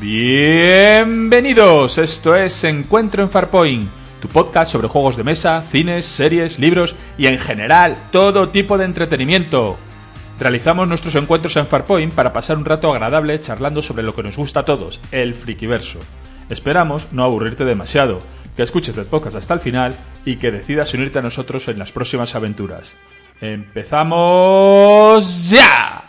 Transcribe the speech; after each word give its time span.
Bienvenidos, 0.00 1.98
esto 1.98 2.36
es 2.36 2.62
Encuentro 2.62 3.20
en 3.20 3.30
Farpoint, 3.30 3.90
tu 4.20 4.28
podcast 4.28 4.70
sobre 4.70 4.86
juegos 4.86 5.16
de 5.16 5.24
mesa, 5.24 5.60
cines, 5.62 6.06
series, 6.06 6.60
libros 6.60 6.94
y 7.18 7.26
en 7.26 7.36
general 7.36 7.96
todo 8.12 8.48
tipo 8.48 8.78
de 8.78 8.84
entretenimiento. 8.84 9.76
Realizamos 10.38 10.86
nuestros 10.86 11.16
encuentros 11.16 11.56
en 11.56 11.66
Farpoint 11.66 12.14
para 12.14 12.32
pasar 12.32 12.58
un 12.58 12.64
rato 12.64 12.92
agradable 12.92 13.40
charlando 13.40 13.82
sobre 13.82 14.04
lo 14.04 14.14
que 14.14 14.22
nos 14.22 14.36
gusta 14.36 14.60
a 14.60 14.64
todos, 14.64 15.00
el 15.10 15.34
frikiverso. 15.34 15.98
Esperamos 16.48 17.08
no 17.10 17.24
aburrirte 17.24 17.64
demasiado, 17.64 18.20
que 18.56 18.62
escuches 18.62 18.96
el 18.96 19.06
podcast 19.06 19.34
hasta 19.34 19.54
el 19.54 19.60
final 19.60 19.96
y 20.24 20.36
que 20.36 20.52
decidas 20.52 20.94
unirte 20.94 21.18
a 21.18 21.22
nosotros 21.22 21.66
en 21.66 21.80
las 21.80 21.90
próximas 21.90 22.36
aventuras. 22.36 22.92
¡Empezamos 23.40 24.70
ya! 25.50 26.07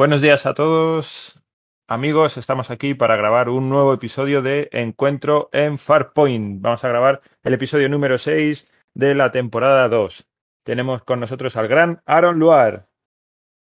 Buenos 0.00 0.22
días 0.22 0.46
a 0.46 0.54
todos, 0.54 1.42
amigos. 1.86 2.38
Estamos 2.38 2.70
aquí 2.70 2.94
para 2.94 3.16
grabar 3.16 3.50
un 3.50 3.68
nuevo 3.68 3.92
episodio 3.92 4.40
de 4.40 4.70
Encuentro 4.72 5.50
en 5.52 5.76
Farpoint. 5.76 6.62
Vamos 6.62 6.82
a 6.82 6.88
grabar 6.88 7.20
el 7.42 7.52
episodio 7.52 7.86
número 7.90 8.16
6 8.16 8.66
de 8.94 9.14
la 9.14 9.30
temporada 9.30 9.90
2. 9.90 10.26
Tenemos 10.64 11.04
con 11.04 11.20
nosotros 11.20 11.54
al 11.58 11.68
gran 11.68 12.00
Aaron 12.06 12.38
Luar, 12.38 12.88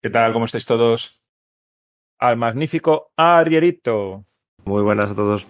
¿Qué 0.03 0.11
tal? 0.11 0.31
¿Cómo 0.31 0.45
estáis 0.45 0.67
todos? 0.67 1.19
al 2.19 2.37
magnífico 2.37 3.11
Arrierito 3.17 4.23
Muy 4.65 4.83
buenas 4.83 5.09
a 5.09 5.15
todos. 5.15 5.47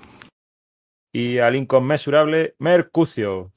y 1.12 1.40
al 1.40 1.58
inconmensurable 1.58 2.56
Mercucio. 2.58 3.52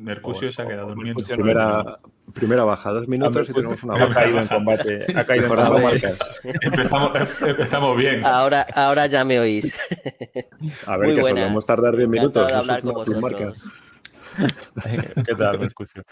Mercucio 0.00 0.50
se 0.50 0.62
ha 0.62 0.66
quedado 0.66 0.88
durmiendo. 0.88 1.22
Primera, 1.26 1.98
primera 2.32 2.64
baja, 2.64 2.90
dos 2.90 3.06
minutos 3.08 3.48
y 3.48 3.52
tenemos 3.52 3.82
una 3.84 3.94
Ha 3.96 4.06
baja. 4.06 4.14
caído 4.20 4.40
en 4.40 4.46
combate. 4.48 4.98
Ha 5.16 5.24
caído 5.24 5.44
en 5.44 5.50
Mejorado 5.50 5.72
combate. 5.74 6.06
marcas. 6.06 6.40
Empezamos, 6.62 7.12
empezamos 7.40 7.96
bien. 7.96 8.24
Ahora, 8.24 8.66
ahora 8.74 9.06
ya 9.06 9.24
me 9.24 9.38
oís. 9.40 9.76
A 10.86 10.96
ver, 10.96 11.06
Muy 11.08 11.16
que 11.16 11.20
buenas. 11.22 11.40
solemos 11.42 11.66
tardar 11.66 11.96
10 11.96 12.08
minutos. 12.08 12.50
¿Qué 15.26 15.34
tal, 15.36 15.58
Mercucio? 15.58 16.02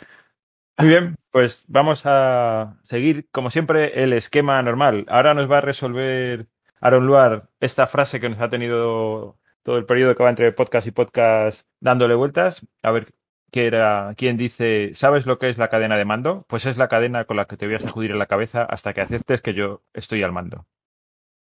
Muy 0.78 0.88
bien, 0.88 1.16
pues 1.30 1.64
vamos 1.66 2.02
a 2.04 2.76
seguir, 2.84 3.26
como 3.32 3.50
siempre, 3.50 4.02
el 4.04 4.12
esquema 4.12 4.62
normal. 4.62 5.04
Ahora 5.08 5.34
nos 5.34 5.50
va 5.50 5.58
a 5.58 5.62
resolver 5.62 6.46
Aaron 6.80 7.06
Luar 7.06 7.48
esta 7.60 7.86
frase 7.86 8.20
que 8.20 8.28
nos 8.28 8.40
ha 8.40 8.48
tenido 8.48 9.36
todo 9.62 9.76
el 9.78 9.86
periodo 9.86 10.14
que 10.14 10.22
va 10.22 10.30
entre 10.30 10.52
podcast 10.52 10.86
y 10.86 10.90
podcast 10.92 11.66
dándole 11.80 12.14
vueltas. 12.14 12.64
A 12.82 12.90
ver 12.92 13.06
qué 13.50 13.66
era, 13.66 14.14
quién 14.16 14.36
dice, 14.36 14.90
¿sabes 14.94 15.26
lo 15.26 15.38
que 15.38 15.48
es 15.48 15.58
la 15.58 15.68
cadena 15.68 15.96
de 15.96 16.04
mando? 16.04 16.44
Pues 16.48 16.66
es 16.66 16.76
la 16.78 16.88
cadena 16.88 17.24
con 17.24 17.36
la 17.36 17.46
que 17.46 17.56
te 17.56 17.66
voy 17.66 17.74
a 17.76 17.78
sacudir 17.80 18.10
en 18.10 18.18
la 18.18 18.26
cabeza 18.26 18.62
hasta 18.64 18.92
que 18.94 19.00
aceptes 19.00 19.40
que 19.42 19.54
yo 19.54 19.82
estoy 19.94 20.22
al 20.22 20.32
mando. 20.32 20.66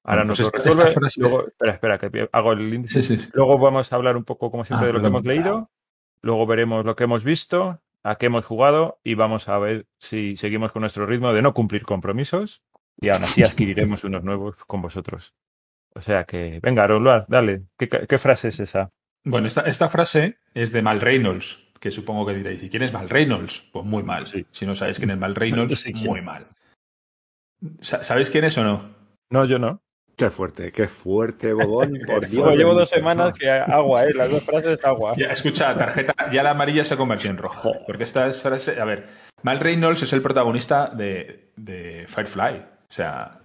Ahora 0.04 0.24
nos 0.24 0.38
pues 0.38 0.52
resuelve. 0.64 0.92
frase- 0.94 1.20
Luego, 1.20 1.46
espera, 1.48 1.72
espera, 1.72 1.98
que 1.98 2.28
hago 2.32 2.52
el 2.52 2.72
índice. 2.74 3.02
Sí, 3.02 3.16
sí, 3.16 3.24
sí. 3.24 3.30
Luego 3.34 3.58
vamos 3.58 3.92
a 3.92 3.96
hablar 3.96 4.16
un 4.16 4.24
poco, 4.24 4.50
como 4.50 4.64
siempre, 4.64 4.84
Ah, 4.84 4.88
de 4.88 4.92
lo 4.94 5.00
que 5.00 5.06
hemos 5.08 5.24
leído. 5.24 5.70
Luego 6.22 6.46
veremos 6.46 6.84
lo 6.84 6.96
que 6.96 7.04
hemos 7.04 7.24
visto, 7.24 7.80
a 8.02 8.16
qué 8.16 8.26
hemos 8.26 8.46
jugado 8.46 9.00
y 9.04 9.14
vamos 9.14 9.48
a 9.48 9.58
ver 9.58 9.86
si 9.98 10.36
seguimos 10.36 10.72
con 10.72 10.80
nuestro 10.80 11.04
ritmo 11.04 11.32
de 11.32 11.42
no 11.42 11.52
cumplir 11.52 11.82
compromisos 11.84 12.62
y 13.00 13.10
aún 13.10 13.24
así 13.24 13.42
adquiriremos 13.42 14.04
unos 14.04 14.24
nuevos 14.24 14.56
con 14.66 14.80
vosotros. 14.82 15.34
O 15.94 16.00
sea 16.00 16.24
que, 16.24 16.60
venga, 16.62 16.84
Aroluar, 16.84 17.26
dale. 17.28 17.64
¿Qué, 17.76 17.88
qué 17.88 18.18
frase 18.18 18.48
es 18.48 18.60
esa? 18.60 18.90
Bueno, 19.24 19.46
esta, 19.46 19.62
esta 19.62 19.88
frase 19.88 20.38
es 20.54 20.72
de 20.72 20.80
Mal 20.80 21.00
Reynolds, 21.00 21.67
que 21.80 21.90
supongo 21.90 22.26
que 22.26 22.34
diréis, 22.34 22.62
¿y 22.62 22.68
quién 22.70 22.82
es 22.82 22.92
Mal 22.92 23.08
Reynolds? 23.08 23.68
Pues 23.72 23.84
muy 23.84 24.02
mal. 24.02 24.26
Sí. 24.26 24.44
Si 24.50 24.66
no 24.66 24.74
sabéis 24.74 24.98
quién 24.98 25.10
es 25.10 25.18
Mal 25.18 25.34
Reynolds, 25.34 25.80
Sí, 25.80 25.92
muy 26.04 26.20
mal. 26.22 26.46
Sa- 27.80 28.02
¿Sabéis 28.04 28.30
quién 28.30 28.44
es 28.44 28.56
o 28.58 28.64
no? 28.64 28.94
No, 29.30 29.44
yo 29.44 29.58
no. 29.58 29.80
Qué 30.16 30.30
fuerte, 30.30 30.72
qué 30.72 30.88
fuerte, 30.88 31.52
Bobón. 31.52 31.92
Por 32.06 32.20
Dios. 32.26 32.32
Llevo, 32.32 32.50
llevo 32.56 32.74
dos 32.74 32.88
semanas 32.90 33.32
que 33.38 33.48
agua, 33.50 34.02
¿eh? 34.02 34.12
Las 34.14 34.30
dos 34.30 34.42
frases 34.42 34.84
agua. 34.84 35.12
Ya, 35.16 35.28
escucha, 35.28 35.76
tarjeta, 35.76 36.30
ya 36.30 36.42
la 36.42 36.50
amarilla 36.50 36.82
se 36.82 36.96
convirtió 36.96 37.30
en 37.30 37.36
roja. 37.38 37.70
Porque 37.86 38.02
esta 38.02 38.26
es 38.26 38.42
frase. 38.42 38.80
A 38.80 38.84
ver, 38.84 39.06
Mal 39.42 39.60
Reynolds 39.60 40.02
es 40.02 40.12
el 40.12 40.22
protagonista 40.22 40.88
de, 40.88 41.52
de 41.56 42.04
Firefly. 42.08 42.56
O 42.88 42.92
sea, 42.92 43.40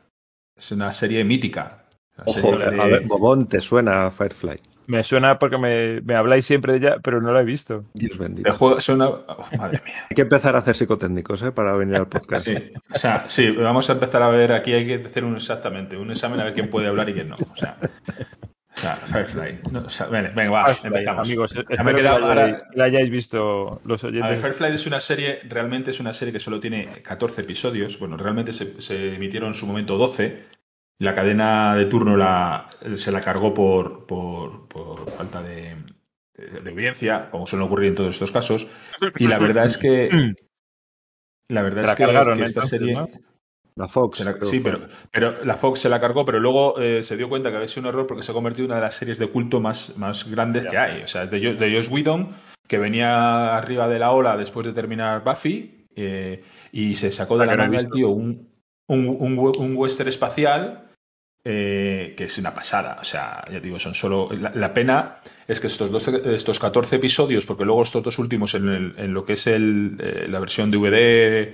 es 0.58 0.72
una 0.72 0.92
serie 0.92 1.24
mítica. 1.24 1.86
Una 2.18 2.24
Ojo, 2.26 2.40
serie 2.42 2.72
de- 2.72 2.82
a 2.82 2.86
ver, 2.88 3.02
Bobón, 3.06 3.48
¿te 3.48 3.60
suena 3.62 4.10
Firefly? 4.10 4.60
Me 4.88 5.04
suena 5.04 5.40
porque 5.40 5.58
me, 5.58 6.02
me 6.02 6.16
habláis 6.16 6.46
siempre 6.46 6.74
de 6.74 6.80
ella, 6.80 6.98
pero 7.04 7.22
no 7.22 7.32
la 7.32 7.42
he 7.42 7.46
visto. 7.46 7.86
Dios 7.94 8.18
bendito. 8.18 8.52
juego, 8.54 8.78
es 8.78 8.90
una- 8.90 9.08
oh, 9.10 9.48
madre 9.58 9.82
mía. 9.86 10.06
Hay 10.10 10.16
que 10.16 10.22
empezar 10.24 10.56
a 10.56 10.60
hacer 10.60 10.76
psicotécnicos, 10.76 11.42
¿eh? 11.44 11.52
Para 11.52 11.74
venir 11.76 11.96
al 11.96 12.08
podcast. 12.08 12.46
Sí, 12.46 12.56
o 12.94 12.98
sea, 12.98 13.24
sí, 13.28 13.52
vamos 13.52 13.90
a 13.90 13.94
empezar 13.94 14.22
a 14.24 14.28
ver, 14.30 14.52
aquí 14.52 14.74
hay 14.74 14.86
que 14.86 14.96
hacer 15.08 15.24
un 15.26 15.36
exactamente, 15.36 15.96
un 15.98 16.12
examen 16.12 16.40
a 16.40 16.46
ver 16.46 16.54
quién 16.54 16.70
puede 16.70 16.88
hablar 16.88 17.10
y 17.10 17.14
quién 17.14 17.30
no. 17.30 17.36
O 17.36 17.56
sea, 17.58 17.78
o 18.76 18.80
sea 18.80 18.96
Firefly. 18.96 19.60
No, 19.72 19.82
o 19.86 19.90
sea, 19.90 20.08
venga, 20.08 20.32
venga, 20.36 20.52
va, 20.52 20.78
empezamos. 20.84 21.28
Amigos, 21.28 21.54
Ya 21.54 21.62
espero 21.62 21.84
me 21.84 21.92
he 21.92 21.94
que 21.96 22.02
quedado 22.02 22.20
la, 22.20 22.28
ahora- 22.28 22.64
la 22.74 22.84
hayáis 22.86 23.10
visto 23.10 23.82
los 23.86 24.04
A 24.04 24.08
ver, 24.08 24.16
oyentes. 24.22 24.42
Firefly 24.42 24.74
es 24.74 24.88
una 24.88 25.00
serie, 25.00 25.40
realmente 25.48 25.92
es 25.92 26.00
una 26.00 26.12
serie 26.14 26.32
que 26.34 26.40
solo 26.40 26.60
tiene 26.60 26.88
14 27.04 27.42
episodios. 27.42 28.00
Bueno, 28.00 28.18
realmente 28.18 28.52
se, 28.52 28.82
se 28.82 29.16
emitieron 29.16 29.50
en 29.50 29.54
su 29.56 29.66
momento 29.68 29.98
12. 29.98 30.63
La 31.00 31.14
cadena 31.16 31.76
de 31.76 31.86
turno 31.86 32.16
la, 32.16 32.70
se 32.96 33.12
la 33.12 33.22
cargó 33.22 33.54
por, 33.54 34.06
por, 34.06 34.68
por 34.68 35.10
falta 35.10 35.42
de, 35.42 35.76
de- 36.36 36.62
de 36.62 36.72
audiencia, 36.72 37.30
como 37.32 37.46
suele 37.48 37.66
ocurrir 37.66 37.90
en 37.90 37.96
todos 37.96 38.14
estos 38.14 38.32
casos. 38.32 38.68
Y 39.18 39.28
la 39.28 39.40
verdad 39.40 39.66
es 39.66 39.78
que. 39.78 40.10
La 41.50 41.62
verdad 41.62 41.82
Se 41.82 41.88
la 41.88 41.92
es 41.94 41.98
que, 41.98 42.04
cargaron, 42.06 42.38
que 42.38 42.44
esta 42.46 42.60
entonces, 42.62 42.80
serie. 42.80 42.94
¿no? 42.96 43.08
La 43.76 43.88
Fox. 43.88 44.20
la- 44.20 44.38
sí, 44.46 44.60
pero, 44.60 44.82
pero 45.12 45.44
la 45.44 45.56
Fox 45.58 45.80
se 45.80 45.90
la 45.90 46.00
cargó, 46.00 46.24
pero 46.26 46.40
luego 46.40 46.80
eh, 46.80 47.02
se 47.04 47.18
dio 47.18 47.28
cuenta 47.28 47.50
que 47.50 47.56
había 47.56 47.68
sido 47.68 47.82
un 47.82 47.88
error 47.90 48.06
porque 48.08 48.22
se 48.24 48.32
ha 48.32 48.36
convertido 48.36 48.66
en 48.66 48.72
una 48.72 48.76
de 48.76 48.82
las 48.84 48.96
series 48.96 49.18
de 49.18 49.28
culto 49.30 49.60
más, 49.60 49.98
más 49.98 50.30
grandes 50.30 50.64
Ya. 50.66 50.70
que 50.70 50.78
hay. 50.78 51.02
O 51.02 51.08
sea, 51.08 51.24
es 51.24 51.32
de, 51.32 51.40
de 51.56 51.76
Josh 51.76 51.92
Whedon, 51.92 52.30
que 52.68 52.78
venía 52.78 53.58
arriba 53.58 53.88
de 53.88 53.98
la 54.00 54.12
ola 54.12 54.38
después 54.38 54.66
de 54.68 54.74
terminar 54.74 55.24
Buffy, 55.24 55.88
eh, 55.96 56.44
y 56.72 56.96
se 56.96 57.12
sacó 57.12 57.38
de 57.38 57.44
Ah, 57.44 57.48
la 57.48 57.54
he 57.54 57.58
manga 57.58 57.78
el 57.80 57.90
tío 57.90 58.10
un, 58.10 58.53
un, 58.88 59.08
un, 59.08 59.38
we- 59.38 59.52
un 59.58 59.76
western 59.76 60.10
espacial 60.10 60.90
eh, 61.46 62.14
que 62.18 62.26
es 62.26 62.38
una 62.38 62.54
pasada. 62.54 62.98
O 63.02 63.04
sea, 63.04 63.44
ya 63.52 63.60
digo, 63.60 63.80
son 63.80 63.94
solo. 63.94 64.30
La, 64.54 64.74
pena 64.74 65.16
es 65.48 65.60
que 65.60 65.68
estos, 65.68 65.92
12, 65.92 66.36
estos 66.36 66.60
14 66.60 66.96
episodios, 66.98 67.46
porque 67.46 67.66
luego 67.66 67.84
estos 67.84 68.04
dos 68.04 68.18
últimos 68.20 68.56
en, 68.56 68.70
el- 68.70 68.94
en 68.98 69.14
lo 69.14 69.26
que 69.26 69.34
es 69.34 69.48
el, 69.48 69.98
eh, 70.00 70.28
la 70.30 70.40
versión 70.40 70.72
DVD, 70.72 70.96
eh, 70.96 71.54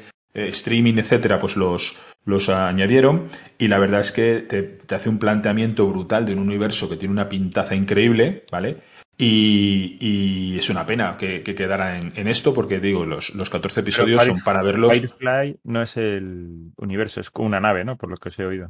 streaming, 0.49 0.95
etcétera, 0.99 1.39
pues 1.39 1.55
los, 1.55 1.97
los 2.25 2.49
añadieron. 2.49 3.29
Y 3.57 3.67
la 3.67 3.79
verdad 3.79 4.01
es 4.01 4.11
que 4.11 4.45
te, 4.47 4.61
te 4.61 4.95
hace 4.95 5.09
un 5.09 5.17
planteamiento 5.17 5.87
brutal 5.87 6.25
de 6.25 6.33
un 6.33 6.39
universo 6.39 6.87
que 6.87 6.97
tiene 6.97 7.13
una 7.13 7.27
pintaza 7.29 7.73
increíble, 7.75 8.43
¿vale? 8.51 8.77
Y, 9.21 9.97
y 9.99 10.57
es 10.57 10.69
una 10.69 10.85
pena 10.85 11.17
que, 11.17 11.43
que 11.43 11.53
quedara 11.53 11.97
en, 11.99 12.09
en 12.15 12.29
esto, 12.29 12.53
porque 12.53 12.79
digo, 12.79 13.05
los, 13.05 13.35
los 13.35 13.49
14 13.49 13.81
episodios 13.81 14.23
son 14.23 14.39
para 14.45 14.63
verlos. 14.63 14.93
Firefly 14.93 15.57
no 15.65 15.81
es 15.81 15.97
el 15.97 16.71
universo, 16.77 17.19
es 17.19 17.29
como 17.29 17.47
una 17.47 17.59
nave, 17.59 17.83
¿no? 17.83 17.97
Por 17.97 18.09
lo 18.09 18.15
que 18.15 18.29
os 18.29 18.39
he 18.39 18.45
oído. 18.45 18.69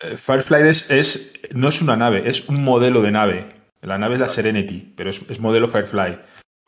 Eh, 0.00 0.16
Firefly 0.16 0.68
es, 0.68 0.90
es- 0.90 1.34
no 1.54 1.68
es 1.68 1.82
una 1.82 1.96
nave, 1.96 2.22
es 2.30 2.48
un 2.48 2.64
modelo 2.64 3.02
de 3.02 3.10
nave. 3.10 3.44
La 3.82 3.98
nave 3.98 4.14
es 4.14 4.20
la 4.20 4.28
Serenity, 4.28 4.94
pero 4.96 5.10
es, 5.10 5.22
es 5.30 5.38
modelo 5.38 5.68
Firefly. 5.68 6.18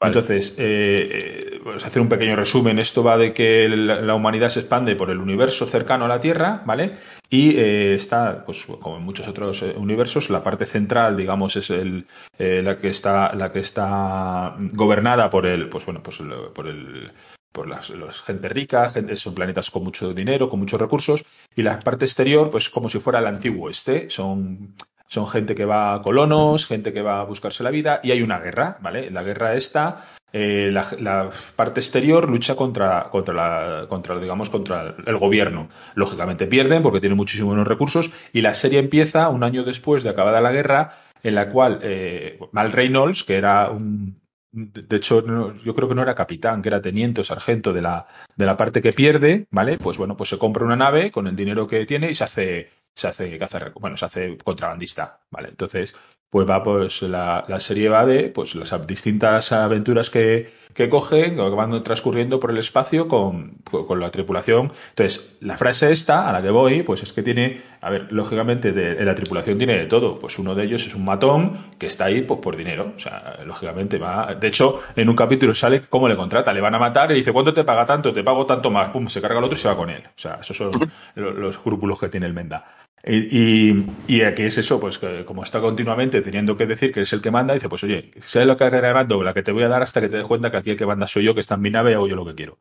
Entonces, 0.02 0.54
eh, 0.56 1.60
eh, 1.62 1.70
a 1.70 1.86
hacer 1.86 2.00
un 2.00 2.08
pequeño 2.08 2.34
resumen. 2.34 2.78
Esto 2.78 3.02
va 3.04 3.18
de 3.18 3.34
que 3.34 3.68
la, 3.68 4.14
humanidad 4.14 4.48
se 4.48 4.60
expande 4.60 4.96
por 4.96 5.10
el 5.10 5.18
universo 5.18 5.66
cercano 5.66 6.06
a 6.06 6.08
la 6.08 6.20
Tierra, 6.20 6.62
¿vale? 6.64 6.96
Y 7.28 7.50
eh, 7.58 7.94
está, 7.94 8.44
pues 8.46 8.64
como 8.80 8.96
en 8.96 9.02
muchos 9.02 9.28
otros 9.28 9.62
eh, 9.62 9.74
universos, 9.76 10.30
la 10.30 10.42
parte 10.42 10.64
central, 10.64 11.16
digamos, 11.16 11.54
es 11.56 11.68
el, 11.70 12.06
eh, 12.38 12.62
la 12.64 12.78
que 12.78 12.88
está, 12.88 13.34
la 13.34 13.52
que 13.52 13.58
está 13.58 14.56
gobernada 14.72 15.28
por 15.28 15.44
el, 15.46 15.68
pues 15.68 15.84
bueno, 15.84 16.02
pues 16.02 16.18
el- 16.20 16.50
por 16.54 16.66
el, 16.66 17.12
por 17.52 17.68
las 17.68 17.90
gente 18.22 18.48
rica, 18.48 18.88
son 18.88 19.34
planetas 19.34 19.70
con 19.70 19.82
mucho 19.84 20.14
dinero, 20.14 20.48
con 20.48 20.60
muchos 20.60 20.80
recursos, 20.80 21.24
y 21.54 21.62
la 21.62 21.78
parte 21.78 22.04
exterior, 22.04 22.50
pues 22.50 22.70
como 22.70 22.88
si 22.88 23.00
fuera 23.00 23.18
el 23.18 23.26
antiguo 23.26 23.68
este, 23.68 24.08
son 24.08 24.74
son 25.10 25.26
gente 25.26 25.54
que 25.54 25.64
va 25.64 25.94
a 25.94 26.02
colonos, 26.02 26.66
gente 26.66 26.92
que 26.92 27.02
va 27.02 27.20
a 27.20 27.24
buscarse 27.24 27.64
la 27.64 27.70
vida 27.70 28.00
y 28.02 28.12
hay 28.12 28.22
una 28.22 28.38
guerra, 28.38 28.78
¿vale? 28.80 29.10
La 29.10 29.24
guerra 29.24 29.54
esta, 29.54 30.06
eh, 30.32 30.70
la, 30.72 31.30
parte 31.56 31.80
exterior 31.80 32.28
lucha 32.28 32.54
contra, 32.54 33.08
contra, 33.10 33.34
la, 33.34 33.86
contra, 33.88 34.18
digamos, 34.20 34.50
contra 34.50 34.94
el 35.04 35.18
gobierno. 35.18 35.68
Lógicamente 35.96 36.46
pierden 36.46 36.82
porque 36.82 37.00
tienen 37.00 37.16
muchísimos 37.16 37.66
recursos 37.66 38.10
y 38.32 38.40
la 38.40 38.54
serie 38.54 38.78
empieza 38.78 39.28
un 39.28 39.42
año 39.42 39.64
después 39.64 40.04
de 40.04 40.10
acabada 40.10 40.40
la 40.40 40.52
guerra 40.52 40.96
en 41.24 41.34
la 41.34 41.50
cual 41.50 41.80
eh, 41.82 42.38
Mal 42.52 42.72
Reynolds, 42.72 43.24
que 43.24 43.34
era 43.34 43.68
un... 43.70 44.20
De 44.52 44.96
hecho, 44.96 45.24
yo 45.62 45.74
creo 45.76 45.88
que 45.88 45.94
no 45.94 46.02
era 46.02 46.16
capitán, 46.16 46.60
que 46.60 46.70
era 46.70 46.82
teniente 46.82 47.20
o 47.20 47.24
sargento 47.24 47.72
de 47.72 47.82
la, 47.82 48.06
de 48.34 48.46
la 48.46 48.56
parte 48.56 48.82
que 48.82 48.92
pierde, 48.92 49.46
¿vale? 49.52 49.78
Pues 49.78 49.96
bueno, 49.96 50.16
pues 50.16 50.30
se 50.30 50.38
compra 50.38 50.64
una 50.64 50.74
nave 50.74 51.12
con 51.12 51.28
el 51.28 51.36
dinero 51.36 51.68
que 51.68 51.86
tiene 51.86 52.10
y 52.10 52.16
se 52.16 52.24
hace, 52.24 52.68
se 53.00 53.08
hace 53.08 53.38
cazar, 53.38 53.72
bueno, 53.74 53.96
se 53.96 54.04
hace 54.04 54.36
contrabandista, 54.38 55.20
¿vale? 55.30 55.48
Entonces, 55.48 55.94
pues 56.28 56.48
va, 56.48 56.62
pues 56.62 57.02
la, 57.02 57.44
la 57.48 57.58
serie 57.60 57.88
va 57.88 58.06
de 58.06 58.28
pues 58.30 58.54
las 58.54 58.86
distintas 58.86 59.52
aventuras 59.52 60.10
que, 60.10 60.52
que 60.74 60.88
cogen, 60.88 61.36
que 61.36 61.42
van 61.42 61.82
transcurriendo 61.82 62.40
por 62.40 62.50
el 62.50 62.58
espacio 62.58 63.08
con, 63.08 63.56
con, 63.64 64.00
la 64.00 64.10
tripulación. 64.10 64.72
Entonces, 64.90 65.36
la 65.40 65.56
frase 65.56 65.92
esta, 65.92 66.28
a 66.28 66.32
la 66.32 66.42
que 66.42 66.50
voy, 66.50 66.82
pues 66.82 67.02
es 67.02 67.12
que 67.12 67.22
tiene, 67.22 67.62
a 67.80 67.90
ver, 67.90 68.12
lógicamente, 68.12 68.72
de, 68.72 69.04
la 69.04 69.14
tripulación 69.14 69.58
tiene 69.58 69.76
de 69.76 69.86
todo. 69.86 70.18
Pues 70.18 70.38
uno 70.38 70.54
de 70.54 70.64
ellos 70.64 70.86
es 70.86 70.94
un 70.94 71.04
matón 71.04 71.70
que 71.78 71.86
está 71.86 72.06
ahí 72.06 72.22
pues, 72.22 72.40
por 72.40 72.56
dinero. 72.56 72.92
O 72.96 72.98
sea, 72.98 73.38
lógicamente 73.44 73.98
va. 73.98 74.34
De 74.34 74.48
hecho, 74.48 74.80
en 74.96 75.08
un 75.08 75.16
capítulo 75.16 75.54
sale 75.54 75.82
cómo 75.88 76.08
le 76.08 76.16
contrata. 76.16 76.52
Le 76.52 76.60
van 76.60 76.74
a 76.74 76.78
matar 76.78 77.10
y 77.12 77.14
dice, 77.14 77.32
¿cuánto 77.32 77.52
te 77.52 77.64
paga 77.64 77.86
tanto? 77.86 78.12
Te 78.12 78.22
pago 78.22 78.46
tanto 78.46 78.70
más. 78.70 78.90
Pum, 78.90 79.08
se 79.08 79.20
carga 79.20 79.38
el 79.38 79.44
otro 79.44 79.56
y 79.56 79.60
se 79.60 79.68
va 79.68 79.76
con 79.76 79.90
él. 79.90 80.02
O 80.06 80.18
sea, 80.18 80.38
esos 80.40 80.56
son 80.56 80.72
los, 81.14 81.34
los 81.34 81.56
escrúpulos 81.56 81.98
que 81.98 82.08
tiene 82.08 82.26
el 82.26 82.32
Menda. 82.32 82.62
Y, 83.02 83.86
y, 84.08 84.22
aquí 84.22 84.42
es 84.42 84.58
eso, 84.58 84.78
pues 84.78 84.98
que 84.98 85.24
como 85.24 85.42
está 85.42 85.58
continuamente 85.58 86.20
teniendo 86.20 86.54
que 86.54 86.66
decir 86.66 86.92
que 86.92 87.00
es 87.00 87.12
el 87.14 87.22
que 87.22 87.30
manda, 87.30 87.54
dice, 87.54 87.66
pues 87.66 87.82
oye, 87.82 88.10
¿sabes 88.26 88.46
lo 88.46 88.58
que 88.58 88.68
ganando? 88.68 89.22
La 89.22 89.32
que 89.32 89.42
te 89.42 89.52
voy 89.52 89.62
a 89.62 89.68
dar 89.68 89.82
hasta 89.82 90.02
que 90.02 90.10
te 90.10 90.18
des 90.18 90.26
cuenta 90.26 90.50
que 90.50 90.58
aquí 90.60 90.70
el 90.70 90.76
que 90.76 90.86
manda 90.86 91.06
soy 91.06 91.24
yo, 91.24 91.34
que 91.34 91.40
está 91.40 91.54
en 91.56 91.62
mi 91.62 91.70
nave 91.70 91.90
y 91.90 91.94
hago 91.94 92.08
yo 92.08 92.16
lo 92.16 92.24
que 92.24 92.34
quiero. 92.34 92.58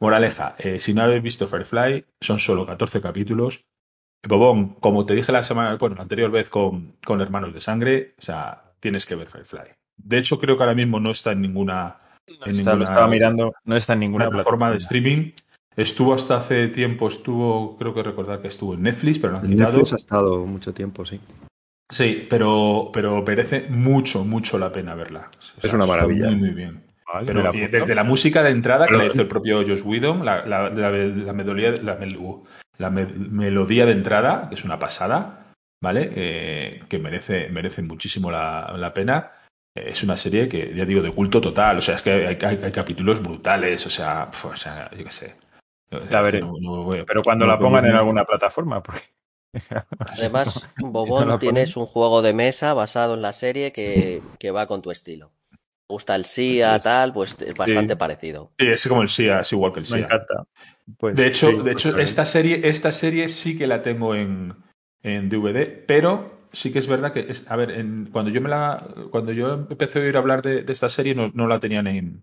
Moraleja, 0.00 0.54
eh, 0.58 0.78
si 0.78 0.94
no 0.94 1.02
habéis 1.02 1.22
visto 1.22 1.48
Firefly, 1.48 2.04
son 2.20 2.38
solo 2.38 2.66
14 2.66 3.00
capítulos. 3.00 3.64
Bobón, 4.26 4.74
como 4.74 5.06
te 5.06 5.14
dije 5.14 5.32
la 5.32 5.42
semana, 5.42 5.76
bueno, 5.76 5.96
la 5.96 6.02
anterior 6.02 6.30
vez 6.30 6.50
con, 6.50 6.96
con 7.04 7.20
Hermanos 7.20 7.54
de 7.54 7.60
Sangre, 7.60 8.14
o 8.18 8.22
sea, 8.22 8.72
tienes 8.80 9.06
que 9.06 9.14
ver 9.14 9.28
Firefly. 9.28 9.70
De 9.96 10.18
hecho, 10.18 10.38
creo 10.38 10.56
que 10.56 10.62
ahora 10.62 10.74
mismo 10.74 11.00
no 11.00 11.10
está 11.10 11.32
en 11.32 11.42
ninguna... 11.42 11.98
No 12.28 12.34
en 12.44 12.50
está, 12.50 12.52
ninguna, 12.52 12.74
lo 12.76 12.84
estaba 12.84 13.08
mirando, 13.08 13.54
no 13.64 13.76
está 13.76 13.92
en 13.94 14.00
ninguna 14.00 14.28
plataforma, 14.28 14.66
plataforma 14.66 14.70
de 14.72 14.76
streaming. 14.78 15.32
Estuvo 15.76 16.12
hasta 16.12 16.36
hace 16.36 16.68
tiempo, 16.68 17.08
estuvo, 17.08 17.76
creo 17.76 17.94
que 17.94 18.02
recordar 18.02 18.42
que 18.42 18.48
estuvo 18.48 18.74
en 18.74 18.82
Netflix, 18.82 19.18
pero 19.18 19.32
lo 19.32 19.38
han 19.38 19.44
en 19.46 19.52
quitado. 19.52 19.70
Netflix 19.70 19.92
ha 19.92 19.96
estado 19.96 20.44
mucho 20.44 20.74
tiempo, 20.74 21.06
sí. 21.06 21.20
Sí, 21.90 22.26
pero, 22.28 22.90
pero 22.92 23.22
merece 23.22 23.66
mucho, 23.70 24.24
mucho 24.24 24.58
la 24.58 24.70
pena 24.70 24.94
verla. 24.94 25.30
O 25.38 25.42
sea, 25.42 25.54
es 25.62 25.72
una 25.72 25.86
maravilla. 25.86 26.26
Muy, 26.26 26.36
muy 26.36 26.50
bien. 26.50 26.87
Vale, 27.12 27.26
pero 27.26 27.42
la 27.42 27.52
desde 27.52 27.94
la 27.94 28.04
música 28.04 28.42
de 28.42 28.50
entrada 28.50 28.86
que 28.86 28.96
la 28.96 29.06
hizo 29.06 29.22
el 29.22 29.28
propio 29.28 29.62
Josh 29.66 29.82
Whedon, 29.82 30.24
la, 30.24 30.44
la, 30.44 30.68
la, 30.68 30.90
la 30.90 31.32
melodía, 31.32 31.72
la, 31.82 31.94
mel, 31.94 32.18
la 32.76 32.90
me, 32.90 33.06
melodía 33.06 33.86
de 33.86 33.92
entrada, 33.92 34.48
que 34.48 34.56
es 34.56 34.64
una 34.64 34.78
pasada, 34.78 35.54
¿vale? 35.82 36.10
Eh, 36.14 36.82
que 36.88 36.98
merece, 36.98 37.48
merece 37.48 37.80
muchísimo 37.82 38.30
la, 38.30 38.74
la 38.76 38.92
pena 38.92 39.30
es 39.86 40.02
una 40.02 40.16
serie 40.16 40.48
que, 40.48 40.74
ya 40.74 40.84
digo, 40.84 41.02
de 41.02 41.12
culto 41.12 41.40
total. 41.40 41.78
O 41.78 41.80
sea, 41.80 41.96
es 41.96 42.02
que 42.02 42.10
hay, 42.10 42.38
hay, 42.40 42.60
hay 42.62 42.72
capítulos 42.72 43.22
brutales. 43.22 43.86
O 43.86 43.90
sea, 43.90 44.26
pf, 44.26 44.48
o 44.48 44.56
sea, 44.56 44.90
yo 44.96 45.04
qué 45.04 45.12
sé. 45.12 45.36
La 46.10 46.20
veré. 46.20 46.40
No, 46.40 46.54
no, 46.60 47.04
pero 47.06 47.22
cuando 47.22 47.46
no, 47.46 47.52
la 47.52 47.58
pongan 47.58 47.86
en 47.86 47.94
alguna 47.94 48.24
plataforma, 48.24 48.82
porque. 48.82 49.02
Además, 49.98 50.68
Bobón, 50.78 51.38
tienes 51.38 51.76
un 51.76 51.86
juego 51.86 52.22
de 52.22 52.34
mesa 52.34 52.74
basado 52.74 53.14
en 53.14 53.22
la 53.22 53.32
serie 53.32 53.72
que, 53.72 54.22
que 54.38 54.50
va 54.50 54.66
con 54.66 54.82
tu 54.82 54.90
estilo. 54.90 55.30
¿Te 55.88 55.94
gusta 55.94 56.16
el 56.16 56.26
SIA, 56.26 56.78
tal? 56.80 57.14
Pues 57.14 57.34
es 57.40 57.54
bastante 57.54 57.94
sí. 57.94 57.98
parecido. 57.98 58.52
Sí, 58.58 58.66
es 58.66 58.86
como 58.86 59.00
el 59.00 59.08
SIA, 59.08 59.40
es 59.40 59.52
igual 59.52 59.72
que 59.72 59.80
el 59.80 59.86
SIA. 59.86 59.96
Me 59.96 60.02
encanta. 60.04 60.44
Pues, 60.98 61.16
de 61.16 61.26
hecho, 61.26 61.50
sí, 61.50 61.62
de 61.62 61.72
hecho 61.72 61.92
pues, 61.92 62.10
esta, 62.10 62.26
serie, 62.26 62.60
esta 62.64 62.92
serie 62.92 63.28
sí 63.28 63.56
que 63.56 63.66
la 63.66 63.82
tengo 63.82 64.14
en, 64.14 64.54
en 65.02 65.30
DVD, 65.30 65.84
pero 65.86 66.48
sí 66.52 66.70
que 66.72 66.78
es 66.78 66.86
verdad 66.86 67.14
que, 67.14 67.20
es, 67.20 67.50
a 67.50 67.56
ver, 67.56 67.70
en, 67.70 68.10
cuando 68.12 68.30
yo 68.30 68.42
me 68.42 68.50
la, 68.50 68.86
cuando 69.10 69.32
yo 69.32 69.54
empecé 69.54 69.98
a 69.98 70.02
oír 70.02 70.16
hablar 70.18 70.42
de, 70.42 70.62
de 70.62 70.72
esta 70.74 70.90
serie, 70.90 71.14
no, 71.14 71.30
no 71.32 71.46
la 71.46 71.58
tenían 71.58 71.86
en, 71.86 72.22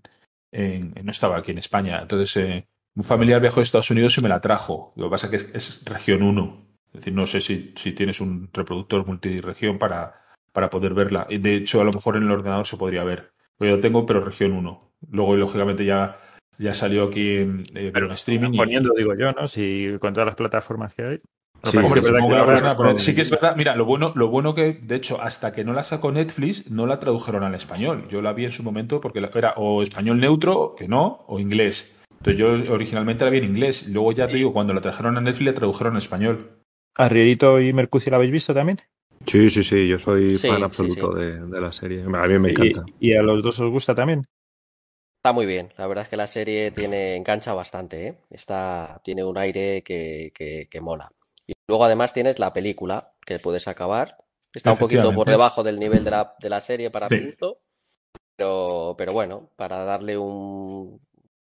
en, 0.52 0.94
no 1.04 1.10
estaba 1.10 1.38
aquí 1.38 1.50
en 1.50 1.58
España. 1.58 2.00
Entonces, 2.02 2.38
eh, 2.38 2.68
un 2.96 3.04
familiar 3.04 3.42
viajó 3.42 3.62
a 3.62 3.64
Estados 3.64 3.90
Unidos 3.90 4.16
y 4.20 4.22
me 4.22 4.30
la 4.30 4.42
trajo. 4.42 4.94
Lo 4.96 5.08
que 5.08 5.12
pasa 5.12 5.28
es 5.28 5.44
que 5.44 5.58
es, 5.58 5.70
es 5.70 5.86
región 5.86 6.22
1. 6.22 6.66
Es 6.88 6.94
decir, 6.94 7.14
no 7.14 7.26
sé 7.26 7.42
si, 7.42 7.74
si 7.76 7.94
tienes 7.94 8.22
un 8.22 8.48
reproductor 8.54 9.08
multiregión 9.08 9.80
para, 9.80 10.22
para 10.52 10.70
poder 10.70 10.94
verla. 10.94 11.26
Y 11.30 11.40
de 11.40 11.56
hecho, 11.56 11.82
a 11.82 11.84
lo 11.84 11.92
mejor 11.92 12.16
en 12.16 12.24
el 12.24 12.32
ordenador 12.32 12.68
se 12.68 12.78
podría 12.78 13.04
ver. 13.04 13.35
Yo 13.60 13.80
tengo, 13.80 14.06
pero 14.06 14.22
región 14.22 14.54
1. 14.54 14.92
Luego, 15.12 15.36
lógicamente, 15.36 15.86
ya, 15.86 16.18
ya 16.58 16.74
salió 16.74 17.06
aquí 17.06 17.38
en, 17.38 17.64
eh, 17.74 17.92
pero 17.94 18.08
en 18.08 18.14
streaming. 18.14 18.58
Poniendo, 18.58 18.94
y... 18.96 19.00
digo 19.00 19.16
yo, 19.16 19.32
¿no? 19.32 19.48
Si 19.48 19.96
con 20.00 20.14
todas 20.14 20.28
las 20.28 20.36
plataformas 20.36 20.94
que 20.94 21.04
hay. 21.04 21.22
Sí, 21.64 21.78
hombre, 21.78 22.02
que 22.02 22.12
que 22.12 22.76
poner... 22.76 23.00
sí, 23.00 23.16
que 23.16 23.22
es 23.22 23.30
verdad. 23.32 23.56
Mira, 23.56 23.76
lo 23.76 23.86
bueno, 23.86 24.12
lo 24.16 24.28
bueno 24.28 24.54
que, 24.54 24.74
de 24.74 24.96
hecho, 24.96 25.20
hasta 25.20 25.52
que 25.52 25.64
no 25.64 25.74
la 25.74 25.84
sacó 25.84 26.12
Netflix, 26.12 26.70
no 26.70 26.86
la 26.86 27.00
tradujeron 27.00 27.44
al 27.44 27.56
español. 27.56 28.08
Yo 28.10 28.22
la 28.22 28.34
vi 28.34 28.46
en 28.46 28.52
su 28.52 28.62
momento 28.62 29.02
porque 29.02 29.20
era 29.34 29.54
o 29.56 29.82
español 29.82 30.20
neutro, 30.20 30.76
que 30.78 30.88
no, 30.88 31.24
o 31.28 31.40
inglés. 31.40 32.00
Entonces 32.18 32.38
yo 32.38 32.74
originalmente 32.74 33.24
la 33.24 33.32
vi 33.32 33.40
en 33.40 33.46
inglés. 33.46 33.88
Luego 33.90 34.12
ya 34.12 34.28
te 34.28 34.38
digo, 34.38 34.54
cuando 34.54 34.74
la 34.74 34.82
trajeron 34.82 35.18
a 35.18 35.22
Netflix, 35.22 35.46
la 35.46 35.54
tradujeron 35.54 35.94
en 35.94 35.98
español. 35.98 36.52
¿Arrierito 36.98 37.60
y 37.60 37.74
Mercucio 37.74 38.12
la 38.12 38.18
habéis 38.18 38.32
visto 38.32 38.54
también? 38.54 38.80
Sí, 39.26 39.50
sí, 39.50 39.64
sí. 39.64 39.88
Yo 39.88 40.00
soy 40.00 40.32
sí, 40.32 40.48
fan 40.48 40.64
absoluto 40.64 41.14
sí, 41.14 41.20
sí. 41.20 41.26
De, 41.26 41.48
de, 41.48 41.62
la 41.62 41.72
serie. 41.72 42.04
A 42.04 42.28
mí 42.28 42.40
me 42.40 42.52
encanta. 42.52 42.84
¿Y, 43.00 43.12
¿Y, 43.12 43.16
a 43.16 43.22
los 43.22 43.42
dos 43.44 43.60
os 43.60 43.72
gusta 43.72 43.96
también? 43.96 44.26
Está 45.18 45.34
muy 45.34 45.46
bien. 45.46 45.74
La 45.78 45.88
verdad 45.88 46.04
es 46.04 46.10
que 46.10 46.18
la 46.18 46.28
serie 46.28 46.72
tiene 46.72 47.16
engancha 47.16 47.54
bastante. 47.54 48.08
¿eh? 48.08 48.18
Está, 48.30 49.02
tiene 49.04 49.24
un 49.24 49.38
aire 49.38 49.82
que, 49.84 50.32
que, 50.36 50.68
que 50.70 50.82
mola. 50.82 51.12
Y 51.48 51.54
luego 51.68 51.86
además 51.86 52.14
tienes 52.14 52.40
la 52.40 52.54
película 52.54 53.14
que 53.26 53.40
puedes 53.40 53.68
acabar. 53.68 54.18
Está 54.54 54.72
un 54.72 54.78
poquito 54.78 55.12
por 55.12 55.28
debajo 55.28 55.64
del 55.64 55.80
nivel 55.80 56.04
de 56.04 56.12
la, 56.12 56.36
de 56.40 56.50
la 56.50 56.62
serie 56.62 56.90
para 56.90 57.10
mi 57.10 57.20
gusto. 57.20 57.60
Pero, 58.36 58.96
pero 58.98 59.14
bueno, 59.14 59.50
para 59.56 59.84
darle 59.84 60.18
un 60.18 61.02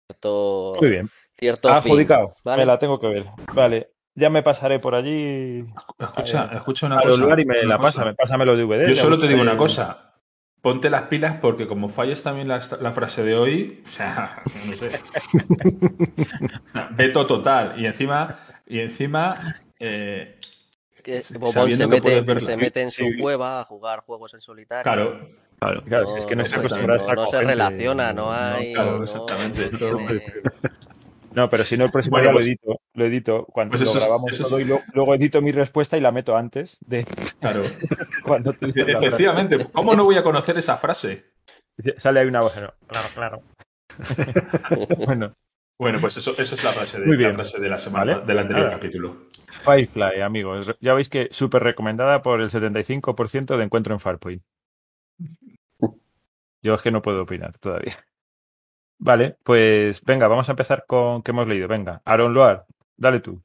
cierto. 0.07 0.73
Muy 0.81 0.91
bien. 0.91 1.11
Cierto 1.39 1.71
Adjudicado. 1.71 2.35
¿vale? 2.45 2.63
Me 2.63 2.67
la 2.67 2.79
tengo 2.79 2.99
que 2.99 3.07
ver. 3.09 3.27
Vale. 3.55 3.91
Ya 4.15 4.31
me 4.31 4.43
pasaré 4.43 4.79
por 4.79 4.95
allí. 4.95 5.65
Escucha, 5.99 6.51
eh, 6.53 6.57
escucha 6.57 6.87
una 6.87 7.01
cosa. 7.01 7.17
lugar 7.17 7.41
y 7.41 7.45
me 7.45 7.63
la 7.63 7.79
pasa, 7.79 8.05
me 8.05 8.15
pásame 8.15 8.45
los 8.45 8.59
DVD. 8.59 8.89
Yo 8.89 8.97
solo 8.97 9.19
te 9.19 9.29
digo 9.29 9.41
una 9.41 9.57
cosa. 9.57 10.15
Ponte 10.61 10.91
las 10.91 11.03
pilas 11.03 11.37
porque 11.41 11.67
como 11.67 11.89
falles 11.89 12.23
también 12.23 12.47
la, 12.47 12.61
la 12.81 12.93
frase 12.93 13.23
de 13.23 13.35
hoy, 13.35 13.83
o 13.87 13.89
sea, 13.89 14.43
no 14.67 14.77
sé. 14.77 14.91
Veto 16.91 17.27
total. 17.27 17.81
Y 17.81 17.87
encima, 17.87 18.37
y 18.67 18.81
encima 18.81 19.57
eh, 19.79 20.39
que 21.03 21.23
Bobón 21.39 21.73
se 21.73 21.87
mete, 21.87 22.41
se 22.41 22.57
mete 22.59 22.83
en 22.83 22.91
su 22.91 23.05
sí. 23.05 23.19
cueva 23.19 23.61
a 23.61 23.65
jugar 23.65 24.01
juegos 24.01 24.35
en 24.35 24.43
solitario. 24.43 24.83
Claro, 24.83 25.31
claro, 25.59 25.83
claro 25.85 26.05
no, 26.05 26.17
es 26.17 26.27
que 26.27 26.37
no, 26.37 26.43
no, 26.43 26.49
se, 26.49 26.87
no, 26.87 27.15
no 27.15 27.27
se 27.27 27.41
relaciona, 27.41 28.13
no 28.13 28.31
hay. 28.31 28.75
claro, 28.75 29.03
exactamente. 29.05 29.69
Tiene... 29.71 30.23
No, 31.33 31.49
pero 31.49 31.65
si 31.65 31.77
no, 31.77 31.85
el 31.85 31.91
próximo 31.91 32.17
bueno, 32.17 32.29
día 32.29 32.33
pues, 32.33 32.47
lo 32.47 32.51
edito, 32.51 32.81
lo 32.95 33.05
edito 33.07 33.47
cuando 33.47 33.77
pues 33.77 33.83
lo 33.83 34.01
grabamos 34.01 34.37
todo 34.37 34.59
es... 34.59 34.67
y 34.67 34.69
lo, 34.69 34.81
luego 34.95 35.15
edito 35.15 35.41
mi 35.41 35.53
respuesta 35.53 35.97
y 35.97 36.01
la 36.01 36.13
meto 36.13 36.37
antes 36.37 36.79
de. 36.81 37.07
Claro. 37.41 37.63
cuando 38.23 38.51
Efectivamente, 38.51 39.67
¿cómo 39.73 39.95
no 39.95 40.05
voy 40.05 40.17
a 40.17 40.23
conocer 40.23 40.59
esa 40.59 40.77
frase? 40.77 41.33
Sale 41.97 42.21
ahí 42.21 42.27
una 42.27 42.41
voz, 42.41 42.53
claro, 42.53 43.09
claro. 43.15 43.43
bueno. 45.07 45.35
Bueno, 45.79 45.99
pues 45.99 46.19
eso, 46.19 46.33
eso 46.33 46.55
es 46.57 46.63
la 46.63 46.73
frase 46.73 47.01
de, 47.01 47.17
la 47.17 47.33
frase 47.33 47.59
de 47.59 47.69
la 47.71 47.79
semana, 47.79 48.17
¿Vale? 48.17 48.27
del 48.27 48.39
anterior 48.39 48.69
capítulo. 48.69 49.29
Firefly, 49.65 50.21
amigos. 50.21 50.77
Ya 50.79 50.93
veis 50.93 51.09
que 51.09 51.29
súper 51.31 51.63
recomendada 51.63 52.21
por 52.21 52.43
el 52.43 52.51
75% 52.51 53.57
de 53.57 53.65
encuentro 53.65 53.95
en 53.95 54.01
Farpoint. 54.01 54.43
Yo 56.63 56.75
es 56.75 56.83
que 56.83 56.91
no 56.91 57.01
puedo 57.01 57.23
opinar 57.23 57.57
todavía. 57.59 57.97
Vale, 59.03 59.37
pues 59.43 60.05
venga, 60.05 60.29
vamos 60.29 60.49
a 60.49 60.53
empezar 60.53 60.85
con 60.87 61.23
qué 61.23 61.31
hemos 61.31 61.49
leído. 61.49 61.67
Venga, 61.67 62.03
Aaron 62.05 62.35
Loar, 62.35 62.67
dale 62.99 63.21
tú. 63.21 63.43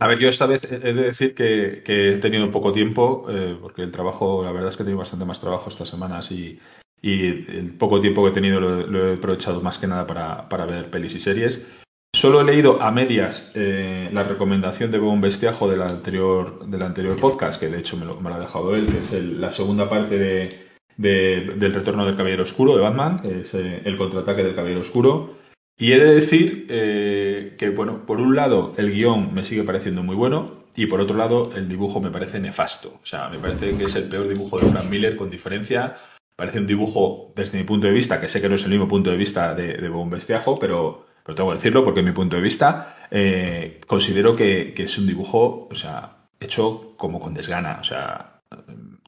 A 0.00 0.08
ver, 0.08 0.18
yo 0.18 0.28
esta 0.28 0.46
vez 0.46 0.70
he 0.70 0.78
de 0.78 0.94
decir 0.94 1.34
que, 1.34 1.82
he 1.86 2.18
tenido 2.18 2.50
poco 2.50 2.72
tiempo, 2.72 3.26
eh, 3.30 3.56
porque 3.60 3.82
el 3.82 3.92
trabajo, 3.92 4.42
la 4.44 4.50
verdad 4.52 4.70
es 4.70 4.76
que 4.76 4.82
he 4.82 4.86
tenido 4.86 4.98
bastante 4.98 5.24
más 5.24 5.40
trabajo 5.40 5.70
estas 5.70 5.88
semanas 5.88 6.30
y, 6.32 6.58
el 7.00 7.76
poco 7.78 8.00
tiempo 8.00 8.24
que 8.24 8.30
he 8.30 8.34
tenido 8.34 8.58
lo, 8.58 8.84
lo 8.84 9.08
he 9.08 9.14
aprovechado 9.14 9.60
más 9.60 9.78
que 9.78 9.86
nada 9.86 10.04
para, 10.04 10.48
para, 10.48 10.66
ver 10.66 10.90
pelis 10.90 11.14
y 11.14 11.20
series. 11.20 11.64
Solo 12.12 12.40
he 12.40 12.44
leído 12.44 12.82
a 12.82 12.90
medias 12.90 13.52
eh, 13.54 14.10
la 14.12 14.24
recomendación 14.24 14.90
de 14.90 14.98
Bon 14.98 15.20
Bestiajo 15.20 15.70
del 15.70 15.82
anterior, 15.82 16.66
del 16.66 16.82
anterior 16.82 17.16
podcast, 17.16 17.60
que 17.60 17.68
de 17.68 17.78
hecho 17.78 17.96
me 17.96 18.04
lo, 18.04 18.20
me 18.20 18.30
lo 18.30 18.36
ha 18.36 18.40
dejado 18.40 18.74
él, 18.74 18.86
que 18.86 18.98
es 18.98 19.12
el, 19.12 19.40
la 19.40 19.52
segunda 19.52 19.88
parte 19.88 20.18
de, 20.18 20.67
de, 20.98 21.54
del 21.56 21.72
retorno 21.72 22.04
del 22.04 22.16
Caballero 22.16 22.42
Oscuro 22.42 22.76
de 22.76 22.82
Batman, 22.82 23.22
que 23.22 23.40
es 23.40 23.54
eh, 23.54 23.80
el 23.84 23.96
contraataque 23.96 24.42
del 24.42 24.54
Caballero 24.54 24.80
Oscuro. 24.80 25.38
Y 25.78 25.92
he 25.92 25.98
de 25.98 26.12
decir 26.12 26.66
eh, 26.68 27.54
que, 27.56 27.70
bueno, 27.70 28.04
por 28.04 28.20
un 28.20 28.34
lado 28.34 28.74
el 28.76 28.92
guion 28.92 29.32
me 29.32 29.44
sigue 29.44 29.62
pareciendo 29.62 30.02
muy 30.02 30.16
bueno 30.16 30.64
y 30.74 30.86
por 30.86 31.00
otro 31.00 31.16
lado 31.16 31.52
el 31.54 31.68
dibujo 31.68 32.00
me 32.00 32.10
parece 32.10 32.40
nefasto. 32.40 32.98
O 33.00 33.06
sea, 33.06 33.28
me 33.28 33.38
parece 33.38 33.76
que 33.76 33.84
es 33.84 33.94
el 33.94 34.08
peor 34.08 34.28
dibujo 34.28 34.58
de 34.58 34.66
Frank 34.66 34.90
Miller 34.90 35.16
con 35.16 35.30
diferencia. 35.30 35.94
Parece 36.36 36.58
un 36.58 36.66
dibujo, 36.66 37.32
desde 37.34 37.58
mi 37.58 37.64
punto 37.64 37.86
de 37.86 37.92
vista, 37.92 38.20
que 38.20 38.28
sé 38.28 38.40
que 38.40 38.48
no 38.48 38.56
es 38.56 38.64
el 38.64 38.70
mismo 38.70 38.88
punto 38.88 39.10
de 39.10 39.16
vista 39.16 39.54
de, 39.54 39.74
de 39.74 39.88
Bon 39.88 40.10
Bestiajo, 40.10 40.58
pero, 40.58 41.06
pero 41.24 41.34
tengo 41.34 41.50
que 41.50 41.56
decirlo 41.56 41.84
porque 41.84 42.00
en 42.00 42.06
mi 42.06 42.12
punto 42.12 42.36
de 42.36 42.42
vista 42.42 42.96
eh, 43.10 43.80
considero 43.86 44.34
que, 44.34 44.72
que, 44.74 44.84
es 44.84 44.98
un 44.98 45.06
dibujo, 45.06 45.68
o 45.70 45.74
sea, 45.74 46.28
hecho 46.40 46.94
como 46.96 47.20
con 47.20 47.34
desgana. 47.34 47.78
O 47.80 47.84
sea, 47.84 48.40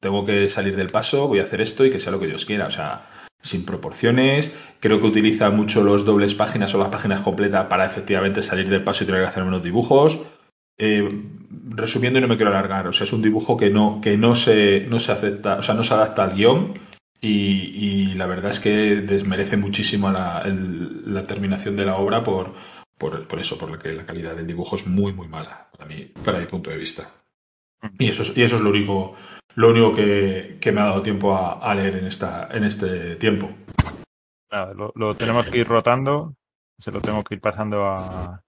tengo 0.00 0.24
que 0.24 0.48
salir 0.48 0.76
del 0.76 0.88
paso, 0.88 1.28
voy 1.28 1.40
a 1.40 1.44
hacer 1.44 1.60
esto 1.60 1.84
y 1.84 1.90
que 1.90 2.00
sea 2.00 2.12
lo 2.12 2.20
que 2.20 2.26
Dios 2.26 2.44
quiera. 2.44 2.66
O 2.66 2.70
sea, 2.70 3.06
sin 3.42 3.64
proporciones. 3.64 4.54
Creo 4.80 5.00
que 5.00 5.06
utiliza 5.06 5.50
mucho 5.50 5.82
los 5.82 6.04
dobles 6.04 6.34
páginas 6.34 6.74
o 6.74 6.78
las 6.78 6.88
páginas 6.88 7.22
completas 7.22 7.66
para 7.66 7.86
efectivamente 7.86 8.42
salir 8.42 8.68
del 8.68 8.84
paso 8.84 9.04
y 9.04 9.06
tener 9.06 9.22
que 9.22 9.28
hacer 9.28 9.44
menos 9.44 9.62
dibujos. 9.62 10.18
eh, 10.78 11.08
resumiendo 11.70 12.18
y 12.18 12.22
no 12.22 12.28
me 12.28 12.36
quiero 12.36 12.50
alargar, 12.50 12.86
o 12.88 12.92
sea, 12.92 13.04
es 13.04 13.12
un 13.12 13.22
dibujo 13.22 13.56
que 13.56 13.70
no, 13.70 14.00
que 14.00 14.16
no 14.16 14.34
se, 14.34 14.86
no 14.88 14.98
se 14.98 15.12
acepta, 15.12 15.56
o 15.56 15.62
sea, 15.62 15.74
no 15.74 15.84
se 15.84 15.94
adapta 15.94 16.24
al 16.24 16.34
guion 16.34 16.72
y, 17.20 18.14
la 18.14 18.26
verdad 18.26 18.50
es 18.50 18.60
que 18.60 18.96
desmerece 18.96 19.56
muchísimo 19.56 20.10
la, 20.10 20.42
terminación 21.26 21.76
de 21.76 21.84
la 21.84 21.96
obra 21.96 22.22
por, 22.22 22.54
por, 22.98 23.38
eso, 23.38 23.58
por 23.58 23.70
lo 23.70 23.78
que 23.78 23.92
la 23.92 24.06
calidad 24.06 24.34
del 24.34 24.46
dibujo 24.46 24.76
es 24.76 24.86
muy, 24.86 25.12
muy 25.12 25.28
mala, 25.28 25.68
para 25.70 25.86
mí, 25.86 26.12
para 26.24 26.38
mi 26.38 26.46
punto 26.46 26.70
de 26.70 26.76
vista. 26.76 27.10
Y 27.98 28.08
eso 28.08 28.22
es, 28.22 28.36
y 28.36 28.42
eso 28.42 28.56
es 28.56 28.62
lo 28.62 28.70
único, 28.70 29.14
lo 29.56 29.70
único 29.70 29.94
que, 29.94 30.58
me 30.72 30.80
ha 30.80 30.84
dado 30.84 31.02
tiempo 31.02 31.36
a, 31.36 31.74
leer 31.74 31.96
en, 31.96 32.06
esta, 32.06 32.48
en 32.52 32.64
este 32.64 33.16
tiempo. 33.16 33.50
lo, 34.94 35.14
tenemos 35.14 35.48
que 35.48 35.58
ir 35.58 35.68
rotando, 35.68 36.34
se 36.78 36.92
lo 36.92 37.00
tengo 37.00 37.22
que 37.24 37.34
ir 37.34 37.40
pasando 37.40 37.84
a, 37.84 38.42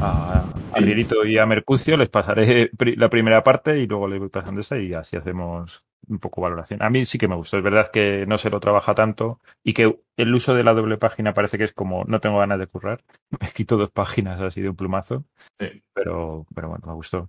a, 0.00 0.44
a 0.72 0.80
y 1.26 1.38
a 1.38 1.46
Mercucio, 1.46 1.96
les 1.96 2.08
pasaré 2.08 2.70
la 2.96 3.08
primera 3.08 3.42
parte 3.42 3.78
y 3.78 3.86
luego 3.86 4.08
le 4.08 4.18
voy 4.18 4.28
pasando 4.28 4.60
esa 4.60 4.78
y 4.78 4.94
así 4.94 5.16
hacemos 5.16 5.84
un 6.08 6.18
poco 6.18 6.40
valoración. 6.40 6.82
A 6.82 6.90
mí 6.90 7.04
sí 7.04 7.18
que 7.18 7.28
me 7.28 7.36
gustó, 7.36 7.58
es 7.58 7.64
verdad 7.64 7.90
que 7.92 8.24
no 8.26 8.38
se 8.38 8.50
lo 8.50 8.60
trabaja 8.60 8.94
tanto 8.94 9.40
y 9.62 9.74
que 9.74 9.98
el 10.16 10.34
uso 10.34 10.54
de 10.54 10.64
la 10.64 10.74
doble 10.74 10.96
página 10.96 11.34
parece 11.34 11.58
que 11.58 11.64
es 11.64 11.72
como 11.72 12.04
no 12.04 12.20
tengo 12.20 12.38
ganas 12.38 12.58
de 12.58 12.66
currar, 12.66 13.02
me 13.40 13.50
quito 13.52 13.76
dos 13.76 13.90
páginas 13.90 14.40
así 14.40 14.60
de 14.60 14.70
un 14.70 14.76
plumazo, 14.76 15.24
pero, 15.56 16.46
pero 16.54 16.68
bueno, 16.68 16.84
me 16.86 16.94
gustó. 16.94 17.28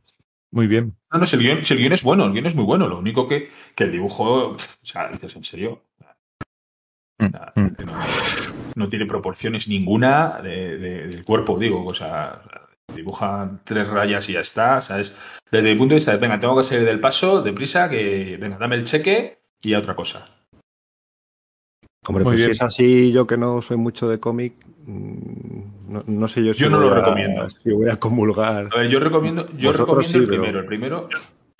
Muy 0.52 0.68
bien. 0.68 0.96
No, 1.12 1.20
no, 1.20 1.26
si 1.26 1.36
el, 1.36 1.42
guion, 1.44 1.94
es 1.94 2.04
bueno, 2.04 2.26
el 2.26 2.34
guion 2.34 2.48
es 2.48 2.56
muy 2.56 2.66
bueno, 2.66 2.88
lo 2.88 2.98
único 2.98 3.28
que, 3.28 3.50
que 3.76 3.84
el 3.84 3.92
dibujo, 3.92 4.52
o 4.52 4.58
sea, 4.82 5.10
dices, 5.10 5.36
¿en 5.36 5.44
serio? 5.44 5.84
Mm, 7.20 7.26
mm. 7.62 7.76
No, 8.76 8.90
tiene 8.90 9.06
proporciones 9.06 9.68
ninguna 9.68 10.42
del 10.42 11.24
cuerpo, 11.26 11.60
digo, 11.60 11.86
o 11.86 11.94
sea, 11.94 12.42
dibuja 12.96 13.60
tres 13.64 13.88
rayas 13.88 14.28
y 14.30 14.34
ya 14.34 14.40
está, 14.40 14.82
¿sabes? 14.82 15.16
Desde 15.52 15.72
mi 15.72 15.78
punto 15.78 15.94
de 15.94 15.98
vista, 15.98 16.16
venga, 16.18 16.40
tengo 16.40 16.58
que 16.58 16.64
salir 16.64 16.86
del 16.86 17.00
paso, 17.00 17.42
deprisa, 17.42 17.90
que, 17.90 18.38
venga, 18.40 18.58
dame 18.58 18.76
el 18.76 18.86
cheque 18.86 19.40
y 19.62 19.74
a 19.74 19.80
otra 19.80 19.96
cosa. 19.96 20.30
Hombre, 22.08 22.24
pues 22.24 22.40
si 22.40 22.50
es 22.50 22.62
así, 22.62 23.12
yo 23.12 23.28
que 23.28 23.38
no 23.38 23.62
soy 23.62 23.78
mucho 23.78 24.08
de 24.08 24.20
cómic, 24.20 24.54
mm, 24.86 25.79
no, 25.90 26.28
sé 26.28 26.44
yo 26.44 26.54
si 26.54 26.62
Yo 26.62 26.70
no 26.70 26.80
lo 26.80 26.94
recomiendo. 26.94 27.50
Si 27.50 27.72
voy 27.72 27.90
a 27.90 27.98
comulgar. 27.98 28.70
A 28.72 28.78
ver, 28.78 28.90
yo 28.90 29.00
recomiendo, 29.00 29.48
yo 29.58 29.72
recomiendo 29.74 30.18
el 30.18 30.28
primero. 30.28 30.60
El 30.60 30.66
primero, 30.66 31.10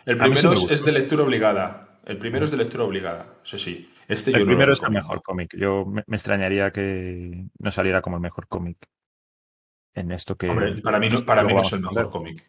el 0.06 0.18
primero 0.18 0.54
es, 0.54 0.86
de 0.86 0.92
lectura 0.92 1.24
obligada. 1.24 2.00
El 2.06 2.18
primero 2.18 2.46
es 2.46 2.52
de 2.52 2.58
lectura 2.58 2.84
obligada, 2.84 3.26
eso 3.44 3.58
sí. 3.58 3.92
Este 4.08 4.32
el 4.32 4.46
primero 4.46 4.74
es 4.74 4.82
el 4.82 4.92
mejor 4.92 5.22
cómic. 5.22 5.56
Yo 5.56 5.86
me, 5.86 6.02
extrañaría 6.08 6.72
que 6.72 7.46
no 7.60 7.72
saliera 7.72 8.02
como 8.02 8.16
el 8.16 8.22
mejor 8.22 8.48
cómic 8.48 8.78
en 9.94 10.12
esto 10.12 10.36
que. 10.36 10.48
para 10.84 11.00
mí 11.00 11.10
no, 11.10 11.22
para 11.22 11.44
mí 11.44 11.54
no 11.54 11.62
es 11.62 11.74
el 11.74 11.82
mejor 11.82 12.10
cómic. 12.10 12.44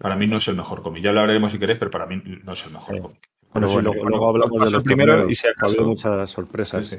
Para 0.00 0.16
mí 0.16 0.26
no 0.26 0.36
es 0.38 0.48
el 0.48 0.56
mejor 0.56 0.82
cómic. 0.82 1.02
Ya 1.02 1.12
lo 1.12 1.20
hablaremos 1.20 1.52
si 1.52 1.58
queréis, 1.58 1.78
pero 1.78 1.90
para 1.90 2.06
mí 2.06 2.22
no 2.42 2.52
es 2.52 2.66
el 2.66 2.72
mejor 2.72 3.00
cómic. 3.00 3.28
Bueno, 3.52 3.80
luego, 3.80 4.28
hablamos 4.28 4.64
de 4.64 4.70
los 4.70 4.82
primero 4.82 5.30
y 5.30 5.34
se 5.34 5.48
ha 5.48 5.52
habido 5.60 5.84
muchas 5.84 6.30
sorpresas. 6.30 6.86
Sí, 6.86 6.98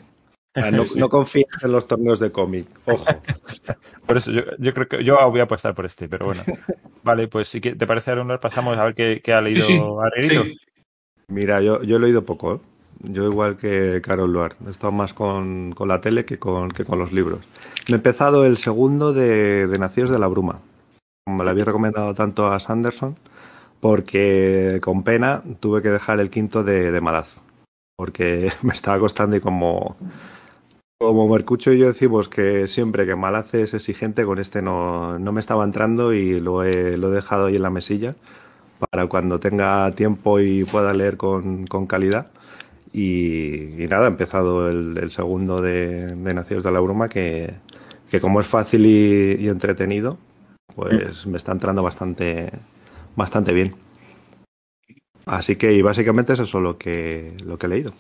no, 0.96 1.10
confíes 1.10 1.48
en 1.62 1.72
los 1.72 1.88
torneos 1.88 2.20
de 2.20 2.32
cómic, 2.32 2.68
ojo. 2.86 3.06
por 4.06 4.18
eso 4.18 4.32
yo, 4.32 4.74
creo 4.74 4.88
que 4.88 5.04
yo 5.04 5.18
voy 5.30 5.40
a 5.40 5.44
apostar 5.44 5.74
por 5.76 5.86
este, 5.86 6.08
pero 6.08 6.28
bueno. 6.28 6.44
Vale, 7.04 7.28
pues 7.28 7.48
si 7.48 7.62
te 7.62 7.88
parece, 7.88 8.12
Aaron, 8.12 8.40
pasamos 8.40 8.78
a 8.78 8.86
ver 8.86 9.22
qué, 9.22 9.34
ha 9.34 9.42
leído 9.42 9.62
sí, 9.62 9.82
Mira, 11.28 11.62
yo, 11.62 11.82
yo 11.84 11.98
he 11.98 12.00
leído 12.00 12.24
poco, 12.24 12.56
¿eh? 12.56 12.60
Yo 13.02 13.26
igual 13.26 13.58
que 13.58 14.02
Carol 14.02 14.32
Luar, 14.32 14.56
he 14.66 14.70
estado 14.70 14.92
más 14.92 15.14
con, 15.14 15.74
con 15.74 15.88
la 15.88 16.02
tele 16.02 16.26
que 16.26 16.40
con, 16.40 16.72
que 16.72 16.86
con 16.86 16.98
los 16.98 17.12
libros. 17.12 17.42
Me 17.88 17.94
he 17.94 17.96
empezado 17.96 18.46
el 18.46 18.58
segundo 18.58 19.14
de, 19.14 19.68
de 19.68 19.80
Nacidos 19.80 20.10
de 20.10 20.20
la 20.20 20.28
Bruma. 20.28 20.62
Como 21.26 21.38
me 21.38 21.44
lo 21.44 21.50
había 21.50 21.66
recomendado 21.66 22.14
tanto 22.14 22.48
a 22.48 22.60
Sanderson, 22.60 23.16
porque 23.80 24.80
con 24.82 25.04
pena 25.04 25.44
tuve 25.60 25.82
que 25.82 25.90
dejar 25.90 26.20
el 26.20 26.30
quinto 26.30 26.64
de, 26.64 26.92
de 26.92 27.02
Malaz. 27.02 27.40
Porque 27.98 28.52
me 28.62 28.74
estaba 28.74 29.00
costando 29.00 29.36
y 29.36 29.42
como, 29.42 29.98
como 30.98 31.28
Mercucho 31.28 31.74
y 31.74 31.80
yo 31.80 31.88
decimos 31.88 32.30
que 32.30 32.68
siempre 32.68 33.06
que 33.06 33.16
Malaz 33.16 33.54
es 33.54 33.74
exigente, 33.74 34.26
con 34.26 34.40
este 34.40 34.62
no, 34.62 35.20
no 35.20 35.32
me 35.32 35.40
estaba 35.40 35.64
entrando 35.64 36.14
y 36.14 36.40
lo 36.40 36.64
he, 36.64 36.98
lo 36.98 37.12
he 37.12 37.16
dejado 37.16 37.48
ahí 37.48 37.58
en 37.58 37.62
la 37.62 37.70
mesilla 37.70 38.16
para 38.92 39.08
cuando 39.08 39.40
tenga 39.40 39.92
tiempo 39.92 40.40
y 40.40 40.64
pueda 40.64 40.94
leer 40.94 41.18
con, 41.18 41.68
con 41.68 41.86
calidad 41.86 42.28
y, 42.98 43.88
nada, 43.90 44.06
ha 44.06 44.08
empezado 44.08 44.70
el, 44.70 45.12
segundo 45.12 45.62
de, 45.62 46.16
de, 46.16 46.34
Nacidos 46.34 46.64
de 46.64 46.72
la 46.72 46.80
Bruma, 46.80 47.10
que, 47.10 47.56
como 48.22 48.40
es 48.40 48.48
fácil 48.48 48.86
y, 48.86 49.50
entretenido, 49.50 50.18
pues 50.76 51.28
me 51.28 51.36
está 51.36 51.52
entrando 51.52 51.84
bastante, 51.84 52.54
bastante 53.18 53.52
bien. 53.52 53.76
Así 55.26 55.58
que, 55.58 55.74
y 55.74 55.82
básicamente 55.82 56.32
es 56.34 56.40
eso 56.40 56.62
lo 56.62 56.78
que, 56.78 57.36
lo 57.46 57.58
que 57.58 57.66
he 57.66 57.70
leído. 57.70 57.92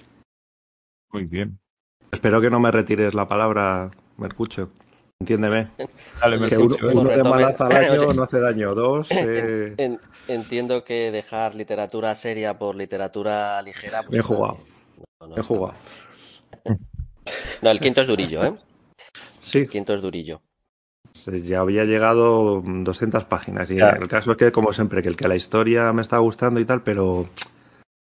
Muy 1.11 1.25
bien. 1.25 1.59
Espero 2.15 2.39
que 2.39 2.49
no 2.49 2.61
me 2.61 2.71
retires 2.71 3.13
la 3.13 3.27
palabra, 3.27 3.91
Mercucho. 4.15 4.69
Entiéndeme. 5.19 5.67
Que 5.77 6.57
uno, 6.57 7.03
de 7.03 7.23
malaza 7.23 7.67
al 7.67 7.75
año 7.75 8.13
no 8.13 8.23
hace 8.23 8.39
daño. 8.39 8.73
Dos. 8.73 9.09
Eh, 9.11 9.97
entiendo 10.29 10.85
que 10.85 11.11
dejar 11.11 11.55
literatura 11.55 12.15
seria 12.15 12.57
por 12.57 12.75
literatura 12.75 13.61
ligera. 13.61 14.03
Pues 14.03 14.19
he 14.19 14.21
jugado. 14.21 14.59
He 15.35 15.41
jugado. 15.41 15.75
No, 17.63 17.71
el 17.71 17.79
quinto 17.79 18.01
es 18.01 18.07
durillo, 18.07 18.45
¿eh? 18.45 18.53
Sí. 19.41 19.59
El 19.59 19.69
quinto 19.69 19.95
es 19.95 20.01
durillo. 20.03 20.41
Ya 21.25 21.61
había 21.61 21.83
llegado 21.83 22.61
200 22.63 23.23
páginas 23.23 23.71
y 23.71 23.79
el 23.79 24.07
caso 24.07 24.33
es 24.33 24.37
que, 24.37 24.51
como 24.51 24.71
siempre, 24.73 25.01
que 25.01 25.09
el 25.09 25.17
que 25.17 25.27
la 25.27 25.35
historia 25.35 25.91
me 25.91 26.03
está 26.03 26.19
gustando 26.19 26.59
y 26.59 26.65
tal, 26.65 26.83
pero 26.83 27.27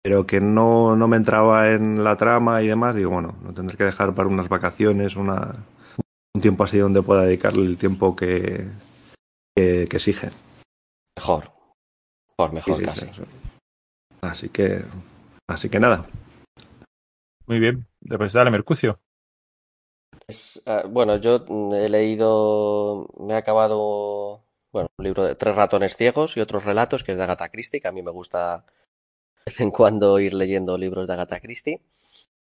pero 0.03 0.25
que 0.25 0.39
no, 0.39 0.95
no 0.95 1.07
me 1.07 1.17
entraba 1.17 1.71
en 1.71 2.03
la 2.03 2.15
trama 2.15 2.61
y 2.61 2.67
demás, 2.67 2.95
digo, 2.95 3.11
bueno, 3.11 3.35
no 3.41 3.53
tendré 3.53 3.77
que 3.77 3.83
dejar 3.83 4.13
para 4.13 4.29
unas 4.29 4.49
vacaciones, 4.49 5.15
una, 5.15 5.53
un 6.33 6.41
tiempo 6.41 6.63
así 6.63 6.77
donde 6.77 7.01
pueda 7.01 7.23
dedicarle 7.23 7.65
el 7.65 7.77
tiempo 7.77 8.15
que, 8.15 8.67
que, 9.55 9.83
exige. 9.83 10.29
Mejor. 11.17 11.51
Mejor, 12.37 12.53
mejor 12.53 12.83
casi. 12.83 13.07
así 14.21 14.49
que, 14.49 14.83
así 15.49 15.69
que 15.69 15.79
nada. 15.79 16.05
Muy 17.47 17.59
bien. 17.59 17.87
Después 18.01 18.33
dale, 18.33 18.51
Mercucio. 18.51 18.99
Ah, 20.65 20.83
bueno, 20.87 21.17
yo 21.17 21.45
mm, 21.47 21.73
he 21.73 21.89
leído, 21.89 23.07
me 23.17 23.33
he 23.33 23.37
acabado, 23.37 24.43
bueno, 24.71 24.89
un 24.97 25.05
libro 25.05 25.23
de 25.23 25.35
Tres 25.35 25.55
ratones 25.55 25.95
ciegos 25.95 26.35
y 26.35 26.41
otros 26.41 26.65
relatos, 26.65 27.03
que 27.03 27.13
es 27.13 27.17
de 27.17 27.23
Agatha 27.23 27.49
Christie, 27.49 27.79
que 27.79 27.87
a 27.87 27.93
mí 27.93 28.01
me 28.01 28.11
gusta 28.11 28.65
vez 29.47 29.61
en 29.61 29.71
cuando 29.71 30.19
ir 30.19 30.33
leyendo 30.33 30.77
libros 30.77 31.07
de 31.07 31.13
Agatha 31.13 31.39
Christie. 31.39 31.81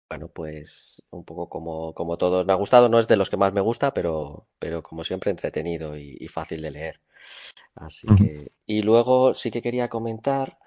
Bueno, 0.10 0.28
pues 0.28 1.04
un 1.12 1.24
poco 1.24 1.48
como, 1.48 1.94
como 1.94 2.18
todos 2.18 2.46
me 2.46 2.54
ha 2.54 2.56
gustado, 2.56 2.90
no 2.90 3.00
es 3.00 3.08
de 3.08 3.16
los 3.16 3.30
que 3.30 3.38
más 3.38 3.54
me 3.54 3.62
gusta, 3.62 3.94
pero, 3.94 4.48
pero 4.58 4.82
como 4.82 5.04
siempre 5.04 5.30
entretenido 5.30 5.96
y, 5.96 6.28
fácil 6.30 6.64
de 6.64 6.72
leer. 6.72 7.00
Así 7.76 8.08
que, 8.18 8.52
y 8.66 8.82
luego 8.82 9.36
sí 9.36 9.52
que 9.52 9.62
quería 9.62 9.88
comentar 9.88 10.58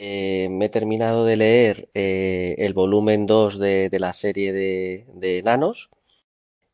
eh, 0.00 0.48
me 0.50 0.64
he 0.64 0.68
terminado 0.68 1.24
de 1.24 1.36
leer 1.36 1.88
eh, 1.94 2.56
el 2.58 2.74
volumen 2.74 3.26
2 3.26 3.60
de, 3.60 3.88
la 4.00 4.12
serie 4.12 4.52
de, 4.52 5.06
de 5.14 5.44
Nanos, 5.44 5.90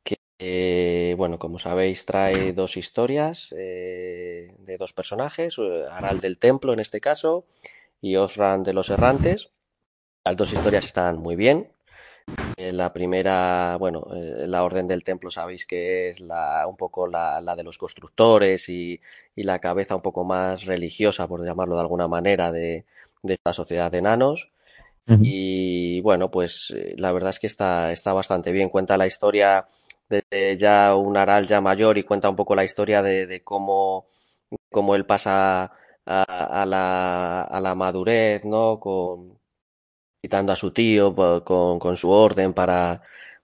que, 0.02 0.16
eh, 0.38 1.14
bueno, 1.18 1.38
como 1.38 1.58
sabéis, 1.58 2.06
trae 2.06 2.54
dos 2.54 2.78
historias 2.78 3.50
de 3.50 4.76
dos 4.78 4.94
personajes, 4.94 5.58
Aral 5.90 6.20
del 6.20 6.38
Templo 6.38 6.72
en 6.72 6.80
este 6.80 7.02
caso 7.02 7.44
y 8.00 8.16
Osran 8.16 8.62
de 8.62 8.72
los 8.72 8.90
Errantes. 8.90 9.50
Las 10.24 10.36
dos 10.36 10.52
historias 10.52 10.84
están 10.84 11.18
muy 11.18 11.36
bien. 11.36 11.72
la 12.56 12.92
primera, 12.92 13.76
bueno, 13.78 14.06
la 14.12 14.62
Orden 14.64 14.86
del 14.86 15.04
Templo 15.04 15.30
sabéis 15.30 15.64
que 15.66 16.10
es 16.10 16.20
la, 16.20 16.66
un 16.66 16.76
poco 16.76 17.06
la, 17.06 17.40
la 17.40 17.56
de 17.56 17.62
los 17.64 17.78
constructores 17.78 18.68
y, 18.68 19.00
y, 19.34 19.42
la 19.44 19.58
cabeza 19.60 19.96
un 19.96 20.02
poco 20.02 20.24
más 20.24 20.64
religiosa, 20.64 21.26
por 21.26 21.44
llamarlo 21.44 21.76
de 21.76 21.80
alguna 21.80 22.08
manera, 22.08 22.52
de, 22.52 22.84
de 23.22 23.34
esta 23.34 23.52
sociedad 23.52 23.90
de 23.90 23.98
enanos. 23.98 24.50
Y 25.22 26.02
bueno, 26.02 26.30
pues 26.30 26.70
eh, 26.76 26.94
la 26.98 27.12
verdad 27.12 27.30
es 27.30 27.38
que 27.38 27.46
está, 27.46 27.92
está 27.92 28.12
bastante 28.12 28.52
bien. 28.52 28.68
Cuenta 28.68 28.98
la 28.98 29.06
historia 29.06 29.66
de, 30.08 30.56
ya 30.58 30.94
un 30.94 31.16
Aral 31.16 31.46
ya 31.46 31.62
mayor 31.62 31.96
y 31.96 32.04
cuenta 32.04 32.28
un 32.28 32.36
poco 32.36 32.54
la 32.54 32.64
historia 32.64 33.02
de, 33.02 33.42
cómo, 33.42 34.06
cómo 34.70 34.94
él 34.94 35.06
pasa 35.06 35.72
a, 36.08 36.64
la, 36.66 37.42
a 37.42 37.60
la 37.60 37.74
madurez, 37.74 38.44
¿no? 38.44 38.80
Con, 38.80 39.38
quitando 40.22 40.52
a 40.52 40.56
su 40.56 40.72
tío 40.72 41.14
con, 41.44 41.78
con 41.78 41.96
su 41.96 42.10
orden 42.10 42.54
para, 42.54 43.02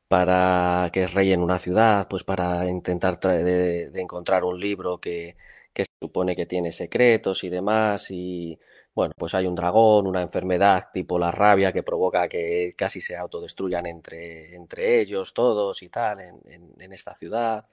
para 0.09 0.91
que 0.93 1.05
es 1.05 1.15
rey 1.15 1.33
en 1.33 1.43
una 1.43 1.59
ciudad, 1.59 2.09
pues 2.09 2.25
para 2.25 2.67
intentar 2.69 3.21
de, 3.21 3.91
de 3.91 4.01
encontrar 4.01 4.45
un 4.45 4.59
libro 4.61 5.01
que, 5.01 5.35
que 5.73 5.87
supone 6.01 6.37
que 6.37 6.47
tiene 6.47 6.73
secretos 6.73 7.45
y 7.45 7.49
demás 7.51 8.11
y 8.11 8.59
bueno, 8.95 9.13
pues 9.19 9.35
hay 9.35 9.47
un 9.47 9.57
dragón, 9.57 10.07
una 10.07 10.23
enfermedad 10.23 10.89
tipo 10.93 11.19
la 11.19 11.33
rabia 11.33 11.73
que 11.73 11.83
provoca 11.83 12.29
que 12.29 12.75
casi 12.77 13.01
se 13.01 13.17
autodestruyan 13.17 13.87
entre, 13.87 14.55
entre 14.55 15.01
ellos 15.01 15.35
todos 15.35 15.83
y 15.83 15.89
tal 15.89 16.21
en, 16.21 16.41
en, 16.79 16.93
esta 16.93 17.15
ciudad. 17.15 17.67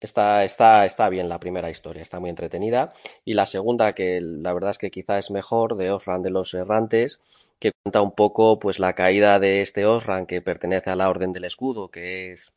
Está, 0.00 0.44
está, 0.44 0.86
está 0.86 1.08
bien 1.08 1.28
la 1.28 1.40
primera 1.40 1.70
historia, 1.70 2.02
está 2.02 2.20
muy 2.20 2.30
entretenida. 2.30 2.92
Y 3.24 3.34
la 3.34 3.46
segunda, 3.46 3.94
que 3.94 4.20
la 4.20 4.52
verdad 4.52 4.70
es 4.70 4.78
que 4.78 4.90
quizá 4.90 5.18
es 5.18 5.30
mejor, 5.30 5.76
de 5.76 5.90
Osran 5.90 6.22
de 6.22 6.30
los 6.30 6.54
Errantes, 6.54 7.20
que 7.58 7.72
cuenta 7.82 8.02
un 8.02 8.12
poco 8.12 8.58
pues 8.60 8.78
la 8.78 8.94
caída 8.94 9.40
de 9.40 9.62
este 9.62 9.86
Osran 9.86 10.26
que 10.26 10.40
pertenece 10.40 10.90
a 10.90 10.96
la 10.96 11.08
Orden 11.10 11.32
del 11.32 11.44
Escudo, 11.44 11.90
que 11.90 12.32
es, 12.32 12.52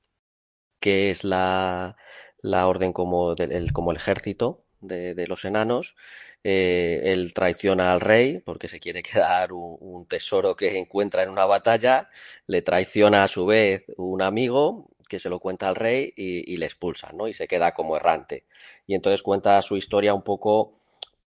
que 0.79 1.11
es 1.11 1.23
la, 1.23 1.95
la 2.41 2.67
orden 2.67 2.93
como, 2.93 3.35
del, 3.35 3.73
como 3.73 3.91
el 3.91 3.97
ejército 3.97 4.59
de, 4.81 5.15
de 5.15 5.27
los 5.27 5.45
enanos. 5.45 5.95
Eh, 6.43 7.01
él 7.05 7.33
traiciona 7.33 7.91
al 7.91 8.01
rey 8.01 8.39
porque 8.39 8.67
se 8.67 8.79
quiere 8.79 9.03
quedar 9.03 9.53
un, 9.53 9.77
un, 9.79 10.07
tesoro 10.07 10.55
que 10.55 10.77
encuentra 10.77 11.23
en 11.23 11.29
una 11.29 11.45
batalla, 11.45 12.09
le 12.47 12.61
traiciona 12.61 13.23
a 13.23 13.27
su 13.27 13.45
vez 13.45 13.85
un 13.97 14.21
amigo 14.21 14.89
que 15.11 15.19
se 15.19 15.29
lo 15.29 15.39
cuenta 15.39 15.67
al 15.67 15.75
rey 15.75 16.13
y, 16.15 16.53
y 16.53 16.55
le 16.57 16.65
expulsa, 16.67 17.11
¿no? 17.11 17.27
Y 17.27 17.33
se 17.33 17.45
queda 17.49 17.73
como 17.73 17.97
errante. 17.97 18.45
Y 18.87 18.95
entonces 18.95 19.21
cuenta 19.23 19.61
su 19.61 19.75
historia 19.75 20.13
un 20.13 20.23
poco, 20.23 20.79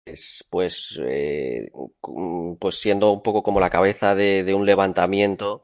pues, 0.03 0.45
pues, 0.49 0.99
eh, 1.05 1.71
pues 2.59 2.75
siendo 2.81 3.11
un 3.13 3.23
poco 3.23 3.43
como 3.43 3.61
la 3.61 3.69
cabeza 3.69 4.13
de, 4.15 4.43
de 4.43 4.53
un 4.53 4.65
levantamiento 4.65 5.63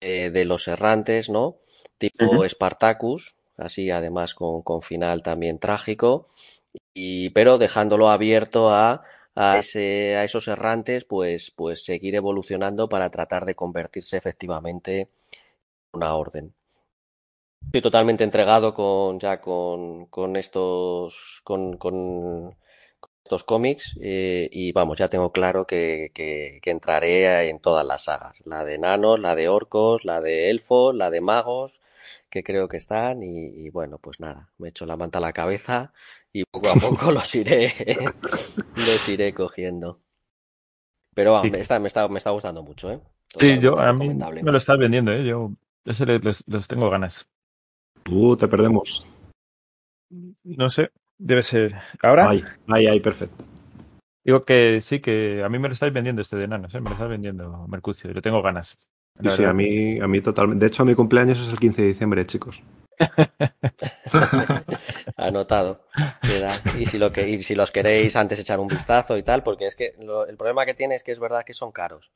de, 0.00 0.30
de, 0.30 0.44
los 0.44 0.68
errantes, 0.68 1.30
¿no? 1.30 1.56
Tipo 1.98 2.24
uh 2.26 2.44
-huh. 2.44 2.48
Spartacus, 2.48 3.34
así 3.56 3.90
además 3.90 4.34
con, 4.34 4.62
con 4.62 4.82
final 4.82 5.22
también 5.22 5.58
trágico 5.58 6.28
y 6.94 7.30
pero 7.30 7.58
dejándolo 7.58 8.08
abierto 8.10 8.70
a, 8.70 9.02
a, 9.34 9.58
ese, 9.58 10.16
a 10.16 10.24
esos 10.24 10.46
errantes, 10.48 11.04
pues, 11.04 11.50
pues 11.50 11.84
seguir 11.84 12.14
evolucionando 12.14 12.88
para 12.88 13.10
tratar 13.10 13.44
de 13.46 13.54
convertirse 13.56 14.16
efectivamente 14.16 15.00
en 15.00 15.08
una 15.92 16.14
orden. 16.14 16.54
Estoy 17.66 17.82
totalmente 17.82 18.24
entregado 18.24 18.74
con 18.74 19.18
ya 19.18 19.40
con, 19.40 20.06
con 20.06 20.36
estos 20.36 21.40
con, 21.44 21.76
con, 21.76 22.56
estos 23.24 23.44
cómics 23.44 23.96
eh, 24.02 24.48
y 24.52 24.72
vamos, 24.72 24.98
ya 24.98 25.08
tengo 25.08 25.32
claro 25.32 25.66
que, 25.66 26.10
que, 26.12 26.58
que, 26.62 26.70
entraré 26.70 27.48
en 27.48 27.60
todas 27.60 27.86
las 27.86 28.04
sagas, 28.04 28.34
la 28.44 28.64
de 28.64 28.74
enanos, 28.74 29.20
la 29.20 29.34
de 29.34 29.48
orcos, 29.48 30.04
la 30.04 30.20
de 30.20 30.50
elfos, 30.50 30.94
la 30.94 31.08
de 31.08 31.20
magos, 31.20 31.80
que 32.28 32.42
creo 32.42 32.68
que 32.68 32.76
están 32.76 33.22
y, 33.22 33.46
y 33.46 33.70
bueno, 33.70 33.98
pues 33.98 34.20
nada, 34.20 34.50
me 34.58 34.68
echo 34.68 34.86
la 34.86 34.96
manta 34.96 35.18
a 35.18 35.22
la 35.22 35.32
cabeza 35.32 35.92
y 36.32 36.44
poco 36.44 36.68
a 36.70 36.74
poco 36.74 37.10
los 37.12 37.34
iré, 37.34 37.72
los 38.76 39.08
iré 39.08 39.32
cogiendo. 39.32 40.00
Pero 41.14 41.32
vamos, 41.32 41.46
sí. 41.46 41.50
me, 41.52 41.60
está, 41.60 41.78
me, 41.78 41.88
está, 41.88 42.08
me 42.08 42.18
está 42.18 42.30
gustando 42.30 42.62
mucho, 42.62 42.90
¿eh? 42.90 43.00
sí, 43.28 43.58
yo 43.60 43.78
a 43.78 43.92
mí 43.92 44.08
me 44.08 44.50
lo 44.50 44.58
estás 44.58 44.78
vendiendo, 44.78 45.12
¿eh? 45.12 45.24
Yo 45.24 45.52
ese 45.84 46.06
les, 46.06 46.46
les 46.48 46.68
tengo 46.68 46.90
ganas. 46.90 47.28
Tú 48.02 48.36
te 48.36 48.48
perdemos. 48.48 49.06
No 50.44 50.68
sé, 50.68 50.90
debe 51.18 51.42
ser. 51.42 51.74
¿Ahora? 52.02 52.28
Ahí, 52.28 52.44
ahí, 52.68 52.86
ahí, 52.86 53.00
perfecto. 53.00 53.44
Digo 54.24 54.42
que 54.42 54.80
sí, 54.82 55.00
que 55.00 55.42
a 55.44 55.48
mí 55.48 55.58
me 55.58 55.68
lo 55.68 55.74
estáis 55.74 55.92
vendiendo 55.92 56.22
este 56.22 56.36
de 56.36 56.44
enanos, 56.44 56.72
¿eh? 56.74 56.80
me 56.80 56.90
lo 56.90 56.94
estás 56.94 57.08
vendiendo 57.08 57.66
Mercucio, 57.66 58.10
y 58.10 58.14
le 58.14 58.22
tengo 58.22 58.40
ganas. 58.40 58.76
Sí, 59.20 59.28
sí, 59.30 59.44
a 59.44 59.52
mí, 59.52 60.00
a 60.00 60.06
mí 60.06 60.20
totalmente. 60.20 60.64
De 60.64 60.68
hecho, 60.68 60.84
mi 60.84 60.94
cumpleaños 60.94 61.40
es 61.40 61.48
el 61.48 61.58
15 61.58 61.82
de 61.82 61.88
diciembre, 61.88 62.26
chicos. 62.26 62.62
Anotado. 65.16 65.86
Y 66.78 66.86
si, 66.86 66.98
lo 66.98 67.12
que, 67.12 67.28
y 67.28 67.42
si 67.42 67.54
los 67.54 67.70
queréis 67.70 68.16
antes 68.16 68.38
echar 68.38 68.60
un 68.60 68.68
vistazo 68.68 69.16
y 69.16 69.22
tal, 69.22 69.42
porque 69.42 69.66
es 69.66 69.76
que 69.76 69.94
lo, 70.02 70.26
el 70.26 70.36
problema 70.36 70.64
que 70.64 70.74
tiene 70.74 70.94
es 70.94 71.04
que 71.04 71.12
es 71.12 71.18
verdad 71.18 71.44
que 71.44 71.52
son 71.52 71.72
caros. 71.72 72.12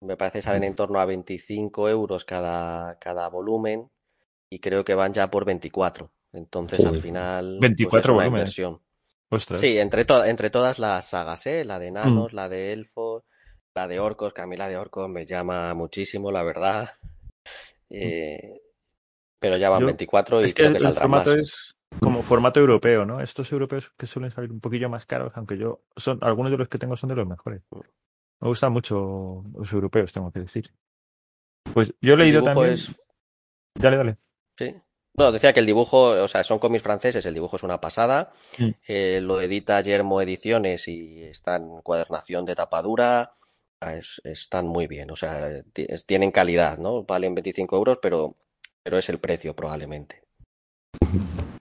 Me 0.00 0.16
parece 0.16 0.38
que 0.38 0.42
salen 0.42 0.64
en 0.64 0.74
torno 0.74 0.98
a 0.98 1.04
25 1.04 1.88
euros 1.88 2.24
cada, 2.24 2.98
cada 2.98 3.28
volumen 3.28 3.90
y 4.50 4.58
creo 4.58 4.84
que 4.84 4.94
van 4.94 5.14
ya 5.14 5.30
por 5.30 5.44
24. 5.44 6.10
Entonces, 6.32 6.80
Uy, 6.80 6.86
al 6.86 7.00
final. 7.00 7.58
24 7.60 7.90
pues 7.90 8.04
es 8.04 8.08
una 8.08 8.14
volúmenes. 8.14 8.58
inversión. 8.58 8.82
Ostras. 9.30 9.60
Sí, 9.60 9.78
entre, 9.78 10.04
to 10.04 10.24
entre 10.24 10.50
todas 10.50 10.78
las 10.78 11.08
sagas, 11.08 11.46
¿eh? 11.46 11.64
La 11.64 11.78
de 11.78 11.88
enanos, 11.88 12.32
mm. 12.32 12.36
la 12.36 12.48
de 12.48 12.72
elfos, 12.72 13.24
la 13.74 13.86
de 13.86 14.00
orcos, 14.00 14.34
que 14.34 14.42
a 14.42 14.46
mí 14.46 14.56
la 14.56 14.68
de 14.68 14.76
orcos 14.76 15.08
me 15.08 15.24
llama 15.24 15.72
muchísimo, 15.74 16.30
la 16.32 16.42
verdad. 16.42 16.90
Eh, 17.92 18.60
pero 19.40 19.56
ya 19.56 19.70
van 19.70 19.80
Yo, 19.80 19.86
24 19.86 20.42
y 20.42 20.44
es 20.44 20.54
que 20.54 20.62
creo 20.62 20.76
el, 20.76 20.80
que 20.80 20.86
el 20.86 20.94
formato 20.94 21.30
más. 21.30 21.38
es 21.40 21.74
como 21.98 22.22
formato 22.22 22.60
europeo, 22.60 23.04
¿no? 23.04 23.20
Estos 23.20 23.50
europeos 23.50 23.92
que 23.96 24.06
suelen 24.06 24.30
salir 24.30 24.52
un 24.52 24.60
poquillo 24.60 24.88
más 24.88 25.06
caros, 25.06 25.32
aunque 25.34 25.58
yo 25.58 25.82
son 25.96 26.18
algunos 26.22 26.52
de 26.52 26.58
los 26.58 26.68
que 26.68 26.78
tengo 26.78 26.96
son 26.96 27.08
de 27.08 27.16
los 27.16 27.26
mejores. 27.26 27.62
Mm. 27.70 27.80
Me 28.42 28.48
gustan 28.48 28.72
mucho 28.72 29.42
los 29.56 29.72
europeos, 29.72 30.12
tengo 30.12 30.30
que 30.30 30.40
decir. 30.40 30.72
Pues 31.74 31.94
yo 32.00 32.14
he 32.14 32.16
leído 32.16 32.42
también. 32.42 32.70
Es... 32.70 32.94
Dale, 33.74 33.96
dale. 33.96 34.18
Sí. 34.60 34.74
No, 35.14 35.32
decía 35.32 35.52
que 35.52 35.60
el 35.60 35.66
dibujo, 35.66 36.10
o 36.22 36.28
sea, 36.28 36.44
son 36.44 36.58
cómics 36.58 36.82
franceses, 36.82 37.24
el 37.24 37.34
dibujo 37.34 37.56
es 37.56 37.62
una 37.62 37.80
pasada. 37.80 38.32
Mm. 38.58 38.68
Eh, 38.86 39.20
lo 39.22 39.40
edita 39.40 39.80
Yermo 39.80 40.20
Ediciones 40.20 40.86
y 40.88 41.22
está 41.22 41.56
en 41.56 41.80
cuadernación 41.82 42.44
de 42.44 42.54
tapadura. 42.54 43.30
Es, 43.80 44.20
están 44.24 44.66
muy 44.66 44.86
bien, 44.86 45.10
o 45.10 45.16
sea, 45.16 45.62
tienen 46.06 46.30
calidad, 46.30 46.76
¿no? 46.76 47.04
Valen 47.04 47.34
25 47.34 47.76
euros, 47.76 47.98
pero 48.02 48.36
pero 48.82 48.98
es 48.98 49.08
el 49.08 49.18
precio 49.18 49.54
probablemente. 49.54 50.22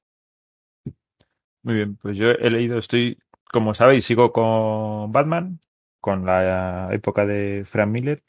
Muy 1.62 1.76
bien, 1.76 1.98
pues 1.98 2.18
yo 2.18 2.32
he 2.32 2.50
leído, 2.50 2.78
estoy, 2.78 3.20
como 3.44 3.74
sabéis, 3.74 4.06
sigo 4.06 4.32
con 4.32 5.12
Batman, 5.12 5.60
con 6.00 6.26
la 6.26 6.90
época 6.94 7.26
de 7.26 7.66
Frank 7.66 7.90
Miller. 7.90 8.24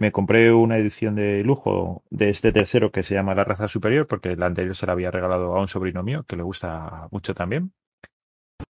Me 0.00 0.12
compré 0.12 0.50
una 0.50 0.78
edición 0.78 1.14
de 1.16 1.44
lujo 1.44 2.04
de 2.08 2.30
este 2.30 2.52
tercero 2.52 2.90
que 2.90 3.02
se 3.02 3.14
llama 3.14 3.34
La 3.34 3.44
raza 3.44 3.68
superior, 3.68 4.06
porque 4.06 4.34
la 4.34 4.46
anterior 4.46 4.74
se 4.74 4.86
la 4.86 4.92
había 4.92 5.10
regalado 5.10 5.54
a 5.54 5.60
un 5.60 5.68
sobrino 5.68 6.02
mío, 6.02 6.24
que 6.26 6.36
le 6.36 6.42
gusta 6.42 7.06
mucho 7.10 7.34
también. 7.34 7.74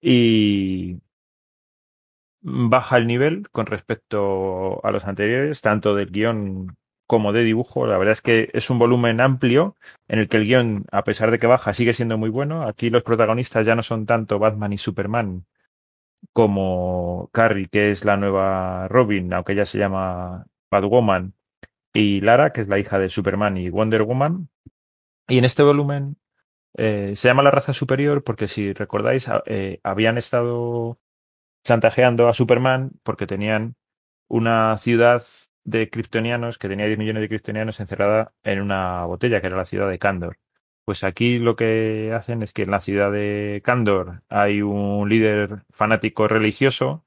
Y 0.00 1.02
baja 2.40 2.96
el 2.96 3.06
nivel 3.06 3.50
con 3.50 3.66
respecto 3.66 4.82
a 4.82 4.90
los 4.90 5.04
anteriores, 5.04 5.60
tanto 5.60 5.94
del 5.94 6.10
guion 6.10 6.78
como 7.06 7.34
de 7.34 7.44
dibujo. 7.44 7.86
La 7.86 7.98
verdad 7.98 8.12
es 8.12 8.22
que 8.22 8.48
es 8.54 8.70
un 8.70 8.78
volumen 8.78 9.20
amplio 9.20 9.76
en 10.08 10.20
el 10.20 10.28
que 10.28 10.38
el 10.38 10.46
guion, 10.46 10.86
a 10.90 11.04
pesar 11.04 11.30
de 11.30 11.38
que 11.38 11.46
baja, 11.46 11.74
sigue 11.74 11.92
siendo 11.92 12.16
muy 12.16 12.30
bueno. 12.30 12.62
Aquí 12.66 12.88
los 12.88 13.02
protagonistas 13.02 13.66
ya 13.66 13.74
no 13.74 13.82
son 13.82 14.06
tanto 14.06 14.38
Batman 14.38 14.72
y 14.72 14.78
Superman 14.78 15.44
como 16.32 17.28
Carrie, 17.30 17.68
que 17.68 17.90
es 17.90 18.06
la 18.06 18.16
nueva 18.16 18.88
Robin, 18.88 19.30
aunque 19.34 19.52
ella 19.52 19.66
se 19.66 19.78
llama 19.78 20.46
Batwoman, 20.70 21.34
y 21.92 22.20
Lara, 22.20 22.52
que 22.52 22.60
es 22.60 22.68
la 22.68 22.78
hija 22.78 22.98
de 22.98 23.08
Superman 23.08 23.56
y 23.56 23.68
Wonder 23.68 24.02
Woman. 24.02 24.48
Y 25.28 25.38
en 25.38 25.44
este 25.44 25.62
volumen 25.62 26.16
eh, 26.76 27.12
se 27.16 27.28
llama 27.28 27.42
la 27.42 27.50
raza 27.50 27.72
superior 27.72 28.22
porque 28.24 28.48
si 28.48 28.72
recordáis, 28.72 29.28
eh, 29.46 29.80
habían 29.82 30.18
estado 30.18 30.98
chantajeando 31.64 32.28
a 32.28 32.34
Superman 32.34 32.92
porque 33.02 33.26
tenían 33.26 33.76
una 34.28 34.76
ciudad 34.78 35.22
de 35.64 35.90
kryptonianos, 35.90 36.58
que 36.58 36.68
tenía 36.68 36.86
10 36.86 36.98
millones 36.98 37.22
de 37.22 37.28
kryptonianos 37.28 37.80
encerrada 37.80 38.32
en 38.44 38.60
una 38.60 39.04
botella, 39.04 39.40
que 39.40 39.48
era 39.48 39.56
la 39.56 39.64
ciudad 39.64 39.88
de 39.90 39.98
Kandor. 39.98 40.38
Pues 40.84 41.04
aquí 41.04 41.38
lo 41.38 41.56
que 41.56 42.12
hacen 42.14 42.42
es 42.42 42.52
que 42.52 42.62
en 42.62 42.70
la 42.70 42.80
ciudad 42.80 43.12
de 43.12 43.60
Kandor 43.64 44.22
hay 44.28 44.62
un 44.62 45.08
líder 45.08 45.64
fanático 45.70 46.28
religioso 46.28 47.04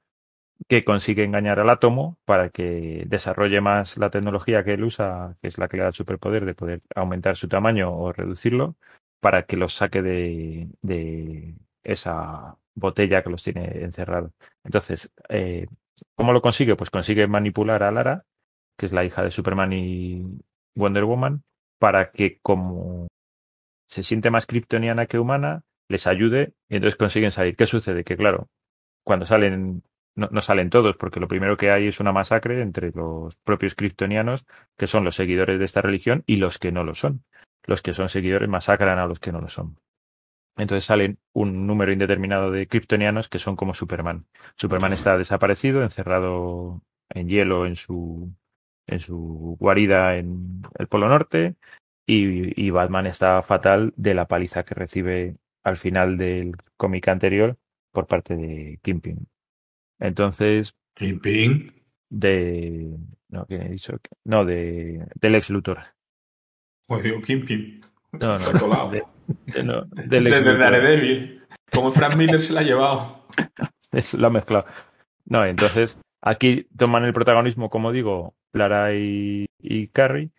que 0.68 0.84
consigue 0.84 1.24
engañar 1.24 1.60
al 1.60 1.70
átomo 1.70 2.18
para 2.24 2.48
que 2.50 3.04
desarrolle 3.06 3.60
más 3.60 3.98
la 3.98 4.10
tecnología 4.10 4.64
que 4.64 4.74
él 4.74 4.84
usa, 4.84 5.36
que 5.40 5.48
es 5.48 5.58
la 5.58 5.68
que 5.68 5.76
le 5.76 5.82
da 5.82 5.88
el 5.88 5.94
superpoder 5.94 6.44
de 6.44 6.54
poder 6.54 6.82
aumentar 6.94 7.36
su 7.36 7.48
tamaño 7.48 7.92
o 7.92 8.12
reducirlo, 8.12 8.76
para 9.20 9.44
que 9.44 9.56
los 9.56 9.74
saque 9.74 10.02
de, 10.02 10.68
de 10.82 11.54
esa 11.82 12.56
botella 12.74 13.22
que 13.22 13.30
los 13.30 13.42
tiene 13.42 13.82
encerrados. 13.82 14.32
Entonces, 14.64 15.10
eh, 15.28 15.66
¿cómo 16.14 16.32
lo 16.32 16.42
consigue? 16.42 16.76
Pues 16.76 16.90
consigue 16.90 17.26
manipular 17.26 17.82
a 17.82 17.90
Lara 17.90 18.24
que 18.76 18.86
es 18.86 18.92
la 18.92 19.04
hija 19.04 19.22
de 19.22 19.30
Superman 19.30 19.72
y 19.72 20.22
Wonder 20.74 21.04
Woman, 21.04 21.42
para 21.78 22.10
que 22.10 22.38
como 22.40 23.08
se 23.88 24.02
siente 24.02 24.30
más 24.30 24.46
kryptoniana 24.46 25.06
que 25.06 25.18
humana, 25.18 25.62
les 25.88 26.06
ayude 26.06 26.54
y 26.68 26.76
entonces 26.76 26.96
consiguen 26.96 27.30
salir. 27.30 27.56
¿Qué 27.56 27.66
sucede? 27.66 28.04
Que 28.04 28.16
claro, 28.16 28.48
cuando 29.04 29.26
salen, 29.26 29.82
no, 30.14 30.28
no 30.30 30.40
salen 30.40 30.70
todos, 30.70 30.96
porque 30.96 31.20
lo 31.20 31.28
primero 31.28 31.56
que 31.56 31.70
hay 31.70 31.88
es 31.88 32.00
una 32.00 32.12
masacre 32.12 32.62
entre 32.62 32.90
los 32.92 33.36
propios 33.36 33.74
kryptonianos, 33.74 34.46
que 34.76 34.86
son 34.86 35.04
los 35.04 35.16
seguidores 35.16 35.58
de 35.58 35.64
esta 35.64 35.82
religión, 35.82 36.22
y 36.26 36.36
los 36.36 36.58
que 36.58 36.72
no 36.72 36.84
lo 36.84 36.94
son. 36.94 37.24
Los 37.64 37.82
que 37.82 37.94
son 37.94 38.08
seguidores 38.08 38.48
masacran 38.48 38.98
a 38.98 39.06
los 39.06 39.20
que 39.20 39.32
no 39.32 39.40
lo 39.40 39.48
son. 39.48 39.78
Entonces 40.56 40.84
salen 40.84 41.18
un 41.32 41.66
número 41.66 41.92
indeterminado 41.92 42.50
de 42.50 42.68
kryptonianos 42.68 43.28
que 43.28 43.38
son 43.38 43.56
como 43.56 43.74
Superman. 43.74 44.26
Superman 44.56 44.92
está 44.92 45.18
desaparecido, 45.18 45.82
encerrado 45.82 46.82
en 47.10 47.28
hielo 47.28 47.66
en 47.66 47.76
su 47.76 48.32
en 48.86 49.00
su 49.00 49.56
guarida 49.58 50.16
en 50.16 50.62
el 50.78 50.88
Polo 50.88 51.08
Norte 51.08 51.56
y, 52.06 52.62
y, 52.62 52.70
Batman 52.70 53.06
está 53.06 53.40
fatal 53.40 53.94
de 53.96 54.12
la 54.12 54.26
paliza 54.28 54.64
que 54.64 54.74
recibe 54.74 55.36
al 55.62 55.78
final 55.78 56.18
del 56.18 56.54
cómic 56.76 57.08
anterior 57.08 57.56
por 57.92 58.06
parte 58.06 58.36
de 58.36 58.78
Kingpin. 58.82 59.26
Entonces. 60.00 60.74
¿Kingpin? 60.94 61.72
De. 62.10 62.96
No, 63.28 63.46
¿qué 63.46 63.56
he 63.56 63.68
dicho? 63.70 63.96
No, 64.24 64.44
de, 64.44 65.06
del 65.20 65.34
ex 65.34 65.50
Luthor. 65.50 65.80
Pues 66.86 67.02
digo 67.02 67.20
Kingpin. 67.20 67.80
No, 68.12 68.38
no. 68.38 68.90
De- 68.90 69.64
no, 69.64 69.82
del 69.90 70.24
Desde 70.24 70.28
ex 70.28 70.40
Luthor. 70.40 70.58
Daredevil. 70.58 71.42
Como 71.72 71.90
Frank 71.92 72.16
Miller 72.16 72.40
se 72.40 72.52
la 72.52 72.60
ha 72.60 72.64
llevado. 72.64 73.26
Es- 73.92 74.14
Lo 74.14 74.26
ha 74.26 74.30
mezclado. 74.30 74.66
No, 75.24 75.44
entonces 75.44 75.98
aquí 76.22 76.66
toman 76.76 77.04
el 77.04 77.12
protagonismo, 77.12 77.70
como 77.70 77.92
digo, 77.92 78.34
Clara 78.52 78.94
y, 78.94 79.46
y 79.58 79.88
Carrie, 79.88 80.30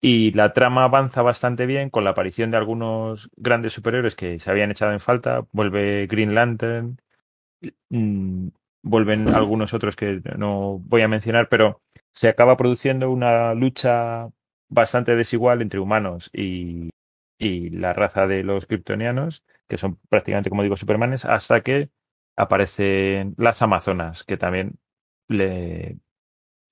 y 0.00 0.32
la 0.32 0.52
trama 0.52 0.84
avanza 0.84 1.22
bastante 1.22 1.64
bien 1.66 1.90
con 1.90 2.04
la 2.04 2.10
aparición 2.10 2.50
de 2.50 2.56
algunos 2.58 3.30
grandes 3.36 3.72
superhéroes 3.72 4.14
que 4.16 4.38
se 4.38 4.50
habían 4.50 4.70
echado 4.70 4.92
en 4.92 5.00
falta. 5.00 5.46
Vuelve 5.52 6.06
Green 6.08 6.34
Lantern, 6.34 7.00
mm, 7.90 8.48
vuelven 8.84 9.28
algunos 9.34 9.74
otros 9.74 9.96
que 9.96 10.20
no 10.38 10.78
voy 10.84 11.02
a 11.02 11.08
mencionar, 11.08 11.48
pero 11.48 11.82
se 12.12 12.28
acaba 12.28 12.56
produciendo 12.56 13.10
una 13.10 13.54
lucha 13.54 14.28
bastante 14.68 15.16
desigual 15.16 15.62
entre 15.62 15.80
humanos 15.80 16.30
y, 16.32 16.90
y 17.38 17.70
la 17.70 17.92
raza 17.92 18.26
de 18.26 18.44
los 18.44 18.66
kryptonianos, 18.66 19.42
que 19.68 19.78
son 19.78 19.98
prácticamente, 20.08 20.50
como 20.50 20.62
digo, 20.62 20.76
supermanes, 20.76 21.24
hasta 21.24 21.62
que 21.62 21.90
aparecen 22.36 23.34
las 23.38 23.62
Amazonas, 23.62 24.24
que 24.24 24.36
también 24.36 24.78
le 25.28 25.98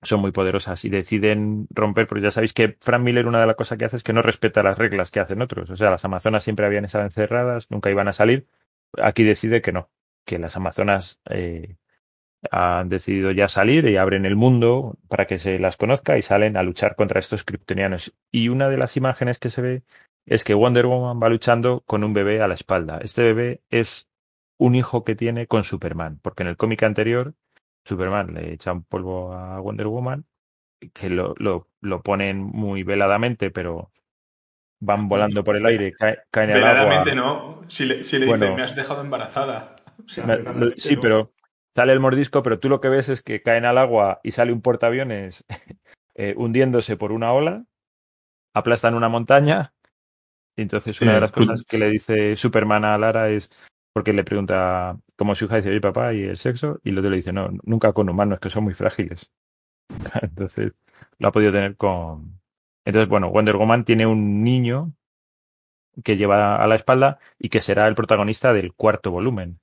son 0.02 0.20
muy 0.20 0.32
poderosas 0.32 0.84
y 0.84 0.90
deciden 0.90 1.68
romper, 1.70 2.08
porque 2.08 2.24
ya 2.24 2.32
sabéis 2.32 2.52
que 2.52 2.76
Frank 2.80 3.02
Miller 3.02 3.28
una 3.28 3.40
de 3.40 3.46
las 3.46 3.54
cosas 3.54 3.78
que 3.78 3.84
hace 3.84 3.96
es 3.96 4.02
que 4.02 4.12
no 4.12 4.20
respeta 4.20 4.62
las 4.62 4.76
reglas 4.76 5.12
que 5.12 5.20
hacen 5.20 5.40
otros. 5.42 5.70
O 5.70 5.76
sea, 5.76 5.90
las 5.90 6.04
Amazonas 6.04 6.42
siempre 6.42 6.66
habían 6.66 6.84
estado 6.84 7.04
encerradas, 7.04 7.70
nunca 7.70 7.88
iban 7.88 8.08
a 8.08 8.12
salir. 8.12 8.48
Aquí 9.00 9.22
decide 9.22 9.62
que 9.62 9.70
no, 9.70 9.90
que 10.26 10.40
las 10.40 10.56
Amazonas 10.56 11.20
eh, 11.30 11.76
han 12.50 12.88
decidido 12.88 13.30
ya 13.30 13.48
salir 13.48 13.86
y 13.86 13.96
abren 13.96 14.26
el 14.26 14.36
mundo 14.36 14.96
para 15.08 15.26
que 15.26 15.38
se 15.38 15.58
las 15.58 15.76
conozca 15.76 16.18
y 16.18 16.22
salen 16.22 16.56
a 16.56 16.62
luchar 16.62 16.96
contra 16.96 17.20
estos 17.20 17.44
kryptonianos. 17.44 18.14
Y 18.30 18.48
una 18.48 18.68
de 18.68 18.76
las 18.76 18.96
imágenes 18.96 19.38
que 19.38 19.48
se 19.50 19.62
ve 19.62 19.82
es 20.26 20.44
que 20.44 20.54
Wonder 20.54 20.86
Woman 20.86 21.20
va 21.22 21.28
luchando 21.28 21.82
con 21.86 22.04
un 22.04 22.12
bebé 22.14 22.42
a 22.42 22.48
la 22.48 22.54
espalda. 22.54 22.98
Este 23.02 23.22
bebé 23.22 23.60
es 23.70 24.08
un 24.58 24.74
hijo 24.74 25.04
que 25.04 25.14
tiene 25.14 25.46
con 25.46 25.64
Superman, 25.64 26.18
porque 26.22 26.42
en 26.42 26.48
el 26.48 26.56
cómic 26.56 26.82
anterior 26.82 27.34
Superman 27.84 28.34
le 28.34 28.52
echa 28.52 28.72
un 28.72 28.84
polvo 28.84 29.32
a 29.32 29.58
Wonder 29.60 29.86
Woman, 29.88 30.24
que 30.94 31.10
lo, 31.10 31.34
lo, 31.38 31.68
lo 31.80 32.02
ponen 32.02 32.38
muy 32.38 32.82
veladamente, 32.82 33.50
pero 33.50 33.90
van 34.80 35.08
volando 35.08 35.44
por 35.44 35.56
el 35.56 35.66
aire, 35.66 35.92
cae- 35.92 36.18
caen 36.30 36.50
al 36.50 36.56
agua. 36.64 36.74
Veladamente 36.74 37.14
no. 37.14 37.62
Si 37.68 37.84
le, 37.84 38.04
si 38.04 38.18
le 38.18 38.26
Bueno. 38.26 38.46
dice, 38.46 38.56
me 38.56 38.62
has 38.62 38.74
dejado 38.76 39.00
embarazada. 39.00 39.76
O 40.04 40.08
sea, 40.08 40.26
Me- 40.26 40.36
veladamente 40.36 40.80
sí, 40.80 40.94
no. 40.96 41.00
pero 41.00 41.32
sale 41.74 41.92
el 41.92 42.00
mordisco, 42.00 42.42
pero 42.42 42.58
tú 42.58 42.68
lo 42.68 42.80
que 42.80 42.88
ves 42.88 43.08
es 43.08 43.22
que 43.22 43.42
caen 43.42 43.64
al 43.64 43.78
agua 43.78 44.20
y 44.22 44.32
sale 44.32 44.52
un 44.52 44.62
portaaviones 44.62 45.44
eh, 46.14 46.34
hundiéndose 46.36 46.96
por 46.96 47.12
una 47.12 47.32
ola, 47.32 47.64
aplastan 48.54 48.94
una 48.94 49.08
montaña. 49.08 49.74
Y 50.56 50.62
entonces 50.62 51.00
una 51.00 51.12
Sí, 51.12 51.14
de 51.14 51.20
las 51.20 51.32
tú- 51.32 51.40
cosas 51.40 51.64
que 51.64 51.78
le 51.78 51.90
dice 51.90 52.36
Superman 52.36 52.84
a 52.84 52.98
Lara 52.98 53.30
es 53.30 53.50
porque 53.94 54.12
le 54.12 54.24
pregunta 54.24 54.98
como 55.16 55.34
su 55.34 55.44
hija 55.46 55.56
dice, 55.56 55.70
oye 55.70 55.80
papá, 55.80 56.12
¿y 56.14 56.22
el 56.24 56.36
sexo? 56.36 56.80
Y 56.84 56.90
el 56.90 56.98
otro 56.98 57.10
le 57.10 57.16
dice, 57.16 57.32
no, 57.32 57.50
nunca 57.64 57.92
con 57.92 58.08
humanos, 58.08 58.40
que 58.40 58.50
son 58.50 58.64
muy 58.64 58.74
frágiles. 58.74 59.30
Entonces 60.22 60.72
lo 61.18 61.28
ha 61.28 61.32
podido 61.32 61.52
tener 61.52 61.76
con... 61.76 62.40
Entonces, 62.84 63.08
bueno, 63.08 63.30
Wonder 63.30 63.56
Woman 63.56 63.84
tiene 63.84 64.06
un 64.06 64.42
niño 64.42 64.92
que 66.04 66.16
lleva 66.16 66.56
a 66.56 66.66
la 66.66 66.74
espalda 66.74 67.18
y 67.38 67.48
que 67.48 67.60
será 67.60 67.86
el 67.86 67.94
protagonista 67.94 68.52
del 68.52 68.72
cuarto 68.74 69.10
volumen. 69.10 69.60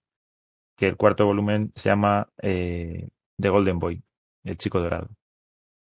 Que 0.80 0.88
el 0.88 0.96
cuarto 0.96 1.26
volumen 1.26 1.74
se 1.76 1.90
llama 1.90 2.30
eh, 2.42 3.10
The 3.38 3.50
Golden 3.50 3.80
Boy, 3.80 4.02
el 4.46 4.58
chico 4.58 4.80
dorado. 4.80 5.10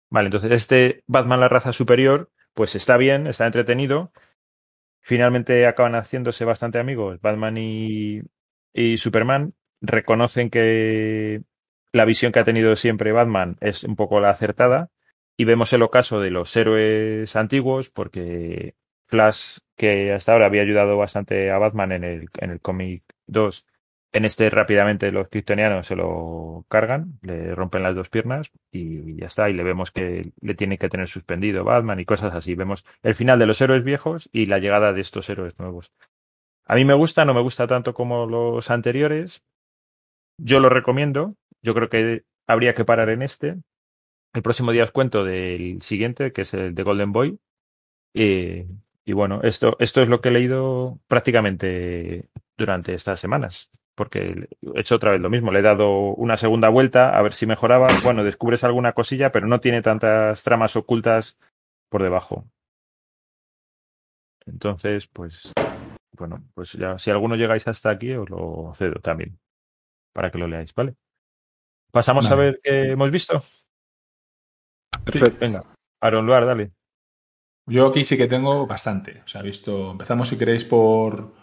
Vale, 0.10 0.28
entonces 0.28 0.52
este 0.52 1.06
Batman 1.08 1.40
la 1.40 1.48
raza 1.48 1.72
superior, 1.72 2.30
pues 2.54 2.76
está 2.76 2.98
bien, 2.98 3.26
está 3.26 3.46
entretenido. 3.46 4.12
Finalmente 5.00 5.66
acaban 5.66 5.96
haciéndose 5.96 6.44
bastante 6.44 6.78
amigos, 6.78 7.22
Batman 7.22 7.58
y, 7.58 8.22
y 8.74 8.98
Superman. 8.98 9.54
Reconocen 9.80 10.50
que 10.50 11.42
la 11.94 12.04
visión 12.04 12.34
que 12.34 12.40
ha 12.40 12.44
tenido 12.44 12.76
siempre 12.76 13.14
Batman 13.14 13.56
es 13.62 13.86
un 13.86 13.96
poco 13.96 14.20
la 14.20 14.32
acertada. 14.32 14.92
Y 15.38 15.46
vemos 15.46 15.72
el 15.72 15.84
ocaso 15.84 16.20
de 16.20 16.32
los 16.32 16.54
héroes 16.58 17.34
antiguos, 17.38 17.90
porque 17.90 18.76
Flash, 19.08 19.60
que 19.78 20.12
hasta 20.12 20.34
ahora 20.34 20.48
había 20.48 20.62
ayudado 20.62 20.98
bastante 20.98 21.50
a 21.50 21.58
Batman 21.58 21.94
en 21.94 22.04
el, 22.04 22.30
en 22.40 22.52
el 22.52 22.60
cómic 22.60 23.04
2, 23.28 23.66
en 24.14 24.26
este 24.26 24.50
rápidamente 24.50 25.12
los 25.12 25.30
kryptonianos 25.30 25.88
se 25.88 25.96
lo 25.96 26.66
cargan, 26.68 27.18
le 27.22 27.56
rompen 27.56 27.84
las 27.84 27.96
dos 27.96 28.10
piernas 28.10 28.52
y 28.72 29.16
ya 29.16 29.28
está. 29.28 29.50
Y 29.50 29.54
le 29.54 29.64
vemos 29.64 29.92
que 29.92 30.34
le 30.42 30.56
tienen 30.56 30.78
que 30.78 30.90
tener 30.90 31.08
suspendido 31.08 31.64
Batman 31.64 32.00
y 32.00 32.06
cosas 32.06 32.36
así. 32.36 32.56
Vemos 32.56 32.86
el 33.04 33.16
final 33.16 33.40
de 33.40 33.46
los 33.46 33.62
héroes 33.62 33.84
viejos 33.84 34.30
y 34.34 34.48
la 34.48 34.60
llegada 34.60 34.92
de 34.92 35.02
estos 35.02 35.30
héroes 35.30 35.60
nuevos. 35.60 35.94
A 36.66 36.76
mí 36.76 36.84
me 36.84 36.94
gusta, 36.94 37.24
no 37.26 37.34
me 37.34 37.42
gusta 37.42 37.68
tanto 37.68 37.94
como 37.94 38.26
los 38.26 38.70
anteriores. 38.70 39.44
Yo 40.38 40.60
lo 40.60 40.70
recomiendo. 40.70 41.36
Yo 41.62 41.74
creo 41.74 41.90
que 41.90 42.24
habría 42.48 42.74
que 42.76 42.86
parar 42.86 43.10
en 43.10 43.22
este. 43.22 43.58
El 44.34 44.42
próximo 44.42 44.72
día 44.72 44.84
os 44.84 44.92
cuento 44.92 45.24
del 45.24 45.82
siguiente, 45.82 46.34
que 46.34 46.42
es 46.42 46.54
el 46.54 46.76
de 46.76 46.84
Golden 46.84 47.14
Boy. 47.14 47.40
Y, 48.14 48.66
y 49.06 49.14
bueno, 49.14 49.42
esto, 49.44 49.78
esto 49.80 50.02
es 50.02 50.10
lo 50.10 50.20
que 50.20 50.30
he 50.30 50.34
leído 50.34 51.00
prácticamente 51.08 52.30
durante 52.58 52.94
estas 52.94 53.20
semanas. 53.20 53.70
Porque 54.02 54.48
he 54.74 54.80
hecho 54.80 54.96
otra 54.96 55.12
vez 55.12 55.22
lo 55.22 55.30
mismo. 55.30 55.52
Le 55.52 55.60
he 55.60 55.62
dado 55.62 56.16
una 56.16 56.36
segunda 56.36 56.70
vuelta 56.70 57.16
a 57.16 57.22
ver 57.22 57.36
si 57.36 57.46
mejoraba. 57.46 57.88
Bueno, 58.04 58.24
descubres 58.24 58.64
alguna 58.64 58.94
cosilla, 58.94 59.32
pero 59.32 59.46
no 59.46 59.60
tiene 59.60 59.84
tantas 59.84 60.44
tramas 60.44 60.76
ocultas 60.76 61.38
por 61.88 62.02
debajo. 62.02 62.48
Entonces, 64.48 65.06
pues, 65.06 65.54
bueno, 66.18 66.44
pues 66.56 66.74
ya, 66.74 66.98
si 66.98 67.12
alguno 67.12 67.36
llegáis 67.36 67.68
hasta 67.68 67.92
aquí, 67.92 68.12
os 68.14 68.28
lo 68.28 68.72
cedo 68.74 69.00
también. 69.02 69.38
Para 70.14 70.32
que 70.32 70.40
lo 70.40 70.48
leáis, 70.48 70.74
¿vale? 70.74 70.96
Pasamos 71.92 72.26
a 72.32 72.34
ver 72.34 72.60
qué 72.64 72.94
hemos 72.94 73.12
visto. 73.12 73.40
Perfecto. 75.06 75.38
Venga, 75.40 75.64
Aaron 76.02 76.26
Luar, 76.26 76.48
dale. 76.48 76.72
Yo 77.68 77.86
aquí 77.86 78.04
sí 78.04 78.18
que 78.18 78.26
tengo 78.26 78.66
bastante. 78.66 79.22
O 79.24 79.28
sea, 79.28 79.44
visto. 79.44 79.92
Empezamos 79.92 80.28
si 80.28 80.40
queréis 80.40 80.66
por, 80.66 81.36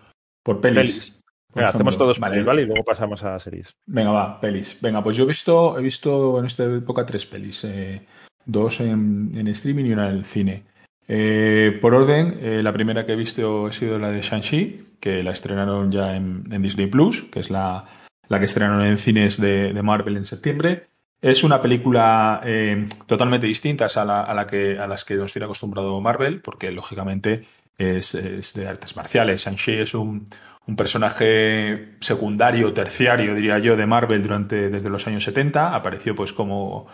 por 0.43 0.61
pelis. 0.61 0.93
Pelis. 0.93 1.18
Venga, 1.59 1.71
hacemos 1.71 1.99
todos 1.99 2.19
Vale. 2.19 2.33
pelis, 2.35 2.47
¿vale? 2.47 2.63
Y 2.63 2.67
luego 2.67 2.85
pasamos 2.85 3.23
a 3.25 3.39
series. 3.39 3.75
Venga, 3.87 4.11
va, 4.11 4.41
pelis. 4.41 4.79
Venga, 4.81 5.03
pues 5.03 5.17
yo 5.17 5.25
he 5.25 5.27
visto, 5.27 5.79
he 5.79 5.83
visto 5.83 6.39
en 6.39 6.47
esta 6.47 6.65
época 6.65 7.05
tres 7.05 7.27
pelis. 7.27 7.65
eh, 7.65 8.01
dos 8.45 8.81
en, 8.81 9.33
en 9.37 9.47
streaming 9.49 9.85
y 9.85 9.93
una 9.93 10.09
en 10.09 10.17
el 10.17 10.25
cine. 10.25 10.63
Eh, 11.07 11.79
por 11.83 11.95
orden, 11.95 12.39
eh, 12.41 12.63
la 12.63 12.73
primera 12.73 13.05
que 13.05 13.13
he 13.13 13.17
visto 13.17 13.67
ha 13.67 13.73
sido 13.73 13.99
la 13.99 14.11
de 14.11 14.23
Shang-Chi, 14.23 14.87
que 15.01 15.23
la 15.23 15.33
estrenaron 15.33 15.91
ya 15.91 16.17
en, 16.17 16.45
en 16.51 16.63
Disney 16.63 16.87
Plus, 16.87 17.25
que 17.31 17.41
es 17.41 17.51
la, 17.51 17.85
la 18.29 18.39
que 18.39 18.47
estrenaron 18.47 18.83
en 18.85 18.97
cines 18.99 19.41
de, 19.41 19.73
de 19.73 19.83
Marvel 19.83 20.17
en 20.17 20.25
septiembre. 20.25 20.87
Es 21.21 21.45
una 21.45 21.61
película 21.61 22.41
eh, 22.45 22.87
totalmente 23.07 23.47
distinta 23.47 23.87
a, 23.95 24.05
la, 24.05 24.23
a, 24.23 24.35
la 24.35 24.47
que, 24.47 24.79
a 24.79 24.87
las 24.87 25.05
que 25.05 25.15
nos 25.17 25.33
tiene 25.33 25.45
acostumbrado 25.47 26.01
Marvel, 26.01 26.41
porque 26.41 26.71
lógicamente 26.71 27.45
es, 27.77 28.15
es 28.15 28.55
de 28.55 28.69
artes 28.69 28.97
marciales. 28.97 29.45
Shang-Chi 29.45 29.73
es 29.73 29.95
un, 29.95 30.29
un 30.69 30.77
personaje 30.77 31.97
secundario, 32.01 32.75
terciario, 32.75 33.35
diría 33.35 33.59
yo, 33.59 33.75
de 33.75 33.87
Marvel 33.87 34.23
durante 34.23 34.69
desde 34.69 34.91
los 34.91 35.07
años 35.07 35.25
70. 35.25 35.75
Apareció 35.75 36.15
pues 36.15 36.35
como, 36.35 36.87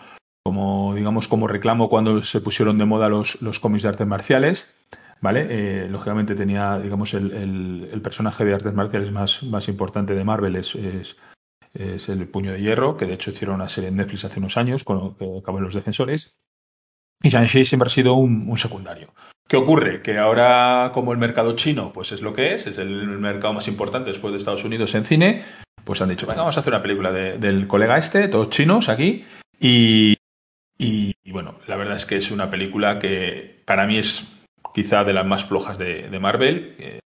como 0.45 0.95
digamos, 0.95 1.27
como 1.27 1.49
reclamo 1.49 1.89
cuando 1.89 2.23
se 2.23 2.41
pusieron 2.41 2.79
de 2.79 2.85
moda 2.85 3.09
los, 3.09 3.43
los 3.43 3.59
cómics 3.59 3.83
de 3.83 3.89
artes 3.89 4.07
marciales. 4.07 4.73
¿Vale? 5.21 5.47
Eh, 5.49 5.89
lógicamente 5.89 6.35
tenía, 6.35 6.79
digamos, 6.79 7.15
el, 7.15 7.33
el, 7.91 8.03
personaje 8.03 8.45
de 8.45 8.53
artes 8.53 8.75
marciales 8.75 9.11
más, 9.11 9.43
más 9.43 9.69
importante 9.69 10.15
de 10.15 10.23
Marvel 10.23 10.57
es, 10.57 10.75
es, 10.75 11.17
es, 11.73 12.09
el 12.11 12.29
Puño 12.29 12.53
de 12.53 12.61
Hierro, 12.61 12.99
que 12.99 13.07
de 13.07 13.15
hecho 13.15 13.31
hicieron 13.31 13.55
una 13.55 13.71
serie 13.71 13.89
en 13.89 13.97
Netflix 13.97 14.27
hace 14.27 14.39
unos 14.39 14.59
años 14.59 14.85
con 14.85 15.17
que 15.17 15.39
acabó 15.39 15.59
en 15.59 15.65
Los 15.65 15.75
Defensores. 15.75 16.37
Y 17.23 17.31
Shang-Chi 17.31 17.65
siempre 17.65 17.87
ha 17.87 17.91
sido 17.91 18.15
un, 18.15 18.51
un, 18.51 18.59
secundario. 18.59 19.15
¿Qué 19.47 19.57
ocurre? 19.57 20.03
Que 20.03 20.19
ahora, 20.19 20.91
como 20.95 21.13
el 21.13 21.19
mercado 21.19 21.55
chino, 21.55 21.93
pues 21.93 22.13
es 22.13 22.23
lo 22.23 22.33
que 22.33 22.55
es, 22.55 22.67
es 22.67 22.79
el 22.79 23.07
mercado 23.19 23.53
más 23.53 23.69
importante 23.69 24.11
después 24.11 24.33
de 24.33 24.39
Estados 24.39 24.65
Unidos 24.65 24.95
en 24.95 25.05
cine, 25.05 25.45
pues 25.85 26.01
han 26.01 26.09
dicho, 26.09 26.27
venga, 26.27 26.41
vamos 26.41 26.57
a 26.57 26.61
hacer 26.61 26.73
una 26.73 26.83
película 26.83 27.13
de, 27.13 27.39
del 27.39 27.67
colega 27.67 27.99
este, 27.99 28.29
todos 28.29 28.49
chinos 28.51 28.89
aquí, 28.89 29.25
y, 30.79 31.15
bueno, 31.31 31.57
la 31.67 31.77
verdad 31.77 31.97
es 31.97 32.07
que 32.07 32.17
es 32.17 32.31
una 32.31 32.51
película 32.51 32.99
que 32.99 33.63
para 33.65 33.87
mí 33.87 33.99
es 33.99 34.25
quizá 34.75 35.05
de 35.05 35.13
las 35.13 35.27
más 35.27 35.45
flojas 35.45 35.79
de, 35.79 36.19
Marvel. 36.21 37.01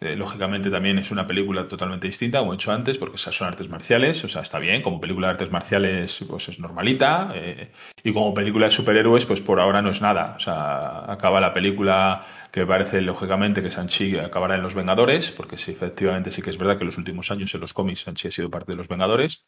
Eh, 0.00 0.16
lógicamente 0.16 0.70
también 0.70 0.98
es 0.98 1.10
una 1.10 1.26
película 1.26 1.66
totalmente 1.68 2.06
distinta, 2.06 2.40
como 2.40 2.52
he 2.52 2.56
dicho 2.56 2.72
antes, 2.72 2.98
porque 2.98 3.16
esas 3.16 3.34
son 3.34 3.48
artes 3.48 3.68
marciales, 3.68 4.22
o 4.24 4.28
sea, 4.28 4.42
está 4.42 4.58
bien, 4.58 4.82
como 4.82 5.00
película 5.00 5.28
de 5.28 5.32
artes 5.32 5.50
marciales 5.50 6.24
pues 6.28 6.48
es 6.48 6.58
normalita, 6.58 7.32
eh, 7.34 7.70
y 8.02 8.12
como 8.12 8.34
película 8.34 8.66
de 8.66 8.72
superhéroes 8.72 9.24
pues 9.24 9.40
por 9.40 9.60
ahora 9.60 9.82
no 9.82 9.90
es 9.90 10.00
nada, 10.00 10.34
o 10.36 10.40
sea, 10.40 11.10
acaba 11.10 11.40
la 11.40 11.52
película 11.52 12.26
que 12.50 12.66
parece 12.66 13.00
lógicamente 13.00 13.62
que 13.62 13.70
Sanchi 13.70 14.18
acabará 14.18 14.56
en 14.56 14.62
Los 14.62 14.74
Vengadores, 14.74 15.30
porque 15.30 15.56
sí, 15.56 15.72
efectivamente 15.72 16.30
sí 16.30 16.42
que 16.42 16.50
es 16.50 16.58
verdad 16.58 16.76
que 16.76 16.82
en 16.82 16.88
los 16.88 16.98
últimos 16.98 17.30
años 17.30 17.54
en 17.54 17.60
los 17.60 17.72
cómics 17.72 18.02
Sanchi 18.02 18.28
ha 18.28 18.30
sido 18.30 18.50
parte 18.50 18.72
de 18.72 18.76
Los 18.76 18.88
Vengadores, 18.88 19.46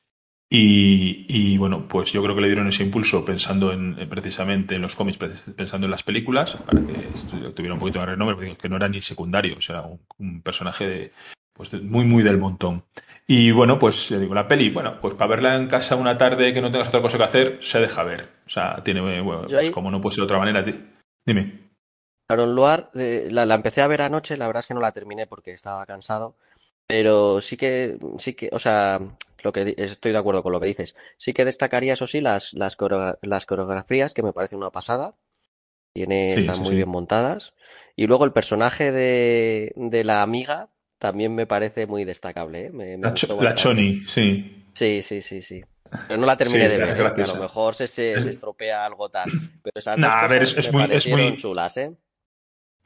Y, 0.48 1.59
bueno, 1.59 1.88
pues 1.88 2.12
yo 2.12 2.22
creo 2.22 2.35
que 2.35 2.40
le 2.40 2.46
dieron 2.46 2.68
ese 2.68 2.85
impulso 2.85 3.24
pensando 3.24 3.72
en, 3.72 4.09
precisamente 4.09 4.76
en 4.76 4.82
los 4.82 4.94
cómics, 4.94 5.18
pensando 5.18 5.87
en 5.87 5.90
las 5.90 6.04
películas, 6.04 6.56
para 6.64 6.80
que 6.80 7.50
tuviera 7.50 7.74
un 7.74 7.80
poquito 7.80 7.98
de 8.00 8.06
renombre, 8.06 8.37
porque 8.37 8.56
que 8.56 8.68
no 8.68 8.76
era 8.76 8.88
ni 8.88 9.00
secundario, 9.00 9.56
o 9.59 9.61
sea, 9.61 9.82
un, 10.18 10.42
personaje 10.42 10.87
de, 10.87 11.12
pues 11.52 11.72
muy, 11.82 12.04
muy 12.04 12.22
del 12.22 12.38
montón. 12.38 12.85
Y 13.26 13.50
bueno, 13.50 13.76
pues 13.76 14.09
digo, 14.09 14.35
la 14.35 14.46
peli, 14.46 14.70
bueno, 14.70 15.00
pues 15.00 15.14
para 15.14 15.30
verla 15.30 15.56
en 15.56 15.66
casa 15.66 15.96
una 15.96 16.16
tarde 16.16 16.54
que 16.54 16.61
no 16.61 16.70
tengas 16.70 16.88
otra 16.88 17.02
cosa 17.02 17.18
que 17.18 17.24
hacer, 17.24 17.59
se 17.61 17.80
deja 17.80 18.04
ver. 18.04 18.28
O 18.46 18.50
sea, 18.50 18.82
tiene, 18.85 19.00
bueno, 19.20 19.46
pues 19.48 19.72
como 19.72 19.90
no 19.90 20.00
puede 20.00 20.14
ser 20.14 20.22
de 20.22 20.26
otra 20.26 20.38
manera. 20.38 20.64
Dime. 21.26 21.66
Aaron 22.28 22.54
Luar, 22.54 22.90
eh, 22.94 23.28
la, 23.30 23.46
la, 23.46 23.56
empecé 23.56 23.82
a 23.82 23.88
ver 23.88 24.02
anoche, 24.02 24.37
la 24.37 24.46
verdad 24.46 24.61
es 24.61 24.66
que 24.68 24.74
no 24.74 24.80
la 24.80 24.92
terminé 24.92 25.26
porque 25.26 25.52
estaba 25.52 25.87
cansado, 25.87 26.37
pero 26.87 27.40
sí 27.40 27.56
que, 27.56 27.98
sí 28.18 28.35
que, 28.35 28.48
o 28.52 28.59
sea, 28.59 29.00
lo 29.46 29.52
que 29.52 29.74
estoy 29.78 30.12
de 30.12 30.18
acuerdo 30.18 30.42
con 30.42 30.52
lo 30.52 30.61
que 30.61 30.66
dices. 30.66 30.94
Sí 31.16 31.32
que 31.32 31.44
destacaría, 31.44 31.94
eso 31.94 32.06
sí, 32.06 32.20
las, 32.20 32.52
las, 32.52 32.76
las 33.22 33.46
coreografías, 33.46 34.12
que 34.12 34.22
me 34.22 34.32
parece 34.32 34.56
una 34.56 34.70
pasada. 34.70 35.14
Tiene, 35.92 36.35
están 36.35 36.61
muy 36.61 36.74
bien 36.74 36.90
montadas. 36.90 37.54
Y 37.94 38.06
luego 38.06 38.26
el 38.26 38.32
personaje 38.32 38.92
de, 38.92 39.72
de 39.76 40.04
la 40.04 40.20
amiga, 40.22 40.68
también 40.98 41.35
me 41.35 41.46
parece 41.46 41.87
muy 41.87 42.04
destacable. 42.04 42.70
¿eh? 42.78 42.98
la, 42.98 43.54
Choni, 43.54 44.02
sí. 44.04 44.66
Sí, 44.74 45.00
sí, 45.02 45.22
sí, 45.22 45.40
sí. 45.40 45.64
Pero 46.09 46.20
no 46.20 46.26
la 46.26 46.37
terminé 46.37 46.68
de 46.68 46.78
ver, 46.78 46.98
¿eh? 46.98 47.22
a 47.22 47.26
lo 47.26 47.37
mejor 47.37 47.74
se, 47.74 47.87
se, 47.87 48.14
estropea 48.14 48.85
algo 48.85 49.09
tal. 49.09 49.30
Pero 49.62 49.72
esas 49.74 49.96
a 49.96 50.26
ver, 50.26 50.42
es, 50.42 50.72
muy, 50.72 50.87
es 50.90 51.09
muy 51.09 51.37
chulas, 51.37 51.76
¿eh? 51.76 51.92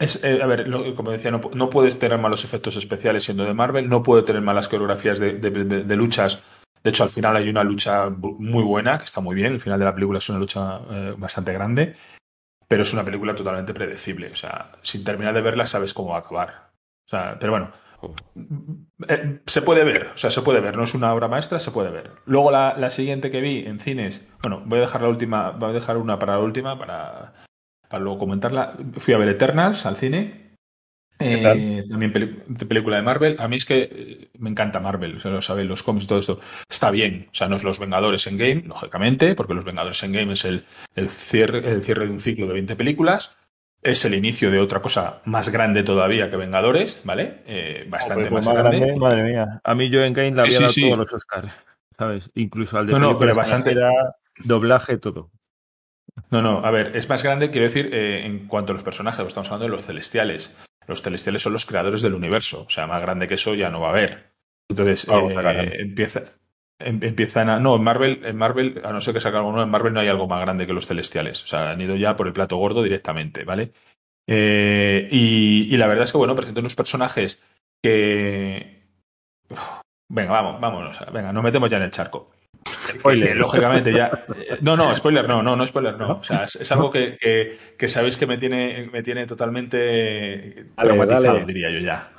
Es, 0.00 0.24
eh, 0.24 0.42
a 0.42 0.46
ver, 0.46 0.68
como 0.96 1.12
decía, 1.12 1.30
no, 1.30 1.40
no, 1.54 1.70
puedes 1.70 1.98
tener 1.98 2.18
malos 2.18 2.44
efectos 2.44 2.76
especiales 2.76 3.22
siendo 3.22 3.44
de 3.44 3.54
Marvel, 3.54 3.88
no 3.88 4.02
puede 4.02 4.22
tener 4.22 4.42
malas 4.42 4.66
coreografías 4.66 5.18
de, 5.18 5.34
de, 5.34 5.96
luchas. 5.96 6.42
De 6.82 6.90
hecho, 6.90 7.04
al 7.04 7.10
final 7.10 7.36
hay 7.36 7.48
una 7.48 7.62
lucha 7.62 8.08
muy 8.08 8.64
buena, 8.64 8.98
que 8.98 9.04
está 9.04 9.20
muy 9.20 9.36
bien. 9.36 9.52
El 9.52 9.60
final 9.60 9.78
de 9.78 9.84
la 9.84 9.94
película 9.94 10.18
es 10.18 10.28
una 10.30 10.38
lucha 10.38 10.78
bastante 11.18 11.52
grande, 11.52 11.94
pero 12.66 12.82
es 12.82 12.92
una 12.94 13.04
película 13.04 13.34
totalmente 13.34 13.74
predecible. 13.74 14.30
O 14.32 14.36
sea, 14.36 14.72
sin 14.82 15.04
terminar 15.04 15.34
de 15.34 15.42
verla 15.42 15.66
sabes 15.66 15.92
cómo 15.92 16.10
va 16.10 16.16
a 16.16 16.20
acabar. 16.20 16.70
O 17.06 17.10
sea, 17.10 17.36
pero 17.38 17.52
bueno, 17.52 17.70
eh, 19.08 19.40
se 19.46 19.62
puede 19.62 19.84
ver, 19.84 20.12
o 20.14 20.16
sea, 20.16 20.30
se 20.30 20.42
puede 20.42 20.60
ver, 20.60 20.76
no 20.76 20.84
es 20.84 20.94
una 20.94 21.12
obra 21.12 21.28
maestra, 21.28 21.58
se 21.58 21.70
puede 21.70 21.90
ver. 21.90 22.10
Luego 22.24 22.50
la, 22.50 22.90
siguiente 22.90 23.30
que 23.30 23.40
vi 23.40 23.64
en 23.66 23.80
cines, 23.80 24.26
bueno, 24.42 24.62
voy 24.64 24.78
a 24.78 24.82
dejar 24.82 25.02
la 25.02 25.08
última, 25.08 25.50
voy 25.50 25.70
a 25.70 25.72
dejar 25.74 25.96
una 25.96 26.18
para 26.18 26.34
la 26.34 26.40
última 26.40 26.78
para, 26.78 27.32
para 27.90 28.02
luego 28.02 28.20
comentarla. 28.20 28.76
Fui 28.98 29.12
a 29.12 29.18
ver 29.18 29.28
Eternals 29.28 29.84
al 29.84 29.96
cine. 29.96 30.48
Eh, 31.18 31.84
también 31.90 32.12
película 32.66 32.96
de 32.96 33.02
Marvel. 33.02 33.36
A 33.38 33.48
mí 33.48 33.56
es 33.56 33.66
que 33.66 33.90
eh, 33.92 34.30
me 34.38 34.48
encanta 34.48 34.80
Marvel, 34.80 35.16
o 35.16 35.20
sea, 35.20 35.30
lo 35.30 35.42
saben 35.42 35.68
los 35.68 35.82
cómics 35.82 36.04
y 36.04 36.08
todo 36.08 36.18
esto. 36.18 36.40
Está 36.66 36.90
bien, 36.90 37.26
o 37.30 37.34
sea, 37.34 37.46
no 37.46 37.56
es 37.56 37.62
los 37.62 37.78
Vengadores 37.78 38.26
en 38.26 38.38
Game, 38.38 38.62
lógicamente, 38.66 39.34
porque 39.34 39.52
los 39.52 39.66
Vengadores 39.66 40.02
en 40.02 40.12
Game 40.12 40.32
es 40.32 40.46
el, 40.46 40.64
el, 40.94 41.10
cierre, 41.10 41.70
el 41.70 41.82
cierre 41.82 42.06
de 42.06 42.12
un 42.12 42.20
ciclo 42.20 42.46
de 42.46 42.54
20 42.54 42.74
películas 42.74 43.36
es 43.82 44.04
el 44.04 44.14
inicio 44.14 44.50
de 44.50 44.58
otra 44.58 44.82
cosa 44.82 45.20
más 45.24 45.48
grande 45.48 45.82
todavía 45.82 46.30
que 46.30 46.36
Vengadores, 46.36 47.00
¿vale? 47.04 47.42
Eh, 47.46 47.86
bastante 47.88 48.28
pues 48.28 48.46
más, 48.46 48.54
grande. 48.54 48.94
Madre 48.96 49.22
mía. 49.22 49.60
A 49.64 49.74
mí 49.74 49.88
yo 49.88 50.02
en 50.02 50.12
Game 50.12 50.32
la 50.32 50.42
había 50.42 50.60
dado 50.60 50.72
todos 50.72 50.98
los 50.98 51.12
Oscars, 51.12 51.52
¿sabes? 51.96 52.30
Incluso 52.34 52.78
al 52.78 52.86
de 52.86 52.92
no, 52.92 52.98
no, 52.98 53.18
pero 53.18 53.34
bastante 53.34 53.72
era 53.72 53.90
doblaje, 54.44 54.98
todo. 54.98 55.30
No, 56.30 56.42
no, 56.42 56.64
a 56.64 56.70
ver, 56.70 56.96
es 56.96 57.08
más 57.08 57.22
grande, 57.22 57.50
quiero 57.50 57.64
decir, 57.64 57.90
eh, 57.92 58.24
en 58.26 58.46
cuanto 58.46 58.72
a 58.72 58.74
los 58.74 58.84
personajes, 58.84 59.26
estamos 59.26 59.48
hablando 59.48 59.66
de 59.66 59.72
los 59.72 59.84
celestiales. 59.84 60.54
Los 60.86 61.02
celestiales 61.02 61.42
son 61.42 61.52
los 61.52 61.66
creadores 61.66 62.02
del 62.02 62.14
universo, 62.14 62.64
o 62.66 62.70
sea, 62.70 62.86
más 62.86 63.00
grande 63.02 63.26
que 63.26 63.34
eso 63.34 63.54
ya 63.54 63.70
no 63.70 63.80
va 63.80 63.88
a 63.88 63.90
haber. 63.90 64.32
Entonces, 64.68 65.06
eh, 65.08 65.76
empieza, 65.80 66.22
Em, 66.80 66.98
empiezan 67.02 67.50
a. 67.50 67.60
No, 67.60 67.76
en 67.76 67.82
Marvel, 67.82 68.24
en 68.24 68.36
Marvel, 68.36 68.80
a 68.84 68.92
no 68.92 69.00
ser 69.00 69.14
que 69.14 69.20
saque 69.20 69.36
algo 69.36 69.50
nuevo, 69.50 69.64
en 69.64 69.70
Marvel 69.70 69.92
no 69.92 70.00
hay 70.00 70.08
algo 70.08 70.26
más 70.26 70.40
grande 70.40 70.66
que 70.66 70.72
los 70.72 70.86
celestiales. 70.86 71.44
O 71.44 71.46
sea, 71.46 71.70
han 71.70 71.80
ido 71.80 71.94
ya 71.94 72.16
por 72.16 72.26
el 72.26 72.32
plato 72.32 72.56
gordo 72.56 72.82
directamente, 72.82 73.44
¿vale? 73.44 73.72
Eh, 74.26 75.08
y, 75.10 75.76
la 75.76 75.86
verdad 75.86 76.04
es 76.04 76.12
que, 76.12 76.18
bueno, 76.18 76.34
presento 76.34 76.60
unos 76.60 76.74
personajes 76.74 77.42
que. 77.82 78.82
venga, 80.08 80.32
vamos, 80.32 80.60
vámonos. 80.60 80.98
Venga, 81.12 81.32
nos 81.32 81.44
metemos 81.44 81.70
ya 81.70 81.76
en 81.76 81.82
el 81.84 81.90
charco. 81.90 82.30
Spoiler. 82.68 83.36
lógicamente 83.36 83.92
ya. 83.92 84.24
No, 84.60 84.76
no, 84.76 84.94
spoiler 84.94 85.26
no, 85.26 85.42
no, 85.42 85.56
no 85.56 85.66
spoiler 85.66 85.98
no. 85.98 86.18
O 86.18 86.22
sea, 86.22 86.44
es, 86.44 86.72
algo 86.72 86.90
que, 86.90 87.16
que, 87.78 87.88
sabéis 87.88 88.16
que 88.16 88.26
me 88.26 88.38
tiene, 88.38 88.88
me 88.92 89.02
tiene 89.02 89.26
totalmente 89.26 90.66
traumatizado, 90.76 91.44
diría 91.46 91.70
yo 91.70 91.78
ya. 91.78 92.12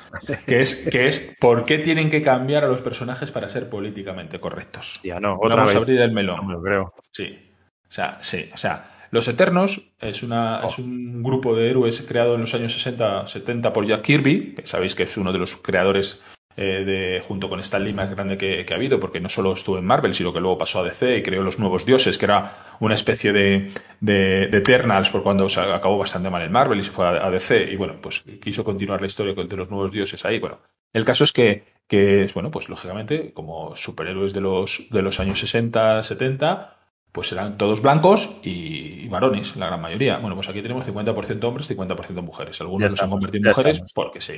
Que 0.45 0.61
es, 0.61 0.89
que 0.89 1.07
es 1.07 1.37
por 1.39 1.63
qué 1.65 1.79
tienen 1.79 2.09
que 2.09 2.21
cambiar 2.21 2.63
a 2.63 2.67
los 2.67 2.81
personajes 2.81 3.31
para 3.31 3.47
ser 3.47 3.69
políticamente 3.69 4.39
correctos. 4.39 4.99
Ya 5.03 5.19
no, 5.19 5.37
otra 5.39 5.57
Vamos 5.57 5.75
a 5.75 5.77
abrir 5.77 6.01
el 6.01 6.11
melón. 6.11 6.47
No 6.47 6.61
creo. 6.61 6.93
Sí. 7.11 7.49
O 7.87 7.91
sea, 7.91 8.17
sí. 8.21 8.49
O 8.53 8.57
sea, 8.57 9.07
Los 9.11 9.27
Eternos 9.27 9.81
es, 9.99 10.23
una, 10.23 10.61
es 10.65 10.79
un 10.79 11.21
grupo 11.21 11.55
de 11.55 11.69
héroes 11.69 12.01
creado 12.07 12.35
en 12.35 12.41
los 12.41 12.53
años 12.55 12.73
60, 12.73 13.27
70 13.27 13.73
por 13.73 13.85
Jack 13.85 14.01
Kirby, 14.01 14.53
que 14.53 14.65
sabéis 14.65 14.95
que 14.95 15.03
es 15.03 15.17
uno 15.17 15.31
de 15.31 15.39
los 15.39 15.57
creadores 15.57 16.23
eh, 16.61 16.85
de, 16.85 17.21
junto 17.21 17.49
con 17.49 17.59
Stan 17.59 17.83
Lee 17.83 17.91
más 17.91 18.11
grande 18.11 18.37
que, 18.37 18.65
ha 18.69 18.75
habido, 18.75 18.99
porque 18.99 19.19
no 19.19 19.29
solo 19.29 19.53
estuvo 19.53 19.79
en 19.79 19.85
Marvel, 19.85 20.13
sino 20.13 20.31
que 20.31 20.39
luego 20.39 20.59
pasó 20.59 20.81
a 20.81 20.83
DC 20.83 21.17
y 21.17 21.23
creó 21.23 21.41
Los 21.41 21.57
Nuevos 21.57 21.87
Dioses, 21.87 22.19
que 22.19 22.25
era 22.25 22.75
una 22.79 22.93
especie 22.93 23.33
de, 23.33 23.71
de, 23.99 24.43
Eternals, 24.43 25.09
por 25.09 25.23
cuando 25.23 25.49
se 25.49 25.59
acabó 25.59 25.97
bastante 25.97 26.29
mal 26.29 26.43
en 26.43 26.51
Marvel 26.51 26.79
y 26.79 26.83
se 26.83 26.91
fue 26.91 27.07
a, 27.07 27.31
DC, 27.31 27.71
y 27.71 27.75
bueno, 27.77 27.95
pues 27.99 28.23
quiso 28.43 28.63
continuar 28.63 29.01
la 29.01 29.07
historia 29.07 29.33
de 29.33 29.57
los 29.57 29.71
Nuevos 29.71 29.91
Dioses 29.91 30.23
ahí. 30.23 30.39
Bueno, 30.39 30.59
el 30.93 31.03
caso 31.03 31.23
es 31.23 31.33
que, 31.33 31.63
que 31.87 32.29
bueno, 32.35 32.51
pues 32.51 32.69
lógicamente, 32.69 33.33
como 33.33 33.75
superhéroes 33.75 34.31
de 34.33 34.41
los, 34.41 34.83
de 34.91 35.01
los 35.01 35.19
años 35.19 35.39
60, 35.39 36.03
70, 36.03 36.77
pues 37.11 37.31
eran 37.31 37.57
todos 37.57 37.81
blancos 37.81 38.37
y, 38.43 39.07
varones, 39.09 39.55
la 39.57 39.67
gran 39.67 39.81
mayoría. 39.81 40.17
Bueno, 40.19 40.35
pues 40.35 40.47
aquí 40.47 40.61
tenemos 40.61 40.87
50% 40.87 41.43
hombres, 41.43 41.69
50% 41.69 42.21
mujeres. 42.21 42.61
Algunos 42.61 42.91
los 42.91 43.01
han 43.01 43.09
convertido 43.09 43.49
en 43.49 43.49
mujeres 43.49 43.83
porque 43.93 44.21
sí, 44.21 44.33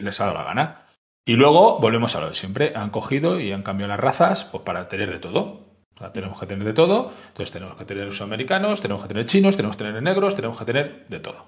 les 0.00 0.20
ha 0.20 0.24
dado 0.26 0.38
la 0.38 0.44
gana. 0.44 0.91
Y 1.24 1.34
luego 1.34 1.78
volvemos 1.78 2.16
a 2.16 2.20
lo 2.20 2.28
de 2.28 2.34
siempre. 2.34 2.72
Han 2.74 2.90
cogido 2.90 3.38
y 3.38 3.52
han 3.52 3.62
cambiado 3.62 3.90
las 3.90 4.00
razas 4.00 4.44
pues, 4.44 4.64
para 4.64 4.88
tener 4.88 5.10
de 5.10 5.18
todo. 5.18 5.72
O 5.94 5.98
sea, 5.98 6.12
tenemos 6.12 6.38
que 6.40 6.46
tener 6.46 6.64
de 6.64 6.72
todo. 6.72 7.12
Entonces 7.28 7.52
tenemos 7.52 7.76
que 7.76 7.84
tener 7.84 8.06
los 8.06 8.20
americanos, 8.20 8.80
tenemos 8.80 9.02
que 9.02 9.08
tener 9.08 9.26
chinos, 9.26 9.56
tenemos 9.56 9.76
que 9.76 9.84
tener 9.84 10.02
negros, 10.02 10.34
tenemos 10.34 10.58
que 10.58 10.64
tener 10.64 11.06
de 11.08 11.20
todo. 11.20 11.46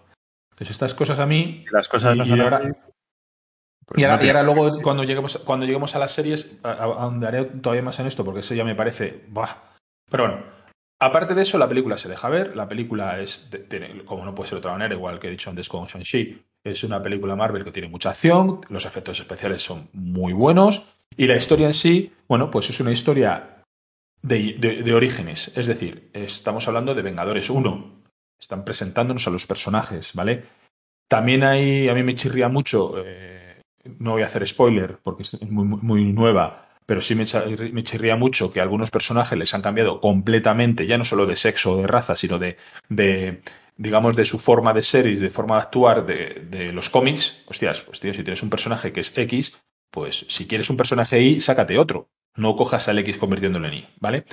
Entonces 0.52 0.70
estas 0.70 0.94
cosas 0.94 1.18
a 1.18 1.26
mí... 1.26 1.64
Las 1.72 1.88
cosas 1.88 2.16
no 2.16 2.24
son 2.24 2.40
ahora, 2.40 2.62
y 3.96 4.04
ahora, 4.04 4.24
y 4.24 4.28
ahora, 4.28 4.42
luego 4.42 4.80
cuando 4.80 5.04
lleguemos, 5.04 5.36
cuando 5.38 5.66
lleguemos 5.66 5.94
a 5.94 5.98
las 5.98 6.12
series, 6.12 6.58
ahondaré 6.62 7.44
todavía 7.44 7.82
más 7.82 7.98
en 7.98 8.06
esto 8.06 8.24
porque 8.24 8.40
eso 8.40 8.54
ya 8.54 8.64
me 8.64 8.74
parece... 8.74 9.26
Pero 10.10 10.26
bueno, 10.26 10.44
aparte 11.00 11.34
de 11.34 11.42
eso, 11.42 11.58
la 11.58 11.68
película 11.68 11.98
se 11.98 12.08
deja 12.08 12.28
ver. 12.28 12.56
La 12.56 12.68
película 12.68 13.20
es, 13.20 13.50
como 14.04 14.24
no 14.24 14.34
puede 14.34 14.48
ser 14.48 14.56
de 14.56 14.60
otra 14.60 14.72
manera, 14.72 14.94
igual 14.94 15.18
que 15.18 15.28
he 15.28 15.30
dicho 15.30 15.50
antes 15.50 15.68
con 15.68 15.86
Shang-Chi, 15.86 16.42
es 16.64 16.82
una 16.82 17.02
película 17.02 17.36
Marvel 17.36 17.62
que 17.62 17.72
tiene 17.72 17.88
mucha 17.88 18.10
acción, 18.10 18.60
los 18.70 18.86
efectos 18.86 19.20
especiales 19.20 19.62
son 19.62 19.88
muy 19.92 20.32
buenos 20.32 20.86
y 21.16 21.26
la 21.26 21.36
historia 21.36 21.66
en 21.66 21.74
sí, 21.74 22.12
bueno, 22.26 22.50
pues 22.50 22.70
es 22.70 22.80
una 22.80 22.90
historia 22.90 23.62
de, 24.22 24.92
orígenes. 24.94 25.52
Es 25.54 25.66
decir, 25.66 26.10
estamos 26.12 26.66
hablando 26.66 26.94
de 26.94 27.02
Vengadores 27.02 27.50
1. 27.50 28.02
Están 28.40 28.64
presentándonos 28.64 29.26
a 29.28 29.30
los 29.30 29.46
personajes, 29.46 30.12
¿vale? 30.14 30.44
También 31.08 31.44
hay, 31.44 31.88
a 31.88 31.94
mí 31.94 32.02
me 32.02 32.14
chirría 32.14 32.48
mucho, 32.48 32.94
eh, 33.04 33.60
no 33.98 34.12
voy 34.12 34.22
a 34.22 34.26
hacer 34.26 34.46
spoiler 34.46 34.98
porque 35.02 35.22
es 35.22 35.40
muy, 35.42 35.64
muy, 35.66 36.12
nueva, 36.12 36.68
pero 36.86 37.00
sí 37.00 37.14
me, 37.14 37.26
chirría 37.26 38.16
mucho 38.16 38.52
que 38.52 38.60
algunos 38.60 38.90
personajes 38.90 39.38
les 39.38 39.52
han 39.54 39.62
cambiado 39.62 40.00
completamente, 40.00 40.86
ya 40.86 40.98
no 40.98 41.04
solo 41.04 41.26
de 41.26 41.36
sexo 41.36 41.72
o 41.72 41.76
de 41.76 41.86
raza, 41.86 42.16
sino 42.16 42.38
de, 42.38 42.56
de 42.88 43.42
digamos, 43.76 44.16
de 44.16 44.24
su 44.24 44.38
forma 44.38 44.72
de 44.72 44.82
ser 44.82 45.06
y 45.06 45.16
de 45.16 45.30
forma 45.30 45.56
de 45.56 45.62
actuar 45.62 46.06
de, 46.06 46.72
los 46.72 46.88
cómics, 46.88 47.42
hostias, 47.46 47.80
pues 47.82 48.00
tío, 48.00 48.14
si 48.14 48.22
tienes 48.22 48.42
un 48.42 48.50
personaje 48.50 48.92
que 48.92 49.00
es 49.00 49.16
X, 49.16 49.58
pues 49.90 50.26
si 50.28 50.46
quieres 50.46 50.70
un 50.70 50.76
personaje 50.76 51.20
Y, 51.20 51.40
sácate 51.40 51.78
otro. 51.78 52.08
No 52.36 52.56
cojas 52.56 52.88
al 52.88 52.98
X 52.98 53.18
convirtiéndolo 53.18 53.68
en 53.68 53.74
Y, 53.74 53.88
¿vale? 54.00 54.24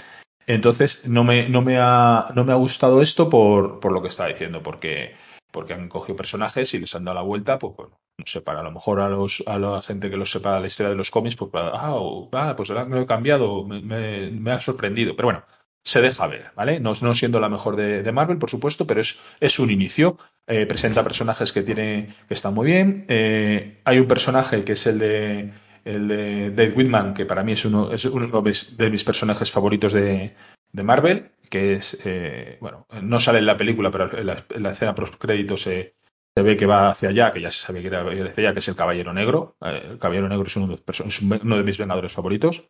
Entonces, 0.48 1.08
no 1.08 1.24
me, 1.24 1.48
no 1.50 1.62
me, 1.62 1.78
ha, 1.80 2.32
no 2.36 2.44
me 2.44 2.52
ha 2.52 2.56
gustado 2.56 3.02
esto 3.02 3.30
por, 3.30 3.80
por 3.80 3.92
lo 3.92 4.02
que 4.02 4.08
estaba 4.08 4.30
diciendo, 4.30 4.64
porque, 4.64 5.16
porque 5.52 5.74
han 5.74 5.88
cogido 5.88 6.16
personajes 6.16 6.74
y 6.74 6.80
les 6.80 6.96
han 6.96 7.06
dado 7.06 7.16
la 7.16 7.22
vuelta, 7.22 7.60
pues 7.60 7.76
bueno, 7.76 8.00
no 8.18 8.26
sé, 8.26 8.42
para 8.42 8.62
a 8.62 8.64
lo 8.64 8.72
mejor 8.72 9.02
a, 9.02 9.10
los, 9.10 9.44
a 9.46 9.60
la 9.60 9.82
gente 9.82 10.10
que 10.10 10.18
lo 10.18 10.26
sepa 10.26 10.60
la 10.60 10.66
historia 10.66 10.90
de 10.90 10.96
los 10.96 11.12
cómics, 11.12 11.36
pues 11.36 11.52
ah, 11.54 11.94
oh, 11.94 12.30
pues 12.58 12.70
ahora 12.72 12.86
me 12.86 12.96
lo 12.96 13.04
he 13.04 13.06
cambiado, 13.06 13.64
me, 13.64 14.32
me 14.32 14.52
ha 14.52 14.60
sorprendido. 14.60 15.16
Pero 15.16 15.28
bueno, 15.28 15.44
se 15.84 16.02
deja 16.02 16.28
ver, 16.28 16.52
¿vale? 16.56 16.80
No, 16.80 16.94
siendo 16.96 17.40
la 17.40 17.50
mejor 17.50 17.76
de, 17.76 18.12
Marvel, 18.12 18.38
por 18.38 18.50
supuesto, 18.50 18.86
pero 18.86 19.02
es, 19.02 19.20
es 19.40 19.60
un 19.60 19.72
inicio. 19.72 20.18
Eh, 20.48 20.66
presenta 20.66 21.04
personajes 21.04 21.52
que 21.52 21.64
tiene 21.64 22.16
que 22.28 22.34
están 22.34 22.54
muy 22.54 22.66
bien. 22.66 23.06
Eh, 23.08 23.78
hay 23.84 24.00
un 24.00 24.08
personaje 24.08 24.64
que 24.64 24.74
es 24.74 24.88
el 24.88 25.00
de 25.00 25.54
el 25.84 26.08
de 26.08 26.52
Dave 26.52 26.74
Whitman, 26.76 27.14
que 27.14 27.26
para 27.26 27.44
mí 27.44 27.54
es 27.54 27.66
uno, 27.66 27.92
es 27.92 28.06
uno 28.06 28.28
de 28.44 28.90
mis 28.90 29.04
personajes 29.04 29.50
favoritos 29.50 29.94
de, 29.94 30.36
de 30.72 30.84
Marvel, 30.84 31.32
que 31.50 31.74
es, 31.74 32.00
eh, 32.06 32.58
bueno, 32.62 32.88
no 33.02 33.20
sale 33.20 33.40
en 33.40 33.46
la 33.46 33.58
película, 33.58 33.92
pero 33.92 34.18
en 34.18 34.28
la, 34.28 34.46
en 34.50 34.64
la 34.64 34.72
escena 34.72 34.96
post 34.96 35.16
crédito 35.16 35.58
se, 35.58 35.96
se 36.36 36.44
ve 36.44 36.56
que 36.56 36.66
va 36.66 36.90
hacia 36.90 37.10
allá, 37.10 37.32
que 37.32 37.42
ya 37.42 37.52
se 37.52 37.60
sabe 37.60 37.82
que 37.82 37.88
era 37.88 38.02
hacia 38.02 38.44
allá, 38.44 38.54
que 38.54 38.60
es 38.60 38.68
el 38.68 38.76
Caballero 38.76 39.14
Negro. 39.14 39.58
el 39.62 39.98
Caballero 39.98 40.30
Negro 40.30 40.48
es 40.48 40.56
uno 40.56 40.68
de, 40.68 40.76
es 40.76 41.22
uno 41.22 41.58
de 41.58 41.64
mis 41.64 41.78
Vengadores 41.78 42.12
favoritos. 42.12 42.70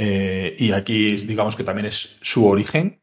Eh, 0.00 0.54
y 0.58 0.70
aquí 0.70 1.16
digamos 1.16 1.56
que 1.56 1.64
también 1.64 1.86
es 1.86 2.18
su 2.22 2.46
origen. 2.46 3.02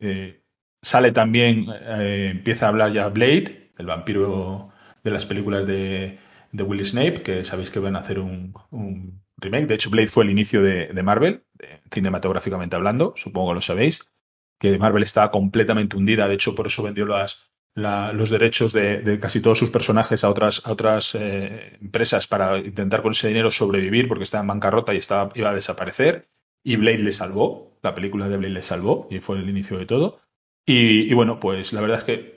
Eh, 0.00 0.42
sale 0.80 1.10
también, 1.10 1.66
eh, 1.68 2.28
empieza 2.30 2.66
a 2.66 2.68
hablar 2.68 2.92
ya 2.92 3.08
Blade, 3.08 3.72
el 3.76 3.86
vampiro 3.86 4.70
de 5.02 5.10
las 5.10 5.26
películas 5.26 5.66
de, 5.66 6.18
de 6.52 6.62
Will 6.62 6.84
Snape, 6.84 7.22
que 7.22 7.42
sabéis 7.42 7.70
que 7.70 7.80
van 7.80 7.96
a 7.96 8.00
hacer 8.00 8.20
un, 8.20 8.52
un 8.70 9.24
remake. 9.38 9.66
De 9.66 9.74
hecho, 9.74 9.90
Blade 9.90 10.08
fue 10.08 10.22
el 10.24 10.30
inicio 10.30 10.62
de, 10.62 10.86
de 10.86 11.02
Marvel, 11.02 11.44
cinematográficamente 11.92 12.76
hablando, 12.76 13.14
supongo 13.16 13.50
que 13.50 13.54
lo 13.56 13.60
sabéis, 13.60 14.12
que 14.60 14.78
Marvel 14.78 15.02
estaba 15.02 15.32
completamente 15.32 15.96
hundida, 15.96 16.28
de 16.28 16.34
hecho 16.34 16.54
por 16.54 16.68
eso 16.68 16.82
vendió 16.82 17.06
las, 17.06 17.50
la- 17.74 18.12
los 18.12 18.30
derechos 18.30 18.72
de, 18.72 18.98
de 18.98 19.18
casi 19.18 19.40
todos 19.40 19.58
sus 19.58 19.70
personajes 19.70 20.22
a 20.24 20.30
otras, 20.30 20.62
a 20.64 20.72
otras 20.72 21.14
eh, 21.14 21.76
empresas 21.80 22.26
para 22.26 22.58
intentar 22.58 23.02
con 23.02 23.12
ese 23.12 23.28
dinero 23.28 23.50
sobrevivir 23.50 24.06
porque 24.08 24.24
estaba 24.24 24.42
en 24.42 24.48
bancarrota 24.48 24.94
y 24.94 24.98
estaba, 24.98 25.30
iba 25.34 25.50
a 25.50 25.54
desaparecer. 25.54 26.28
Y 26.62 26.76
Blade 26.76 26.98
le 27.02 27.12
salvó, 27.12 27.76
la 27.82 27.94
película 27.94 28.28
de 28.28 28.36
Blade 28.36 28.54
le 28.54 28.62
salvó 28.62 29.06
y 29.10 29.18
fue 29.20 29.38
el 29.38 29.48
inicio 29.48 29.76
de 29.78 29.86
todo. 29.86 30.20
Y, 30.66 31.10
y 31.10 31.14
bueno, 31.14 31.38
pues 31.40 31.72
la 31.72 31.80
verdad 31.80 31.98
es 31.98 32.04
que 32.04 32.36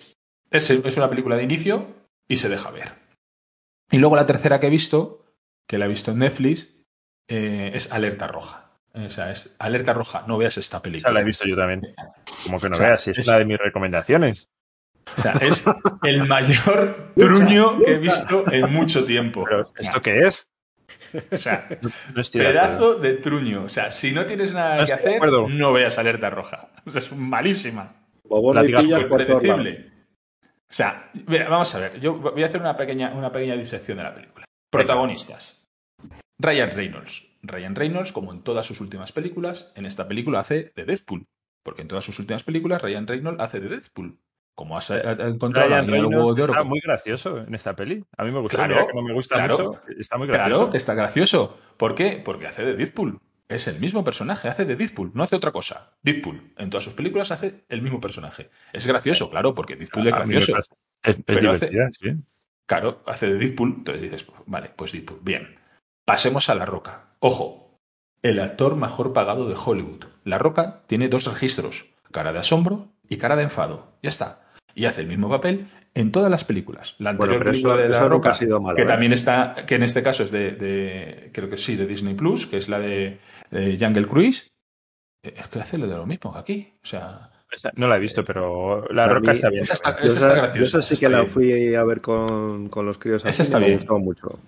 es, 0.52 0.69
es 0.69 0.97
una 0.97 1.10
película 1.10 1.36
de 1.38 1.43
inicio 1.43 1.88
y 2.28 2.38
se 2.38 2.50
deja 2.50 2.71
ver. 2.71 2.91
Y 3.89 4.00
luego 4.00 4.15
la 4.17 4.26
tercera 4.26 4.60
que 4.60 4.67
he 4.67 4.71
visto, 4.71 5.23
que 5.67 5.78
la 5.78 5.86
he 5.86 5.89
visto 5.89 6.12
en 6.12 6.19
Netflix, 6.19 6.67
eh, 7.30 7.71
es 7.73 7.91
Alerta 7.91 8.28
Roja. 8.28 8.63
O 8.93 9.10
sea, 9.10 9.32
es 9.32 9.56
Alerta 9.60 9.93
Roja, 9.93 10.26
no 10.28 10.38
veas 10.38 10.58
esta 10.58 10.82
película. 10.82 11.10
Esa 11.10 11.13
la 11.13 11.21
he 11.21 11.26
visto 11.26 11.45
yo 11.47 11.56
también. 11.56 11.82
Como 12.43 12.60
que 12.60 12.67
no 12.69 12.76
O 12.76 12.80
sea, 12.80 12.88
veas, 12.88 13.02
si 13.02 13.12
es, 13.12 13.19
es- 13.19 13.28
una 13.28 13.38
de 13.38 13.45
mis 13.45 13.58
recomendaciones. 13.60 14.50
O 15.17 15.22
sea, 15.22 15.34
es 15.34 15.63
el 16.04 16.28
mayor 16.28 17.13
truño 17.15 17.80
que 17.80 17.93
he 17.93 17.98
visto 17.98 18.52
en 18.52 18.72
mucho 18.72 19.06
tiempo. 19.06 19.43
Pero, 19.43 19.72
¿esto 19.78 20.02
qué 20.02 20.28
es? 20.28 20.50
O 21.32 21.38
sea, 21.38 21.67
No 21.82 22.22
de 22.22 22.39
pedazo 22.39 22.96
de 22.96 23.13
truño. 23.13 23.63
O 23.63 23.70
sea, 23.70 23.89
si 23.89 24.12
no 24.12 24.26
tienes 24.26 24.54
nada 24.54 24.78
No 24.78 24.86
que 24.86 24.93
hacer, 24.93 25.22
no 25.50 25.74
veas 25.74 25.98
Alerta 25.98 26.30
Roja. 26.30 26.70
O 26.86 26.91
sea, 26.91 27.02
es 27.02 27.12
malísima. 27.12 27.96
Por 28.28 28.56
lados. 28.56 29.06
predecible. 29.06 29.91
O 30.70 30.74
sea, 30.74 31.10
mira, 31.28 31.48
vamos 31.48 31.74
a 31.76 31.80
ver. 31.80 32.00
Yo 32.00 32.15
voy 32.15 32.43
a 32.43 32.46
hacer 32.46 32.60
una 32.60 32.76
pequeña, 32.76 33.13
una 33.13 33.32
pequeña 33.32 33.56
disección 33.56 33.98
de 33.98 34.04
la 34.04 34.13
película. 34.13 34.46
Protagonistas. 34.70 35.65
Ryan 36.39 36.72
Reynolds. 36.72 37.26
Ryan 37.41 37.76
Reynolds, 37.76 38.12
como 38.12 38.34
en 38.34 38.41
todas 38.43 38.65
sus 38.65 38.82
últimas 38.82 39.12
películas, 39.12 39.72
en 39.76 39.86
esta 39.86 40.08
película 40.08 40.39
hace 40.39 40.74
de 40.76 40.86
Deadpool. 40.86 41.24
Porque 41.63 41.82
en 41.82 41.88
todas 41.88 42.04
sus 42.04 42.20
últimas 42.20 42.43
películas, 42.43 42.82
Ryan 42.82 43.08
Reynolds 43.08 43.41
hace 43.41 43.60
de 43.60 43.70
Deadpool. 43.70 44.20
Como 44.58 44.76
has 44.76 44.89
eh, 44.89 45.00
encontrado 45.20 45.70
Ryan 45.70 45.84
aquí 45.84 45.89
en 45.91 45.96
el 46.00 46.06
huevo 46.08 46.34
de 46.34 46.41
oro. 46.41 46.54
está 46.54 46.63
muy 46.63 46.80
gracioso 46.80 47.38
en 47.38 47.54
esta 47.54 47.76
peli. 47.76 48.04
A 48.17 48.24
mí 48.24 48.32
me 48.32 48.39
gusta. 48.39 48.58
Claro, 48.58 48.74
Mira 48.74 48.88
que 48.88 48.93
no 48.96 49.02
me 49.04 49.13
gusta 49.13 49.36
claro. 49.36 49.58
mucho. 49.58 49.82
Está 50.00 50.17
muy 50.17 50.26
gracioso. 50.28 50.58
Claro, 50.58 50.72
que 50.72 50.78
está 50.78 50.93
gracioso. 50.96 51.58
¿Por 51.78 51.93
qué? 51.93 52.20
Porque 52.26 52.48
hace 52.48 52.65
de 52.65 52.74
Deadpool. 52.76 53.20
Es 53.48 53.67
el 53.67 53.80
mismo 53.80 54.04
personaje, 54.04 54.50
hace 54.50 54.65
de 54.65 54.76
Deadpool, 54.76 55.12
no 55.13 55.22
hace 55.22 55.36
otra 55.36 55.52
cosa. 55.52 55.91
Deadpool, 56.02 56.54
en 56.58 56.72
todas 56.72 56.84
sus 56.84 56.93
películas 56.96 57.30
hace 57.32 57.65
el 57.70 57.84
mismo 57.84 58.02
personaje. 58.02 58.50
Es 58.74 58.88
gracioso, 58.88 59.30
claro, 59.30 59.54
porque 59.54 59.76
Deadpool 59.76 60.08
es 60.08 60.13
gracioso. 60.15 60.52
parece- 60.54 60.74
Es, 61.04 61.15
es 61.17 61.24
Pero 61.24 61.52
hace- 61.52 61.70
sí. 61.93 62.10
Claro, 62.65 63.04
hace 63.06 63.28
de 63.28 63.36
Deadpool, 63.38 63.76
entonces 63.78 64.02
dices, 64.02 64.26
vale, 64.48 64.72
pues 64.76 64.91
Deadpool, 64.91 65.20
bien. 65.22 65.56
Pasemos 66.04 66.50
a 66.50 66.56
La 66.56 66.65
Roca. 66.65 67.10
Ojo, 67.20 67.80
el 68.24 68.39
actor 68.39 68.76
mejor 68.76 69.13
pagado 69.13 69.48
de 69.48 69.56
Hollywood. 69.56 70.06
La 70.24 70.39
Roca 70.39 70.82
tiene 70.88 71.08
dos 71.10 71.26
registros, 71.32 71.86
cara 72.12 72.34
de 72.34 72.39
asombro 72.39 72.88
y 73.08 73.17
cara 73.17 73.36
de 73.36 73.43
enfado. 73.43 73.93
Ya 74.02 74.10
está. 74.10 74.41
Y 74.78 74.86
hace 74.86 75.02
el 75.02 75.08
mismo 75.08 75.28
papel 75.28 75.68
en 75.96 76.12
todas 76.12 76.30
las 76.30 76.44
películas. 76.46 76.96
La 77.00 77.10
anterior 77.10 77.44
película 77.44 77.74
eso- 77.74 77.82
de 77.84 77.90
La 77.90 78.08
Roca, 78.08 78.30
ha 78.30 78.34
sido 78.34 78.62
malo, 78.62 78.76
que 78.76 78.84
¿eh? 78.84 78.86
también 78.86 79.12
está, 79.12 79.56
que 79.66 79.74
en 79.76 79.82
este 79.84 80.04
caso 80.04 80.24
es 80.24 80.30
de, 80.32 80.52
de- 80.52 81.32
creo 81.34 81.50
que 81.50 81.58
sí, 81.58 81.76
de 81.76 81.88
Disney 81.88 82.13
Plus, 82.13 82.46
que 82.46 82.58
es 82.58 82.70
la 82.70 82.80
de, 82.80 83.18
de 83.50 83.78
Jungle 83.80 84.06
Cruise, 84.06 84.52
eh, 85.24 85.34
es 85.36 85.48
que 85.48 85.60
hace 85.60 85.80
lo 85.80 85.88
de 85.88 85.96
lo 85.98 86.06
mismo 86.06 86.32
que 86.32 86.40
aquí. 86.40 86.74
O 86.84 86.86
sea, 86.86 87.32
Esa 87.52 87.72
No 87.76 87.88
la 87.88 87.96
he 87.96 88.00
visto, 88.00 88.24
pero 88.24 88.86
La 88.90 89.08
Roca 89.08 89.32
mí- 89.32 89.36
está 89.38 89.50
bien. 89.50 89.63
esa 89.63 89.74
está- 89.74 89.92
esa 90.02 90.20
está 90.20 90.30
yo 90.36 90.42
graciosa. 90.42 90.80
esa 90.80 90.96
sí 90.96 91.00
que 91.04 91.10
la 91.10 91.26
fui 91.26 91.74
a 91.76 91.84
ver 91.84 92.02
con, 92.02 92.68
con 92.70 92.86
los 92.86 92.98
críos. 93.00 93.26
Esa 93.26 93.42
está 93.42 93.58
me 93.60 93.66
bien. 93.68 93.78
gustó 93.80 93.98
mucho. 93.98 94.40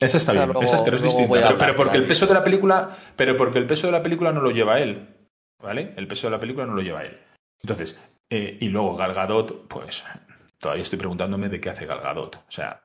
Esa 0.00 0.16
está 0.18 0.32
bien, 0.32 0.44
luego- 0.46 0.62
esa, 0.62 0.84
pero 0.84 0.96
es 0.96 1.02
distinta. 1.02 1.32
Pero, 1.32 1.46
hablar, 1.46 1.58
pero 1.66 1.76
porque 1.76 1.96
el 1.96 2.06
peso 2.06 2.26
de 2.26 2.34
la 2.34 2.44
película, 2.44 2.90
pero 3.16 3.36
porque 3.36 3.58
el 3.58 3.66
peso 3.66 3.86
de 3.86 3.92
la 3.92 4.02
película 4.02 4.32
no 4.32 4.40
lo 4.42 4.50
lleva 4.50 4.80
él, 4.80 5.06
¿vale? 5.62 5.94
El 5.96 6.06
peso 6.08 6.26
de 6.26 6.32
la 6.32 6.40
película 6.40 6.66
no 6.66 6.74
lo 6.74 6.82
lleva 6.82 7.04
él. 7.04 7.16
Entonces, 7.62 7.98
eh, 8.30 8.58
y 8.60 8.68
luego 8.68 8.94
Gal 8.96 9.14
Gadot, 9.14 9.66
pues 9.68 10.04
todavía 10.58 10.82
estoy 10.82 10.98
preguntándome 10.98 11.48
de 11.48 11.60
qué 11.60 11.70
hace 11.70 11.86
Gal 11.86 12.00
Gadot. 12.00 12.36
O 12.36 12.50
sea, 12.50 12.82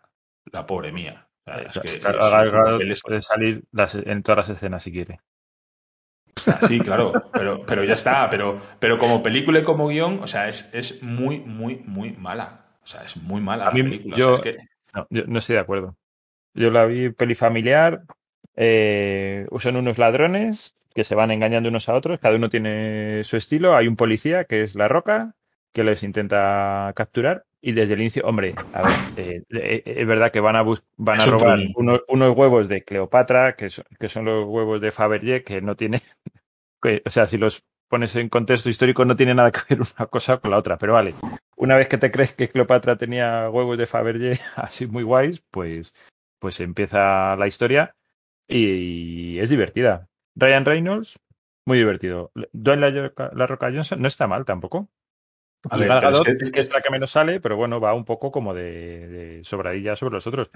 la 0.52 0.66
pobre 0.66 0.92
mía. 0.92 1.28
Sea, 1.46 1.58
es 1.58 1.80
que 1.80 2.00
Claro, 2.00 2.20
es- 2.26 2.32
Gal 2.32 2.46
su 2.50 2.52
Gadot 2.56 2.72
papel 2.74 2.92
es- 2.92 3.02
puede 3.02 3.22
salir 3.22 3.64
las- 3.72 3.96
en 3.96 4.22
todas 4.22 4.48
las 4.48 4.58
escenas 4.58 4.84
si 4.84 4.92
quiere. 4.92 5.20
o 6.36 6.40
sea, 6.42 6.60
sí, 6.68 6.80
claro, 6.80 7.12
pero, 7.32 7.64
pero 7.66 7.84
ya 7.84 7.94
está. 7.94 8.30
Pero, 8.30 8.60
pero 8.80 8.98
como 8.98 9.22
película 9.22 9.60
y 9.60 9.64
como 9.64 9.88
guion, 9.88 10.20
o 10.24 10.28
sea, 10.28 10.48
es, 10.48 10.74
es 10.74 11.04
muy, 11.04 11.40
muy, 11.40 11.76
muy 11.86 12.12
mala. 12.14 12.66
O 12.84 12.88
sea, 12.88 13.04
es 13.04 13.16
muy 13.18 13.40
mala 13.40 13.66
A 13.66 13.68
la 13.68 13.72
película. 13.74 14.16
O 14.16 14.18
yo- 14.18 14.36
sea, 14.38 14.52
es 14.52 14.58
que- 14.58 14.64
No, 14.94 15.08
yo 15.10 15.24
no 15.28 15.40
estoy 15.40 15.56
de 15.56 15.62
acuerdo. 15.62 15.96
Yo 16.56 16.70
la 16.72 16.86
vi 16.86 17.10
peli 17.12 17.36
familiar. 17.36 18.04
eh, 18.56 19.48
usan 19.50 19.76
unos 19.78 19.98
ladrones 19.98 20.76
que 20.94 21.04
se 21.04 21.16
van 21.16 21.32
engañando 21.32 21.70
unos 21.70 21.90
a 21.90 21.96
otros. 21.96 22.20
Cada 22.20 22.36
uno 22.36 22.50
tiene 22.50 23.24
su 23.24 23.38
estilo. 23.38 23.76
Hay 23.76 23.88
un 23.88 23.96
policía 23.96 24.46
que 24.46 24.64
es 24.64 24.76
La 24.76 24.88
Roca 24.88 25.36
que 25.74 25.84
les 25.84 26.04
intenta 26.04 26.94
capturar. 26.96 27.46
Y 27.60 27.72
desde 27.72 27.94
el 27.94 28.02
inicio, 28.02 28.24
hombre, 28.26 28.56
a 28.74 28.82
ver, 28.82 28.96
eh, 29.16 29.44
eh, 29.50 29.84
es 29.86 30.06
verdad 30.06 30.32
que 30.32 30.42
van 30.42 30.58
a, 30.58 30.64
van 30.98 31.22
a 31.22 31.26
robar 31.26 31.60
unos 31.76 32.38
huevos 32.38 32.68
de 32.68 32.84
Cleopatra, 32.84 33.56
que 33.56 33.70
son, 33.70 33.86
que 33.98 34.10
son 34.10 34.26
los 34.26 34.46
huevos 34.46 34.82
de 34.82 34.92
Fabergé, 34.92 35.44
que 35.44 35.62
no 35.62 35.78
tiene, 35.78 36.02
que, 36.82 37.02
o 37.06 37.10
sea, 37.10 37.26
si 37.26 37.38
los 37.38 37.64
pones 37.88 38.16
en 38.18 38.28
contexto 38.28 38.70
histórico 38.70 39.06
no 39.06 39.16
tiene 39.16 39.34
nada 39.34 39.52
que 39.52 39.62
ver 39.70 39.80
una 39.80 40.08
cosa 40.08 40.38
con 40.38 40.52
la 40.52 40.58
otra, 40.58 40.78
pero 40.78 40.94
vale, 40.94 41.16
una 41.56 41.78
vez 41.78 41.88
que 41.88 41.98
te 41.98 42.12
crees 42.12 42.34
que 42.34 42.50
Cleopatra 42.50 42.98
tenía 42.98 43.50
huevos 43.50 43.78
de 43.78 43.86
Fabergé 43.86 44.40
así 44.58 44.86
muy 44.86 45.04
guays, 45.04 45.42
pues, 45.50 45.94
pues 46.40 46.60
empieza 46.60 47.38
la 47.38 47.48
historia 47.48 47.96
y 48.46 49.40
es 49.40 49.50
divertida. 49.50 50.10
Ryan 50.36 50.66
Reynolds, 50.66 51.20
muy 51.66 51.78
divertido. 51.78 52.32
Dwayne 52.52 52.92
La, 52.92 53.32
La 53.34 53.48
Roca 53.48 53.72
Johnson 53.72 54.02
no 54.02 54.08
está 54.08 54.28
mal 54.28 54.46
tampoco. 54.46 54.90
A 55.70 55.78
ver, 55.78 55.88
es 56.10 56.18
que- 56.26 56.32
es 56.44 56.52
que 56.52 56.60
es 56.60 56.70
la 56.72 56.82
que 56.82 56.90
menos 56.90 57.12
sale, 57.12 57.40
pero 57.40 57.56
bueno, 57.56 57.80
va 57.80 57.94
un 57.94 58.04
poco 58.04 58.32
como 58.32 58.54
de, 58.54 59.08
de 59.08 59.44
sobradilla 59.44 59.96
sobre 59.96 60.16
los 60.16 60.28
otros. 60.28 60.50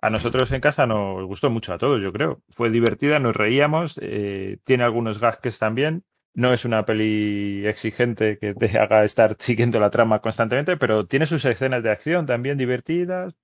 A 0.00 0.08
nosotros 0.10 0.50
en 0.52 0.60
casa 0.60 0.86
nos 0.86 1.24
gustó 1.26 1.50
mucho 1.50 1.74
a 1.74 1.78
todos, 1.78 2.00
yo 2.02 2.12
creo. 2.12 2.40
Fue 2.48 2.70
divertida, 2.70 3.18
nos 3.18 3.36
reíamos, 3.36 3.98
eh, 4.00 4.58
tiene 4.64 4.84
algunos 4.84 5.20
gags 5.20 5.38
que 5.38 5.48
están 5.50 5.74
bien. 5.74 6.04
No 6.34 6.52
es 6.52 6.64
una 6.66 6.84
peli 6.84 7.66
exigente 7.66 8.38
que 8.38 8.54
te 8.54 8.66
haga 8.78 9.04
estar 9.04 9.36
siguiendo 9.38 9.78
la 9.80 9.90
trama 9.90 10.20
constantemente, 10.20 10.76
pero 10.76 11.04
tiene 11.04 11.26
sus 11.26 11.44
escenas 11.44 11.82
de 11.82 11.90
acción 11.90 12.24
también 12.26 12.56
divertidas. 12.56 13.34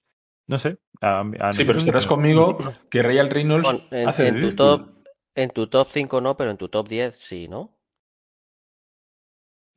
No 0.49 0.59
sé. 0.59 0.79
a- 1.01 1.21
a 1.41 1.53
Sí, 1.53 1.65
pero 1.65 1.79
estarás 1.79 2.07
conmigo 2.07 2.57
que 2.91 3.03
Ryan 3.03 3.29
Reynolds 3.31 3.65
Bueno, 3.65 3.81
en, 3.91 4.09
hace 4.09 4.29
en 4.29 4.41
tu 4.41 4.55
top, 4.55 4.92
en 5.35 5.51
tu 5.51 5.67
top 5.67 5.89
5 5.91 6.21
no, 6.21 6.37
pero 6.37 6.51
en 6.51 6.57
tu 6.57 6.69
top 6.69 6.89
10 6.89 7.17
sí, 7.17 7.49
¿no? 7.49 7.71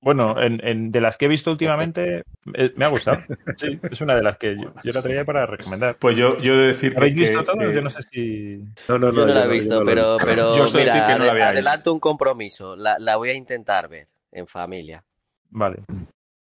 Bueno, 0.01 0.39
en, 0.39 0.65
en- 0.65 0.91
de 0.91 1.01
las 1.01 1.17
que 1.17 1.25
he 1.25 1.27
visto 1.27 1.49
últimamente, 1.51 2.23
eh, 2.53 2.73
me 2.75 2.85
ha 2.85 2.89
gustado. 2.89 3.17
Sí, 3.57 3.79
es 3.89 4.01
una 4.01 4.15
de 4.15 4.21
las 4.21 4.37
que 4.37 4.55
yo, 4.55 4.71
yo 4.83 4.91
la 4.93 5.01
traía 5.01 5.25
para 5.25 5.45
recomendar. 5.47 5.97
Pues 5.97 6.15
yo, 6.17 6.37
yo 6.37 6.53
he 6.53 6.57
de 6.57 6.67
decir 6.67 6.91
que. 6.91 6.97
¿Habéis 6.97 7.15
visto 7.15 7.39
que- 7.39 7.45
todos? 7.45 7.57
que- 7.59 7.73
Yo 7.73 7.81
no 7.81 7.89
sé 7.89 8.01
si. 8.11 8.59
No, 8.87 8.99
no, 8.99 9.11
Yo 9.11 9.25
no 9.25 9.33
la 9.33 9.43
he 9.45 9.47
yo 9.47 9.51
visto, 9.53 9.79
no 9.79 9.83
la 9.83 9.91
he 9.91 9.95
pero, 9.95 10.17
visto. 10.17 10.25
pero 10.25 10.57
Yo 10.57 10.79
mira, 10.79 11.07
que 11.07 11.19
no 11.19 11.25
la 11.33 11.47
adelanto 11.47 11.93
un 11.93 11.99
compromiso. 11.99 12.75
La, 12.75 12.97
la 12.99 13.15
voy 13.15 13.29
a 13.29 13.33
intentar 13.33 13.87
ver 13.87 14.07
en 14.31 14.45
familia. 14.47 15.03
Vale. 15.49 15.77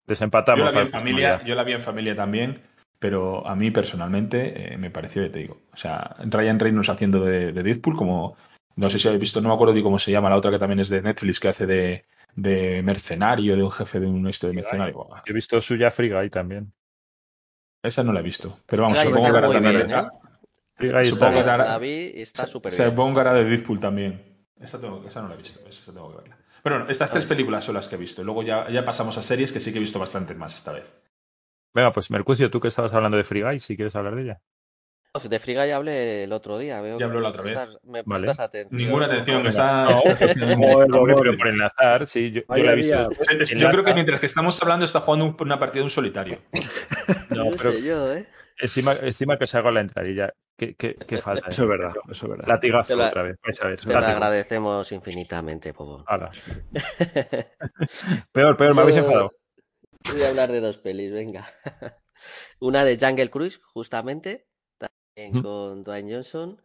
Desempatamos. 0.07 0.59
Yo 0.59 0.65
la 0.65 0.71
vi 0.71 0.73
para 0.73 0.85
en 0.85 0.91
familia, 0.91 1.43
yo 1.45 1.55
la 1.55 1.63
vi 1.63 1.71
en 1.73 1.81
familia 1.81 2.15
también, 2.15 2.61
pero 2.99 3.47
a 3.47 3.55
mí 3.55 3.71
personalmente 3.71 4.73
eh, 4.73 4.77
me 4.77 4.89
pareció, 4.89 5.23
ya 5.25 5.31
te 5.31 5.39
digo. 5.39 5.61
O 5.71 5.77
sea, 5.77 6.15
Ryan 6.25 6.59
Reynolds 6.59 6.89
haciendo 6.89 7.23
de, 7.23 7.53
de 7.53 7.63
Deadpool, 7.63 7.95
como 7.95 8.35
no 8.75 8.89
sé 8.89 8.99
si 8.99 9.07
habéis 9.07 9.21
visto, 9.21 9.41
no 9.41 9.49
me 9.49 9.55
acuerdo 9.55 9.73
ni 9.73 9.83
cómo 9.83 9.99
se 9.99 10.11
llama, 10.11 10.29
la 10.29 10.37
otra 10.37 10.51
que 10.51 10.59
también 10.59 10.79
es 10.79 10.89
de 10.89 11.01
Netflix, 11.01 11.39
que 11.39 11.47
hace 11.49 11.65
de, 11.65 12.05
de 12.35 12.81
mercenario, 12.83 13.55
de 13.55 13.63
un 13.63 13.71
jefe 13.71 13.99
de 13.99 14.07
un 14.07 14.27
esto 14.27 14.47
de 14.47 14.53
mercenario. 14.53 15.07
Ya. 15.15 15.23
He 15.25 15.33
visto 15.33 15.59
suya 15.61 15.91
Free 15.91 16.11
Guy 16.11 16.29
también. 16.29 16.73
Esa 17.83 18.03
no 18.03 18.13
la 18.13 18.21
he 18.21 18.23
visto. 18.23 18.59
Pero 18.65 18.83
vamos, 18.83 18.99
supongo 18.99 19.33
que 19.33 19.41
muy 19.41 19.53
también. 19.53 19.87
bien, 19.87 19.91
¿eh? 19.91 20.07
Free 20.75 20.91
Guy 20.91 21.05
Supongo 21.09 21.39
está 21.39 21.57
la, 21.57 21.65
la 21.65 21.77
vi 21.77 22.11
y 22.15 22.21
está 22.21 22.47
súper 22.47 22.71
Se 22.71 22.83
bien. 22.83 22.89
supongo 22.91 23.23
que 23.23 23.29
de 23.29 23.43
Deadpool 23.43 23.79
también. 23.79 24.21
Esa, 24.59 24.79
tengo- 24.79 25.03
esa 25.05 25.21
no 25.21 25.27
la 25.27 25.35
he 25.35 25.37
visto, 25.37 25.59
esa 25.67 25.91
tengo 25.91 26.09
que 26.11 26.17
verla. 26.17 26.37
Pero 26.63 26.77
bueno, 26.77 26.89
estas 26.89 27.11
tres 27.11 27.25
películas 27.25 27.65
son 27.65 27.75
las 27.75 27.87
que 27.89 27.95
he 27.95 27.97
visto. 27.97 28.23
Luego 28.23 28.41
ya, 28.41 28.69
ya 28.69 28.85
pasamos 28.85 29.17
a 29.17 29.21
series 29.21 29.51
que 29.51 29.59
sí 29.59 29.71
que 29.71 29.77
he 29.79 29.81
visto 29.81 29.99
bastante 29.99 30.33
más 30.33 30.55
esta 30.55 30.71
vez. 30.71 30.93
Venga, 31.73 31.91
pues 31.91 32.09
Mercucio, 32.09 32.49
tú 32.49 32.59
que 32.61 32.69
estabas 32.69 32.93
hablando 32.93 33.17
de 33.17 33.23
Free 33.23 33.41
Guy, 33.41 33.59
si 33.59 33.75
quieres 33.75 33.95
hablar 33.95 34.15
de 34.15 34.21
ella. 34.21 34.41
De 35.21 35.37
Friga 35.37 35.67
ya 35.67 35.75
hablé 35.75 36.23
el 36.23 36.33
otro 36.33 36.57
día. 36.57 36.81
Veo 36.81 36.97
Ya 36.97 37.05
habló 37.05 37.21
la 37.21 37.29
otra 37.29 37.43
vez. 37.43 37.55
Me 37.83 38.01
Vale. 38.01 38.25
prestas 38.25 38.47
atención. 38.47 38.75
Ninguna 38.75 39.05
atención, 39.05 39.45
está. 39.45 39.95
Pero 40.25 41.37
por 41.37 41.47
enlazar, 41.47 42.07
sí, 42.07 42.31
yo, 42.31 42.41
yo 42.41 42.45
Vaya 42.47 42.63
la 42.63 42.71
he 42.71 42.75
visto. 42.77 43.09
día. 43.09 43.59
Yo 43.59 43.69
creo 43.69 43.83
que 43.83 43.93
mientras 43.93 44.19
que 44.19 44.25
estamos 44.25 44.59
hablando 44.63 44.85
está 44.85 45.01
jugando 45.01 45.25
un- 45.25 45.37
una 45.39 45.59
partida 45.59 45.81
de 45.81 45.83
un 45.83 45.89
solitario. 45.91 46.39
No, 47.29 47.45
No 47.45 47.51
pero 47.51 47.73
sé 47.73 47.83
yo, 47.83 48.11
¿eh? 48.11 48.25
encima, 48.57 48.93
encima 48.93 49.37
que 49.37 49.43
os 49.43 49.53
hago 49.53 49.69
la 49.69 49.81
entradilla. 49.81 50.33
¿Qué, 50.57 50.73
qué, 50.73 50.95
qué 50.95 51.19
falta? 51.19 51.47
Eso 51.47 51.61
es 51.63 51.69
verdad, 51.69 51.93
eso 52.09 52.25
es 52.25 52.31
verdad. 52.31 52.47
Latigazo 52.47 52.95
otra 52.99 53.21
vez. 53.21 53.37
vais 53.43 53.61
a 53.61 53.67
ver, 53.67 53.79
Te 53.81 53.93
lo 53.93 53.99
agradecemos 53.99 54.91
infinitamente, 54.91 55.75
Pobo. 55.75 56.03
Peor, 58.31 58.57
peor, 58.57 58.75
me 58.75 58.81
habéis 58.81 58.97
enfadado. 58.97 59.31
Voy 60.11 60.23
a 60.23 60.29
hablar 60.29 60.51
de 60.51 60.59
dos 60.59 60.79
pelis, 60.79 61.11
venga. 61.11 61.45
Una 62.59 62.83
de 62.83 62.97
Jungle 62.99 63.29
Cruise, 63.29 63.59
justamente, 63.63 64.47
con 65.41 65.83
Dwayne 65.83 66.13
Johnson. 66.13 66.61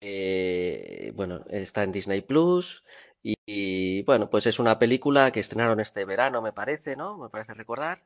Eh, 0.00 1.12
bueno, 1.16 1.44
está 1.50 1.84
en 1.84 1.92
Disney 1.92 2.22
Plus. 2.22 2.84
Y, 3.22 3.36
y, 3.46 4.02
bueno, 4.04 4.30
pues 4.30 4.46
es 4.46 4.58
una 4.60 4.78
película 4.78 5.30
que 5.32 5.40
estrenaron 5.40 5.80
este 5.80 6.04
verano, 6.06 6.42
me 6.42 6.52
parece, 6.52 6.96
¿no? 6.96 7.18
Me 7.18 7.30
parece 7.30 7.54
recordar. 7.54 8.02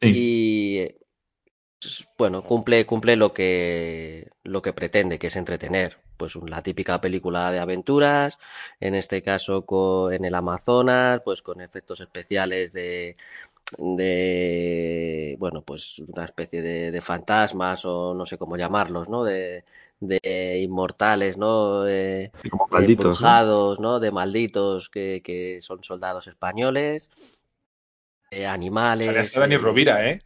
Sí. 0.00 0.12
Y 0.12 0.78
eh, 0.80 0.98
bueno, 2.18 2.42
cumple, 2.42 2.86
cumple 2.86 3.16
lo 3.16 3.32
que, 3.32 4.30
lo 4.42 4.62
que 4.62 4.72
pretende, 4.72 5.18
que 5.18 5.28
es 5.28 5.36
entretener. 5.36 5.98
Pues 6.16 6.34
la 6.36 6.62
típica 6.62 7.00
película 7.00 7.50
de 7.52 7.58
aventuras, 7.58 8.38
en 8.80 8.94
este 8.94 9.22
caso 9.22 9.66
co- 9.66 10.10
en 10.10 10.24
el 10.24 10.34
Amazonas, 10.34 11.20
pues 11.24 11.42
con 11.42 11.60
efectos 11.60 12.00
especiales 12.00 12.72
de, 12.72 13.14
de 13.78 15.36
bueno, 15.38 15.62
pues 15.62 15.98
una 15.98 16.24
especie 16.24 16.62
de, 16.62 16.90
de 16.90 17.00
fantasmas 17.00 17.84
o 17.84 18.14
no 18.14 18.26
sé 18.26 18.38
cómo 18.38 18.56
llamarlos, 18.56 19.08
¿no? 19.08 19.24
De, 19.24 19.64
de 20.00 20.60
inmortales, 20.62 21.36
¿no? 21.36 21.86
Eh, 21.86 22.30
como 22.50 22.66
de 22.66 22.72
malditos. 22.72 23.20
¿no? 23.80 24.00
De 24.00 24.10
malditos 24.10 24.88
que, 24.88 25.22
que 25.24 25.60
son 25.62 25.82
soldados 25.82 26.26
españoles, 26.26 27.10
eh, 28.30 28.46
animales. 28.46 29.06
Sale 29.06 29.20
hasta 29.20 29.40
Dani 29.40 29.54
eh, 29.54 29.58
Rovira, 29.58 30.10
¿eh? 30.10 30.20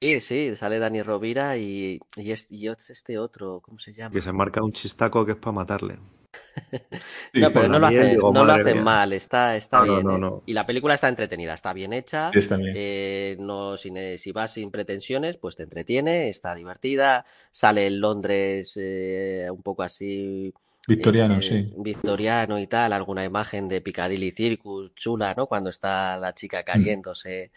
Sí, 0.00 0.20
sí, 0.20 0.56
sale 0.56 0.78
Dani 0.78 1.02
Rovira 1.02 1.56
y, 1.56 1.98
y, 2.16 2.30
es, 2.30 2.46
y 2.50 2.68
es 2.68 2.90
este 2.90 3.18
otro, 3.18 3.60
¿cómo 3.60 3.78
se 3.78 3.92
llama? 3.92 4.12
Que 4.12 4.22
se 4.22 4.32
marca 4.32 4.62
un 4.62 4.72
chistaco 4.72 5.26
que 5.26 5.32
es 5.32 5.38
para 5.38 5.52
matarle. 5.52 5.98
Sí, 7.32 7.40
no, 7.40 7.52
pero 7.52 7.68
no 7.68 7.78
lo 7.78 7.86
hacen, 7.86 8.10
digo, 8.10 8.32
no 8.32 8.44
lo 8.44 8.52
madre 8.52 8.52
hacen 8.52 8.78
mía. 8.82 8.82
mal, 8.82 9.12
está, 9.12 9.56
está 9.56 9.80
No, 9.80 9.82
bien. 9.82 10.10
no, 10.10 10.18
¿eh? 10.18 10.24
Y 10.46 10.52
la 10.54 10.66
película 10.66 10.94
está 10.94 11.08
entretenida, 11.08 11.54
está 11.54 11.72
bien 11.72 11.92
hecha. 11.92 12.38
Está 12.40 12.56
bien. 12.56 12.80
eh, 12.80 13.36
no, 13.38 13.76
sin, 13.76 13.96
eh, 13.96 14.18
si 14.18 14.32
vas 14.32 14.52
sin 14.52 14.70
pretensiones, 14.70 15.36
pues 15.36 15.56
te 15.56 15.62
entretiene, 15.64 16.28
está 16.28 16.54
divertida. 16.54 17.24
Sale 17.52 17.86
en 17.86 18.00
Londres 18.00 18.72
eh, 18.76 19.48
un 19.50 19.62
poco 19.62 19.82
así 19.82 20.52
Victoriano, 20.88 21.40
sí. 21.40 21.72
victoriano 21.76 22.58
y 22.58 22.66
tal, 22.66 22.92
alguna 22.92 23.24
imagen 23.24 23.68
de 23.68 23.80
Piccadilly 23.80 24.30
Circus 24.32 24.94
chula, 24.94 25.34
¿no? 25.36 25.46
Cuando 25.46 25.70
está 25.70 26.16
la 26.18 26.34
Mm. 26.34 26.34
chica 26.34 26.62
cayéndose 26.64 27.50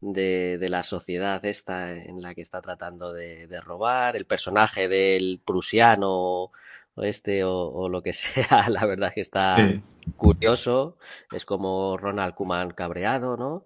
de, 0.00 0.58
de 0.58 0.68
la 0.68 0.82
sociedad 0.82 1.44
esta 1.44 1.92
en 1.94 2.22
la 2.22 2.34
que 2.34 2.42
está 2.42 2.60
tratando 2.62 3.12
de, 3.12 3.46
de 3.48 3.60
robar, 3.60 4.16
el 4.16 4.26
personaje 4.26 4.88
del 4.88 5.40
prusiano 5.44 6.52
este 6.96 7.44
o, 7.44 7.52
o 7.68 7.88
lo 7.88 8.02
que 8.02 8.12
sea, 8.12 8.68
la 8.68 8.84
verdad 8.86 9.08
es 9.08 9.14
que 9.14 9.20
está 9.20 9.56
Sí. 9.56 9.80
curioso, 10.16 10.96
es 11.32 11.44
como 11.44 11.96
Ronald 11.96 12.34
Koeman 12.34 12.70
cabreado, 12.72 13.36
¿no? 13.36 13.64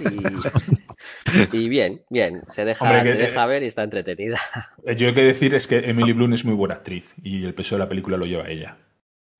Y, 0.00 0.16
y 1.52 1.68
bien, 1.68 2.02
bien, 2.10 2.42
se 2.48 2.64
deja, 2.64 2.84
Hombre, 2.84 3.02
que- 3.02 3.10
se 3.10 3.16
deja 3.18 3.46
ver 3.46 3.62
y 3.62 3.66
está 3.66 3.82
entretenida. 3.82 4.38
Eh, 4.84 4.96
Yo 4.96 5.08
he 5.08 5.14
que 5.14 5.22
decir 5.22 5.54
es 5.54 5.66
que 5.66 5.78
Emily 5.78 6.12
Blunt 6.12 6.34
es 6.34 6.44
muy 6.44 6.54
buena 6.54 6.74
actriz 6.76 7.14
y 7.22 7.44
el 7.44 7.52
peso 7.54 7.74
de 7.74 7.80
la 7.80 7.88
película 7.88 8.16
lo 8.16 8.24
lleva 8.26 8.48
ella. 8.48 8.78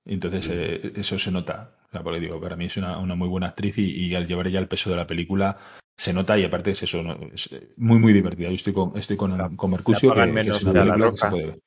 Entonces 0.04 0.46
eh, 0.50 0.92
eso 0.96 1.18
se 1.18 1.30
nota. 1.30 1.76
O 1.88 1.90
sea, 1.92 2.02
porque 2.02 2.20
digo, 2.20 2.40
para 2.40 2.56
mí 2.56 2.66
es 2.66 2.76
una, 2.76 2.98
una 2.98 3.14
muy 3.14 3.28
buena 3.28 3.46
actriz 3.48 3.78
y, 3.78 3.90
y 3.94 4.14
al 4.14 4.26
llevar 4.26 4.48
ella 4.48 4.58
el 4.58 4.68
peso 4.68 4.90
de 4.90 4.96
la 4.96 5.06
película 5.06 5.56
se 5.96 6.12
nota 6.12 6.36
y 6.38 6.44
aparte 6.44 6.72
es 6.72 6.82
eso, 6.82 7.02
¿no? 7.02 7.18
es 7.32 7.50
eh, 7.52 7.70
muy 7.76 7.98
muy 7.98 8.12
divertida. 8.12 8.48
Yo 8.48 8.54
estoy 8.54 8.72
con, 8.72 8.96
estoy 8.98 9.16
con, 9.16 9.56
con 9.56 9.70
Mercusio, 9.70 10.10
que, 10.10 10.14
pagan 10.14 10.28
que 10.30 10.34
menos 10.34 10.56
es 10.56 10.62
una 10.64 10.72
película 10.80 11.10
que 11.12 11.16
se 11.16 11.28
puede 11.28 11.46
ver. 11.46 11.58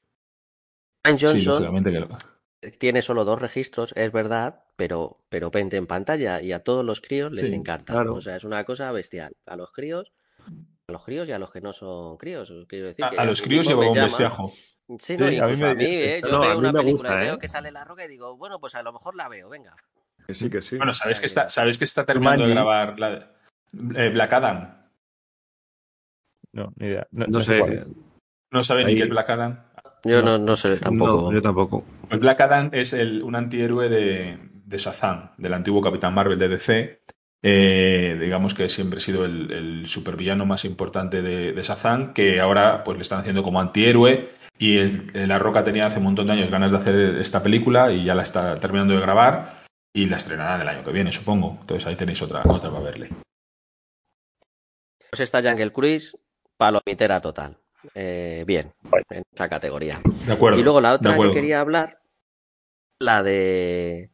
Sí, 1.04 1.18
Johnson 1.20 1.46
lógicamente 1.54 1.92
que 1.92 2.00
lo- 2.00 2.08
tiene 2.78 3.02
solo 3.02 3.26
dos 3.26 3.42
registros, 3.42 3.92
es 3.96 4.12
verdad, 4.12 4.64
pero, 4.76 5.18
pero 5.30 5.50
pente 5.50 5.78
en 5.78 5.88
pantalla 5.88 6.42
y 6.42 6.52
a 6.52 6.64
todos 6.64 6.86
los 6.86 7.02
críos 7.02 7.32
les 7.32 7.50
Sí, 7.50 7.56
encanta. 7.56 7.94
claro. 7.94 8.14
O 8.16 8.22
sea, 8.22 8.36
es 8.36 8.44
una 8.44 8.64
cosa 8.66 8.92
bestial. 8.92 9.34
A 9.48 9.56
los 9.56 9.72
críos, 9.72 10.12
a 10.88 10.92
los 10.92 11.04
críos 11.04 11.28
y 11.28 11.32
a 11.32 11.40
los 11.40 11.52
que 11.52 11.62
no 11.62 11.74
son 11.74 12.18
críos. 12.18 12.54
Quiero 12.68 12.88
decir 12.88 13.04
A, 13.06 13.10
que 13.10 13.18
a 13.18 13.26
los 13.26 13.42
críos 13.42 13.66
lleva 13.68 13.82
me 13.82 13.90
un 13.90 13.94
bestiajo. 13.96 14.52
Sí, 15.00 15.18
no, 15.18 15.28
Sí, 15.30 15.40
a 15.40 15.48
mí 15.48 15.56
me 15.56 15.68
a 15.68 15.74
mí, 15.74 15.86
divierte. 15.86 16.18
¿eh? 16.18 16.22
Yo 16.22 16.28
No, 16.30 16.38
a 16.38 16.40
veo 16.48 16.54
mí 16.54 16.60
una 16.60 16.72
película 16.74 16.92
gusta, 17.10 17.14
y 17.24 17.26
veo 17.26 17.36
¿eh? 17.36 17.40
que 17.40 17.48
sale 17.48 17.72
La 17.72 17.84
Roca 17.84 18.06
y 18.06 18.08
digo, 18.10 18.38
bueno, 18.38 18.60
pues 18.60 18.76
a 18.76 18.84
lo 18.84 18.94
mejor 18.94 19.16
la 19.16 19.28
veo, 19.30 19.50
venga. 19.50 19.76
Que 20.28 20.36
sí, 20.36 20.50
que 20.50 20.62
sí. 20.62 20.78
Bueno, 20.78 20.94
¿sabéis 20.94 21.20
que 21.20 21.26
está, 21.26 21.50
¿sabéis 21.50 21.78
que 21.80 21.86
está 21.86 22.06
terminando 22.06 22.46
de 22.46 22.52
grabar 22.52 23.00
la, 23.00 23.32
eh, 23.96 24.10
Black 24.10 24.34
Adam? 24.34 24.88
No, 26.52 26.74
ni 26.76 26.88
idea. 26.88 27.08
No, 27.12 27.26
No, 27.26 27.40
no 27.40 27.42
sé. 27.42 27.86
¿No 28.52 28.64
sabéis 28.64 28.88
ni 28.88 28.96
qué 28.96 29.04
es 29.04 29.10
Black 29.10 29.30
Adam? 29.30 29.64
Yo 30.04 30.22
No. 30.22 30.38
no, 30.38 30.46
no 30.46 30.56
sé 30.56 30.78
tampoco. 30.78 31.22
No, 31.24 31.34
yo 31.34 31.42
tampoco. 31.42 31.84
Pues 32.10 32.20
Black 32.20 32.42
Adam 32.42 32.70
es 32.74 32.94
el, 32.94 33.22
un 33.24 33.36
antihéroe 33.36 33.88
de, 33.90 34.38
de 34.66 34.78
Shazam, 34.78 35.32
del 35.38 35.54
antiguo 35.54 35.82
Capitán 35.82 36.14
Marvel 36.14 36.40
de 36.40 36.48
DC. 36.50 37.02
Eh, 37.44 38.18
digamos 38.22 38.54
que 38.54 38.70
siempre 38.70 38.98
ha 38.98 39.02
sido 39.02 39.26
el, 39.26 39.52
el 39.52 39.88
supervillano 39.88 40.46
más 40.46 40.64
importante 40.66 41.22
de, 41.22 41.54
de 41.54 41.62
Shazam, 41.62 42.14
que 42.14 42.40
ahora 42.40 42.84
pues 42.84 42.98
le 42.98 43.02
están 43.04 43.20
haciendo 43.20 43.44
como 43.44 43.60
antihéroe. 43.60 44.30
Y 44.58 44.78
el- 44.78 45.08
el 45.16 45.28
La 45.30 45.40
Roca 45.40 45.64
tenía 45.64 45.88
hace 45.88 45.98
un 45.98 46.04
montón 46.06 46.28
de 46.28 46.34
años 46.34 46.52
ganas 46.52 46.72
de 46.72 46.78
hacer 46.78 46.96
esta 47.20 47.42
película 47.42 47.92
y 47.92 48.04
ya 48.04 48.14
la 48.16 48.22
está 48.24 48.56
terminando 48.56 48.94
de 48.94 49.02
grabar 49.02 49.64
y 49.94 50.06
la 50.06 50.18
estrenarán 50.18 50.62
el 50.62 50.68
año 50.68 50.84
que 50.84 50.92
viene, 50.92 51.12
supongo. 51.12 51.58
Entonces 51.62 51.86
ahí 51.88 51.96
tenéis 51.96 52.22
otra, 52.22 52.42
otra 52.46 52.70
para 52.70 52.84
verle. 52.84 53.10
Pues 55.10 55.20
esta 55.22 55.42
Jungle 55.42 55.72
Cruise, 55.72 56.16
palomitera 56.58 57.20
total. 57.22 57.58
Eh, 57.96 58.44
bien, 58.46 58.72
en 59.10 59.24
esta 59.32 59.50
categoría. 59.50 60.02
De 60.26 60.34
acuerdo. 60.34 60.60
Y 60.60 60.64
luego 60.64 60.82
la 60.82 60.94
otra 60.94 61.18
que 61.18 61.32
quería 61.32 61.60
hablar, 61.60 62.00
la 63.00 63.24
de 63.24 64.10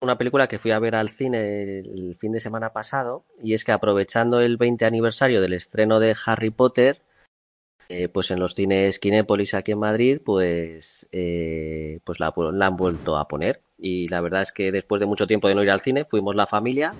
una 0.00 0.18
película 0.18 0.46
que 0.46 0.58
fui 0.58 0.70
a 0.70 0.78
ver 0.78 0.94
al 0.94 1.08
cine 1.08 1.78
el 1.80 2.16
fin 2.20 2.32
de 2.32 2.40
semana 2.40 2.72
pasado, 2.72 3.24
y 3.42 3.54
es 3.54 3.64
que 3.64 3.72
aprovechando 3.72 4.40
el 4.40 4.56
20 4.56 4.84
aniversario 4.84 5.40
del 5.40 5.54
estreno 5.54 5.98
de 5.98 6.14
Harry 6.26 6.50
Potter, 6.50 7.00
eh, 7.88 8.08
pues 8.08 8.30
en 8.30 8.38
los 8.38 8.54
cines 8.54 8.98
Kinépolis 8.98 9.54
aquí 9.54 9.72
en 9.72 9.78
Madrid, 9.78 10.20
pues, 10.24 11.08
eh, 11.12 12.00
pues 12.04 12.20
la, 12.20 12.32
la 12.52 12.66
han 12.66 12.76
vuelto 12.76 13.16
a 13.16 13.28
poner. 13.28 13.60
Y 13.78 14.08
la 14.08 14.20
verdad 14.20 14.42
es 14.42 14.52
que 14.52 14.72
después 14.72 15.00
de 15.00 15.06
mucho 15.06 15.26
tiempo 15.26 15.48
de 15.48 15.54
no 15.54 15.62
ir 15.62 15.70
al 15.70 15.80
cine, 15.80 16.04
fuimos 16.04 16.34
la 16.34 16.46
familia 16.46 16.94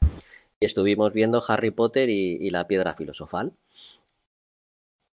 y 0.60 0.66
estuvimos 0.66 1.12
viendo 1.12 1.42
Harry 1.46 1.70
Potter 1.70 2.08
y, 2.10 2.36
y 2.40 2.50
la 2.50 2.66
piedra 2.66 2.94
filosofal. 2.94 3.52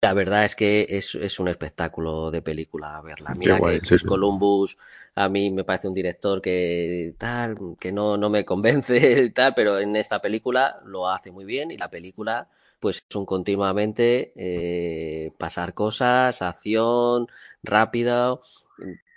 La 0.01 0.13
verdad 0.13 0.45
es 0.45 0.55
que 0.55 0.87
es, 0.89 1.15
es 1.15 1.39
un 1.39 1.49
espectáculo 1.49 2.31
de 2.31 2.41
película 2.41 3.01
verla. 3.01 3.33
Qué 3.33 3.39
Mira 3.39 3.57
guay, 3.57 3.79
que 3.79 3.85
sí, 3.85 3.89
Chris 3.89 4.01
sí. 4.01 4.07
Columbus 4.07 4.77
a 5.15 5.27
mí 5.27 5.51
me 5.51 5.65
parece 5.65 5.89
un 5.89 5.93
director 5.93 6.41
que 6.41 7.13
tal, 7.17 7.57
que 7.79 7.91
no, 7.91 8.15
no 8.15 8.29
me 8.29 8.45
convence 8.45 9.29
tal, 9.35 9.53
pero 9.53 9.79
en 9.79 9.95
esta 9.97 10.21
película 10.21 10.79
lo 10.85 11.09
hace 11.09 11.31
muy 11.31 11.43
bien 11.43 11.71
y 11.71 11.77
la 11.77 11.89
película 11.89 12.47
pues 12.79 13.05
es 13.09 13.15
un 13.15 13.25
continuamente 13.25 14.31
eh, 14.37 15.31
pasar 15.37 15.73
cosas, 15.73 16.41
acción, 16.41 17.27
rápido 17.61 18.41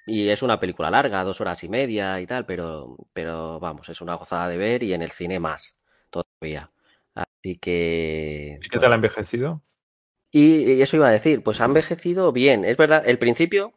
y 0.06 0.28
es 0.28 0.42
una 0.42 0.58
película 0.58 0.90
larga, 0.90 1.22
dos 1.22 1.40
horas 1.40 1.62
y 1.62 1.68
media 1.68 2.20
y 2.20 2.26
tal, 2.26 2.44
pero, 2.44 2.96
pero 3.12 3.60
vamos, 3.60 3.88
es 3.88 4.00
una 4.00 4.14
gozada 4.14 4.48
de 4.48 4.56
ver 4.58 4.82
y 4.82 4.94
en 4.94 5.02
el 5.02 5.12
cine 5.12 5.38
más 5.38 5.78
todavía. 6.10 6.66
Así 7.14 7.56
que... 7.58 8.58
¿Y 8.60 8.68
qué 8.68 8.78
tal 8.80 8.92
ha 8.92 8.96
envejecido? 8.96 9.62
Y, 10.32 10.72
y 10.72 10.82
eso 10.82 10.96
iba 10.96 11.06
a 11.08 11.12
decir, 11.12 11.42
pues 11.44 11.60
ha 11.60 11.66
envejecido 11.66 12.32
bien. 12.32 12.64
Es 12.64 12.76
verdad, 12.76 13.06
el 13.06 13.18
principio 13.18 13.74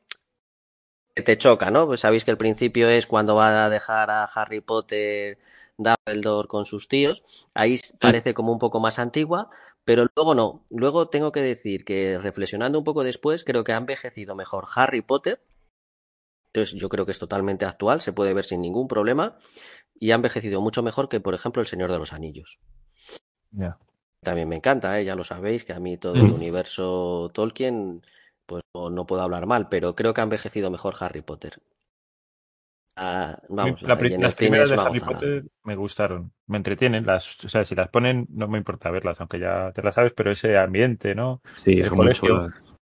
te 1.23 1.37
choca, 1.37 1.71
¿no? 1.71 1.85
Pues 1.85 2.01
sabéis 2.01 2.25
que 2.25 2.31
el 2.31 2.37
principio 2.37 2.89
es 2.89 3.07
cuando 3.07 3.35
va 3.35 3.65
a 3.65 3.69
dejar 3.69 4.09
a 4.11 4.25
Harry 4.25 4.61
Potter 4.61 5.37
Dumbledore 5.77 6.47
con 6.47 6.65
sus 6.65 6.87
tíos. 6.87 7.47
Ahí 7.53 7.79
parece 7.99 8.33
como 8.33 8.51
un 8.51 8.59
poco 8.59 8.79
más 8.79 8.99
antigua, 8.99 9.49
pero 9.85 10.07
luego 10.15 10.35
no. 10.35 10.65
Luego 10.69 11.09
tengo 11.09 11.31
que 11.31 11.41
decir 11.41 11.85
que 11.85 12.17
reflexionando 12.17 12.77
un 12.77 12.83
poco 12.83 13.03
después, 13.03 13.43
creo 13.43 13.63
que 13.63 13.73
ha 13.73 13.77
envejecido 13.77 14.35
mejor 14.35 14.65
Harry 14.75 15.01
Potter. 15.01 15.41
Entonces 16.47 16.79
yo 16.79 16.89
creo 16.89 17.05
que 17.05 17.11
es 17.11 17.19
totalmente 17.19 17.65
actual, 17.65 18.01
se 18.01 18.13
puede 18.13 18.33
ver 18.33 18.45
sin 18.45 18.61
ningún 18.61 18.87
problema. 18.87 19.37
Y 19.97 20.11
ha 20.11 20.15
envejecido 20.15 20.61
mucho 20.61 20.83
mejor 20.83 21.07
que, 21.07 21.21
por 21.21 21.33
ejemplo, 21.33 21.61
El 21.61 21.67
Señor 21.67 21.91
de 21.91 21.99
los 21.99 22.11
Anillos. 22.11 22.59
Ya. 23.51 23.77
También 24.25 24.49
me 24.49 24.57
encanta, 24.57 24.99
¿eh? 24.99 25.05
ya 25.05 25.15
lo 25.15 25.23
sabéis, 25.23 25.63
que 25.63 25.71
a 25.73 25.79
mí 25.79 25.97
todo 25.97 26.15
el 26.15 26.31
universo 26.31 27.31
Tolkien, 27.33 28.01
pues 28.45 28.63
no, 28.73 28.89
no 28.89 29.05
puedo 29.05 29.21
hablar 29.21 29.45
mal, 29.45 29.69
pero 29.69 29.95
creo 29.95 30.13
que 30.13 30.21
ha 30.21 30.25
envejecido 30.25 30.69
mejor 30.71 30.95
Harry 30.99 31.21
Potter. 31.21 31.61
Ah, 32.97 33.37
vamos, 33.49 33.81
La 33.81 33.95
las 33.95 34.35
primeras 34.35 34.69
de 34.69 34.77
Harry. 34.77 34.99
Potter 34.99 35.43
me 35.63 35.75
gustaron, 35.75 36.31
me 36.47 36.57
entretienen. 36.57 37.05
Las, 37.05 37.43
o 37.43 37.49
sea, 37.49 37.65
si 37.65 37.75
las 37.75 37.89
ponen, 37.89 38.25
no 38.29 38.47
me 38.47 38.57
importa 38.57 38.89
verlas, 38.89 39.19
aunque 39.19 39.39
ya 39.39 39.71
te 39.73 39.81
las 39.83 39.95
sabes, 39.95 40.13
pero 40.15 40.31
ese 40.31 40.57
ambiente, 40.57 41.13
¿no? 41.13 41.41
Sí, 41.63 41.79
El 41.79 41.89
colegio. 41.89 42.49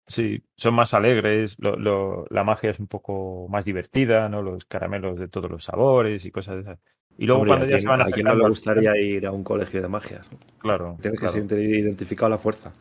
Sí, 0.07 0.43
son 0.57 0.73
más 0.75 0.93
alegres, 0.93 1.55
lo, 1.59 1.75
lo- 1.77 2.25
la 2.29 2.43
magia 2.43 2.71
es 2.71 2.79
un 2.79 2.87
poco 2.87 3.47
más 3.49 3.63
divertida, 3.63 4.27
¿no? 4.29 4.41
Los 4.41 4.65
caramelos 4.65 5.17
de 5.17 5.27
todos 5.29 5.49
los 5.49 5.63
sabores 5.63 6.25
y 6.25 6.31
cosas 6.31 6.55
de 6.55 6.61
esas. 6.61 6.79
Y 7.17 7.25
luego 7.25 7.41
Hombre, 7.41 7.53
cuando 7.53 7.65
¿a 7.65 7.69
ya 7.69 7.77
quién- 7.77 7.81
se 7.81 7.87
van 7.87 8.01
¿A 8.01 8.05
quién 8.05 8.25
no 8.25 8.35
le 8.35 8.49
gustaría 8.49 8.97
ir 8.97 9.25
a 9.25 9.31
un 9.31 9.43
colegio 9.43 9.81
de 9.81 9.87
magias? 9.87 10.25
claro, 10.59 10.97
Tienes 11.01 11.19
que 11.19 11.29
sentir 11.29 11.59
identificado 11.59 12.27
a 12.27 12.29
la 12.31 12.37
fuerza. 12.37 12.73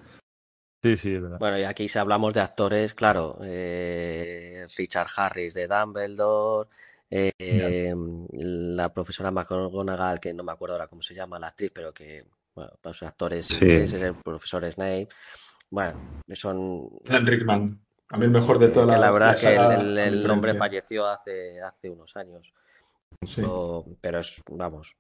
Sí, 0.83 0.97
sí, 0.97 1.15
es 1.15 1.23
verdad. 1.23 1.39
Bueno, 1.39 1.59
y 1.59 1.65
aquí 1.65 1.89
si 1.89 1.99
hablamos 1.99 2.35
de 2.35 2.41
actores, 2.41 2.93
claro, 2.93 3.39
eh, 3.45 4.67
Richard 4.77 5.07
Harris 5.17 5.55
de 5.55 5.69
Dumbledore, 5.69 6.69
eh, 7.09 7.95
la 8.33 8.93
profesora 8.93 9.31
McGonagall, 9.31 10.19
que 10.19 10.35
no 10.35 10.43
me 10.43 10.51
acuerdo 10.53 10.75
ahora 10.75 10.89
cómo 10.89 11.03
se 11.03 11.15
llama 11.15 11.39
la 11.39 11.49
actriz, 11.49 11.71
pero 11.73 11.93
que, 11.93 12.23
bueno, 12.55 12.73
los 12.83 13.03
actores 13.05 13.47
Sí. 13.47 13.55
ingleses, 13.65 14.03
el 14.03 14.15
profesor 14.17 14.65
Snape, 14.71 15.09
bueno, 15.73 15.99
son... 16.35 16.89
Alan 17.09 17.27
Rickman. 17.27 17.81
A 18.11 18.19
mí 18.19 18.27
el 18.27 18.31
mejor 18.31 18.59
de 18.59 18.69
todas 18.69 18.89
las. 18.89 19.01
la 19.01 19.11
verdad 19.11 19.27
la 19.29 19.33
es 19.33 19.41
que 19.41 19.57
saga, 19.57 19.75
el, 19.75 19.99
el- 19.99 20.15
el 20.25 20.31
hombre 20.31 20.53
falleció 20.53 21.07
hace, 21.07 21.63
hace 21.63 21.89
unos 21.89 22.15
años, 22.15 22.53
Sí, 23.25 23.43
o- 23.45 23.87
pero 24.03 24.19
es, 24.21 24.43
vamos, 24.51 24.95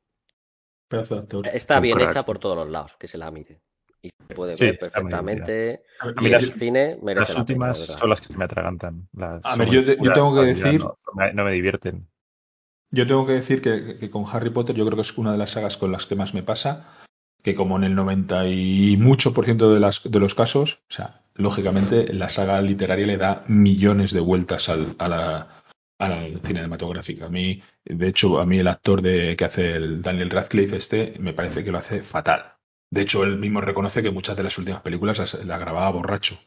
pedazo 0.89 1.17
de 1.17 1.21
actor. 1.21 1.47
está 1.49 1.79
bien 1.79 2.01
hecha 2.01 2.25
por 2.25 2.39
todos 2.39 2.57
los 2.57 2.69
lados, 2.71 2.97
que 2.99 3.07
se 3.07 3.19
la 3.19 3.31
mire. 3.31 3.61
Y 4.01 4.09
se 4.09 4.35
puede 4.35 4.57
Sí, 4.57 4.65
ver 4.65 4.79
perfectamente. 4.79 5.85
A 6.01 6.07
mí 6.23 6.27
Y 6.29 6.31
las- 6.31 6.43
el 6.43 6.53
cine 6.55 6.99
merece 7.03 7.21
Las 7.21 7.29
la 7.29 7.35
pena, 7.35 7.41
últimas 7.43 7.81
verdad. 7.81 8.01
son 8.01 8.11
las 8.11 8.21
que 8.23 8.27
se 8.29 8.37
me 8.39 8.45
atragantan. 8.47 9.09
Las 9.13 9.45
A 9.45 9.57
ver, 9.57 9.69
yo 9.69 9.85
te- 9.85 9.99
yo 10.03 10.13
tengo 10.15 10.35
que 10.35 10.41
decir- 10.47 10.81
No, 10.81 10.99
no 11.07 11.13
me, 11.15 11.35
no 11.35 11.45
me 11.45 11.53
divierten. 11.53 12.09
Yo 12.91 13.07
tengo 13.07 13.27
que 13.27 13.33
decir 13.35 13.61
que, 13.63 13.99
que 13.99 14.11
con 14.11 14.25
Harry 14.33 14.51
Potter 14.51 14.75
yo 14.75 14.85
creo 14.87 14.97
que 14.97 15.03
es 15.03 15.17
una 15.19 15.33
de 15.33 15.39
las 15.39 15.51
sagas 15.51 15.77
con 15.77 15.93
las 15.93 16.07
que 16.07 16.15
más 16.17 16.33
me 16.35 16.43
pasa, 16.43 17.02
que 17.43 17.55
como 17.55 17.77
en 17.77 17.85
el 17.85 17.95
90 17.95 18.49
y 18.49 18.97
mucho 18.97 19.35
por 19.35 19.45
ciento 19.45 19.73
de, 19.73 19.81
las, 19.81 20.03
de 20.05 20.19
los 20.21 20.35
casos, 20.35 20.81
o 20.89 20.93
sea, 20.93 21.23
lógicamente 21.35 22.13
la 22.13 22.29
saga 22.29 22.61
literaria 22.63 23.07
le 23.07 23.17
da 23.17 23.45
millones 23.49 24.13
de 24.13 24.21
vueltas 24.21 24.69
al, 24.69 24.95
a, 24.99 25.09
la, 25.09 25.49
cinematográfica. 26.45 27.27
A 27.27 27.29
mí, 27.29 27.63
de 27.85 28.09
hecho, 28.09 28.41
a 28.41 28.47
mí 28.47 28.59
el 28.59 28.69
actor 28.69 29.03
de, 29.03 29.37
que 29.37 29.45
hace 29.45 29.73
el 29.73 30.03
Daniel 30.03 30.31
Radcliffe 30.31 30.77
este 30.77 31.15
me 31.19 31.33
parece 31.33 31.65
que 31.65 31.73
lo 31.73 31.79
hace 31.79 32.03
fatal. 32.03 32.55
De 32.91 33.03
hecho, 33.03 33.25
él 33.25 33.39
mismo 33.39 33.61
reconoce 33.61 34.03
que 34.03 34.11
muchas 34.11 34.37
de 34.37 34.43
las 34.43 34.59
últimas 34.59 34.83
películas 34.83 35.19
las, 35.19 35.35
grababa 35.45 35.91
borracho. 35.91 36.39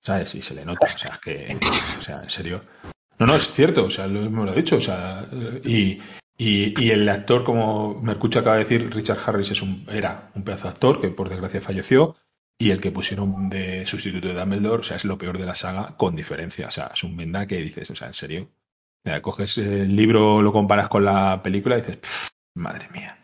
¿Sabes? 0.00 0.34
Y 0.34 0.42
se 0.42 0.54
le 0.54 0.64
nota. 0.64 0.86
O 0.92 0.98
sea, 0.98 1.14
es 1.14 1.20
que, 1.20 1.58
o 1.98 2.02
sea, 2.02 2.22
en 2.22 2.30
serio. 2.30 2.62
No, 3.18 3.26
no, 3.26 3.34
es 3.34 3.50
cierto, 3.50 3.84
o 3.84 3.90
sea, 3.90 4.06
lo, 4.06 4.28
me 4.30 4.44
lo 4.44 4.52
ha 4.52 4.54
dicho, 4.54 4.76
o 4.76 4.80
sea, 4.80 5.26
y, 5.64 6.00
y, 6.38 6.80
y 6.82 6.90
el 6.92 7.08
actor, 7.08 7.44
como 7.44 8.00
Mercucho 8.00 8.38
acaba 8.40 8.56
de 8.56 8.62
decir, 8.64 8.90
Richard 8.94 9.18
Harris 9.26 9.50
es 9.50 9.62
un, 9.62 9.84
era 9.90 10.30
un 10.34 10.44
pedazo 10.44 10.64
de 10.64 10.70
actor 10.70 11.00
que 11.00 11.08
por 11.10 11.28
desgracia 11.28 11.60
falleció, 11.60 12.16
y 12.60 12.70
el 12.70 12.80
que 12.80 12.90
pusieron 12.92 13.48
de 13.50 13.86
sustituto 13.86 14.28
de 14.28 14.34
Dumbledore, 14.34 14.80
o 14.80 14.84
sea, 14.84 14.96
es 14.96 15.04
lo 15.04 15.18
peor 15.18 15.38
de 15.38 15.46
la 15.46 15.54
saga 15.54 15.96
con 15.96 16.16
diferencia, 16.16 16.68
o 16.68 16.70
sea, 16.70 16.90
es 16.94 17.04
un 17.04 17.16
menda 17.16 17.46
que 17.46 17.56
dices, 17.58 17.90
o 17.90 17.94
sea, 17.94 18.08
en 18.08 18.14
serio, 18.14 18.50
O 19.06 19.22
coges 19.22 19.58
el 19.58 19.94
libro, 19.96 20.42
lo 20.42 20.52
comparas 20.52 20.88
con 20.88 21.04
la 21.04 21.42
película 21.42 21.76
y 21.78 21.80
dices, 21.82 21.98
"Pff, 21.98 22.28
madre 22.56 22.88
mía. 22.92 23.18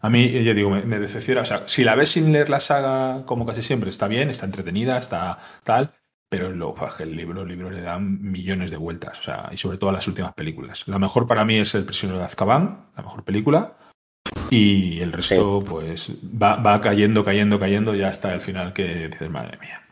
A 0.00 0.10
mí, 0.10 0.44
ya 0.44 0.52
digo, 0.54 0.70
me, 0.70 0.82
me 0.82 0.98
decepciona, 0.98 1.42
o 1.42 1.44
sea, 1.44 1.68
si 1.68 1.84
la 1.84 1.94
ves 1.94 2.10
sin 2.10 2.32
leer 2.32 2.50
la 2.50 2.60
saga, 2.60 3.24
como 3.24 3.46
casi 3.46 3.62
siempre, 3.62 3.90
está 3.90 4.08
bien, 4.08 4.30
está 4.30 4.46
entretenida, 4.46 4.98
está 4.98 5.38
tal, 5.64 5.92
pero 6.32 6.50
lo, 6.50 6.74
el 6.98 7.14
libro, 7.14 7.42
el 7.42 7.48
libro 7.48 7.70
le 7.70 7.82
dan 7.82 8.22
millones 8.22 8.70
de 8.70 8.78
vueltas, 8.78 9.20
o 9.20 9.22
sea, 9.22 9.50
y 9.52 9.58
sobre 9.58 9.76
todo 9.76 9.92
las 9.92 10.08
últimas 10.08 10.32
películas. 10.32 10.88
La 10.88 10.98
mejor 10.98 11.26
para 11.26 11.44
mí 11.44 11.58
es 11.58 11.74
El 11.74 11.84
prisionero 11.84 12.18
de 12.18 12.24
Azkaban, 12.24 12.86
la 12.96 13.02
mejor 13.02 13.22
película, 13.22 13.76
y 14.48 14.98
el 15.00 15.12
resto, 15.12 15.62
pues, 15.62 16.10
va, 16.24 16.56
va 16.56 16.80
cayendo, 16.80 17.22
cayendo, 17.22 17.58
cayendo, 17.58 17.94
ya 17.94 18.08
hasta 18.08 18.32
el 18.32 18.40
final 18.40 18.72
que 18.72 19.08
dices, 19.08 19.28
madre 19.28 19.58
mía. 19.58 19.82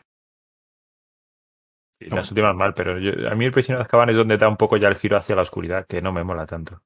Sí, 2.01 2.09
las 2.09 2.31
últimas 2.31 2.57
mal, 2.57 2.73
pero 2.73 2.99
yo- 2.99 3.31
a 3.31 3.35
mí 3.35 3.45
el 3.45 3.53
prisionero 3.53 3.81
de 3.81 3.85
Azkaban 3.85 4.09
es 4.09 4.17
donde 4.17 4.39
da 4.39 4.49
un 4.49 4.57
poco 4.57 4.79
ya 4.79 4.89
el 4.89 4.97
giro 4.97 5.19
hacia 5.19 5.37
la 5.37 5.43
oscuridad, 5.43 5.85
que 5.87 6.01
no 6.01 6.11
me 6.11 6.25
mola 6.25 6.47
tanto. 6.47 6.81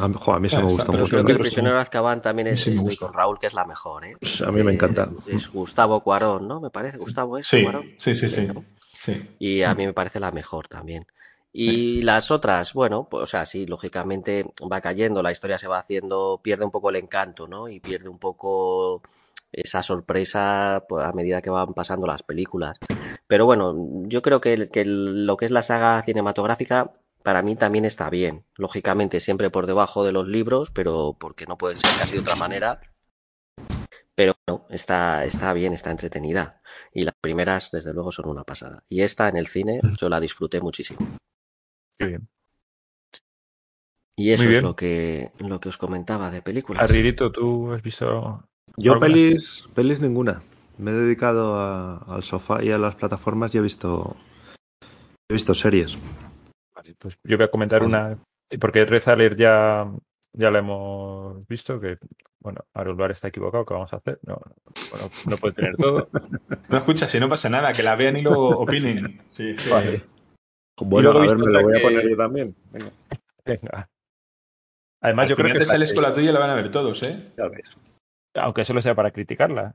A, 0.00 0.06
mí- 0.06 0.14
jo, 0.16 0.32
a 0.32 0.38
mí 0.38 0.48
se 0.48 0.58
me 0.58 0.62
gusta 0.64 0.92
mucho. 0.92 1.08
creo 1.08 1.24
que 1.24 1.32
el 1.32 1.38
prisionero 1.38 1.74
de 1.74 1.82
Azkaban 1.82 2.22
también 2.22 2.48
es, 2.48 2.70
con 3.00 3.12
Raúl, 3.12 3.38
que 3.40 3.48
es 3.48 3.54
la 3.54 3.64
mejor, 3.64 4.04
¿eh? 4.04 4.16
Pues 4.20 4.40
a 4.42 4.52
mí 4.52 4.62
me 4.62 4.70
Eh, 4.70 4.74
encanta. 4.74 5.10
Es 5.26 5.50
Gustavo 5.50 6.00
Cuarón, 6.02 6.46
¿no? 6.46 6.60
Me 6.60 6.70
parece. 6.70 6.98
Gustavo 6.98 7.36
es 7.36 7.48
Sí, 7.48 7.62
Cuarón. 7.62 7.90
sí, 7.96 8.14
sí, 8.14 8.30
sí. 8.30 8.48
Y 9.40 9.62
a 9.62 9.74
mí 9.74 9.86
me 9.86 9.92
parece 9.92 10.20
la 10.20 10.30
mejor 10.30 10.68
también. 10.68 11.06
Y 11.52 12.02
las 12.02 12.30
otras, 12.30 12.74
bueno, 12.74 13.08
pues 13.10 13.24
o 13.24 13.26
sea, 13.26 13.44
sí, 13.44 13.66
lógicamente 13.66 14.46
va 14.70 14.80
cayendo, 14.80 15.22
la 15.22 15.32
historia 15.32 15.58
se 15.58 15.66
va 15.66 15.78
haciendo, 15.78 16.38
pierde 16.42 16.64
un 16.64 16.70
poco 16.70 16.90
el 16.90 16.96
encanto, 16.96 17.48
¿no? 17.48 17.68
Y 17.68 17.80
pierde 17.80 18.08
un 18.08 18.18
poco 18.18 19.02
esa 19.50 19.82
sorpresa 19.82 20.84
pues, 20.88 21.04
a 21.04 21.12
medida 21.12 21.42
que 21.42 21.50
van 21.50 21.74
pasando 21.74 22.06
las 22.06 22.22
películas. 22.22 22.78
Pero 23.26 23.46
bueno, 23.46 23.74
yo 24.06 24.22
creo 24.22 24.40
que, 24.40 24.56
lo 24.84 25.36
que 25.36 25.46
es 25.46 25.50
la 25.50 25.62
saga 25.62 26.02
cinematográfica 26.02 26.92
para 27.22 27.42
mí 27.42 27.56
también 27.56 27.84
está 27.84 28.10
bien. 28.10 28.44
Lógicamente 28.56 29.20
siempre 29.20 29.50
por 29.50 29.66
debajo 29.66 30.04
de 30.04 30.12
los 30.12 30.26
libros, 30.26 30.70
pero 30.70 31.16
porque 31.18 31.46
no 31.46 31.58
puede 31.58 31.76
ser 31.76 31.90
casi 31.98 32.14
de 32.14 32.20
otra 32.20 32.36
manera. 32.36 32.80
Pero 34.14 34.34
no, 34.48 34.66
está, 34.70 35.24
está 35.24 35.52
bien, 35.52 35.72
está 35.72 35.90
entretenida. 35.90 36.60
Y 36.92 37.04
las 37.04 37.14
primeras, 37.20 37.70
desde 37.70 37.92
luego, 37.94 38.10
son 38.10 38.28
una 38.28 38.42
pasada. 38.44 38.82
Y 38.88 39.02
esta 39.02 39.28
en 39.28 39.36
el 39.36 39.46
cine, 39.46 39.80
yo 40.00 40.08
la 40.08 40.18
disfruté 40.20 40.60
muchísimo. 40.60 40.98
Qué 41.98 42.06
bien. 42.06 42.28
Y 44.16 44.32
eso 44.32 44.50
es 44.50 44.62
lo 44.62 44.74
que, 44.74 45.30
lo 45.38 45.60
que 45.60 45.68
os 45.68 45.76
comentaba 45.78 46.30
de 46.30 46.42
películas. 46.42 46.82
Arririto, 46.82 47.30
¿tú 47.30 47.72
has 47.72 47.82
visto 47.82 48.42
Yo 48.76 48.98
pelis, 48.98 49.68
pelis 49.74 50.00
ninguna. 50.00 50.42
Me 50.76 50.90
he 50.90 50.94
dedicado 50.94 51.54
a- 51.54 51.98
al 51.98 52.24
sofá 52.24 52.62
y 52.64 52.72
a 52.72 52.78
las 52.78 52.96
plataformas 52.96 53.54
y 53.54 53.58
he 53.58 53.60
visto, 53.60 54.16
he 55.28 55.34
visto 55.34 55.54
series. 55.54 55.96
Vale, 56.78 56.94
pues 56.96 57.18
yo 57.24 57.36
voy 57.36 57.44
a 57.44 57.50
comentar 57.50 57.82
una, 57.82 58.16
porque 58.60 58.84
Rezaler 58.84 59.34
ya, 59.34 59.90
ya 60.32 60.50
la 60.52 60.60
hemos 60.60 61.44
visto, 61.48 61.80
que, 61.80 61.98
bueno, 62.38 62.64
Arulbar 62.72 63.10
está 63.10 63.26
equivocado, 63.26 63.66
¿qué 63.66 63.74
vamos 63.74 63.92
a 63.92 63.96
hacer? 63.96 64.20
No, 64.22 64.40
bueno, 64.92 65.10
no 65.26 65.36
puede 65.38 65.54
tener 65.54 65.76
todo. 65.76 66.08
No 66.68 66.76
escucha, 66.76 67.08
si 67.08 67.18
no 67.18 67.28
pasa 67.28 67.48
nada, 67.48 67.72
que 67.72 67.82
la 67.82 67.96
vean 67.96 68.18
y 68.18 68.22
lo 68.22 68.50
opinen. 68.50 69.22
Sí, 69.32 69.56
Vale. 69.68 70.02
Bueno, 70.80 71.12
luego 71.12 71.18
a 71.18 71.22
ver, 71.22 71.38
me 71.38 71.46
lo 71.50 71.58
otra 71.58 71.62
voy 71.62 71.78
a 71.78 71.82
poner 71.82 72.08
yo 72.10 72.16
también. 72.16 72.54
Venga, 72.70 72.90
Venga. 73.44 73.90
Además, 75.00 75.24
Al 75.24 75.28
yo 75.30 75.36
creo 75.36 75.52
que 75.52 75.58
la 75.58 75.64
sales 75.64 75.92
con 75.94 76.02
la 76.02 76.12
tuya 76.12 76.30
y 76.30 76.32
la 76.32 76.38
van 76.38 76.50
a 76.50 76.54
ver 76.54 76.70
todos, 76.70 77.02
¿eh? 77.02 77.32
ya 77.36 77.48
ves. 77.48 77.74
aunque 78.34 78.64
solo 78.64 78.80
sea 78.80 78.94
para 78.94 79.10
criticarla. 79.10 79.74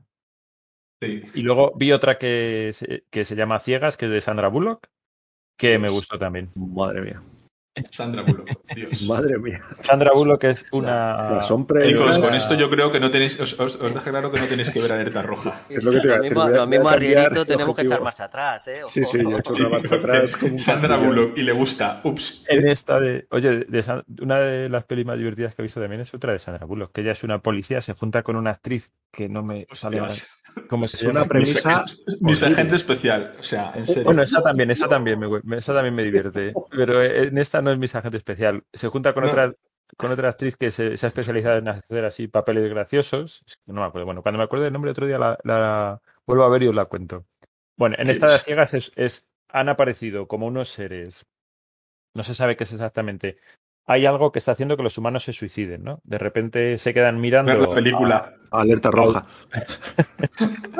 Sí. 1.02 1.24
Y 1.34 1.42
luego 1.42 1.72
vi 1.76 1.92
otra 1.92 2.16
que 2.16 2.70
se, 2.72 3.04
que 3.10 3.26
se 3.26 3.36
llama 3.36 3.58
Ciegas, 3.58 3.98
que 3.98 4.06
es 4.06 4.12
de 4.12 4.20
Sandra 4.20 4.48
Bullock, 4.48 4.88
que 5.56 5.78
me 5.78 5.88
gustó 5.88 6.18
también. 6.18 6.48
Madre 6.54 7.00
mía. 7.02 7.22
Sandra 7.90 8.22
Bullock, 8.22 8.50
Dios. 8.76 9.02
Madre 9.08 9.36
mía. 9.36 9.60
Sandra 9.82 10.12
Bullock 10.14 10.44
es 10.44 10.64
una... 10.70 11.42
Son 11.42 11.66
Chicos, 11.82 12.20
con 12.20 12.32
esto 12.32 12.54
yo 12.54 12.70
creo 12.70 12.92
que 12.92 13.00
no 13.00 13.10
tenéis, 13.10 13.40
os, 13.40 13.58
os, 13.58 13.74
os 13.74 13.92
dejo 13.92 14.10
claro 14.10 14.30
que 14.30 14.38
no 14.38 14.46
tenéis 14.46 14.70
que 14.70 14.80
ver 14.80 14.92
alerta 14.92 15.22
roja. 15.22 15.62
Es 15.68 15.82
lo 15.82 15.90
que 15.90 15.98
te 16.00 16.06
iba 16.06 16.16
a 16.16 16.20
decir, 16.20 16.36
lo 16.36 16.66
mismo 16.68 16.88
Arrierito 16.88 17.44
tenemos 17.44 17.74
que 17.74 17.82
echar 17.82 18.00
marcha 18.00 18.24
atrás, 18.24 18.68
¿eh? 18.68 18.82
Sí, 18.86 19.04
sí, 19.04 19.18
yo 19.20 19.36
he 19.36 19.40
hecho 19.40 19.54
una 19.54 19.68
marcha 19.70 19.88
Porque 19.88 20.16
atrás 20.16 20.36
como 20.36 20.52
un 20.52 20.58
Sandra. 20.60 20.96
Bullock 20.98 21.36
y 21.36 21.42
le 21.42 21.50
gusta, 21.52 22.00
ups. 22.04 22.44
En 22.48 22.68
esta 22.68 23.00
de. 23.00 23.26
Oye, 23.30 23.64
de 23.64 23.82
San- 23.82 24.04
una 24.22 24.38
de 24.38 24.68
las 24.68 24.84
pelis 24.84 25.04
más 25.04 25.18
divertidas 25.18 25.56
que 25.56 25.62
he 25.62 25.64
visto 25.64 25.80
también 25.80 26.00
es 26.02 26.14
otra 26.14 26.32
de 26.32 26.38
Sandra 26.38 26.66
Bullock, 26.66 26.92
que 26.92 27.00
ella 27.00 27.12
es 27.12 27.24
una 27.24 27.40
policía, 27.40 27.80
se 27.80 27.94
junta 27.94 28.22
con 28.22 28.36
una 28.36 28.50
actriz 28.50 28.92
que 29.10 29.28
no 29.28 29.42
me 29.42 29.66
sale 29.72 29.98
ahora 29.98 30.14
Se 30.86 30.96
Es 30.96 31.02
una 31.04 31.24
premisa. 31.24 31.84
Mis 32.20 32.42
agente 32.42 32.76
especial, 32.76 33.36
o 33.38 33.42
sea, 33.42 33.72
en 33.74 33.86
serio. 33.86 34.04
Bueno, 34.04 34.22
esa 34.22 34.42
también, 34.42 34.70
esa 34.70 34.88
también 34.88 35.18
me, 35.18 35.56
esa 35.56 35.72
también 35.72 35.94
me 35.94 36.02
divierte. 36.02 36.52
Pero 36.70 37.02
en 37.02 37.38
esta 37.38 37.60
no 37.62 37.70
es 37.70 37.78
mi 37.78 37.86
agente 37.86 38.16
especial. 38.16 38.64
Se 38.72 38.88
junta 38.88 39.12
con 39.14 39.24
No. 39.24 39.30
otra 39.30 39.54
con 39.96 40.10
otra 40.10 40.30
actriz 40.30 40.56
que 40.56 40.70
se, 40.70 40.96
se 40.96 41.06
ha 41.06 41.08
especializado 41.08 41.58
en 41.58 41.68
hacer 41.68 42.04
así 42.04 42.26
papeles 42.26 42.68
graciosos. 42.70 43.44
Es 43.46 43.56
que 43.58 43.72
no 43.72 43.80
me 43.82 43.86
acuerdo. 43.86 44.06
Bueno, 44.06 44.22
cuando 44.22 44.38
me 44.38 44.44
acuerdo 44.44 44.64
del 44.64 44.72
nombre 44.72 44.90
otro 44.90 45.06
día 45.06 45.18
la, 45.18 45.38
la 45.44 46.00
vuelvo 46.26 46.42
a 46.44 46.48
ver 46.48 46.62
y 46.64 46.68
os 46.68 46.74
la 46.74 46.86
cuento. 46.86 47.26
Bueno, 47.76 47.96
en 47.98 48.08
esta 48.10 48.30
de 48.30 48.38
ciegas 48.38 48.74
es, 48.74 48.92
es- 48.96 49.26
han 49.48 49.68
aparecido 49.68 50.26
como 50.26 50.46
unos 50.46 50.68
seres. 50.68 51.26
No 52.14 52.22
se 52.24 52.34
sabe 52.34 52.56
qué 52.56 52.64
es 52.64 52.72
exactamente. 52.72 53.36
Hay 53.86 54.06
algo 54.06 54.32
que 54.32 54.38
está 54.38 54.52
haciendo 54.52 54.76
que 54.76 54.82
los 54.82 54.96
humanos 54.96 55.24
se 55.24 55.32
suiciden, 55.32 55.82
¿no? 55.84 56.00
De 56.04 56.18
repente 56.18 56.78
se 56.78 56.94
quedan 56.94 57.20
mirando. 57.20 57.52
Ver 57.52 57.60
la 57.68 57.74
película. 57.74 58.34
Alerta 58.50 58.90
roja. 58.90 59.26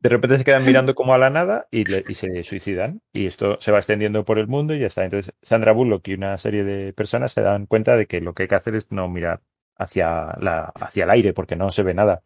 De 0.00 0.08
repente 0.08 0.38
se 0.38 0.44
quedan 0.44 0.64
mirando 0.64 0.94
como 0.94 1.12
a 1.12 1.18
la 1.18 1.28
nada 1.28 1.66
y, 1.72 1.84
le- 1.84 2.04
y 2.08 2.14
se 2.14 2.44
suicidan. 2.44 3.00
Y 3.12 3.26
esto 3.26 3.58
se 3.60 3.72
va 3.72 3.78
extendiendo 3.78 4.24
por 4.24 4.38
el 4.38 4.46
mundo 4.46 4.72
y 4.74 4.78
ya 4.78 4.86
está. 4.86 5.04
Entonces, 5.04 5.34
Sandra 5.42 5.72
Bullock 5.72 6.06
y 6.06 6.14
una 6.14 6.38
serie 6.38 6.62
de 6.62 6.92
personas 6.92 7.32
se 7.32 7.40
dan 7.42 7.66
cuenta 7.66 7.96
de 7.96 8.06
que 8.06 8.20
lo 8.20 8.32
que 8.32 8.44
hay 8.44 8.48
que 8.48 8.54
hacer 8.54 8.76
es 8.76 8.92
no 8.92 9.08
mirar 9.08 9.40
hacia, 9.76 10.36
la, 10.40 10.66
hacia 10.80 11.02
el 11.04 11.10
aire 11.10 11.32
porque 11.32 11.56
no 11.56 11.72
se 11.72 11.82
ve 11.82 11.94
nada. 11.94 12.22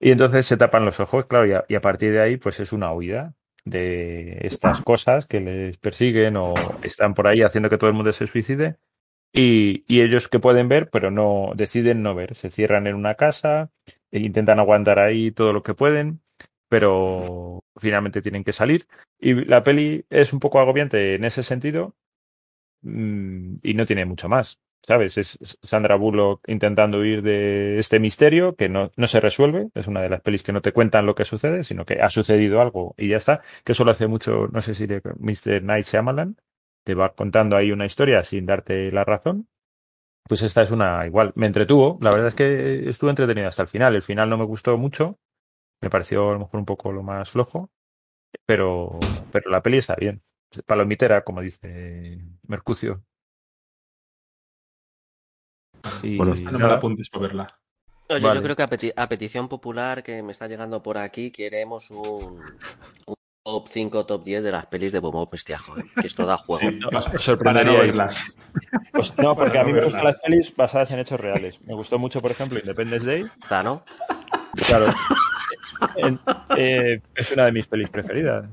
Y 0.00 0.10
entonces 0.10 0.46
se 0.46 0.56
tapan 0.56 0.84
los 0.84 0.98
ojos, 0.98 1.26
claro, 1.26 1.46
y 1.46 1.52
a, 1.52 1.64
y 1.68 1.76
a 1.76 1.80
partir 1.80 2.12
de 2.12 2.20
ahí, 2.20 2.36
pues 2.38 2.58
es 2.58 2.72
una 2.72 2.92
huida 2.92 3.34
de 3.66 4.38
estas 4.40 4.80
cosas 4.80 5.26
que 5.26 5.40
les 5.40 5.76
persiguen 5.76 6.38
o 6.38 6.54
están 6.82 7.12
por 7.12 7.26
ahí 7.26 7.42
haciendo 7.42 7.68
que 7.68 7.76
todo 7.76 7.90
el 7.90 7.96
mundo 7.96 8.12
se 8.14 8.26
suicide. 8.26 8.78
Y, 9.32 9.84
y 9.86 10.00
ellos 10.00 10.28
que 10.28 10.38
pueden 10.38 10.68
ver, 10.68 10.88
pero 10.88 11.10
no 11.10 11.52
deciden 11.54 12.02
no 12.02 12.14
ver. 12.14 12.34
Se 12.34 12.48
cierran 12.48 12.86
en 12.86 12.94
una 12.94 13.16
casa 13.16 13.70
e 14.10 14.20
intentan 14.20 14.60
aguantar 14.60 14.98
ahí 14.98 15.30
todo 15.30 15.52
lo 15.52 15.62
que 15.62 15.74
pueden 15.74 16.22
pero 16.68 17.64
finalmente 17.76 18.22
tienen 18.22 18.44
que 18.44 18.52
salir. 18.52 18.86
Y 19.18 19.34
la 19.44 19.62
peli 19.62 20.04
es 20.10 20.32
un 20.32 20.40
poco 20.40 20.60
agobiante 20.60 21.14
en 21.14 21.24
ese 21.24 21.42
sentido 21.42 21.94
mm, 22.82 23.56
y 23.62 23.74
no 23.74 23.86
tiene 23.86 24.04
mucho 24.04 24.28
más. 24.28 24.60
¿Sabes? 24.86 25.18
Es 25.18 25.58
Sandra 25.62 25.96
Bullock 25.96 26.48
intentando 26.48 27.00
huir 27.00 27.22
de 27.22 27.78
este 27.78 27.98
misterio 27.98 28.54
que 28.54 28.68
no, 28.68 28.92
no, 28.96 29.06
se 29.08 29.20
resuelve. 29.20 29.68
Es 29.74 29.88
una 29.88 30.00
de 30.00 30.08
las 30.08 30.20
pelis 30.20 30.42
que 30.44 30.52
no 30.52 30.62
te 30.62 30.72
cuentan 30.72 31.06
lo 31.06 31.14
que 31.16 31.24
sucede, 31.24 31.64
sino 31.64 31.84
que 31.84 32.00
ha 32.00 32.08
sucedido 32.08 32.60
algo 32.60 32.94
y 32.96 33.08
ya 33.08 33.16
está. 33.16 33.42
Que 33.64 33.72
eso 33.72 33.84
lo 33.84 33.90
hace 33.90 34.06
mucho, 34.06 34.48
no 34.52 34.60
sé 34.62 34.74
si 34.74 34.86
de 34.86 35.02
Mr. 35.18 35.62
Night 35.62 35.86
Shyamalan, 35.86 36.36
te 36.84 36.94
va 36.94 37.14
contando 37.14 37.56
ahí 37.56 37.72
una 37.72 37.86
historia 37.86 38.22
sin 38.22 38.46
darte 38.46 38.92
la 38.92 39.04
razón. 39.04 39.48
Pues 40.28 40.42
esta 40.42 40.62
es 40.62 40.70
una 40.70 41.06
igual. 41.06 41.32
Me 41.36 41.46
entretuvo. 41.46 41.98
La 42.00 42.10
verdad 42.10 42.28
es 42.28 42.34
que 42.36 42.88
estuve 42.88 43.10
entretenido 43.10 43.48
hasta 43.48 43.62
el 43.62 43.68
final. 43.68 43.94
El 43.96 44.02
final 44.02 44.30
no 44.30 44.38
me 44.38 44.44
gustó 44.44 44.76
mucho. 44.78 45.18
Me 45.82 45.90
pareció 45.90 46.30
a 46.30 46.32
lo 46.34 46.40
mejor 46.40 46.60
un 46.60 46.66
poco 46.66 46.92
lo 46.92 47.02
más 47.02 47.30
flojo. 47.30 47.70
Pero, 48.46 48.98
pero 49.32 49.50
la 49.50 49.62
peli 49.62 49.78
está 49.78 49.96
bien. 49.96 50.22
Palomitera, 50.66 51.24
como 51.24 51.40
dice 51.40 52.18
Mercucio. 52.46 53.05
Y 56.02 56.16
bueno, 56.16 56.34
no 56.34 56.58
me 56.58 56.68
la 56.68 56.74
apuntes 56.74 57.10
para 57.10 57.22
verla. 57.22 57.46
Oye, 58.08 58.20
vale. 58.20 58.36
yo 58.36 58.42
creo 58.42 58.56
que 58.56 58.62
a, 58.62 58.68
peti 58.68 58.92
a, 58.94 59.08
petición 59.08 59.48
popular 59.48 60.02
que 60.02 60.22
me 60.22 60.32
está 60.32 60.46
llegando 60.46 60.82
por 60.82 60.96
aquí, 60.96 61.32
queremos 61.32 61.90
un, 61.90 62.40
un 63.06 63.16
top 63.46 63.68
5, 63.68 64.06
top 64.06 64.24
10 64.24 64.42
de 64.42 64.52
las 64.52 64.66
pelis 64.66 64.90
de 64.92 64.98
Bobo 64.98 65.28
Mestiajo. 65.30 65.78
¿eh? 65.78 65.84
Que 66.00 66.08
esto 66.08 66.26
da 66.26 66.36
juego. 66.36 66.68
Sí, 66.68 66.80
os 66.92 67.22
sorprendería 67.22 67.78
verlas. 67.78 68.36
Pues 68.92 69.16
no, 69.18 69.36
porque 69.36 69.58
a 69.58 69.64
mí 69.64 69.72
me 69.72 69.84
gustan 69.84 70.04
las 70.04 70.18
pelis 70.18 70.54
basadas 70.54 70.90
en 70.90 70.98
hechos 70.98 71.20
reales. 71.20 71.60
Me 71.62 71.74
gustó 71.74 71.98
mucho, 71.98 72.20
por 72.20 72.32
ejemplo, 72.32 72.58
Independence 72.58 73.06
Day. 73.06 73.24
Está, 73.40 73.62
¿no? 73.62 73.82
Claro. 74.66 74.86
En, 75.96 76.18
eh, 76.56 77.00
es 77.14 77.30
una 77.32 77.44
de 77.44 77.52
mis 77.52 77.66
pelis 77.66 77.88
preferidas. 77.90 78.46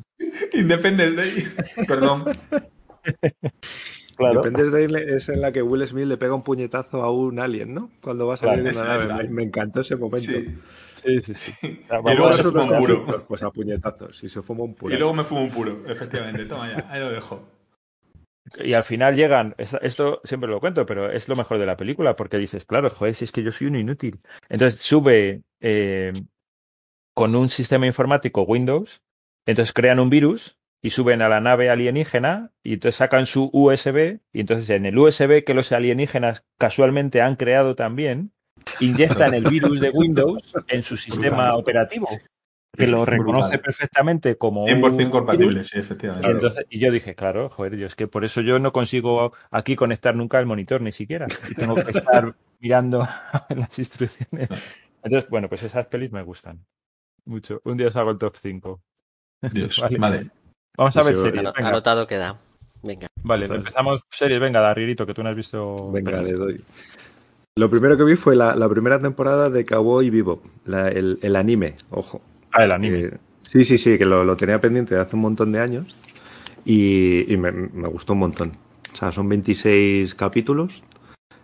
Independence 0.53 1.15
Day. 1.15 1.85
Perdón. 1.87 2.25
Claro. 4.31 4.47
Independence 4.47 4.87
Day 4.87 5.15
es 5.15 5.29
en 5.29 5.41
la 5.41 5.51
que 5.51 5.61
Will 5.61 5.85
Smith 5.87 6.05
le 6.05 6.17
pega 6.17 6.33
un 6.33 6.43
puñetazo 6.43 7.03
a 7.03 7.11
un 7.11 7.39
alien, 7.39 7.73
¿no? 7.73 7.91
Cuando 8.01 8.27
va 8.27 8.35
a 8.35 8.37
salir 8.37 8.71
claro, 8.71 8.77
de 8.77 9.05
una 9.05 9.07
nave. 9.07 9.23
Me, 9.23 9.29
me, 9.29 9.43
encantó 9.43 9.81
ese 9.81 9.95
momento. 9.95 10.31
Sí, 10.31 11.21
sí, 11.21 11.21
sí. 11.21 11.35
sí. 11.35 11.79
Y 11.89 12.15
luego 12.15 12.33
se 12.33 12.43
fuma 12.43 12.63
un 12.63 12.77
puro. 12.77 13.25
Pues 13.27 13.43
a 13.43 13.51
puñetazos. 13.51 14.23
Y 14.23 14.29
se 14.29 14.41
fuma 14.41 14.63
un 14.63 14.73
puro. 14.73 14.93
Y 14.93 14.97
luego 14.97 15.13
me 15.13 15.23
fumo 15.23 15.43
un 15.43 15.51
puro, 15.51 15.83
efectivamente. 15.87 16.45
Toma 16.45 16.71
ya, 16.71 16.87
ahí 16.89 16.99
lo 16.99 17.11
dejo. 17.11 17.43
Y 18.59 18.73
al 18.73 18.83
final 18.83 19.15
llegan, 19.15 19.55
esto 19.57 20.21
siempre 20.23 20.49
lo 20.49 20.59
cuento, 20.59 20.85
pero 20.85 21.09
es 21.09 21.29
lo 21.29 21.35
mejor 21.35 21.59
de 21.59 21.65
la 21.65 21.77
película, 21.77 22.15
porque 22.15 22.37
dices, 22.37 22.65
claro, 22.65 22.89
joder, 22.89 23.13
si 23.15 23.23
es 23.23 23.31
que 23.31 23.41
yo 23.41 23.51
soy 23.51 23.67
un 23.67 23.77
inútil. 23.77 24.19
Entonces 24.49 24.81
sube 24.81 25.43
eh, 25.61 26.11
con 27.13 27.35
un 27.35 27.49
sistema 27.49 27.85
informático 27.85 28.43
Windows, 28.43 29.01
entonces 29.45 29.73
crean 29.73 29.99
un 29.99 30.09
virus 30.09 30.57
y 30.83 30.89
suben 30.89 31.21
a 31.21 31.29
la 31.29 31.39
nave 31.39 31.69
alienígena 31.69 32.51
y 32.61 32.73
entonces 32.73 32.97
sacan 32.97 33.25
su 33.25 33.49
USB 33.53 34.19
y 34.33 34.41
entonces 34.41 34.69
en 34.69 34.85
el 34.85 34.97
USB 34.99 35.43
que 35.45 35.53
los 35.53 35.71
alienígenas 35.71 36.43
casualmente 36.59 37.21
han 37.21 37.37
creado 37.37 37.73
también, 37.73 38.33
inyectan 38.81 39.33
el 39.33 39.45
virus 39.45 39.79
de 39.79 39.89
Windows 39.89 40.53
en 40.67 40.83
su 40.83 40.97
sistema 40.97 41.55
operativo 41.55 42.09
que 42.75 42.87
lo 42.87 43.05
reconoce 43.05 43.59
perfectamente 43.59 44.37
como 44.37 44.65
100% 44.65 45.09
compatible, 45.11 45.63
sí, 45.63 45.79
efectivamente. 45.79 46.27
Y, 46.27 46.31
entonces, 46.31 46.65
y 46.69 46.79
yo 46.79 46.91
dije, 46.91 47.15
claro, 47.15 47.49
joder, 47.49 47.77
yo 47.77 47.85
es 47.85 47.95
que 47.95 48.07
por 48.07 48.25
eso 48.25 48.41
yo 48.41 48.57
no 48.57 48.73
consigo 48.73 49.33
aquí 49.51 49.75
conectar 49.75 50.15
nunca 50.15 50.39
el 50.39 50.47
monitor 50.47 50.81
ni 50.81 50.91
siquiera. 50.91 51.27
Y 51.49 51.53
tengo 51.53 51.75
que 51.75 51.91
estar 51.91 52.35
mirando 52.59 53.07
las 53.55 53.77
instrucciones. 53.77 54.49
Entonces, 55.03 55.29
bueno, 55.29 55.49
pues 55.49 55.61
esas 55.61 55.85
pelis 55.85 56.11
me 56.11 56.23
gustan 56.23 56.65
mucho. 57.25 57.61
Un 57.63 57.77
día 57.77 57.87
os 57.87 57.95
hago 57.95 58.09
el 58.09 58.17
top 58.17 58.35
5. 58.37 58.81
Dios, 59.51 59.79
vale. 59.81 59.97
vale. 59.99 60.42
Vamos 60.77 60.97
a 60.97 61.03
ver 61.03 61.17
series. 61.17 61.43
Venga. 61.43 61.69
Anotado 61.69 62.07
queda. 62.07 62.37
Venga. 62.81 63.07
Vale, 63.21 63.45
empezamos 63.45 64.01
series. 64.09 64.39
Venga, 64.39 64.59
Darririto, 64.59 65.05
que 65.05 65.13
tú 65.13 65.23
no 65.23 65.29
has 65.29 65.35
visto. 65.35 65.91
Venga, 65.91 66.21
le 66.21 66.33
doy. 66.33 66.63
Lo 67.55 67.69
primero 67.69 67.95
que 67.95 68.03
vi 68.03 68.15
fue 68.15 68.35
la, 68.35 68.55
la 68.55 68.67
primera 68.67 68.99
temporada 68.99 69.49
de 69.49 69.63
Cowboy 69.63 70.09
Vivo, 70.09 70.41
la, 70.65 70.87
el, 70.87 71.19
el, 71.21 71.35
anime, 71.35 71.75
ojo. 71.91 72.19
Ah, 72.51 72.63
el 72.63 72.71
anime. 72.71 72.99
Eh, 72.99 73.17
sí, 73.43 73.63
sí, 73.63 73.77
sí, 73.77 73.99
que 73.99 74.05
lo, 74.05 74.23
lo, 74.23 74.35
tenía 74.35 74.59
pendiente 74.59 74.97
hace 74.97 75.15
un 75.15 75.21
montón 75.21 75.51
de 75.51 75.59
años 75.59 75.95
y, 76.65 77.31
y 77.31 77.37
me, 77.37 77.51
me, 77.51 77.87
gustó 77.89 78.13
un 78.13 78.19
montón. 78.19 78.53
O 78.91 78.95
sea, 78.95 79.11
son 79.11 79.29
26 79.29 80.15
capítulos 80.15 80.81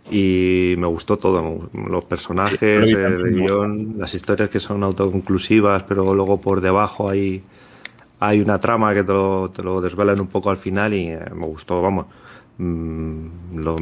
y 0.09 0.73
me 0.79 0.87
gustó 0.87 1.17
todo. 1.17 1.69
Los 1.73 2.05
personajes, 2.05 2.89
el 2.89 3.35
guion, 3.35 3.99
las 3.99 4.15
historias 4.15 4.49
que 4.49 4.59
son 4.59 4.81
autoconclusivas, 4.81 5.83
pero 5.83 6.15
luego 6.15 6.41
por 6.41 6.61
debajo 6.61 7.07
hay 7.07 7.43
hay 8.19 8.41
una 8.41 8.59
trama 8.59 8.93
que 8.93 9.03
te 9.03 9.13
lo, 9.13 9.49
te 9.49 9.63
lo 9.63 9.81
desvelan 9.81 10.19
un 10.19 10.27
poco 10.27 10.49
al 10.49 10.57
final 10.57 10.93
y 10.93 11.07
eh, 11.07 11.19
me 11.33 11.45
gustó, 11.45 11.81
vamos. 11.81 12.07
Mm, 12.57 13.55
lo, 13.55 13.77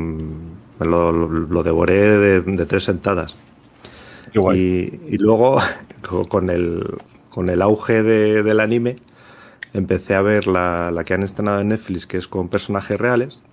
lo, 0.80 1.12
lo, 1.12 1.64
devoré 1.64 2.18
de, 2.18 2.42
de, 2.42 2.66
tres 2.68 2.84
sentadas. 2.84 3.36
Qué 4.32 4.40
guay. 4.40 4.60
Y, 4.60 5.16
y, 5.16 5.18
luego, 5.18 5.60
con 6.30 6.50
el, 6.52 6.84
con 7.30 7.50
el 7.50 7.62
auge 7.64 8.04
de, 8.04 8.44
del 8.44 8.60
anime, 8.60 8.98
empecé 9.74 10.14
a 10.14 10.22
ver 10.22 10.46
la, 10.48 10.92
la, 10.92 11.04
que 11.04 11.16
han 11.16 11.24
estrenado 11.24 11.60
en 11.62 11.70
Netflix, 11.70 12.06
que 12.06 12.18
es 12.18 12.28
con 12.28 12.50
personajes 12.50 13.00
reales. 13.00 13.44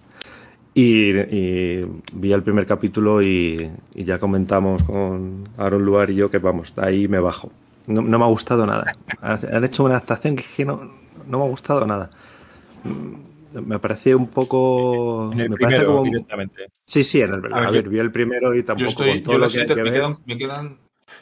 Y, 0.74 1.12
y 1.16 1.86
vi 2.12 2.32
el 2.32 2.42
primer 2.42 2.66
capítulo 2.66 3.22
y, 3.22 3.70
y, 3.94 4.04
ya 4.04 4.18
comentamos 4.18 4.82
con 4.82 5.44
Aaron 5.56 5.84
Luar 5.84 6.10
y 6.10 6.16
yo 6.16 6.30
que 6.30 6.38
vamos, 6.38 6.74
ahí 6.76 7.08
me 7.08 7.20
bajo. 7.20 7.50
No, 7.86 8.02
no, 8.02 8.18
me 8.18 8.24
ha 8.24 8.28
gustado 8.28 8.66
nada. 8.66 8.92
Han 9.20 9.64
hecho 9.64 9.84
una 9.84 9.94
adaptación 9.96 10.36
que, 10.36 10.42
es 10.42 10.48
que 10.48 10.64
no, 10.64 10.90
no 11.26 11.38
me 11.38 11.44
ha 11.44 11.48
gustado 11.48 11.86
nada. 11.86 12.10
Me 13.52 13.78
parecía 13.78 14.16
un 14.16 14.28
poco. 14.28 15.30
En 15.32 15.40
el 15.40 15.50
me 15.50 15.56
primero, 15.56 15.86
como... 15.86 16.04
directamente. 16.04 16.68
Sí, 16.86 17.04
sí, 17.04 17.20
en 17.20 17.34
el 17.34 17.52
A, 17.52 17.58
a 17.58 17.70
ver, 17.70 17.84
yo, 17.84 17.90
vi 17.90 17.98
el 17.98 18.10
primero 18.10 18.54
y 18.54 18.62
tampoco. 18.62 18.80
Yo 18.84 18.88
estoy, 18.88 19.10
con 19.12 19.22
todo 19.22 19.32
yo 19.34 19.38
lo 19.38 19.46
estoy, 19.46 19.66
que, 19.66 19.74
que 19.74 19.82
me, 19.82 19.92
quedan, 19.92 20.18
me 20.26 20.38
quedan. 20.38 20.78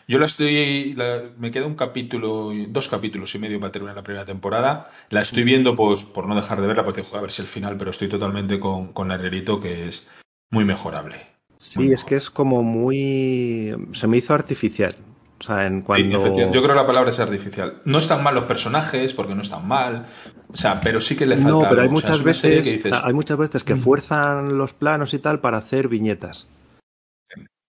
Yo 0.09 0.19
la 0.19 0.27
estoy. 0.27 0.95
La, 0.95 1.23
me 1.39 1.51
queda 1.51 1.67
un 1.67 1.75
capítulo, 1.75 2.53
dos 2.69 2.89
capítulos 2.89 3.35
y 3.35 3.39
medio 3.39 3.61
para 3.61 3.73
terminar 3.73 3.97
la 3.97 4.03
primera 4.03 4.25
temporada. 4.25 4.91
La 5.11 5.21
estoy 5.21 5.45
viendo 5.45 5.75
pues, 5.75 6.05
por 6.05 6.27
no 6.27 6.35
dejar 6.35 6.61
de 6.61 6.67
verla, 6.67 6.85
porque 6.85 7.03
a 7.13 7.21
ver 7.21 7.31
si 7.31 7.43
el 7.43 7.49
final, 7.49 7.77
pero 7.77 7.91
estoy 7.91 8.09
totalmente 8.09 8.59
con, 8.59 8.93
con 8.93 9.11
Herrerito, 9.11 9.61
que 9.61 9.89
es 9.89 10.09
muy 10.51 10.65
mejorable. 10.65 11.17
Sí, 11.59 11.81
muy 11.81 11.93
es 11.93 12.05
que 12.05 12.17
es 12.17 12.31
como 12.31 12.63
muy. 12.63 13.75
Se 13.93 14.07
me 14.07 14.17
hizo 14.17 14.33
artificial. 14.33 14.97
O 15.43 15.45
sea, 15.45 15.67
en 15.67 15.83
cuando... 15.83 16.23
Sí, 16.23 16.29
yo 16.37 16.63
creo 16.63 16.69
que 16.69 16.75
la 16.75 16.87
palabra 16.87 17.11
es 17.11 17.19
artificial. 17.19 17.79
No 17.85 17.99
están 17.99 18.23
mal 18.23 18.33
los 18.33 18.45
personajes, 18.45 19.13
porque 19.13 19.35
no 19.35 19.43
están 19.43 19.67
mal. 19.67 20.07
O 20.49 20.57
sea, 20.57 20.79
pero 20.81 21.01
sí 21.01 21.17
que 21.17 21.27
le 21.27 21.37
falta. 21.37 21.51
No, 21.51 21.69
pero 21.69 21.83
hay 21.83 21.89
muchas 21.89 22.13
o 22.13 22.15
sea, 22.15 22.25
veces. 22.25 22.65
dices... 22.65 22.93
Hay 23.03 23.13
muchas 23.13 23.37
veces 23.37 23.65
que 23.65 23.75
fuerzan 23.75 24.57
los 24.57 24.73
planos 24.73 25.15
y 25.15 25.19
tal 25.19 25.41
para 25.41 25.57
hacer 25.57 25.89
viñetas. 25.89 26.47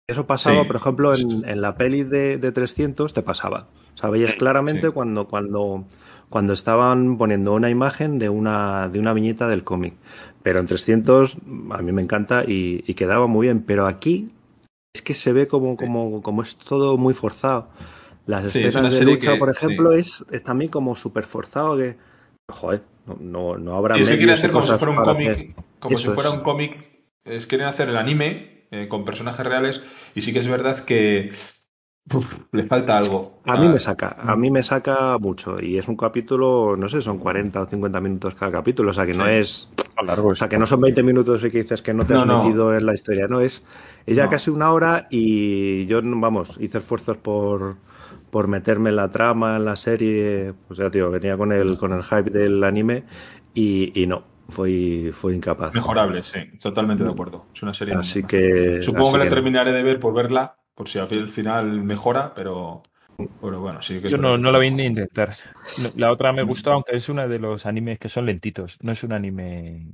Eso 0.07 0.27
pasaba, 0.27 0.61
sí. 0.61 0.67
por 0.67 0.75
ejemplo, 0.75 1.15
en, 1.15 1.49
en, 1.49 1.59
la 1.59 1.75
peli 1.75 2.03
de, 2.03 2.37
de 2.37 2.51
300 2.51 3.11
te 3.11 3.23
pasaba. 3.23 3.65
O 3.95 3.97
sea, 3.97 4.11
veías 4.11 4.35
claramente 4.35 4.85
sí. 4.85 4.93
cuando, 4.93 5.25
cuando, 5.25 5.85
cuando 6.29 6.53
estaban 6.53 7.17
poniendo 7.17 7.55
una 7.55 7.71
imagen 7.71 8.19
de 8.19 8.29
una, 8.29 8.89
de 8.89 8.99
una 8.99 9.13
viñeta 9.13 9.47
del 9.47 9.63
cómic. 9.63 9.95
Pero 10.43 10.59
en 10.59 10.67
300 10.67 11.37
a 11.71 11.81
mí 11.81 11.91
me 11.91 12.03
encanta 12.03 12.43
y, 12.43 12.83
y 12.85 12.93
quedaba 12.93 13.25
muy 13.25 13.47
bien. 13.47 13.63
Pero 13.65 13.87
aquí 13.87 14.34
es 14.95 15.01
que 15.01 15.13
se 15.13 15.33
ve 15.33 15.47
como, 15.47 15.75
como, 15.75 16.21
como 16.21 16.41
es 16.41 16.55
todo 16.57 16.97
muy 16.97 17.13
forzado. 17.13 17.69
Las 18.25 18.45
Sí, 18.45 18.59
escenas 18.59 18.93
es 18.93 18.99
de 18.99 19.05
lucha, 19.05 19.33
que- 19.33 19.39
por 19.39 19.49
ejemplo, 19.49 19.91
sí. 19.91 19.99
es, 19.99 20.25
es 20.31 20.43
también 20.43 20.71
como 20.71 20.95
súper 20.95 21.25
forzado 21.25 21.77
que, 21.77 21.97
joder, 22.49 22.83
no, 23.05 23.17
no, 23.19 23.57
no 23.57 23.75
habrá 23.75 23.97
Y 23.97 24.01
es 24.01 24.09
que 24.09 24.17
quieren 24.17 24.35
hacer 24.35 24.51
como 24.51 24.65
si 24.65 24.73
fuera 24.73 24.91
un 24.93 25.03
cómic, 25.03 25.55
como 25.79 25.97
si 25.97 26.07
fuera 26.09 26.29
es. 26.29 26.37
un 26.37 26.43
cómic, 26.43 26.77
es, 27.23 27.45
quieren 27.45 27.67
hacer 27.67 27.89
el 27.89 27.97
anime 27.97 28.65
eh, 28.71 28.87
con 28.87 29.05
personajes 29.05 29.45
reales 29.45 29.83
y 30.15 30.21
sí 30.21 30.33
que 30.33 30.39
es 30.39 30.47
verdad 30.47 30.79
que 30.85 31.29
uf, 32.13 32.33
le 32.51 32.63
falta 32.67 32.97
algo. 32.97 33.41
A 33.47 33.57
mí 33.57 33.67
me 33.69 33.79
saca, 33.79 34.15
a 34.19 34.35
mí 34.35 34.49
me 34.49 34.63
saca 34.63 35.17
mucho 35.19 35.61
y 35.61 35.77
es 35.77 35.87
un 35.87 35.95
capítulo, 35.95 36.75
no 36.77 36.89
sé, 36.89 36.99
son 37.01 37.19
40 37.19 37.61
o 37.61 37.67
50 37.67 38.01
minutos 38.01 38.33
cada 38.35 38.51
capítulo, 38.51 38.89
o 38.89 38.93
sea 38.93 39.05
que 39.05 39.13
no 39.13 39.27
Sí. 39.27 39.29
es, 39.29 39.71
largo 40.03 40.29
o 40.29 40.35
sea 40.35 40.49
que 40.49 40.57
no 40.57 40.65
son 40.65 40.81
20 40.81 41.03
minutos 41.03 41.43
y 41.45 41.51
que 41.51 41.59
dices 41.63 41.81
que 41.83 41.93
no 41.93 42.05
te 42.05 42.15
has 42.15 42.23
no. 42.25 42.43
metido 42.43 42.75
en 42.75 42.85
la 42.87 42.93
historia, 42.95 43.27
no 43.27 43.39
es, 43.41 43.63
es 44.07 44.15
ya 44.17 44.25
No. 44.25 44.29
casi 44.29 44.49
una 44.49 44.71
hora 44.73 45.07
y 45.11 45.85
yo, 45.85 46.01
vamos, 46.03 46.57
hice 46.59 46.79
esfuerzos 46.79 47.17
por, 47.17 47.77
por 48.31 48.47
meterme 48.47 48.89
en 48.89 48.95
la 48.95 49.09
trama, 49.11 49.57
en 49.57 49.65
la 49.65 49.75
serie, 49.75 50.53
pues 50.67 50.79
ya 50.79 50.89
tío, 50.89 51.11
venía 51.11 51.37
con 51.37 51.51
el, 51.51 51.77
con 51.77 51.93
el 51.93 52.03
hype 52.03 52.31
del 52.31 52.63
anime 52.63 53.05
y, 53.53 53.91
y 54.01 54.07
no, 54.07 54.23
fui, 54.49 55.11
fui 55.13 55.35
incapaz. 55.35 55.73
Mejorable, 55.73 56.23
sí, 56.23 56.39
totalmente 56.59 57.03
de 57.03 57.09
acuerdo. 57.11 57.49
Es 57.53 57.61
una 57.63 57.73
serie. 57.73 57.93
Así 57.93 58.23
que... 58.23 58.81
Supongo 58.81 59.11
así 59.11 59.17
que 59.17 59.19
la 59.19 59.25
que 59.25 59.29
no. 59.31 59.35
terminaré 59.35 59.71
de 59.73 59.83
ver 59.83 59.99
por 59.99 60.13
verla, 60.13 60.57
por 60.75 60.87
si 60.89 60.99
al 60.99 61.29
final 61.29 61.81
mejora, 61.81 62.33
pero, 62.35 62.83
pero 63.41 63.61
bueno, 63.61 63.81
sí 63.81 63.99
que 64.01 64.07
es 64.07 64.11
Yo 64.11 64.17
no, 64.17 64.37
no 64.37 64.51
la 64.51 64.59
vi 64.59 64.71
ni 64.71 64.85
intentar. 64.85 65.33
No, 65.79 65.89
La 65.95 66.11
otra 66.11 66.33
me 66.33 66.43
gustó, 66.43 66.73
aunque 66.73 66.95
es 66.97 67.07
uno 67.09 67.27
de 67.27 67.39
los 67.39 67.65
animes 67.65 67.97
que 67.97 68.09
son 68.09 68.25
lentitos. 68.25 68.77
No 68.83 68.91
es 68.91 69.03
un 69.03 69.13
anime. 69.13 69.87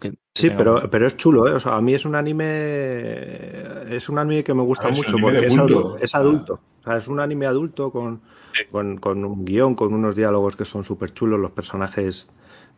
que- 0.00 0.10
que 0.10 0.16
Sí, 0.34 0.48
tenga- 0.48 0.58
pero, 0.58 0.90
pero 0.90 1.06
es 1.06 1.16
chulo, 1.16 1.48
¿eh? 1.48 1.52
O 1.52 1.60
sea, 1.60 1.76
a 1.76 1.80
mí 1.80 1.94
es 1.94 2.04
un 2.04 2.14
anime. 2.14 3.94
Es 3.94 4.08
un 4.08 4.18
anime 4.18 4.44
que 4.44 4.54
me 4.54 4.62
gusta 4.62 4.88
ver, 4.88 4.96
mucho 4.96 5.16
porque 5.20 5.46
es, 5.46 5.48
culto. 5.56 5.94
adu- 5.96 5.98
es 6.00 6.14
adulto. 6.14 6.60
O 6.80 6.84
sea, 6.84 6.96
es 6.96 7.08
un 7.08 7.20
anime 7.20 7.46
adulto 7.46 7.90
con, 7.90 8.20
con, 8.70 8.98
con 8.98 9.24
un 9.24 9.44
guion, 9.44 9.74
con 9.74 9.92
unos 9.94 10.14
diálogos 10.16 10.56
que 10.56 10.64
son 10.64 10.84
súper 10.84 11.12
chulos, 11.12 11.38
los 11.40 11.50
personajes 11.52 12.30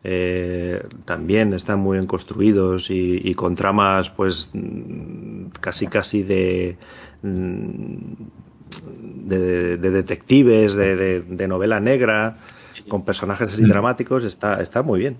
eh, 0.03 0.83
también 1.05 1.53
están 1.53 1.79
muy 1.79 1.97
bien 1.97 2.07
construidos 2.07 2.87
y, 2.89 3.33
con 3.35 3.55
tramas 3.55 4.09
pues 4.09 4.51
casi 5.59 5.87
casi 5.87 6.23
de 6.23 6.77
mm, 7.21 8.13
de, 9.25 9.77
detectives, 9.77 10.75
de, 10.75 11.47
novela 11.47 11.79
negra, 11.79 12.37
con 12.87 13.05
personajes 13.05 13.53
así 13.53 13.63
dramáticos, 13.63 14.23
está, 14.23 14.61
está 14.61 14.81
muy 14.81 14.99
bien. 14.99 15.17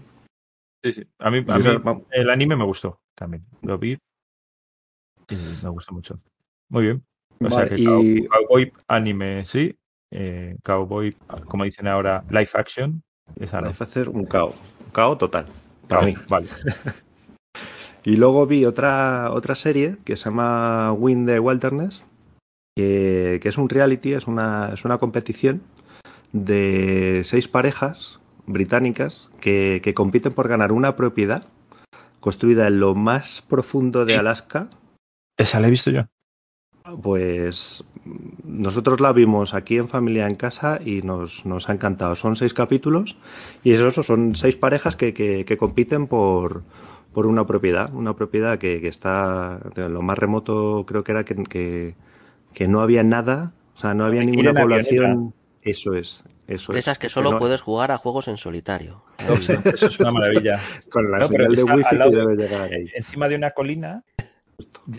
Sí, 0.83 0.93
sí. 0.93 1.07
A 1.19 1.29
mí, 1.29 1.45
el 2.11 2.29
anime 2.29 2.55
me 2.55 2.65
gustó 2.65 3.01
también. 3.15 3.45
Lo 3.61 3.77
vi 3.77 3.97
y 5.29 5.63
me 5.63 5.69
gustó 5.69 5.93
mucho. 5.93 6.15
Muy 6.69 6.83
bien. 6.83 7.03
O 7.39 7.49
sea 7.49 7.67
que 7.67 7.75
y... 7.77 8.27
cowboy 8.27 8.71
anime, 8.87 9.45
sí. 9.45 9.75
Eh, 10.11 10.57
cowboy, 10.63 11.15
como 11.47 11.63
dicen 11.63 11.87
ahora, 11.87 12.23
live 12.29 12.49
action. 12.53 13.01
Esa 13.39 13.61
no. 13.61 13.67
Live 13.67 13.77
action, 13.79 14.07
un 14.09 14.25
cao. 14.25 14.53
Total. 15.17 15.45
Para 15.87 16.03
mí. 16.03 16.15
Vale. 16.29 16.47
y 18.03 18.15
luego 18.15 18.45
vi 18.45 18.65
otra, 18.65 19.31
otra 19.31 19.55
serie 19.55 19.97
que 20.05 20.15
se 20.15 20.25
llama 20.25 20.93
Wind 20.93 21.27
the 21.27 21.39
Wilderness, 21.39 22.07
que, 22.75 23.41
es 23.43 23.57
un 23.57 23.69
reality, 23.69 24.13
es 24.13 24.27
una, 24.27 24.71
es 24.73 24.85
una 24.85 24.97
competición 24.97 25.61
de 26.31 27.23
seis 27.25 27.47
parejas 27.47 28.19
británicas 28.45 29.29
que, 29.39 29.81
compiten 29.95 30.33
por 30.33 30.47
ganar 30.47 30.71
una 30.71 30.95
propiedad 30.95 31.45
construida 32.19 32.67
en 32.67 32.79
lo 32.79 32.95
más 32.95 33.41
profundo 33.41 34.05
de 34.05 34.15
Alaska. 34.15 34.69
Esa 35.37 35.59
la 35.59 35.67
he 35.67 35.71
visto 35.71 35.91
yo. 35.91 36.03
Pues 37.01 37.83
nosotros 38.43 38.99
la 38.99 39.11
vimos 39.13 39.53
aquí 39.53 39.77
en 39.77 39.87
familia 39.87 40.27
en 40.27 40.35
casa 40.35 40.79
y 40.83 41.01
nos, 41.01 41.45
nos 41.45 41.69
ha 41.69 41.73
encantado. 41.73 42.15
Son 42.15 42.35
seis 42.35 42.53
capítulos 42.53 43.17
y 43.63 43.73
eso, 43.73 44.03
son 44.03 44.35
seis 44.35 44.55
parejas 44.55 44.95
que, 44.95 45.13
que, 45.13 45.57
compiten 45.57 46.07
por, 46.07 46.63
por, 47.13 47.27
una 47.27 47.45
propiedad, 47.45 47.93
una 47.93 48.15
propiedad 48.15 48.57
que, 48.57 48.81
que, 48.81 48.87
está 48.87 49.59
lo 49.75 50.01
más 50.01 50.17
remoto 50.17 50.85
creo 50.87 51.03
que 51.03 51.11
era 51.11 51.23
que, 51.23 51.95
que 52.53 52.67
no 52.67 52.81
había 52.81 53.03
nada, 53.03 53.53
o 53.75 53.79
sea, 53.79 53.93
no 53.93 54.05
había 54.05 54.23
ninguna 54.23 54.53
población. 54.53 55.33
Eso 55.61 55.93
es, 55.93 56.25
eso 56.47 56.73
de 56.73 56.79
esas 56.79 56.97
que 56.97 57.07
solo 57.07 57.37
puedes 57.37 57.61
jugar 57.61 57.91
a 57.91 57.97
juegos 57.97 58.27
en 58.27 58.37
solitario. 58.37 59.03
eso 59.63 59.87
es 59.87 59.99
una 59.99 60.11
maravilla. 60.11 60.59
Con 60.91 61.11
la 61.11 61.27
señal 61.27 61.55
de 61.55 61.63
wifi 61.63 61.97
que 61.97 62.15
debe 62.15 62.35
llegar 62.35 62.61
ahí. 62.61 62.89
Encima 62.95 63.27
de 63.27 63.35
una 63.35 63.51
colina, 63.51 64.03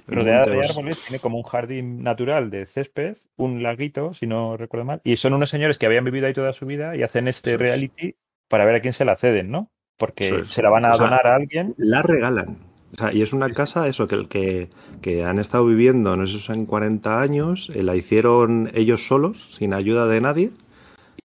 rodeada 0.07 0.47
de 0.47 0.61
árboles, 0.61 1.05
tiene 1.07 1.21
como 1.21 1.39
un 1.39 1.45
jardín 1.45 2.03
natural 2.03 2.51
de 2.51 2.67
césped, 2.67 3.17
un 3.37 3.63
laguito, 3.63 4.15
si 4.15 4.27
no 4.27 4.57
recuerdo 4.57 4.85
mal, 4.85 5.01
y 5.05 5.17
son 5.17 5.35
unos 5.35 5.51
señores 5.51 5.79
que 5.79 5.87
habían 5.87 6.05
vivido 6.05 6.27
ahí 6.27 6.33
toda 6.33 6.53
su 6.53 6.67
vida 6.67 6.97
y 6.97 7.03
hacen 7.03 7.29
este 7.29 7.57
reality 7.57 8.17
para 8.49 8.65
ver 8.65 8.77
a 8.77 8.81
quién 8.81 8.93
se 8.93 9.05
la 9.05 9.17
ceden, 9.17 9.51
¿no? 9.51 9.71
Porque 9.97 10.45
se 10.47 10.63
la 10.63 10.71
van 10.71 10.85
a 10.85 10.97
donar 10.97 11.27
a 11.27 11.37
alguien. 11.37 11.75
La 11.79 12.03
regalan. 12.03 12.59
O 12.93 12.97
sea, 12.97 13.15
y 13.15 13.23
es 13.23 13.33
una 13.33 13.49
casa, 13.51 13.89
eso, 13.89 14.07
que, 14.07 14.27
que, 14.29 14.69
que 15.01 15.25
han 15.25 15.39
estado 15.39 15.65
viviendo, 15.65 16.15
no 16.17 16.27
sé 16.27 16.35
si 16.35 16.41
son 16.41 16.67
40 16.67 17.21
años, 17.21 17.71
eh, 17.75 17.83
la 17.83 17.97
hicieron 17.97 18.71
ellos 18.75 19.07
solos, 19.07 19.55
sin 19.57 19.73
ayuda 19.73 20.07
de 20.07 20.21
nadie. 20.21 20.51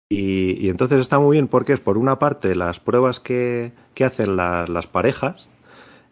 Y, 0.09 0.63
y, 0.63 0.69
entonces 0.69 1.01
está 1.01 1.17
muy 1.17 1.35
bien 1.35 1.47
porque 1.47 1.73
es, 1.73 1.79
por 1.79 1.97
una 1.97 2.19
parte, 2.19 2.53
las 2.53 2.79
pruebas 2.79 3.19
que, 3.19 3.73
que 3.95 4.05
hacen 4.05 4.35
las 4.35 4.85
parejas, 4.85 5.49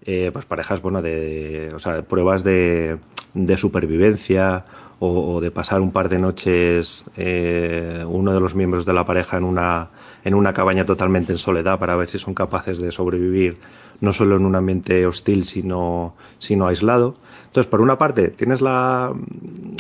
eh, 0.06 0.30
pues 0.34 0.46
parejas, 0.46 0.82
bueno, 0.82 1.02
de, 1.02 1.72
o 1.74 1.80
sea, 1.80 2.02
pruebas 2.04 2.44
de, 2.44 2.98
de 3.34 3.58
supervivencia 3.58 4.66
o, 5.00 5.42
de 5.42 5.52
pasar 5.52 5.82
un 5.82 5.92
par 5.92 6.08
de 6.08 6.18
noches 6.18 7.06
eh, 7.18 8.06
uno 8.08 8.34
de 8.34 8.40
los 8.40 8.56
miembros 8.56 8.86
de 8.86 8.94
la 8.94 9.06
pareja 9.06 9.38
en 9.38 9.44
una, 9.44 9.90
en 10.24 10.34
una 10.34 10.54
cabaña 10.54 10.86
totalmente 10.86 11.34
en 11.34 11.38
soledad 11.38 11.78
para 11.78 11.96
ver 11.98 12.10
si 12.10 12.20
son 12.20 12.34
capaces 12.34 12.80
de 12.80 12.92
sobrevivir 12.92 13.58
no 14.00 14.14
solo 14.14 14.36
en 14.36 14.46
un 14.46 14.56
ambiente 14.56 15.06
hostil, 15.06 15.46
sino, 15.46 16.16
sino 16.40 16.68
aislado. 16.68 17.16
Entonces, 17.46 17.70
por 17.70 17.80
una 17.80 17.98
parte, 17.98 18.30
tienes 18.30 18.60
la, 18.60 19.14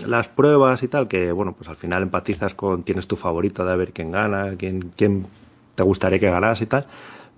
las 0.05 0.30
pruebas 0.30 0.82
y 0.84 0.88
tal, 0.88 1.07
que, 1.07 1.32
bueno, 1.32 1.53
pues 1.53 1.69
al 1.69 1.76
final 1.76 2.03
empatizas 2.03 2.53
con, 2.53 2.84
tienes 2.84 3.07
tu 3.07 3.15
favorito 3.15 3.65
de 3.65 3.76
ver 3.76 3.91
quién 3.91 4.11
gana, 4.11 4.53
quién, 4.57 4.91
quién 4.95 5.26
te 5.76 5.84
gustaría 5.84 6.19
que 6.19 6.30
ganase 6.30 6.63
y 6.63 6.67
tal. 6.67 6.86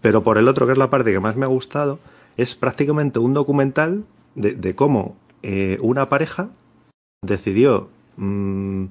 Pero 0.01 0.23
por 0.23 0.37
el 0.37 0.47
otro, 0.47 0.65
que 0.67 0.73
es 0.73 0.77
la 0.77 0.89
parte 0.89 1.11
que 1.11 1.19
más 1.19 1.35
me 1.37 1.45
ha 1.45 1.49
gustado, 1.49 1.99
es 2.37 2.55
prácticamente 2.55 3.19
un 3.19 3.33
documental 3.33 4.05
de, 4.35 4.75
cómo 4.75 5.15
eh, 5.43 5.77
una 5.81 6.09
pareja 6.09 6.49
decidió, 7.21 7.89
mm, 8.17 8.85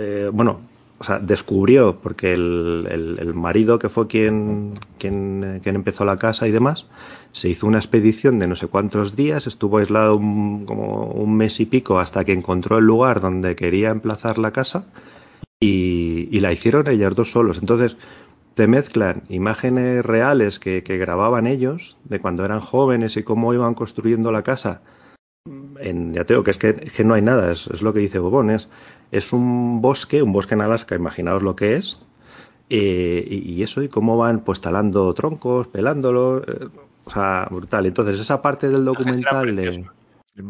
eh, 0.00 0.30
bueno, 0.32 0.60
o 1.02 1.04
sea, 1.04 1.18
descubrió, 1.18 1.96
porque 2.00 2.32
el, 2.32 3.32
marido 3.34 3.80
que 3.80 3.88
fue 3.88 4.06
quien, 4.06 4.78
quien, 4.98 5.58
quien, 5.60 5.74
empezó 5.74 6.04
la 6.04 6.16
casa 6.16 6.46
y 6.46 6.52
demás, 6.52 6.86
se 7.32 7.48
hizo 7.48 7.66
una 7.66 7.78
expedición 7.78 8.38
de 8.38 8.46
no 8.46 8.54
sé 8.54 8.68
cuántos 8.68 9.16
días, 9.16 9.48
estuvo 9.48 9.78
aislado 9.78 10.16
como 10.16 11.06
un 11.06 11.36
mes 11.36 11.58
y 11.58 11.66
pico 11.66 11.98
hasta 11.98 12.24
que 12.24 12.32
encontró 12.32 12.78
el 12.78 12.84
lugar 12.84 13.20
donde 13.20 13.56
quería 13.56 13.90
emplazar 13.90 14.38
la 14.38 14.52
casa 14.52 14.86
y, 15.58 16.28
y 16.30 16.38
la 16.38 16.52
hicieron 16.52 16.86
ellos 16.88 17.16
dos 17.16 17.32
solos. 17.32 17.58
Entonces, 17.58 17.96
te 18.54 18.66
mezclan 18.66 19.22
imágenes 19.28 20.04
reales 20.04 20.58
que, 20.58 20.82
que, 20.82 20.98
grababan 20.98 21.46
ellos 21.46 21.96
de 22.04 22.20
cuando 22.20 22.44
eran 22.44 22.60
jóvenes 22.60 23.16
y 23.16 23.22
cómo 23.22 23.54
iban 23.54 23.74
construyendo 23.74 24.30
la 24.32 24.42
casa. 24.42 24.82
En, 25.80 26.12
ya 26.12 26.24
te 26.24 26.34
digo 26.34 26.44
que 26.44 26.52
es 26.52 26.58
que, 26.58 26.74
que 26.74 27.04
no 27.04 27.14
hay 27.14 27.22
nada, 27.22 27.50
es, 27.50 27.66
es, 27.68 27.82
lo 27.82 27.92
que 27.92 28.00
dice 28.00 28.18
Bobón, 28.18 28.50
es 28.50 28.68
es 29.12 29.32
un 29.32 29.80
bosque, 29.80 30.22
un 30.22 30.32
bosque 30.32 30.54
en 30.54 30.62
Alaska, 30.62 30.94
imaginaos 30.96 31.42
lo 31.42 31.54
que 31.54 31.76
es, 31.76 32.00
eh, 32.70 33.26
y, 33.28 33.62
eso, 33.62 33.82
y 33.82 33.88
cómo 33.88 34.16
van 34.16 34.40
pues 34.40 34.62
talando 34.62 35.12
troncos, 35.12 35.68
pelándolos, 35.68 36.42
eh, 36.48 36.68
o 37.04 37.10
sea, 37.10 37.46
brutal. 37.50 37.84
Entonces, 37.84 38.18
esa 38.18 38.40
parte 38.40 38.70
del 38.70 38.86
documental 38.86 39.54
de... 39.54 39.84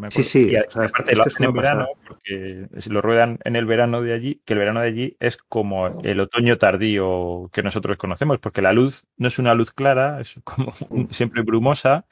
Sí, 0.09 0.23
sí. 0.23 0.55
aparte 0.55 1.15
lo 1.15 1.23
hacen 1.23 1.45
en 1.45 1.53
verano, 1.53 1.87
porque 2.07 2.67
lo 2.87 3.01
ruedan 3.01 3.39
en 3.43 3.57
el 3.57 3.65
verano 3.65 4.01
de 4.01 4.13
allí, 4.13 4.41
que 4.45 4.53
el 4.53 4.59
verano 4.59 4.79
de 4.79 4.87
allí 4.87 5.17
es 5.19 5.37
como 5.37 6.01
el 6.03 6.19
otoño 6.21 6.57
tardío 6.57 7.49
que 7.51 7.63
nosotros 7.63 7.97
conocemos, 7.97 8.39
porque 8.39 8.61
la 8.61 8.71
luz 8.71 9.05
no 9.17 9.27
es 9.27 9.39
una 9.39 9.53
luz 9.53 9.71
clara, 9.71 10.21
es 10.21 10.35
como 10.45 10.71
siempre 11.11 11.41
brumosa, 11.41 12.05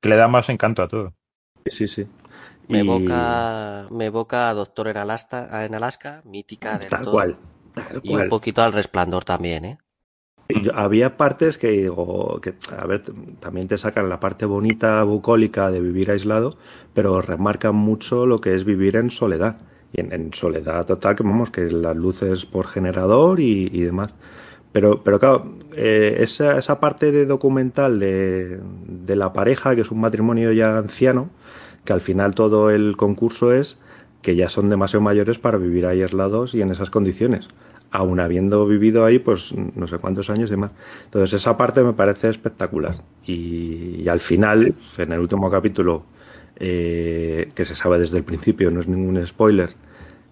que 0.00 0.08
le 0.08 0.16
da 0.16 0.28
más 0.28 0.48
encanto 0.48 0.82
a 0.82 0.88
todo. 0.88 1.14
Sí, 1.66 1.88
sí. 1.88 2.06
Me, 2.68 2.80
evoca, 2.80 3.88
me 3.90 4.06
evoca 4.06 4.48
a 4.48 4.54
Doctor 4.54 4.88
en 4.88 4.98
Alaska, 4.98 5.64
en 5.64 5.74
Alaska 5.74 6.22
mítica 6.24 6.78
del 6.78 6.88
tal 6.88 7.04
Cual, 7.04 7.36
y 8.02 8.14
un 8.14 8.28
poquito 8.28 8.62
al 8.62 8.72
resplandor 8.72 9.24
también, 9.24 9.64
¿eh? 9.64 9.78
Había 10.74 11.16
partes 11.16 11.58
que 11.58 11.68
digo, 11.68 12.40
que 12.40 12.54
a 12.76 12.86
ver, 12.86 13.04
también 13.40 13.68
te 13.68 13.76
sacan 13.76 14.08
la 14.08 14.20
parte 14.20 14.46
bonita, 14.46 15.02
bucólica 15.02 15.70
de 15.70 15.80
vivir 15.80 16.10
aislado, 16.10 16.56
pero 16.94 17.20
remarcan 17.20 17.74
mucho 17.74 18.26
lo 18.26 18.40
que 18.40 18.54
es 18.54 18.64
vivir 18.64 18.96
en 18.96 19.10
soledad. 19.10 19.58
Y 19.92 20.00
en, 20.00 20.34
soledad 20.34 20.84
total, 20.84 21.16
que 21.16 21.22
vamos, 21.22 21.50
que 21.50 21.70
las 21.70 21.96
luces 21.96 22.44
por 22.44 22.66
generador 22.66 23.40
y, 23.40 23.80
demás. 23.80 24.10
Pero, 24.72 25.02
pero 25.02 25.18
claro, 25.18 25.54
eh, 25.74 26.16
esa, 26.20 26.58
esa 26.58 26.78
parte 26.78 27.10
de 27.10 27.24
documental 27.24 27.98
de, 27.98 28.60
de 28.86 29.16
la 29.16 29.32
pareja, 29.32 29.74
que 29.74 29.80
es 29.80 29.90
un 29.90 30.00
matrimonio 30.00 30.52
ya 30.52 30.76
anciano, 30.76 31.30
que 31.84 31.94
al 31.94 32.02
final 32.02 32.34
todo 32.34 32.70
el 32.70 32.96
concurso 32.98 33.52
es 33.52 33.80
que 34.20 34.36
ya 34.36 34.48
son 34.48 34.68
demasiado 34.68 35.02
mayores 35.02 35.38
para 35.38 35.58
vivir 35.58 35.86
aislados 35.86 36.54
y 36.54 36.60
en 36.60 36.70
esas 36.70 36.90
condiciones, 36.90 37.48
aún 37.90 38.20
habiendo 38.20 38.66
vivido 38.66 39.04
ahí 39.04 39.18
pues 39.18 39.54
no 39.54 39.86
sé 39.86 39.98
cuántos 39.98 40.30
años 40.30 40.48
y 40.48 40.52
demás. 40.52 40.72
Entonces 41.04 41.40
esa 41.40 41.56
parte 41.56 41.82
me 41.82 41.92
parece 41.92 42.28
espectacular 42.28 42.96
y, 43.24 44.08
al 44.08 44.20
final, 44.20 44.74
en 44.96 45.12
el 45.12 45.20
último 45.20 45.50
capítulo, 45.50 46.04
eh, 46.56 47.50
que 47.54 47.64
se 47.64 47.74
sabe 47.74 47.98
desde 47.98 48.18
el 48.18 48.24
principio, 48.24 48.70
no 48.70 48.80
es 48.80 48.88
ningún 48.88 49.24
spoiler, 49.26 49.70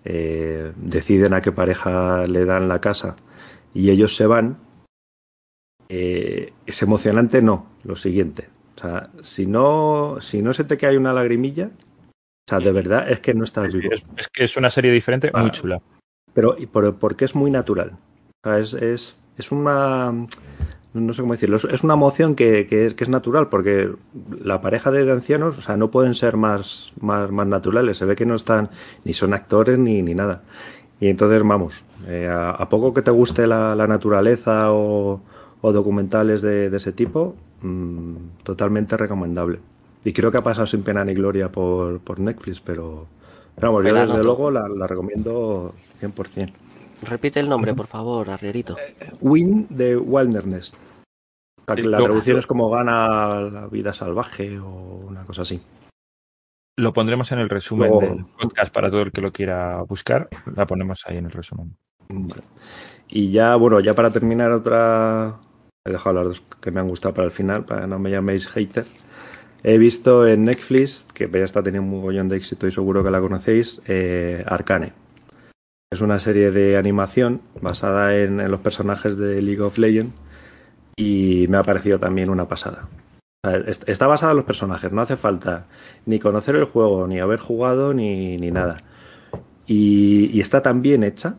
eh, 0.04 0.72
deciden 0.76 1.34
a 1.34 1.42
qué 1.42 1.52
pareja 1.52 2.26
le 2.26 2.44
dan 2.44 2.68
la 2.68 2.80
casa 2.80 3.16
y 3.74 3.90
ellos 3.90 4.16
se 4.16 4.26
van, 4.26 4.58
eh, 5.88 6.52
es 6.64 6.82
emocionante, 6.82 7.42
no, 7.42 7.66
lo 7.84 7.96
siguiente. 7.96 8.48
O 8.76 8.80
sea, 8.80 9.10
si 9.22 9.46
no, 9.46 10.18
si 10.20 10.42
no 10.42 10.52
se 10.52 10.64
te 10.64 10.76
cae 10.76 10.98
una 10.98 11.12
lagrimilla, 11.12 11.66
o 11.66 12.48
sea, 12.48 12.60
de 12.60 12.72
verdad 12.72 13.10
es 13.10 13.20
que 13.20 13.34
no 13.34 13.44
estás 13.44 13.74
vivo. 13.74 13.92
Es, 14.16 14.28
que 14.28 14.44
es 14.44 14.56
una 14.56 14.70
serie 14.70 14.92
diferente, 14.92 15.30
muy 15.34 15.50
chula. 15.50 15.80
Pero 16.36 16.54
por, 16.70 16.94
porque 16.96 17.24
es 17.24 17.34
muy 17.34 17.50
natural. 17.50 17.96
Es, 18.44 18.74
es, 18.74 19.18
es 19.38 19.50
una 19.50 20.12
no 20.92 21.12
sé 21.14 21.22
cómo 21.22 21.32
decirlo, 21.32 21.56
es 21.56 21.82
una 21.82 21.94
emoción 21.94 22.34
que, 22.34 22.66
que, 22.66 22.86
es, 22.86 22.94
que, 22.94 23.04
es, 23.04 23.10
natural, 23.10 23.48
porque 23.48 23.90
la 24.42 24.60
pareja 24.60 24.90
de 24.90 25.10
ancianos, 25.10 25.58
o 25.58 25.62
sea, 25.62 25.76
no 25.76 25.90
pueden 25.90 26.14
ser 26.14 26.36
más, 26.36 26.92
más, 27.00 27.30
más 27.30 27.46
naturales, 27.46 27.98
se 27.98 28.04
ve 28.04 28.16
que 28.16 28.24
no 28.26 28.34
están, 28.34 28.70
ni 29.04 29.12
son 29.12 29.34
actores 29.34 29.78
ni, 29.78 30.02
ni 30.02 30.14
nada. 30.14 30.42
Y 31.00 31.08
entonces, 31.08 31.42
vamos, 31.42 31.84
eh, 32.06 32.30
a, 32.30 32.68
poco 32.68 32.94
que 32.94 33.02
te 33.02 33.10
guste 33.10 33.46
la, 33.46 33.74
naturaleza 33.86 34.72
o, 34.72 35.20
o 35.60 35.72
documentales 35.72 36.40
de, 36.42 36.70
de, 36.70 36.76
ese 36.76 36.92
tipo, 36.92 37.34
mmm, 37.62 38.16
totalmente 38.42 38.96
recomendable. 38.96 39.58
Y 40.04 40.12
creo 40.12 40.30
que 40.30 40.38
ha 40.38 40.44
pasado 40.44 40.66
sin 40.66 40.82
pena 40.82 41.04
ni 41.04 41.14
gloria 41.14 41.50
por, 41.50 41.98
por 42.00 42.20
Netflix, 42.20 42.60
pero, 42.60 43.06
pero 43.56 43.72
vamos, 43.72 43.88
yo 43.88 43.94
desde 43.94 44.22
luego 44.22 44.50
la, 44.50 44.68
la, 44.68 44.86
recomiendo 44.86 45.74
100%. 46.00 46.52
Repite 47.02 47.40
el 47.40 47.48
nombre, 47.48 47.74
por 47.74 47.86
favor, 47.86 48.30
Arrierito. 48.30 48.76
Eh, 48.78 49.12
Win 49.20 49.66
de 49.70 49.96
Wilderness. 49.96 50.74
La 51.66 51.98
traducción 51.98 52.38
es 52.38 52.46
como 52.46 52.70
gana 52.70 53.40
la 53.40 53.66
vida 53.66 53.92
salvaje 53.92 54.58
o 54.58 55.04
una 55.08 55.24
cosa 55.24 55.42
así. 55.42 55.60
Lo 56.78 56.92
pondremos 56.92 57.32
en 57.32 57.40
el 57.40 57.48
resumen 57.48 57.98
del 57.98 58.24
podcast 58.38 58.72
para 58.72 58.90
todo 58.90 59.02
el 59.02 59.10
que 59.10 59.20
lo 59.20 59.32
quiera 59.32 59.82
buscar. 59.82 60.28
La 60.54 60.66
ponemos 60.66 61.02
ahí 61.06 61.16
en 61.16 61.24
el 61.24 61.32
resumen. 61.32 61.76
Y 63.08 63.30
ya, 63.32 63.56
bueno, 63.56 63.80
ya 63.80 63.94
para 63.94 64.10
terminar 64.10 64.52
otra... 64.52 65.40
He 65.84 65.92
dejado 65.92 66.16
las 66.16 66.24
dos 66.24 66.42
que 66.60 66.70
me 66.70 66.80
han 66.80 66.88
gustado 66.88 67.14
para 67.14 67.26
el 67.26 67.30
final, 67.30 67.64
para 67.64 67.82
que 67.82 67.86
no 67.86 67.98
me 67.98 68.10
llaméis 68.10 68.46
hater. 68.48 68.86
He 69.68 69.78
visto 69.78 70.28
en 70.28 70.44
Netflix, 70.44 71.08
que 71.12 71.28
ya 71.28 71.44
está 71.44 71.60
teniendo 71.60 71.90
un 71.90 71.96
mogollón 71.96 72.28
de 72.28 72.36
éxito 72.36 72.68
y 72.68 72.70
seguro 72.70 73.02
que 73.02 73.10
la 73.10 73.20
conocéis, 73.20 73.82
eh, 73.88 74.44
Arcane. 74.46 74.92
Es 75.90 76.00
una 76.00 76.20
serie 76.20 76.52
de 76.52 76.76
animación 76.76 77.40
basada 77.60 78.16
en, 78.16 78.48
los 78.48 78.60
personajes 78.60 79.16
de 79.16 79.42
League 79.42 79.60
of 79.60 79.76
Legends 79.76 80.14
y 80.96 81.46
me 81.48 81.56
ha 81.56 81.64
parecido 81.64 81.98
también 81.98 82.30
una 82.30 82.46
pasada. 82.46 82.88
Está 83.88 84.06
basada 84.06 84.30
en 84.30 84.36
los 84.36 84.46
personajes, 84.46 84.92
no 84.92 85.00
hace 85.00 85.16
falta 85.16 85.66
ni 86.04 86.20
conocer 86.20 86.54
el 86.54 86.66
juego, 86.66 87.08
ni 87.08 87.18
haber 87.18 87.40
jugado, 87.40 87.92
ni, 87.92 88.36
ni 88.36 88.52
nada. 88.52 88.76
Y, 89.66 90.38
está 90.40 90.62
tan 90.62 90.80
bien 90.80 91.02
hecha. 91.02 91.38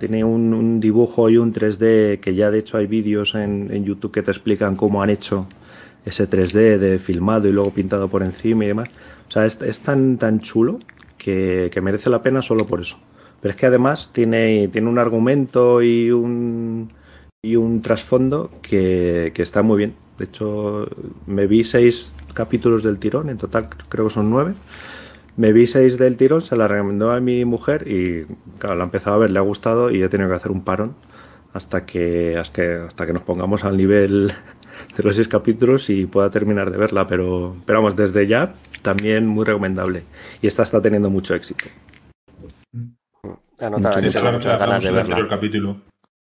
Tiene 0.00 0.24
un, 0.24 0.80
dibujo 0.80 1.30
y 1.30 1.36
un 1.36 1.54
3D 1.54 2.18
que 2.18 2.34
ya 2.34 2.50
de 2.50 2.58
hecho 2.58 2.76
hay 2.76 2.88
vídeos 2.88 3.36
en, 3.36 3.84
YouTube 3.84 4.10
que 4.10 4.22
te 4.24 4.32
explican 4.32 4.74
cómo 4.74 5.00
han 5.00 5.10
hecho 5.10 5.46
ese 6.04 6.28
3D 6.28 6.78
de 6.78 6.98
filmado 6.98 7.48
y 7.48 7.52
luego 7.52 7.72
pintado 7.72 8.08
por 8.08 8.22
encima 8.22 8.64
y 8.64 8.68
demás. 8.68 8.88
O 9.28 9.30
sea, 9.30 9.44
es, 9.46 9.60
es 9.62 9.80
tan, 9.80 10.18
tan 10.18 10.40
chulo 10.40 10.80
que, 11.18 11.70
que 11.72 11.80
merece 11.80 12.10
la 12.10 12.22
pena 12.22 12.42
solo 12.42 12.66
por 12.66 12.80
eso. 12.80 12.98
Pero 13.40 13.50
es 13.50 13.56
que 13.56 13.66
además 13.66 14.12
tiene, 14.12 14.68
tiene 14.68 14.88
un 14.88 14.98
argumento 14.98 15.82
y 15.82 16.10
un, 16.10 16.90
y 17.42 17.56
un 17.56 17.82
trasfondo 17.82 18.50
que, 18.62 19.32
que, 19.34 19.42
está 19.42 19.62
muy 19.62 19.78
bien. 19.78 19.94
De 20.18 20.26
hecho, 20.26 20.86
me 21.26 21.46
vi 21.46 21.64
seis 21.64 22.14
capítulos 22.34 22.82
del 22.82 22.98
tirón, 22.98 23.30
en 23.30 23.38
total 23.38 23.68
creo 23.88 24.08
que 24.08 24.14
son 24.14 24.30
nueve. 24.30 24.54
Me 25.36 25.52
vi 25.52 25.66
seis 25.66 25.96
del 25.96 26.16
tirón, 26.16 26.42
se 26.42 26.56
la 26.56 26.68
recomendó 26.68 27.12
a 27.12 27.20
mi 27.20 27.44
mujer 27.44 27.88
y 27.88 28.26
claro, 28.58 28.76
la 28.76 28.82
he 28.82 28.86
empezado 28.86 29.16
a 29.16 29.20
ver, 29.20 29.30
le 29.30 29.38
ha 29.38 29.42
gustado 29.42 29.90
y 29.90 30.02
he 30.02 30.08
tenido 30.08 30.28
que 30.28 30.36
hacer 30.36 30.52
un 30.52 30.64
parón 30.64 30.94
hasta 31.54 31.86
que, 31.86 32.36
hasta 32.36 32.52
que, 32.52 32.74
hasta 32.74 33.06
que 33.06 33.12
nos 33.12 33.22
pongamos 33.22 33.64
al 33.64 33.76
nivel 33.76 34.32
de 34.96 35.02
los 35.02 35.16
seis 35.16 35.28
capítulos 35.28 35.90
y 35.90 36.06
pueda 36.06 36.30
terminar 36.30 36.70
de 36.70 36.78
verla. 36.78 37.06
Pero, 37.06 37.56
pero 37.66 37.80
vamos, 37.80 37.96
desde 37.96 38.26
ya 38.26 38.54
también 38.82 39.26
muy 39.26 39.44
recomendable. 39.44 40.04
Y 40.42 40.46
esta 40.46 40.62
está 40.62 40.80
teniendo 40.80 41.10
mucho 41.10 41.34
éxito. 41.34 41.64
Anotada, 43.58 44.00
sí, 44.00 44.08
tengo 44.10 44.32
muchas 44.32 44.58
ganas 44.58 44.82
de 44.82 44.90
verla. 44.90 45.18
El 45.18 45.28
capítulo. 45.28 45.76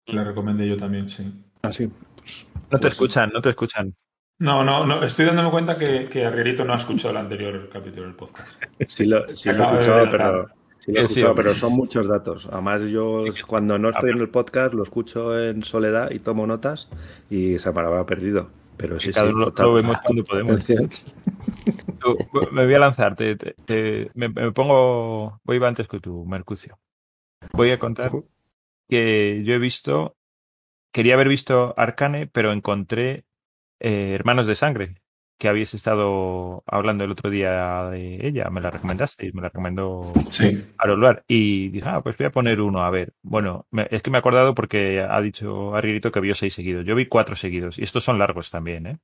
La 0.07 0.25
recomendé 0.25 0.69
yo 0.69 0.77
también, 0.77 1.09
sí. 1.09 1.33
Ah, 1.63 1.73
sí. 1.73 1.89
Pues, 2.17 2.47
no 2.55 2.79
te 2.79 2.79
pues 2.79 2.93
escuchan, 2.95 3.31
no 3.33 3.41
te 3.41 3.51
escuchan. 3.51 3.95
No, 4.41 4.65
no, 4.65 4.87
no. 4.87 5.05
Estoy 5.05 5.27
dándome 5.27 5.51
cuenta 5.51 5.77
que, 5.77 6.09
que 6.09 6.25
Arrierito 6.25 6.65
no 6.65 6.73
ha 6.73 6.77
escuchado 6.77 7.11
el 7.11 7.19
anterior 7.19 7.69
capítulo 7.71 8.07
del 8.07 8.17
podcast. 8.17 8.51
Sí 8.89 9.05
lo, 9.05 9.29
sí 9.37 9.53
lo 9.53 9.63
he 9.63 9.67
escuchado, 9.67 10.11
pero, 10.11 10.49
sí 10.81 10.93
lo 10.93 11.01
he 11.01 11.05
escuchado, 11.05 11.35
pero 11.35 11.55
son 11.55 11.73
muchos 11.73 12.07
datos. 12.07 12.49
Además, 12.51 12.83
yo 12.83 13.25
cuando 13.47 13.79
no 13.79 13.91
estoy 13.91 14.11
en 14.11 14.19
el 14.19 14.29
podcast 14.29 14.75
lo 14.75 14.83
escucho 14.83 15.39
en 15.39 15.63
soledad 15.63 16.11
y 16.11 16.19
tomo 16.19 16.47
notas 16.47 16.89
y 17.31 17.59
se 17.59 17.73
me 17.73 17.81
ha 17.81 18.07
perdido. 18.07 18.49
Pero 18.77 18.99
sí, 18.99 19.13
cada 19.13 19.29
uno 19.31 19.53
lo 19.55 19.75
vemos 19.75 19.99
cuando 20.03 20.25
podemos. 20.25 20.67
me 22.53 22.65
voy 22.65 22.75
a 22.75 22.79
lanzar. 22.79 23.15
me, 24.15 24.31
pongo. 24.53 25.39
Voy 25.45 25.63
antes 25.63 25.87
que 25.87 26.01
tú, 26.01 26.25
Mercucio. 26.25 26.79
Voy 27.53 27.71
a 27.71 27.79
contar 27.79 28.11
que 28.89 29.43
yo 29.45 29.55
he 29.55 29.59
visto, 29.59 30.17
quería 30.93 31.15
haber 31.15 31.29
visto 31.29 31.75
Arcane, 31.77 32.27
pero 32.27 32.53
encontré 32.53 33.25
eh, 33.79 34.15
Hermanos 34.15 34.47
de 34.47 34.55
Sangre, 34.55 34.95
que 35.41 35.49
habéis 35.49 35.73
estado 35.73 36.63
hablando 36.67 37.03
el 37.03 37.11
otro 37.11 37.31
día 37.31 37.89
de 37.91 38.27
ella, 38.27 38.51
me 38.51 38.61
la 38.61 38.71
recomendaste, 38.71 39.33
me 39.33 39.41
la 39.41 39.49
recomendó 39.49 40.13
sí. 40.29 40.67
Aroluar. 40.77 41.25
Y 41.27 41.71
dije, 41.71 41.89
ah, 41.89 42.03
pues 42.03 42.19
voy 42.19 42.27
a 42.27 42.31
poner 42.31 42.61
uno, 42.61 42.85
a 42.85 42.91
ver. 42.91 43.15
Bueno, 43.23 43.67
es 43.89 44.03
que 44.03 44.11
me 44.11 44.19
he 44.19 44.21
acordado 44.21 44.55
porque 44.55 45.01
ha 45.01 45.19
dicho 45.23 45.75
Arrierito 45.75 46.13
que 46.13 46.21
vio 46.21 46.35
seis 46.35 46.53
seguidos. 46.53 46.85
Yo 46.85 46.95
vi 46.95 47.07
cuatro 47.07 47.37
seguidos, 47.37 47.79
y 47.79 47.85
estos 47.85 48.05
son 48.05 48.19
largos 48.19 48.51
también, 48.51 48.87
¿eh? 48.87 48.99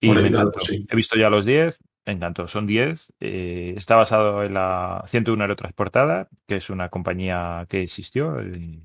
Y 0.00 0.10
me 0.10 0.26
encantó. 0.26 0.58
He 0.68 0.96
visto 0.96 1.16
ya 1.16 1.30
los 1.30 1.46
diez, 1.46 1.78
me 2.04 2.14
encantó. 2.14 2.48
Son 2.48 2.66
diez. 2.66 3.12
Eh, 3.20 3.74
está 3.76 3.94
basado 3.94 4.42
en 4.42 4.54
la 4.54 5.04
101 5.06 5.44
Aerotransportada, 5.44 6.28
que 6.48 6.56
es 6.56 6.70
una 6.70 6.88
compañía 6.88 7.66
que 7.68 7.82
existió. 7.82 8.42
Y 8.42 8.82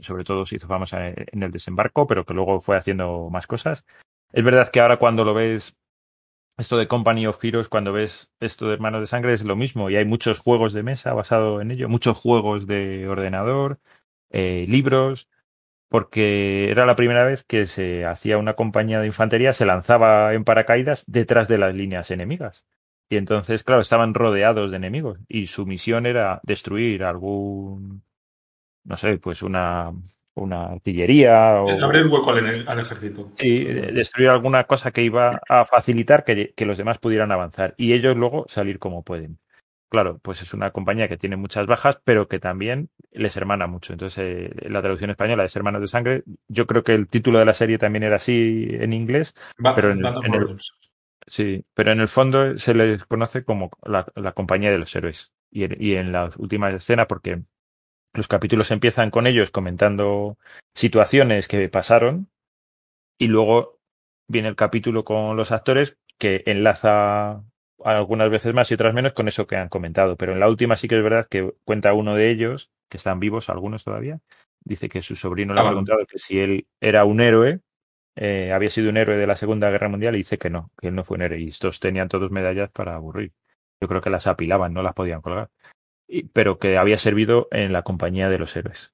sobre 0.00 0.24
todo 0.24 0.44
se 0.44 0.56
hizo 0.56 0.66
famosa 0.66 1.06
en 1.06 1.42
el 1.44 1.52
desembarco, 1.52 2.08
pero 2.08 2.24
que 2.24 2.34
luego 2.34 2.60
fue 2.60 2.76
haciendo 2.76 3.30
más 3.30 3.46
cosas. 3.46 3.84
Es 4.32 4.44
verdad 4.44 4.68
que 4.68 4.80
ahora 4.80 4.96
cuando 4.96 5.24
lo 5.24 5.34
ves, 5.34 5.76
esto 6.58 6.76
de 6.76 6.88
Company 6.88 7.26
of 7.26 7.42
Heroes, 7.42 7.68
cuando 7.68 7.92
ves 7.92 8.30
esto 8.40 8.66
de 8.68 8.74
Hermanos 8.74 9.00
de 9.00 9.06
Sangre 9.06 9.32
es 9.32 9.44
lo 9.44 9.56
mismo 9.56 9.90
y 9.90 9.96
hay 9.96 10.04
muchos 10.04 10.38
juegos 10.38 10.72
de 10.72 10.82
mesa 10.82 11.14
basado 11.14 11.60
en 11.60 11.70
ello, 11.70 11.88
muchos 11.88 12.18
juegos 12.18 12.66
de 12.66 13.08
ordenador, 13.08 13.80
eh, 14.30 14.66
libros, 14.68 15.28
porque 15.88 16.70
era 16.70 16.86
la 16.86 16.96
primera 16.96 17.24
vez 17.24 17.42
que 17.42 17.66
se 17.66 18.04
hacía 18.06 18.38
una 18.38 18.54
compañía 18.54 19.00
de 19.00 19.06
infantería, 19.06 19.52
se 19.52 19.66
lanzaba 19.66 20.34
en 20.34 20.44
paracaídas 20.44 21.04
detrás 21.06 21.48
de 21.48 21.58
las 21.58 21.74
líneas 21.74 22.10
enemigas. 22.10 22.64
Y 23.08 23.16
entonces, 23.16 23.64
claro, 23.64 23.80
estaban 23.80 24.14
rodeados 24.14 24.70
de 24.70 24.76
enemigos 24.76 25.18
y 25.28 25.48
su 25.48 25.66
misión 25.66 26.06
era 26.06 26.40
destruir 26.44 27.04
algún 27.04 28.04
no 28.84 28.96
sé, 28.96 29.18
pues 29.18 29.42
una, 29.42 29.92
una 30.44 30.66
artillería. 30.66 31.62
O, 31.62 31.70
Abrir 31.82 32.06
hueco 32.06 32.30
al, 32.30 32.68
al, 32.68 32.78
ejército. 32.78 33.30
Sí, 33.36 33.64
destruir 33.64 34.28
alguna 34.28 34.64
cosa 34.64 34.90
que 34.90 35.02
iba 35.02 35.40
a 35.48 35.64
facilitar 35.64 36.24
que, 36.24 36.52
que, 36.54 36.66
los 36.66 36.78
demás 36.78 36.98
pudieran 36.98 37.32
avanzar 37.32 37.74
y 37.76 37.92
ellos 37.92 38.16
luego 38.16 38.44
salir 38.48 38.78
como 38.78 39.02
pueden. 39.02 39.38
Claro, 39.90 40.20
pues 40.22 40.40
es 40.40 40.54
una 40.54 40.70
compañía 40.70 41.08
que 41.08 41.16
tiene 41.16 41.36
muchas 41.36 41.66
bajas, 41.66 41.98
pero 42.04 42.28
que 42.28 42.38
también 42.38 42.90
les 43.10 43.36
hermana 43.36 43.66
mucho. 43.66 43.92
Entonces, 43.92 44.24
eh, 44.24 44.68
la 44.68 44.80
traducción 44.80 45.10
española 45.10 45.44
es 45.44 45.56
Hermanos 45.56 45.80
de 45.80 45.88
Sangre. 45.88 46.22
Yo 46.46 46.66
creo 46.68 46.84
que 46.84 46.94
el 46.94 47.08
título 47.08 47.40
de 47.40 47.44
la 47.44 47.54
serie 47.54 47.76
también 47.76 48.04
era 48.04 48.16
así 48.16 48.68
en 48.70 48.92
inglés, 48.92 49.34
pero 49.74 49.90
en, 49.90 50.06
en 50.06 50.34
el, 50.34 50.60
sí, 51.26 51.64
pero 51.74 51.90
en 51.90 51.98
el 51.98 52.06
fondo 52.06 52.56
se 52.56 52.72
les 52.72 53.04
conoce 53.04 53.42
como 53.42 53.70
la, 53.84 54.06
la 54.14 54.30
compañía 54.30 54.70
de 54.70 54.78
los 54.78 54.94
héroes. 54.94 55.32
Y, 55.50 55.64
y 55.84 55.96
en 55.96 56.12
la 56.12 56.30
última 56.38 56.70
escena, 56.70 57.08
porque 57.08 57.42
los 58.12 58.28
capítulos 58.28 58.70
empiezan 58.70 59.10
con 59.10 59.26
ellos 59.26 59.50
comentando 59.50 60.36
situaciones 60.74 61.48
que 61.48 61.68
pasaron 61.68 62.28
y 63.18 63.28
luego 63.28 63.78
viene 64.28 64.48
el 64.48 64.56
capítulo 64.56 65.04
con 65.04 65.36
los 65.36 65.52
actores 65.52 65.96
que 66.18 66.42
enlaza 66.46 67.42
algunas 67.84 68.30
veces 68.30 68.52
más 68.52 68.70
y 68.70 68.74
otras 68.74 68.94
menos 68.94 69.12
con 69.12 69.28
eso 69.28 69.46
que 69.46 69.56
han 69.56 69.68
comentado. 69.68 70.16
Pero 70.16 70.32
en 70.32 70.40
la 70.40 70.48
última 70.48 70.76
sí 70.76 70.88
que 70.88 70.96
es 70.96 71.02
verdad 71.02 71.26
que 71.28 71.52
cuenta 71.64 71.92
uno 71.92 72.14
de 72.14 72.30
ellos, 72.30 72.70
que 72.88 72.96
están 72.96 73.20
vivos, 73.20 73.48
algunos 73.48 73.84
todavía, 73.84 74.20
dice 74.62 74.88
que 74.88 75.02
su 75.02 75.16
sobrino 75.16 75.54
le 75.54 75.60
ha 75.60 75.66
preguntado 75.66 76.04
que 76.06 76.18
si 76.18 76.38
él 76.40 76.66
era 76.80 77.04
un 77.04 77.20
héroe, 77.20 77.60
eh, 78.16 78.52
había 78.52 78.70
sido 78.70 78.90
un 78.90 78.96
héroe 78.96 79.16
de 79.16 79.26
la 79.26 79.36
Segunda 79.36 79.70
Guerra 79.70 79.88
Mundial 79.88 80.14
y 80.14 80.18
dice 80.18 80.36
que 80.36 80.50
no, 80.50 80.70
que 80.78 80.88
él 80.88 80.94
no 80.94 81.04
fue 81.04 81.16
un 81.16 81.22
héroe. 81.22 81.40
Y 81.40 81.48
estos 81.48 81.80
tenían 81.80 82.08
todos 82.08 82.30
medallas 82.30 82.70
para 82.70 82.96
aburrir. 82.96 83.32
Yo 83.80 83.88
creo 83.88 84.02
que 84.02 84.10
las 84.10 84.26
apilaban, 84.26 84.74
no 84.74 84.82
las 84.82 84.94
podían 84.94 85.22
colgar 85.22 85.48
pero 86.32 86.58
que 86.58 86.76
había 86.76 86.98
servido 86.98 87.48
en 87.50 87.72
la 87.72 87.82
compañía 87.82 88.28
de 88.28 88.38
los 88.38 88.56
héroes. 88.56 88.92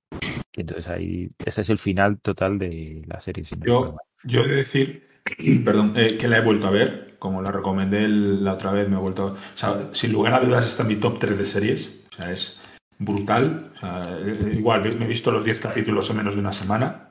Y 0.52 0.62
entonces 0.62 0.88
ahí, 0.88 1.30
este 1.44 1.62
es 1.62 1.70
el 1.70 1.78
final 1.78 2.18
total 2.20 2.58
de 2.58 3.02
la 3.06 3.20
serie. 3.20 3.44
yo, 3.60 3.96
yo 4.24 4.40
he 4.42 4.48
de 4.48 4.54
decir, 4.56 5.08
perdón, 5.64 5.94
eh, 5.96 6.16
que 6.18 6.28
la 6.28 6.38
he 6.38 6.42
vuelto 6.42 6.66
a 6.66 6.70
ver, 6.70 7.16
como 7.18 7.42
la 7.42 7.50
recomendé 7.50 8.08
la 8.08 8.54
otra 8.54 8.72
vez, 8.72 8.88
me 8.88 8.96
he 8.96 9.00
vuelto 9.00 9.28
a... 9.28 9.30
O 9.32 9.38
sea, 9.54 9.88
sin 9.92 10.12
lugar 10.12 10.34
a 10.34 10.40
dudas 10.40 10.66
está 10.66 10.82
en 10.82 10.88
mi 10.88 10.96
top 10.96 11.18
3 11.18 11.38
de 11.38 11.46
series, 11.46 12.04
o 12.10 12.22
sea, 12.22 12.32
es 12.32 12.60
brutal. 12.98 13.72
O 13.76 13.80
sea, 13.80 14.18
eh, 14.20 14.54
igual, 14.56 14.82
me 14.98 15.04
he 15.04 15.08
visto 15.08 15.30
los 15.30 15.44
10 15.44 15.60
capítulos 15.60 16.08
en 16.10 16.16
menos 16.16 16.34
de 16.34 16.40
una 16.40 16.52
semana. 16.52 17.10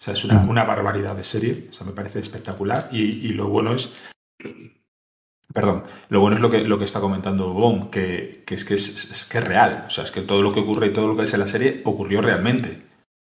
O 0.00 0.04
sea, 0.04 0.14
es 0.14 0.24
una, 0.24 0.42
una 0.42 0.64
barbaridad 0.64 1.14
de 1.14 1.22
serie, 1.22 1.68
o 1.70 1.72
sea, 1.72 1.86
me 1.86 1.92
parece 1.92 2.18
espectacular. 2.18 2.88
Y, 2.90 3.02
y 3.02 3.28
lo 3.28 3.48
bueno 3.48 3.74
es 3.74 3.94
Perdón, 5.52 5.84
lo 6.08 6.20
bueno 6.20 6.36
es 6.36 6.42
lo 6.42 6.50
que, 6.50 6.64
lo 6.64 6.78
que 6.78 6.84
está 6.84 7.00
comentando 7.00 7.52
Bon, 7.52 7.90
que, 7.90 8.42
que, 8.46 8.54
es, 8.54 8.64
que 8.64 8.74
es, 8.74 9.26
que 9.30 9.38
es 9.38 9.44
real. 9.44 9.84
O 9.86 9.90
sea, 9.90 10.04
es 10.04 10.10
que 10.10 10.22
todo 10.22 10.42
lo 10.42 10.52
que 10.52 10.60
ocurre 10.60 10.88
y 10.88 10.92
todo 10.92 11.08
lo 11.08 11.16
que 11.16 11.24
es 11.24 11.34
en 11.34 11.40
la 11.40 11.46
serie 11.46 11.82
ocurrió 11.84 12.22
realmente. 12.22 12.82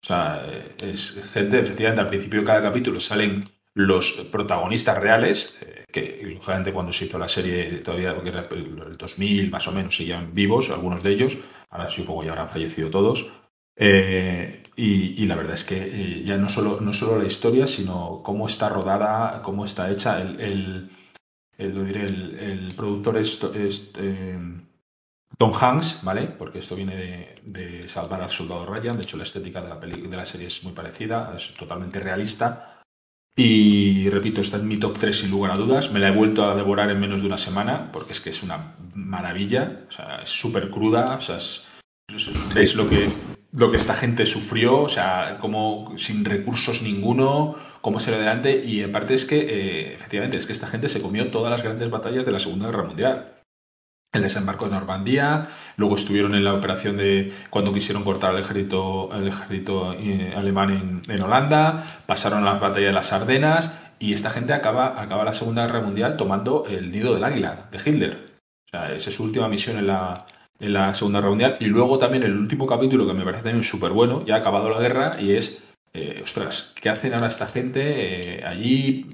O 0.04 0.06
sea, 0.06 0.46
es 0.82 1.22
gente, 1.34 1.60
efectivamente, 1.60 2.02
al 2.02 2.08
principio 2.08 2.42
de 2.42 2.46
cada 2.46 2.62
capítulo 2.62 3.00
salen 3.00 3.44
los 3.76 4.12
protagonistas 4.32 5.00
reales, 5.00 5.60
eh, 5.62 5.86
que 5.92 6.22
lógicamente 6.24 6.74
cuando 6.74 6.92
se 6.92 7.06
hizo 7.06 7.18
la 7.18 7.28
serie 7.28 7.80
todavía, 7.80 8.14
porque 8.14 8.30
era 8.30 8.48
el 8.52 8.98
2000 8.98 9.50
más 9.50 9.68
o 9.68 9.72
menos, 9.72 9.96
seguían 9.96 10.34
vivos, 10.34 10.70
algunos 10.70 11.04
de 11.04 11.12
ellos, 11.12 11.38
ahora 11.70 11.90
supongo 11.90 12.24
ya 12.24 12.32
habrán 12.32 12.50
fallecido 12.50 12.90
todos. 12.90 13.32
Eh, 13.76 14.64
y, 14.76 15.26
la 15.26 15.36
verdad 15.36 15.54
es 15.54 15.64
que 15.64 15.78
eh, 15.78 16.24
ya 16.24 16.38
no 16.38 16.50
solo, 16.50 16.80
no 16.82 16.94
solo 16.94 17.18
la 17.20 17.26
historia, 17.26 17.68
sino 17.68 18.22
cómo 18.24 18.48
está 18.48 18.70
rodada, 18.70 19.42
cómo 19.42 19.66
está 19.66 19.92
hecha, 19.92 20.22
el, 20.22 20.90
lo 21.70 21.84
diré, 21.84 22.06
el, 22.06 22.74
productor 22.76 23.18
es, 23.18 23.40
eh, 23.98 24.38
Tom 25.38 25.54
Hanks, 25.54 26.02
¿vale? 26.04 26.28
Porque 26.28 26.60
esto 26.60 26.76
viene 26.76 27.36
de, 27.44 27.88
Salvar 27.88 28.22
al 28.22 28.30
Soldado 28.30 28.66
Ryan. 28.66 28.98
De 28.98 29.04
hecho, 29.04 29.18
la 29.18 29.24
estética 29.24 29.62
de 29.62 29.70
la, 29.70 29.76
de 29.76 30.18
la 30.18 30.26
serie 30.26 30.48
es 30.48 30.64
muy 30.64 30.74
parecida, 30.74 31.34
es 31.36 31.54
totalmente 31.54 32.00
realista. 32.00 32.82
Y 33.36 34.10
repito, 34.10 34.42
está 34.42 34.58
en 34.58 34.68
mi 34.68 34.78
top 34.78 34.98
3 35.00 35.20
sin 35.20 35.32
lugar 35.32 35.52
a 35.52 35.58
dudas. 35.58 35.92
Me 35.92 36.00
la 36.00 36.10
he 36.10 36.16
vuelto 36.16 36.46
a 36.46 36.56
devorar 36.56 36.92
en 36.92 37.00
menos 37.00 37.22
de 37.22 37.28
una 37.28 37.38
semana 37.38 37.92
porque 37.92 38.14
es 38.14 38.22
que 38.22 38.30
es 38.30 38.44
una 38.44 38.76
maravilla. 38.94 39.86
O 39.90 39.92
sea, 39.92 40.22
es 40.22 40.30
súper 40.30 40.70
cruda. 40.70 41.16
O 41.16 41.22
sea, 41.22 41.38
es, 41.38 41.66
veis 42.54 42.76
lo 42.76 42.88
que, 42.88 43.10
lo 43.54 43.72
que 43.72 43.78
esta 43.78 43.94
gente 43.94 44.26
sufrió. 44.26 44.82
O 44.82 44.90
sea, 44.90 45.38
como 45.40 45.94
sin 45.98 46.26
recursos 46.26 46.82
ninguno, 46.82 47.56
cómo 47.82 48.00
se 48.00 48.12
le 48.12 48.18
adelante. 48.18 48.64
Y 48.66 48.84
aparte 48.84 49.14
es 49.14 49.26
que, 49.26 49.40
eh, 49.40 49.94
efectivamente, 49.94 50.38
es 50.38 50.46
que 50.46 50.54
esta 50.54 50.68
gente 50.68 50.90
se 50.90 51.02
comió 51.02 51.30
todas 51.32 51.52
las 51.52 51.64
grandes 51.64 51.90
batallas 51.90 52.26
de 52.26 52.32
la 52.32 52.40
Segunda 52.40 52.68
Guerra 52.68 52.84
Mundial 52.84 53.44
el 54.14 54.22
desembarco 54.22 54.66
de 54.66 54.72
Normandía, 54.72 55.48
luego 55.76 55.96
estuvieron 55.96 56.36
en 56.36 56.44
la 56.44 56.54
operación 56.54 56.98
de 56.98 57.34
cuando 57.50 57.74
quisieron 57.74 58.04
cortar 58.04 58.36
el 58.36 58.42
ejército, 58.42 59.10
el 59.12 59.28
ejército 59.28 59.94
eh, 59.94 60.34
alemán 60.36 61.02
en, 61.08 61.22
Holanda, 61.22 61.84
pasaron 62.06 62.44
a 62.44 62.54
la 62.54 62.60
batalla 62.60 62.88
de 62.88 62.94
las 62.94 63.12
Ardenas 63.12 63.74
y 63.98 64.14
esta 64.14 64.30
gente 64.30 64.54
acaba, 64.54 65.02
acaba 65.02 65.24
la 65.24 65.34
Segunda 65.34 65.66
Guerra 65.66 65.82
Mundial 65.82 66.16
tomando 66.16 66.66
el 66.68 66.92
nido 66.92 67.16
del 67.16 67.24
águila 67.24 67.68
de 67.72 67.78
Hitler. 67.78 68.34
O 68.68 68.70
sea, 68.70 68.94
esa 68.94 69.10
es 69.10 69.16
su 69.16 69.24
última 69.24 69.48
misión 69.48 69.78
en 69.78 69.88
la, 69.88 70.28
en 70.64 70.74
la 70.74 70.94
Segunda 70.94 71.20
Guerra 71.20 71.30
Mundial. 71.30 71.58
Y 71.60 71.66
luego 71.66 71.98
también 72.00 72.24
el 72.24 72.38
último 72.38 72.66
capítulo 72.66 73.06
que 73.06 73.14
me 73.14 73.24
parece 73.24 73.44
también 73.44 73.64
súper 73.64 73.92
bueno, 73.92 74.26
ya 74.26 74.36
ha 74.36 74.38
acabado 74.40 74.70
la 74.70 74.80
guerra, 74.80 75.22
y 75.22 75.32
es, 75.36 75.64
eh, 75.94 76.22
ostras, 76.24 76.74
¿qué 76.82 76.90
hacen 76.90 77.14
ahora 77.14 77.28
esta 77.28 77.48
gente 77.48 78.40
eh, 78.40 78.46
allí 78.46 79.08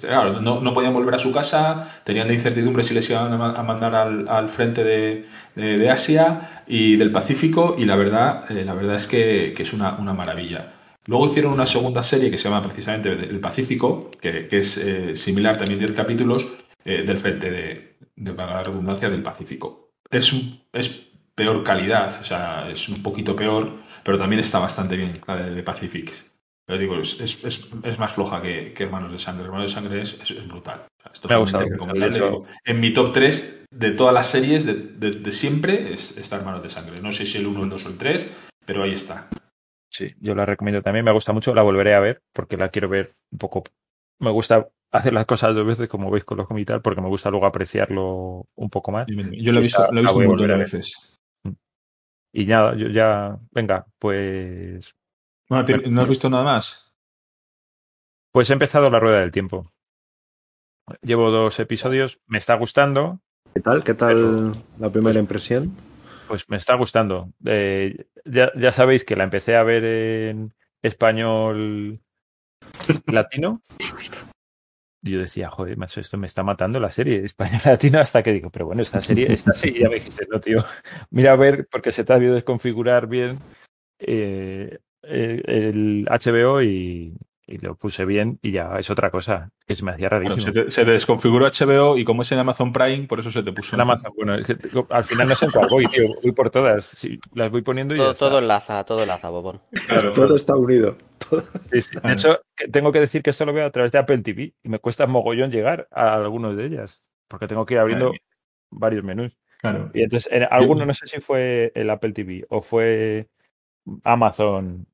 Claro, 0.00 0.40
no, 0.42 0.74
podían 0.74 0.92
volver 0.92 1.14
a 1.14 1.18
su 1.18 1.32
casa, 1.32 2.00
tenían 2.04 2.26
la 2.28 2.34
incertidumbre 2.34 2.82
si 2.82 2.92
les 2.92 3.08
iban 3.08 3.32
a 3.32 3.62
mandar 3.62 3.94
al, 3.94 4.48
frente 4.50 4.84
de, 4.84 5.90
Asia 5.90 6.62
y 6.66 6.96
del 6.96 7.10
Pacífico, 7.10 7.74
y 7.78 7.86
la 7.86 7.96
verdad, 7.96 8.50
eh, 8.50 8.64
la 8.66 8.74
verdad 8.74 8.96
es 8.96 9.06
que, 9.06 9.54
es 9.56 9.72
una, 9.72 9.92
maravilla. 9.92 10.74
Luego 11.06 11.26
hicieron 11.26 11.54
una 11.54 11.64
segunda 11.64 12.02
serie 12.02 12.30
que 12.30 12.36
se 12.36 12.50
llama 12.50 12.62
precisamente 12.62 13.10
El 13.10 13.40
Pacífico, 13.40 14.10
que, 14.20 14.48
es 14.50 14.76
eh, 14.76 15.16
similar 15.16 15.56
también 15.56 15.78
10 15.78 15.92
capítulos 15.92 16.46
del 16.84 17.18
frente 17.18 17.50
de, 17.50 17.96
de, 18.16 18.32
la 18.34 18.62
redundancia, 18.62 19.08
del 19.08 19.22
Pacífico. 19.22 19.87
Es, 20.10 20.34
es 20.72 21.08
peor 21.34 21.62
calidad, 21.62 22.08
o 22.20 22.24
sea, 22.24 22.68
es 22.70 22.88
un 22.88 23.02
poquito 23.02 23.36
peor, 23.36 23.78
pero 24.02 24.18
también 24.18 24.40
está 24.40 24.58
bastante 24.58 24.96
bien 24.96 25.20
la 25.26 25.36
de, 25.36 25.54
de 25.54 25.62
Pacific. 25.62 26.12
Pero 26.68 26.80
digo, 26.80 26.98
es, 26.98 27.18
es, 27.20 27.70
es 27.82 27.98
más 27.98 28.12
floja 28.12 28.42
que, 28.42 28.74
que, 28.74 28.84
Hermanos 28.84 29.10
de 29.10 29.18
Sangre. 29.18 29.44
Hermanos 29.44 29.70
de 29.70 29.74
Sangre 29.74 30.02
es, 30.02 30.48
brutal. 30.48 30.84
Me 31.26 31.34
ha 31.34 31.38
gustado. 31.38 31.64
en 32.62 32.80
mi 32.80 32.92
top 32.92 33.14
3 33.14 33.64
de 33.70 33.90
todas 33.92 34.12
las 34.12 34.26
series 34.26 34.66
de, 34.66 34.74
de, 34.74 35.32
siempre 35.32 35.94
está 35.94 36.36
Hermanos 36.36 36.62
de 36.62 36.68
Sangre. 36.68 37.00
No 37.00 37.10
sé 37.10 37.24
si 37.24 37.38
el 37.38 37.46
1, 37.46 37.64
el 37.64 37.70
2 37.70 37.86
o 37.86 37.88
el 37.88 37.96
3, 37.96 38.30
pero 38.66 38.82
ahí 38.82 38.92
está. 38.92 39.30
Sí, 39.90 40.14
yo 40.20 40.34
la 40.34 40.44
recomiendo 40.44 40.82
también. 40.82 41.06
Me 41.06 41.12
gusta 41.12 41.32
mucho. 41.32 41.54
La 41.54 41.62
volveré 41.62 41.94
a 41.94 42.00
ver 42.00 42.20
porque 42.34 42.58
la 42.58 42.68
quiero 42.68 42.90
ver 42.90 43.12
un 43.32 43.38
poco. 43.38 43.64
Me 44.18 44.30
gusta 44.30 44.68
hacer 44.90 45.12
las 45.12 45.26
cosas 45.26 45.54
dos 45.54 45.66
veces, 45.66 45.88
como 45.88 46.10
veis 46.10 46.24
con 46.24 46.38
los 46.38 46.46
comités, 46.46 46.80
porque 46.82 47.00
me 47.00 47.08
gusta 47.08 47.30
luego 47.30 47.46
apreciarlo 47.46 48.46
un 48.54 48.70
poco 48.70 48.92
más. 48.92 49.06
Yo 49.08 49.52
lo 49.52 49.58
he 49.58 49.62
visto, 49.62 49.86
lo 49.92 50.00
he 50.00 50.02
visto 50.02 50.18
un 50.18 50.26
montón 50.26 50.48
de 50.48 50.56
veces. 50.56 51.18
Y 52.32 52.44
ya, 52.44 52.74
yo 52.74 52.88
ya, 52.88 53.38
venga, 53.52 53.86
pues 53.98 54.94
¿No 55.48 55.58
has 56.02 56.08
visto 56.08 56.28
nada 56.28 56.44
más? 56.44 56.92
Pues 58.32 58.50
he 58.50 58.52
empezado 58.52 58.90
la 58.90 59.00
rueda 59.00 59.20
del 59.20 59.30
tiempo. 59.30 59.72
Llevo 61.02 61.30
dos 61.30 61.58
episodios, 61.58 62.20
me 62.26 62.38
está 62.38 62.54
gustando. 62.54 63.20
¿Qué 63.54 63.60
tal? 63.60 63.82
¿Qué 63.82 63.94
tal 63.94 64.52
la 64.78 64.90
primera 64.90 65.14
pues 65.14 65.16
impresión? 65.16 65.76
Pues 66.28 66.48
me 66.48 66.58
está 66.58 66.74
gustando. 66.74 67.32
Eh, 67.46 68.06
ya, 68.26 68.52
ya, 68.56 68.72
sabéis 68.72 69.04
que 69.04 69.16
la 69.16 69.24
empecé 69.24 69.56
a 69.56 69.62
ver 69.62 69.84
en 69.84 70.54
español 70.82 72.00
latino. 73.06 73.62
Yo 75.02 75.20
decía, 75.20 75.48
joder, 75.48 75.76
macho, 75.76 76.00
esto 76.00 76.18
me 76.18 76.26
está 76.26 76.42
matando 76.42 76.80
la 76.80 76.90
serie 76.90 77.24
español 77.24 77.60
latino 77.64 78.00
hasta 78.00 78.22
que 78.22 78.32
digo, 78.32 78.50
pero 78.50 78.66
bueno, 78.66 78.82
esta 78.82 79.00
serie, 79.00 79.32
esta 79.32 79.54
serie 79.54 79.82
ya 79.82 79.88
me 79.88 79.96
dijiste, 79.96 80.26
no, 80.30 80.40
tío, 80.40 80.58
mira 81.10 81.32
a 81.32 81.36
ver, 81.36 81.68
porque 81.70 81.92
se 81.92 82.04
te 82.04 82.12
ha 82.12 82.16
debido 82.16 82.34
desconfigurar 82.34 83.06
bien. 83.06 83.38
Eh, 84.00 84.78
eh, 85.02 85.42
el 85.46 86.06
HBO 86.10 86.62
y, 86.62 87.16
lo 87.56 87.76
puse 87.76 88.04
bien 88.04 88.38
y 88.42 88.52
ya 88.52 88.78
es 88.78 88.90
otra 88.90 89.10
cosa 89.10 89.50
que 89.66 89.74
se 89.74 89.82
me 89.82 89.92
hacía 89.92 90.10
rarísimo. 90.10 90.52
se, 90.68 90.84
te, 90.84 90.90
desconfiguró 90.90 91.46
HBO 91.46 91.96
y 91.96 92.04
como 92.04 92.20
es 92.20 92.30
en 92.32 92.38
Amazon 92.38 92.74
Prime, 92.74 93.06
por 93.06 93.20
eso 93.20 93.30
se 93.30 93.42
te 93.42 93.52
puso. 93.52 93.74
En 93.74 93.80
Amazon, 93.80 94.12
bueno, 94.14 94.34
al 94.90 95.04
final 95.04 95.28
no 95.28 95.34
sé 95.34 95.46
en 95.46 95.50
cuál 95.52 95.66
voy, 95.70 95.86
tío, 95.86 96.04
voy 96.22 96.32
por 96.32 96.50
todas. 96.50 97.08
las 97.32 97.50
voy 97.50 97.62
poniendo 97.62 97.94
y. 97.94 97.98
Todo, 97.98 98.14
todo 98.14 98.38
enlaza, 98.40 98.84
todo 98.84 99.02
enlaza, 99.02 99.30
Bobón. 99.30 99.62
todo 100.14 100.36
está 100.36 100.54
unido. 100.56 100.98
De 101.70 102.12
hecho, 102.12 102.40
tengo 102.70 102.92
que 102.92 103.00
decir 103.00 103.22
que 103.22 103.30
esto 103.30 103.46
lo 103.46 103.54
veo 103.54 103.64
a 103.64 103.70
través 103.70 103.92
de 103.92 103.98
Apple 103.98 104.18
TV 104.18 104.54
y 104.62 104.68
me 104.68 104.78
cuesta 104.78 105.06
mogollón 105.06 105.50
llegar 105.50 105.88
a 105.90 106.14
algunos 106.14 106.56
de 106.56 106.66
ellas, 106.66 107.02
porque 107.28 107.48
tengo 107.48 107.64
que 107.64 107.74
ir 107.74 107.80
abriendo 107.80 108.12
varios 108.70 109.04
menús. 109.04 109.38
Claro. 109.60 109.90
Y 109.94 110.02
entonces, 110.02 110.30
en 110.32 110.46
alguno 110.50 110.84
no 110.84 110.92
sé 110.92 111.06
si 111.06 111.20
fue 111.20 111.72
el 111.74 111.88
Apple 111.88 112.12
TV 112.12 112.44
o 112.50 112.60
fue 112.60 113.28
Amazon 114.04 114.86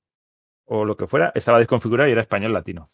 o 0.67 0.85
lo 0.85 0.97
que 0.97 1.07
fuera, 1.07 1.33
estaba 1.35 1.59
desconfigurado 1.59 2.09
y 2.09 2.13
era 2.13 2.23
español 2.23 2.53
latino. 2.53 2.89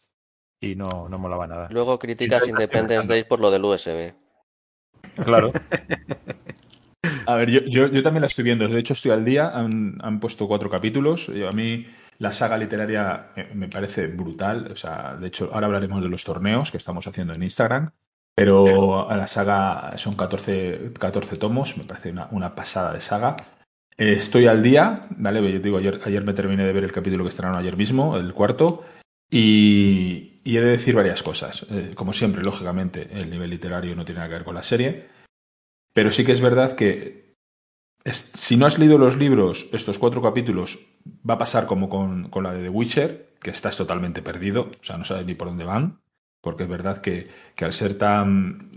Y 0.61 0.75
no, 0.75 1.09
no 1.09 1.19
molaba 1.19 1.47
nada. 1.47 1.69
Luego 1.71 1.99
criticas 1.99 2.47
Independence 2.47 3.09
Day 3.09 3.25
por 3.25 3.41
lo 3.41 3.51
del 3.51 3.65
USB. 3.65 4.13
Claro. 5.25 5.53
A 7.27 7.35
ver, 7.37 7.51
yo, 7.51 7.87
yo, 7.87 8.03
también 8.03 8.21
la 8.21 8.27
estoy 8.27 8.45
viendo. 8.45 8.69
De 8.69 8.79
hecho, 8.79 8.93
estoy 8.93 9.13
al 9.13 9.25
día. 9.25 9.51
Han, 9.51 9.99
han 10.03 10.21
puesto 10.21 10.47
cuatro 10.47 10.69
capítulos. 10.69 11.31
A 11.31 11.55
mí 11.55 11.87
la 12.19 12.33
saga 12.33 12.59
literaria 12.59 13.31
me 13.55 13.69
parece 13.69 14.07
brutal. 14.07 14.71
O 14.73 14.77
sea, 14.77 15.17
de 15.17 15.29
hecho, 15.29 15.51
ahora 15.53 15.67
hablaremos 15.67 16.03
de 16.03 16.09
los 16.09 16.25
torneos 16.25 16.71
que 16.71 16.77
estamos 16.77 17.07
haciendo 17.07 17.33
en 17.33 17.43
Instagram. 17.43 17.93
Pero 18.35 19.09
a 19.09 19.17
la 19.17 19.27
saga 19.27 19.97
son 19.97 20.15
14, 20.15 20.93
14 20.99 21.37
tomos. 21.37 21.79
Me 21.79 21.85
parece 21.85 22.11
una, 22.11 22.29
una 22.33 22.55
pasada 22.55 22.93
de 22.93 23.01
saga. 23.01 23.37
Estoy 24.01 24.47
al 24.47 24.63
día, 24.63 25.07
¿vale? 25.11 25.53
Yo 25.53 25.59
digo, 25.59 25.77
ayer, 25.77 26.01
ayer 26.07 26.25
me 26.25 26.33
terminé 26.33 26.65
de 26.65 26.73
ver 26.73 26.85
el 26.85 26.93
capítulo 26.93 27.23
que 27.23 27.29
estrenaron 27.29 27.61
ayer 27.61 27.77
mismo, 27.77 28.17
el 28.17 28.33
cuarto, 28.33 28.83
y, 29.31 30.41
he 30.43 30.59
de 30.59 30.71
decir 30.71 30.95
varias 30.95 31.23
cosas. 31.23 31.67
Eh, 31.71 31.91
como 31.95 32.15
siempre, 32.15 32.43
lógicamente, 32.43 33.11
el 33.13 33.29
nivel 33.29 33.51
literario 33.51 33.95
no 33.95 34.07
tiene 34.07 34.21
nada 34.21 34.31
que 34.31 34.37
ver 34.37 34.45
con 34.45 34.55
la 34.55 34.63
serie, 34.63 35.07
pero 35.93 36.11
sí 36.11 36.25
que 36.25 36.33
es 36.33 36.41
verdad 36.41 36.77
que 36.77 37.35
si 38.07 38.57
no 38.57 38.65
has 38.65 38.79
leído 38.79 38.97
los 38.97 39.19
libros, 39.19 39.69
estos 39.71 39.99
cuatro 39.99 40.23
capítulos, 40.23 40.79
va 41.29 41.35
a 41.35 41.39
pasar 41.39 41.67
como 41.67 41.91
con, 41.91 42.31
con 42.31 42.45
la 42.45 42.55
de 42.55 42.63
The 42.63 42.71
Witcher, 42.71 43.35
que 43.39 43.51
estás 43.51 43.77
totalmente 43.77 44.23
perdido, 44.23 44.71
o 44.81 44.85
sea, 44.85 44.97
no 44.97 45.05
sabes 45.05 45.27
ni 45.27 45.35
por 45.35 45.49
dónde 45.49 45.65
van 45.65 46.01
porque 46.41 46.63
es 46.63 46.69
verdad 46.69 47.01
que, 47.01 47.29
al 47.61 47.73
ser 47.73 47.99
tan, 47.99 48.71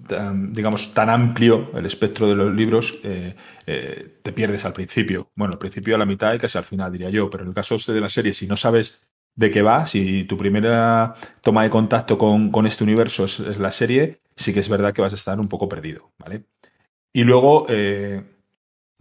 digamos, 0.51 0.93
tan 0.93 1.09
amplio 1.09 1.72
el 1.76 1.86
espectro 1.86 2.28
de 2.28 2.36
los 2.36 2.53
libros, 2.53 2.99
eh, 3.03 3.36
eh, 3.66 4.18
te 4.22 4.34
pierdes 4.34 4.66
al 4.66 4.74
principio. 4.74 5.30
Bueno, 5.36 5.53
al 5.53 5.59
principio 5.59 5.95
a 5.95 5.97
la 5.97 6.05
mitad 6.05 6.34
y 6.34 6.38
casi 6.38 6.57
al 6.57 6.66
final, 6.66 6.91
diría 6.91 7.09
yo, 7.09 7.30
pero 7.30 7.43
en 7.43 7.49
el 7.49 7.55
caso 7.55 7.76
este 7.76 7.93
de 7.93 8.01
la 8.01 8.09
serie, 8.09 8.34
si 8.34 8.47
no 8.47 8.57
sabes 8.57 9.07
de 9.36 9.49
qué 9.49 9.61
va, 9.61 9.86
si 9.86 10.26
tu 10.26 10.38
primera 10.38 11.16
toma 11.41 11.64
de 11.64 11.70
contacto 11.70 12.18
con, 12.18 12.68
este 12.68 12.84
universo 12.84 13.26
es, 13.26 13.39
la 13.59 13.72
serie, 13.72 14.20
sí 14.36 14.53
que 14.53 14.59
es 14.59 14.70
verdad 14.70 14.93
que 14.93 15.01
vas 15.01 15.14
a 15.14 15.16
estar 15.16 15.39
un 15.39 15.47
poco 15.47 15.70
perdido, 15.70 16.11
¿vale? 16.20 16.43
Y 17.14 17.24
luego, 17.24 17.66
eh, 17.70 18.24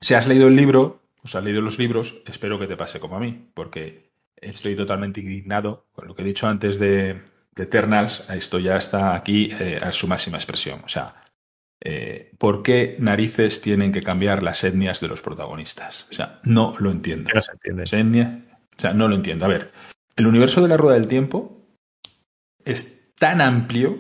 si 0.00 0.14
has 0.14 0.28
leído 0.28 0.48
el 0.48 0.56
libro, 0.56 1.02
o 1.22 1.28
sea, 1.28 1.40
has 1.40 1.44
leído 1.44 1.60
los 1.60 1.78
libros, 1.78 2.22
espero 2.26 2.58
que 2.58 2.66
te 2.66 2.76
pase 2.76 3.00
como 3.00 3.16
a 3.16 3.20
mí, 3.20 3.48
porque 3.54 4.12
estoy 4.36 4.76
totalmente 4.76 5.20
indignado 5.20 5.86
con 5.92 6.06
lo 6.06 6.14
que 6.14 6.22
he 6.22 6.26
dicho 6.26 6.46
antes 6.46 6.78
de, 6.78 7.20
de 7.55 7.64
Eternals, 7.64 8.24
esto 8.30 8.59
ya 8.59 8.76
está 8.76 9.14
aquí 9.14 9.50
eh, 9.53 9.78
a 9.80 9.92
su 9.92 10.09
máxima 10.09 10.38
expresión. 10.38 10.80
O 10.84 10.88
sea, 10.88 11.14
eh, 11.84 12.32
¿por 12.38 12.62
qué 12.62 12.96
narices 12.98 13.61
tienen 13.61 13.92
que 13.92 14.03
cambiar 14.03 14.42
las 14.42 14.64
etnias 14.64 15.00
de 15.00 15.09
los 15.09 15.20
protagonistas? 15.20 16.07
O 16.11 16.14
sea, 16.14 16.40
no 16.44 16.74
lo 16.78 16.90
entiendo. 16.90 17.30
No 17.34 17.42
se 17.42 17.53
entiende. 17.53 18.42
o 18.76 18.80
sea, 18.80 18.94
no 18.94 19.09
lo 19.09 19.14
entiendo. 19.14 19.44
A 19.44 19.48
ver, 19.48 19.72
el 20.16 20.26
universo 20.26 20.62
de 20.62 20.68
la 20.68 20.76
Rueda 20.76 20.98
del 20.98 21.09
Tiempo 21.09 21.66
es 22.64 23.12
tan 23.18 23.40
amplio, 23.40 23.98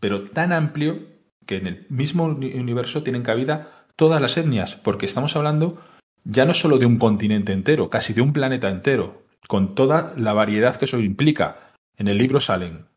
pero 0.00 0.30
tan 0.30 0.52
amplio, 0.52 1.08
que 1.46 1.56
en 1.56 1.66
el 1.66 1.86
mismo 1.88 2.24
universo 2.24 3.02
tienen 3.02 3.22
cabida 3.22 3.86
todas 3.96 4.20
las 4.20 4.36
etnias, 4.36 4.76
porque 4.76 5.06
estamos 5.06 5.36
hablando 5.36 5.80
ya 6.24 6.44
no 6.44 6.54
solo 6.54 6.78
de 6.78 6.86
un 6.86 6.98
continente 6.98 7.52
entero, 7.52 7.90
casi 7.90 8.12
de 8.12 8.20
un 8.20 8.32
planeta 8.32 8.68
entero, 8.68 9.22
con 9.48 9.74
toda 9.74 10.14
la 10.16 10.32
variedad 10.32 10.76
que 10.76 10.84
eso 10.84 11.00
implica 11.00 11.69
en 11.96 12.08
el 12.08 12.18
libro 12.18 12.40
salen 12.40 12.90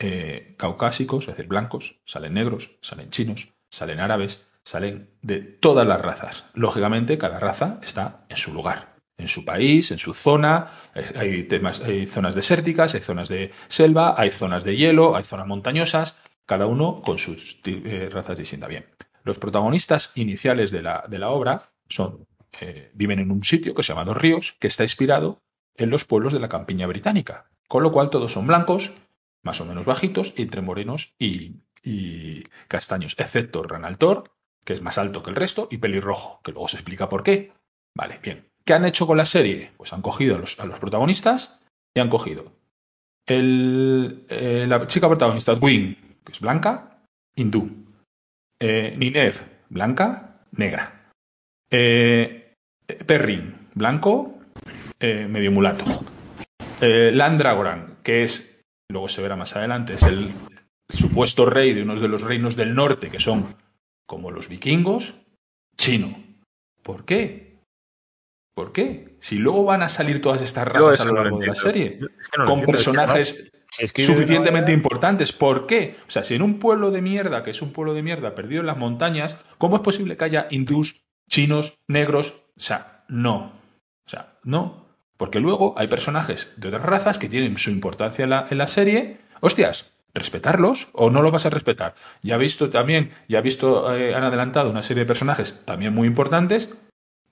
eh, 0.00 0.54
caucásicos, 0.56 1.24
es 1.26 1.34
decir, 1.34 1.48
blancos, 1.48 2.00
salen 2.04 2.34
negros, 2.34 2.78
salen 2.82 3.10
chinos, 3.10 3.48
salen 3.68 3.98
árabes, 3.98 4.48
salen 4.62 5.10
de 5.22 5.40
todas 5.40 5.84
las 5.88 6.00
razas. 6.00 6.44
Lógicamente, 6.54 7.18
cada 7.18 7.40
raza 7.40 7.80
está 7.82 8.24
en 8.28 8.36
su 8.36 8.54
lugar, 8.54 8.94
en 9.16 9.26
su 9.26 9.44
país, 9.44 9.90
en 9.90 9.98
su 9.98 10.14
zona. 10.14 10.70
Eh, 10.94 11.48
hay, 11.82 12.06
zonas 12.06 12.36
desérticas, 12.36 12.94
hay 12.94 13.00
zonas 13.00 13.28
de 13.28 13.50
selva, 13.66 14.14
hay 14.16 14.30
zonas 14.30 14.62
de 14.62 14.76
hielo, 14.76 15.16
hay 15.16 15.24
zonas 15.24 15.48
montañosas, 15.48 16.16
cada 16.46 16.66
uno 16.66 17.02
con 17.02 17.18
sus 17.18 17.60
eh, 17.64 18.08
razas 18.12 18.38
distintas. 18.38 18.68
Bien, 18.68 18.86
los 19.24 19.40
protagonistas 19.40 20.12
iniciales 20.14 20.70
de 20.70 20.82
la, 20.82 21.04
de 21.08 21.18
la 21.18 21.30
obra 21.30 21.72
son, 21.88 22.24
viven 22.94 23.18
en 23.18 23.32
un 23.32 23.42
sitio 23.42 23.74
que 23.74 23.82
se 23.82 23.88
llama 23.88 24.04
Dos 24.04 24.16
Ríos, 24.16 24.56
que 24.60 24.68
está 24.68 24.84
inspirado 24.84 25.42
en 25.74 25.90
los 25.90 26.04
pueblos 26.04 26.32
de 26.32 26.40
la 26.40 26.48
campiña 26.48 26.86
británica, 26.86 27.50
con 27.68 27.82
lo 27.82 27.92
cual 27.92 28.10
todos 28.10 28.32
son 28.32 28.46
blancos, 28.46 28.92
más 29.44 29.60
o 29.60 29.64
menos 29.64 29.84
bajitos, 29.84 30.34
entre 30.36 30.62
morenos 30.62 31.14
y, 31.18 31.54
castaños, 32.66 33.14
excepto 33.16 33.62
Ranaltor, 33.62 34.24
que 34.64 34.74
es 34.74 34.82
más 34.82 34.98
alto 34.98 35.22
que 35.22 35.30
el 35.30 35.36
resto, 35.36 35.68
y 35.70 35.78
pelirrojo, 35.78 36.40
que 36.42 36.52
luego 36.52 36.68
se 36.68 36.76
explica 36.76 37.08
por 37.08 37.22
qué. 37.22 37.52
Vale, 37.94 38.18
bien. 38.22 38.48
¿Qué 38.64 38.74
han 38.74 38.84
hecho 38.84 39.06
con 39.06 39.16
la 39.16 39.24
serie? 39.24 39.72
Pues 39.76 39.92
han 39.92 40.02
cogido 40.02 40.36
a 40.36 40.38
los, 40.38 40.58
a 40.60 40.66
los 40.66 40.78
protagonistas 40.78 41.60
y 41.94 42.00
han 42.00 42.10
cogido 42.10 42.52
el, 43.28 44.24
eh, 44.28 44.66
la 44.68 44.86
chica 44.86 45.08
protagonista, 45.08 45.54
Wing, 45.54 45.94
que 46.24 46.32
es 46.32 46.40
blanca, 46.40 47.00
hindú. 47.36 47.86
Eh, 48.60 48.94
Ninev, 48.96 49.34
blanca, 49.68 50.40
negra. 50.52 51.12
Eh, 51.70 52.54
Perrin, 53.06 53.68
blanco, 53.74 54.38
eh, 54.98 55.26
medio 55.28 55.52
mulato. 55.52 55.84
Eh, 56.80 57.10
Landragoran, 57.12 57.98
que 58.02 58.22
es, 58.22 58.62
luego 58.90 59.08
se 59.08 59.22
verá 59.22 59.36
más 59.36 59.56
adelante, 59.56 59.94
es 59.94 60.02
el 60.04 60.32
supuesto 60.88 61.46
rey 61.46 61.74
de 61.74 61.82
uno 61.82 61.98
de 61.98 62.08
los 62.08 62.22
reinos 62.22 62.56
del 62.56 62.74
norte, 62.74 63.10
que 63.10 63.18
son 63.18 63.56
como 64.06 64.30
los 64.30 64.48
vikingos, 64.48 65.14
chino. 65.76 66.16
¿Por 66.82 67.04
qué? 67.04 67.58
¿Por 68.54 68.72
qué? 68.72 69.16
Si 69.20 69.38
luego 69.38 69.64
van 69.64 69.82
a 69.82 69.88
salir 69.88 70.20
todas 70.22 70.40
estas 70.42 70.66
razas 70.66 71.00
a 71.00 71.04
lo 71.04 71.14
largo 71.22 71.38
de 71.38 71.46
la 71.48 71.54
serie, 71.54 71.98
Yo- 72.00 72.06
es 72.06 72.28
que 72.28 72.38
no 72.38 72.44
lo 72.44 72.50
con 72.50 72.58
entiendo, 72.60 72.78
es 72.78 72.84
que 72.84 72.92
personajes 72.92 73.52
suficientemente 74.06 74.72
importantes. 74.72 75.32
¿Por 75.32 75.66
qué? 75.66 75.96
O 76.06 76.10
sea, 76.10 76.24
si 76.24 76.34
en 76.34 76.42
un 76.42 76.58
pueblo 76.58 76.90
de 76.90 77.02
mierda, 77.02 77.42
que 77.42 77.50
es 77.50 77.62
un 77.62 77.72
pueblo 77.72 77.94
de 77.94 78.02
mierda 78.02 78.34
perdido 78.34 78.60
en 78.60 78.66
las 78.66 78.78
montañas, 78.78 79.38
¿cómo 79.58 79.76
es 79.76 79.82
posible 79.82 80.16
que 80.16 80.24
haya 80.24 80.48
hindús, 80.50 81.02
chinos, 81.30 81.74
negros? 81.88 82.42
O 82.56 82.60
sea, 82.60 83.04
no. 83.08 83.52
O 84.06 84.10
sea, 84.10 84.38
no. 84.42 84.87
Porque 85.18 85.40
luego 85.40 85.74
hay 85.76 85.88
personajes 85.88 86.54
de 86.56 86.68
otras 86.68 86.84
razas 86.84 87.18
que 87.18 87.28
tienen 87.28 87.58
su 87.58 87.70
importancia 87.70 88.22
en 88.22 88.58
la, 88.58 88.68
serie. 88.68 89.18
Hostias, 89.40 89.90
respetarlos 90.14 90.88
o 90.92 91.10
no 91.10 91.22
los 91.22 91.32
vas 91.32 91.44
a 91.44 91.50
respetar. 91.50 91.96
Ya 92.22 92.36
he 92.36 92.38
visto 92.38 92.70
también, 92.70 93.10
ya 93.28 93.40
he 93.40 93.42
visto, 93.42 93.94
eh, 93.94 94.14
han 94.14 94.22
adelantado 94.22 94.70
una 94.70 94.82
serie 94.82 95.02
de 95.02 95.08
personajes 95.08 95.64
también 95.66 95.92
muy 95.92 96.06
importantes. 96.06 96.70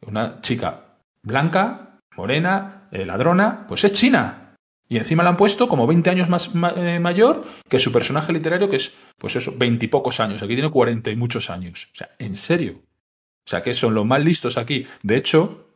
Una 0.05 0.41
chica 0.43 0.99
blanca, 1.23 2.01
morena, 2.17 2.89
eh, 2.91 3.07
ladrona, 3.07 3.67
pues 3.69 3.85
es 3.85 3.93
china. 3.93 4.57
Y 4.89 4.99
encima 4.99 5.23
la 5.23 5.31
han 5.31 5.37
puesto 5.37 5.69
como 5.69 5.87
20 5.87 6.11
años 6.11 6.29
más 6.29 6.51
eh, 6.77 6.99
mayor 7.01 7.45
que 7.69 7.79
su 7.79 7.93
personaje 7.93 8.33
literario, 8.33 8.69
que 8.69 8.77
es, 8.77 8.95
pues 9.17 9.37
eso, 9.37 9.55
20 9.57 9.85
y 9.85 9.89
pocos 9.89 10.19
años. 10.19 10.43
Aquí 10.43 10.55
tiene 10.55 10.71
40 10.71 11.09
y 11.11 11.17
muchos 11.17 11.51
años. 11.51 11.89
O 11.93 11.97
sea, 11.97 12.11
en 12.19 12.35
serio. 12.35 12.81
O 13.47 13.49
sea, 13.49 13.63
que 13.63 13.75
son 13.75 13.95
los 13.95 14.05
más 14.05 14.23
listos 14.25 14.59
aquí. 14.59 14.87
De 15.03 15.17
hecho, 15.17 15.69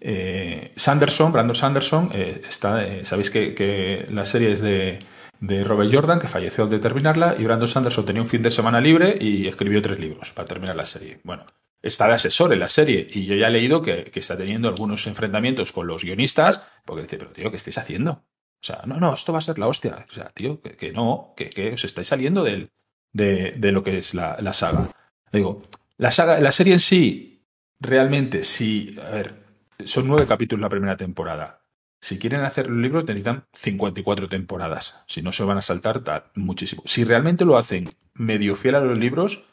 eh, 0.00 0.72
Sanderson, 0.76 1.32
Brandon 1.32 1.54
Sanderson, 1.54 2.10
eh, 2.12 2.42
está, 2.48 2.84
eh, 2.84 3.04
sabéis 3.04 3.30
que, 3.30 4.06
la 4.10 4.24
serie 4.24 4.52
es 4.52 4.60
de, 4.60 4.98
de 5.40 5.64
Robert 5.64 5.92
Jordan, 5.92 6.18
que 6.18 6.28
falleció 6.28 6.64
al 6.64 6.70
de 6.70 6.78
terminarla, 6.78 7.36
y 7.38 7.44
Brandon 7.44 7.68
Sanderson 7.68 8.04
tenía 8.04 8.22
un 8.22 8.28
fin 8.28 8.42
de 8.42 8.50
semana 8.50 8.80
libre 8.80 9.16
y 9.20 9.46
escribió 9.46 9.82
tres 9.82 9.98
libros 10.00 10.32
para 10.32 10.46
terminar 10.46 10.76
la 10.76 10.86
serie. 10.86 11.20
Bueno, 11.24 11.44
está 11.82 12.06
de 12.06 12.14
asesor 12.14 12.52
en 12.52 12.60
la 12.60 12.68
serie 12.68 13.06
y 13.10 13.26
yo 13.26 13.34
ya 13.34 13.48
he 13.48 13.50
leído 13.50 13.82
que, 13.82 14.10
está 14.14 14.36
teniendo 14.36 14.68
algunos 14.68 15.06
enfrentamientos 15.06 15.72
con 15.72 15.86
los 15.86 16.04
guionistas 16.04 16.62
porque 16.84 17.02
dice, 17.02 17.18
pero 17.18 17.30
tío, 17.32 17.50
¿qué 17.50 17.56
estáis 17.56 17.78
haciendo? 17.78 18.12
O 18.12 18.64
sea, 18.66 18.82
no, 18.86 18.98
no, 18.98 19.14
esto 19.14 19.32
va 19.32 19.38
a 19.38 19.42
ser 19.42 19.58
la 19.58 19.68
hostia. 19.68 20.06
O 20.10 20.14
sea, 20.14 20.30
tío, 20.30 20.60
que, 20.60 20.92
no, 20.92 21.34
que, 21.36 21.50
que 21.50 21.74
os 21.74 21.84
estáis 21.84 22.08
saliendo 22.08 22.42
del, 22.42 22.70
de, 23.12 23.52
de 23.52 23.72
lo 23.72 23.82
que 23.82 23.98
es 23.98 24.14
la, 24.14 24.36
la 24.40 24.52
saga. 24.52 24.90
Digo, 25.32 25.62
la 25.98 26.10
saga, 26.10 26.40
la 26.40 26.52
serie 26.52 26.72
en 26.72 26.80
sí, 26.80 27.44
realmente, 27.80 28.42
sí, 28.42 28.96
a 29.00 29.10
ver, 29.10 29.45
son 29.86 30.06
nueve 30.08 30.26
capítulos 30.26 30.62
la 30.62 30.68
primera 30.68 30.96
temporada. 30.96 31.62
Si 32.00 32.18
quieren 32.18 32.42
hacer 32.42 32.68
los 32.68 32.78
libros, 32.78 33.04
necesitan 33.04 33.44
54 33.54 34.28
temporadas. 34.28 35.02
Si 35.08 35.22
no, 35.22 35.32
se 35.32 35.44
van 35.44 35.58
a 35.58 35.62
saltar 35.62 36.00
ta- 36.00 36.30
muchísimo. 36.34 36.82
Si 36.86 37.04
realmente 37.04 37.44
lo 37.44 37.56
hacen 37.56 37.90
medio 38.14 38.54
fiel 38.54 38.74
a 38.74 38.80
los 38.80 38.98
libros, 38.98 39.44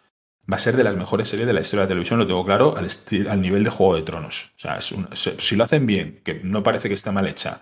va 0.51 0.57
a 0.57 0.59
ser 0.59 0.75
de 0.75 0.83
las 0.83 0.95
mejores 0.95 1.29
series 1.29 1.47
de 1.47 1.53
la 1.53 1.61
historia 1.61 1.81
de 1.81 1.85
la 1.85 1.89
televisión, 1.89 2.19
lo 2.19 2.27
tengo 2.27 2.45
claro, 2.45 2.75
al, 2.77 2.87
al 3.29 3.41
nivel 3.41 3.63
de 3.63 3.69
Juego 3.69 3.95
de 3.95 4.01
Tronos. 4.01 4.51
O 4.57 4.59
sea, 4.59 4.79
si 4.81 5.55
lo 5.55 5.63
hacen 5.63 5.85
bien, 5.85 6.19
que 6.23 6.35
no 6.43 6.63
parece 6.63 6.89
que 6.89 6.93
esté 6.95 7.11
mal 7.11 7.27
hecha, 7.27 7.61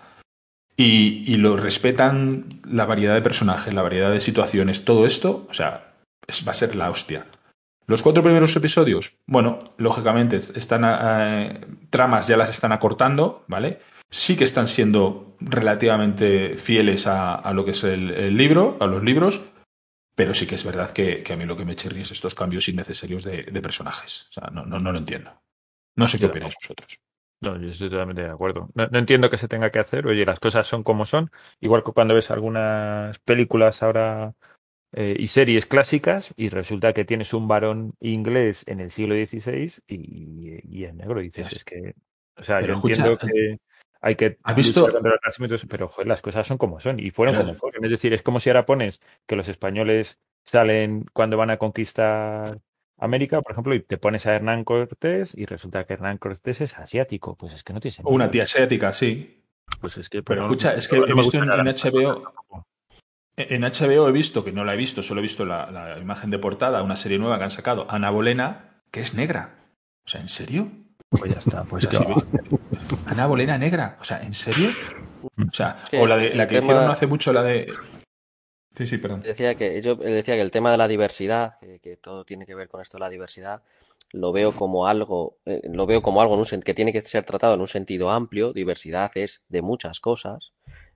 y, 0.76 1.22
y 1.32 1.36
lo 1.36 1.56
respetan 1.56 2.46
la 2.68 2.84
variedad 2.86 3.14
de 3.14 3.22
personajes, 3.22 3.72
la 3.72 3.82
variedad 3.82 4.10
de 4.10 4.20
situaciones, 4.20 4.84
todo 4.84 5.06
esto, 5.06 5.46
o 5.48 5.54
sea, 5.54 5.94
es- 6.26 6.46
va 6.46 6.50
a 6.50 6.54
ser 6.54 6.74
la 6.74 6.90
hostia. 6.90 7.26
Los 7.92 8.00
cuatro 8.00 8.22
primeros 8.22 8.56
episodios, 8.56 9.18
bueno, 9.26 9.58
lógicamente 9.76 10.36
están 10.36 10.82
eh, 10.82 11.60
tramas 11.90 12.26
ya 12.26 12.38
las 12.38 12.48
están 12.48 12.72
acortando, 12.72 13.44
¿vale? 13.48 13.80
Sí 14.08 14.34
que 14.34 14.44
están 14.44 14.66
siendo 14.66 15.36
relativamente 15.40 16.56
fieles 16.56 17.06
a, 17.06 17.34
a 17.34 17.52
lo 17.52 17.66
que 17.66 17.72
es 17.72 17.84
el, 17.84 18.10
el 18.10 18.34
libro, 18.34 18.78
a 18.80 18.86
los 18.86 19.02
libros, 19.02 19.42
pero 20.14 20.32
sí 20.32 20.46
que 20.46 20.54
es 20.54 20.64
verdad 20.64 20.90
que, 20.92 21.22
que 21.22 21.34
a 21.34 21.36
mí 21.36 21.44
lo 21.44 21.54
que 21.54 21.66
me 21.66 21.76
chirría 21.76 22.04
es 22.04 22.12
estos 22.12 22.34
cambios 22.34 22.66
innecesarios 22.66 23.24
de, 23.24 23.42
de 23.42 23.60
personajes. 23.60 24.26
O 24.30 24.32
sea, 24.32 24.48
no, 24.50 24.64
no, 24.64 24.78
no 24.78 24.90
lo 24.90 24.96
entiendo. 24.96 25.30
No 25.94 26.08
sé 26.08 26.18
qué 26.18 26.24
opináis 26.24 26.54
vosotros. 26.62 26.98
No, 27.42 27.60
yo 27.60 27.68
estoy 27.68 27.90
totalmente 27.90 28.22
de 28.22 28.30
acuerdo. 28.30 28.70
No, 28.72 28.86
no 28.86 28.98
entiendo 28.98 29.28
que 29.28 29.36
se 29.36 29.48
tenga 29.48 29.68
que 29.68 29.80
hacer. 29.80 30.06
Oye, 30.06 30.24
las 30.24 30.40
cosas 30.40 30.66
son 30.66 30.82
como 30.82 31.04
son. 31.04 31.30
Igual 31.60 31.84
que 31.84 31.92
cuando 31.92 32.14
ves 32.14 32.30
algunas 32.30 33.18
películas 33.18 33.82
ahora 33.82 34.32
eh, 34.92 35.16
y 35.18 35.26
series 35.28 35.66
clásicas 35.66 36.32
y 36.36 36.48
resulta 36.48 36.92
que 36.92 37.04
tienes 37.04 37.32
un 37.34 37.48
varón 37.48 37.94
inglés 38.00 38.64
en 38.66 38.80
el 38.80 38.90
siglo 38.90 39.14
XVI 39.14 39.72
y, 39.88 40.60
y 40.68 40.84
es 40.84 40.94
negro. 40.94 41.20
Y 41.20 41.24
dices, 41.24 41.52
es 41.52 41.64
que. 41.64 41.94
O 42.36 42.42
sea, 42.44 42.58
Pero 42.60 42.68
yo 42.68 42.74
escucha, 42.74 42.94
entiendo 43.06 43.18
que 43.18 43.58
hay 44.00 44.16
que 44.16 44.38
¿has 44.42 44.56
visto- 44.56 44.88
contra 44.88 45.12
los 45.48 45.66
pero 45.66 45.88
joder, 45.88 46.08
las 46.08 46.20
cosas 46.22 46.46
son 46.46 46.58
como 46.58 46.80
son 46.80 46.98
y 46.98 47.10
fueron 47.10 47.36
como 47.36 47.54
fueron. 47.54 47.84
Es 47.84 47.90
decir, 47.90 48.12
es 48.12 48.22
como 48.22 48.40
si 48.40 48.50
ahora 48.50 48.66
pones 48.66 49.00
que 49.26 49.36
los 49.36 49.48
españoles 49.48 50.18
salen 50.44 51.04
cuando 51.12 51.36
van 51.36 51.50
a 51.50 51.56
conquistar 51.58 52.58
América, 52.98 53.40
por 53.42 53.52
ejemplo, 53.52 53.74
y 53.74 53.80
te 53.80 53.98
pones 53.98 54.26
a 54.26 54.34
Hernán 54.34 54.64
Cortés 54.64 55.34
y 55.36 55.46
resulta 55.46 55.84
que 55.84 55.94
Hernán 55.94 56.18
Cortés 56.18 56.60
es 56.60 56.76
asiático. 56.78 57.36
Pues 57.36 57.52
es 57.52 57.62
que 57.62 57.72
no 57.72 57.80
tiene 57.80 57.92
O 57.92 57.96
sentido. 57.96 58.14
una 58.14 58.30
tía 58.30 58.42
asiática, 58.44 58.92
sí. 58.92 59.42
Pues 59.80 59.96
es 59.98 60.08
que. 60.08 60.22
Pero 60.22 60.42
escucha, 60.42 60.74
es 60.74 60.88
que 60.88 60.96
he 60.96 61.14
visto 61.14 61.36
en 61.38 61.48
HBO. 61.48 62.64
En 63.36 63.62
HBO 63.62 64.08
he 64.08 64.12
visto, 64.12 64.44
que 64.44 64.52
no 64.52 64.64
la 64.64 64.74
he 64.74 64.76
visto, 64.76 65.02
solo 65.02 65.20
he 65.20 65.22
visto 65.22 65.44
la, 65.46 65.70
la 65.70 65.98
imagen 65.98 66.30
de 66.30 66.38
portada, 66.38 66.82
una 66.82 66.96
serie 66.96 67.18
nueva 67.18 67.38
que 67.38 67.44
han 67.44 67.50
sacado, 67.50 67.86
Ana 67.88 68.10
Bolena, 68.10 68.82
que 68.90 69.00
es 69.00 69.14
negra. 69.14 69.54
O 70.04 70.08
sea, 70.08 70.20
¿en 70.20 70.28
serio? 70.28 70.68
Pues 71.08 71.32
ya 71.32 71.38
está. 71.38 71.64
Pues 71.64 71.88
ves- 71.90 72.00
Ana 73.06 73.26
Bolena 73.26 73.56
negra. 73.56 73.96
O 74.00 74.04
sea, 74.04 74.20
¿en 74.22 74.34
serio? 74.34 74.70
O 75.22 75.52
sea, 75.52 75.78
Sí, 75.90 75.96
o 75.96 76.06
la, 76.06 76.16
de, 76.16 76.34
la 76.34 76.46
que 76.46 76.56
tema- 76.56 76.64
hicieron 76.66 76.84
no 76.86 76.92
hace 76.92 77.06
mucho, 77.06 77.32
la 77.32 77.42
de. 77.42 77.72
Sí, 78.74 78.86
sí, 78.86 78.98
perdón. 78.98 79.22
Decía 79.22 79.54
que, 79.54 79.80
yo 79.82 79.96
decía 79.96 80.34
que 80.34 80.40
el 80.40 80.50
tema 80.50 80.70
de 80.70 80.78
la 80.78 80.88
diversidad, 80.88 81.58
que, 81.60 81.78
que 81.78 81.96
todo 81.96 82.24
tiene 82.24 82.46
que 82.46 82.54
ver 82.54 82.68
con 82.68 82.80
esto 82.80 82.96
de 82.98 83.00
la 83.00 83.10
diversidad, 83.10 83.62
lo 84.12 84.32
veo 84.32 84.52
como 84.52 84.86
algo, 84.86 85.38
eh, 85.46 85.60
lo 85.72 85.86
veo 85.86 86.02
como 86.02 86.20
algo 86.20 86.34
en 86.34 86.40
un 86.40 86.62
que 86.62 86.74
tiene 86.74 86.92
que 86.92 87.00
ser 87.02 87.24
tratado 87.24 87.54
en 87.54 87.60
un 87.60 87.68
sentido 87.68 88.10
amplio. 88.10 88.52
Diversidad 88.52 89.10
es 89.14 89.44
de 89.48 89.62
muchas 89.62 90.00
cosas 90.00 90.52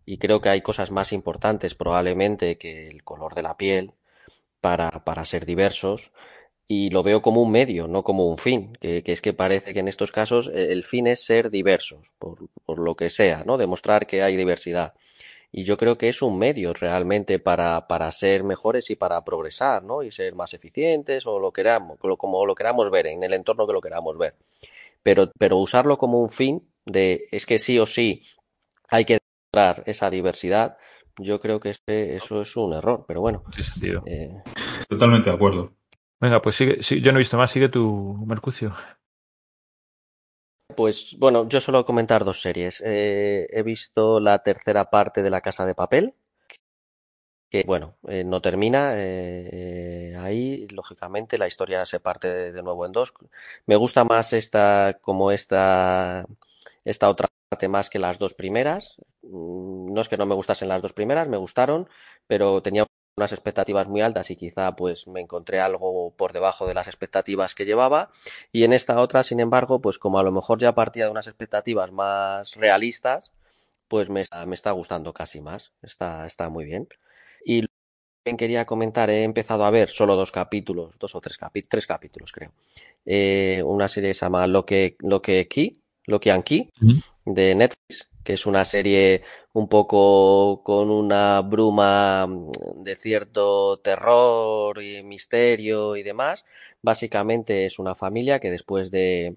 y 0.06 0.18
creo 0.18 0.40
que 0.40 0.48
hay 0.48 0.62
cosas 0.62 0.90
más 0.92 1.12
importantes 1.12 1.74
probablemente 1.74 2.56
que 2.56 2.88
el 2.88 3.02
color 3.02 3.34
de 3.34 3.42
la 3.42 3.56
piel 3.56 3.92
para, 4.60 5.04
para 5.04 5.24
ser 5.24 5.44
diversos 5.44 6.12
y 6.68 6.90
lo 6.90 7.02
veo 7.02 7.22
como 7.22 7.42
un 7.42 7.52
medio, 7.52 7.88
no 7.88 8.02
como 8.02 8.26
un 8.26 8.38
fin, 8.38 8.76
que, 8.80 9.02
es 9.04 9.20
que 9.20 9.32
parece 9.32 9.74
que 9.74 9.80
en 9.80 9.88
estos 9.88 10.12
casos 10.12 10.48
eh, 10.48 10.72
el 10.72 10.84
fin 10.84 11.06
es 11.06 11.24
ser 11.24 11.50
diversos, 11.50 12.12
por, 12.18 12.48
por 12.64 12.78
lo 12.78 12.96
que 12.96 13.10
sea, 13.10 13.44
¿no? 13.44 13.56
Demostrar 13.56 14.06
que 14.06 14.22
hay 14.22 14.36
diversidad. 14.36 14.94
Y 15.52 15.64
yo 15.64 15.76
creo 15.76 15.96
que 15.96 16.08
es 16.08 16.22
un 16.22 16.38
medio 16.38 16.72
realmente 16.72 17.38
para, 17.38 17.86
para 17.86 18.10
ser 18.10 18.42
mejores 18.42 18.90
y 18.90 18.96
para 18.96 19.24
progresar, 19.24 19.84
¿no? 19.84 20.02
Y 20.02 20.10
ser 20.10 20.34
más 20.34 20.54
eficientes 20.54 21.26
o 21.26 21.38
lo 21.38 21.52
queramos, 21.52 21.98
como 22.18 22.44
lo 22.44 22.54
queramos 22.54 22.90
ver, 22.90 23.06
en 23.06 23.22
el 23.22 23.32
entorno 23.32 23.66
que 23.66 23.72
lo 23.72 23.80
queramos 23.80 24.18
ver. 24.18 24.34
Pero, 25.02 25.30
pero 25.38 25.58
usarlo 25.58 25.98
como 25.98 26.20
un 26.20 26.30
fin 26.30 26.68
de 26.84 27.28
es 27.30 27.46
que 27.46 27.58
sí 27.60 27.78
o 27.78 27.86
sí 27.86 28.22
hay 28.88 29.04
que 29.04 29.18
esa 29.86 30.10
diversidad, 30.10 30.76
yo 31.18 31.40
creo 31.40 31.60
que 31.60 31.70
este- 31.70 32.16
eso 32.16 32.42
es 32.42 32.56
un 32.56 32.74
error. 32.74 33.04
Pero 33.08 33.20
bueno, 33.20 33.42
eh, 34.06 34.42
Totalmente 34.88 35.30
de 35.30 35.36
acuerdo. 35.36 35.72
Venga, 36.20 36.40
pues 36.40 36.56
sigue. 36.56 36.80
yo 36.80 37.12
no 37.12 37.18
he 37.18 37.24
visto 37.24 37.36
más. 37.36 37.50
Sigue 37.50 37.68
tu 37.68 38.24
Mercucio. 38.26 38.72
Pues 40.76 41.16
bueno, 41.18 41.48
yo 41.48 41.60
solo 41.60 41.84
comentar 41.86 42.24
dos 42.24 42.40
series. 42.42 42.82
Eh, 42.84 43.46
he 43.50 43.62
visto 43.62 44.20
la 44.20 44.38
tercera 44.42 44.90
parte 44.90 45.22
de 45.22 45.30
La 45.30 45.40
Casa 45.40 45.64
de 45.64 45.74
Papel, 45.74 46.14
que 47.50 47.62
bueno, 47.66 47.96
eh, 48.08 48.24
no 48.24 48.40
termina 48.42 48.92
eh, 48.96 50.14
ahí. 50.18 50.66
Lógicamente 50.68 51.38
la 51.38 51.46
historia 51.46 51.86
se 51.86 52.00
parte 52.00 52.28
de, 52.32 52.52
de 52.52 52.62
nuevo 52.62 52.84
en 52.84 52.92
dos. 52.92 53.14
Me 53.66 53.76
gusta 53.76 54.04
más 54.04 54.32
esta 54.32 54.98
como 55.00 55.30
esta 55.30 56.26
esta 56.86 57.10
otra 57.10 57.28
parte 57.50 57.68
más 57.68 57.90
que 57.90 57.98
las 58.00 58.18
dos 58.18 58.34
primeras. 58.34 58.96
Mm, 59.22 59.92
No 59.94 60.00
es 60.00 60.08
que 60.08 60.16
no 60.18 60.26
me 60.26 60.34
gustasen 60.34 60.68
las 60.68 60.82
dos 60.82 60.92
primeras, 60.94 61.28
me 61.28 61.36
gustaron, 61.38 61.88
pero 62.26 62.62
tenía 62.62 62.86
unas 63.18 63.32
expectativas 63.32 63.88
muy 63.88 64.02
altas 64.02 64.30
y 64.30 64.36
quizá 64.36 64.76
pues 64.76 65.08
me 65.08 65.20
encontré 65.22 65.60
algo 65.60 66.14
por 66.16 66.32
debajo 66.34 66.66
de 66.66 66.74
las 66.74 66.86
expectativas 66.88 67.54
que 67.54 67.64
llevaba. 67.66 68.10
Y 68.52 68.64
en 68.64 68.72
esta 68.74 69.00
otra, 69.00 69.22
sin 69.22 69.40
embargo, 69.40 69.80
pues 69.80 69.98
como 69.98 70.18
a 70.18 70.22
lo 70.22 70.32
mejor 70.32 70.58
ya 70.60 70.74
partía 70.74 71.06
de 71.06 71.10
unas 71.12 71.26
expectativas 71.28 71.92
más 71.92 72.54
realistas, 72.56 73.32
pues 73.88 74.10
me, 74.10 74.24
me 74.46 74.54
está 74.54 74.72
gustando 74.72 75.14
casi 75.14 75.40
más. 75.40 75.72
Está, 75.82 76.26
está 76.26 76.48
muy 76.50 76.64
bien. 76.66 76.88
Y 77.44 77.66
también 78.24 78.36
quería 78.38 78.66
comentar, 78.66 79.10
he 79.10 79.22
empezado 79.24 79.64
a 79.64 79.70
ver 79.70 79.88
solo 79.88 80.16
dos 80.16 80.32
capítulos, 80.32 80.98
dos 80.98 81.14
o 81.14 81.20
tres 81.20 81.38
capítulos, 81.38 81.70
tres 81.70 81.86
capítulos 81.86 82.32
creo. 82.32 82.52
Eh, 83.06 83.62
una 83.64 83.88
serie 83.88 84.14
se 84.14 84.26
llama 84.26 84.46
Lo 84.46 84.66
que, 84.66 84.96
Lo 85.00 85.22
que 85.22 85.48
Key, 86.06 86.12
Lo 86.12 86.20
que 86.20 86.30
Anki, 86.30 86.70
de 87.24 87.54
Netflix, 87.54 88.08
que 88.24 88.34
es 88.34 88.46
una 88.46 88.64
serie 88.64 89.22
un 89.52 89.68
poco 89.68 90.62
con 90.64 90.90
una 90.90 91.40
bruma 91.42 92.26
de 92.76 92.96
cierto 92.96 93.78
terror 93.78 94.82
y 94.82 95.02
misterio 95.02 95.96
y 95.96 96.02
demás. 96.02 96.44
Básicamente 96.82 97.66
es 97.66 97.78
una 97.78 97.94
familia 97.94 98.40
que 98.40 98.50
después 98.50 98.90
de 98.90 99.36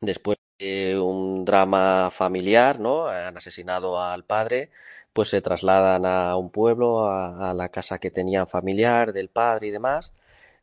después 0.00 0.38
de 0.58 0.98
un 0.98 1.44
drama 1.44 2.10
familiar, 2.12 2.80
¿no? 2.80 3.06
Han 3.06 3.36
asesinado 3.36 4.00
al 4.00 4.24
padre, 4.24 4.70
pues 5.12 5.28
se 5.30 5.40
trasladan 5.40 6.06
a 6.06 6.36
un 6.36 6.50
pueblo, 6.50 7.08
a, 7.08 7.54
la 7.54 7.70
casa 7.70 7.98
que 7.98 8.10
tenían 8.10 8.48
familiar 8.48 9.12
del 9.12 9.28
padre 9.30 9.68
y 9.68 9.70
demás. 9.70 10.14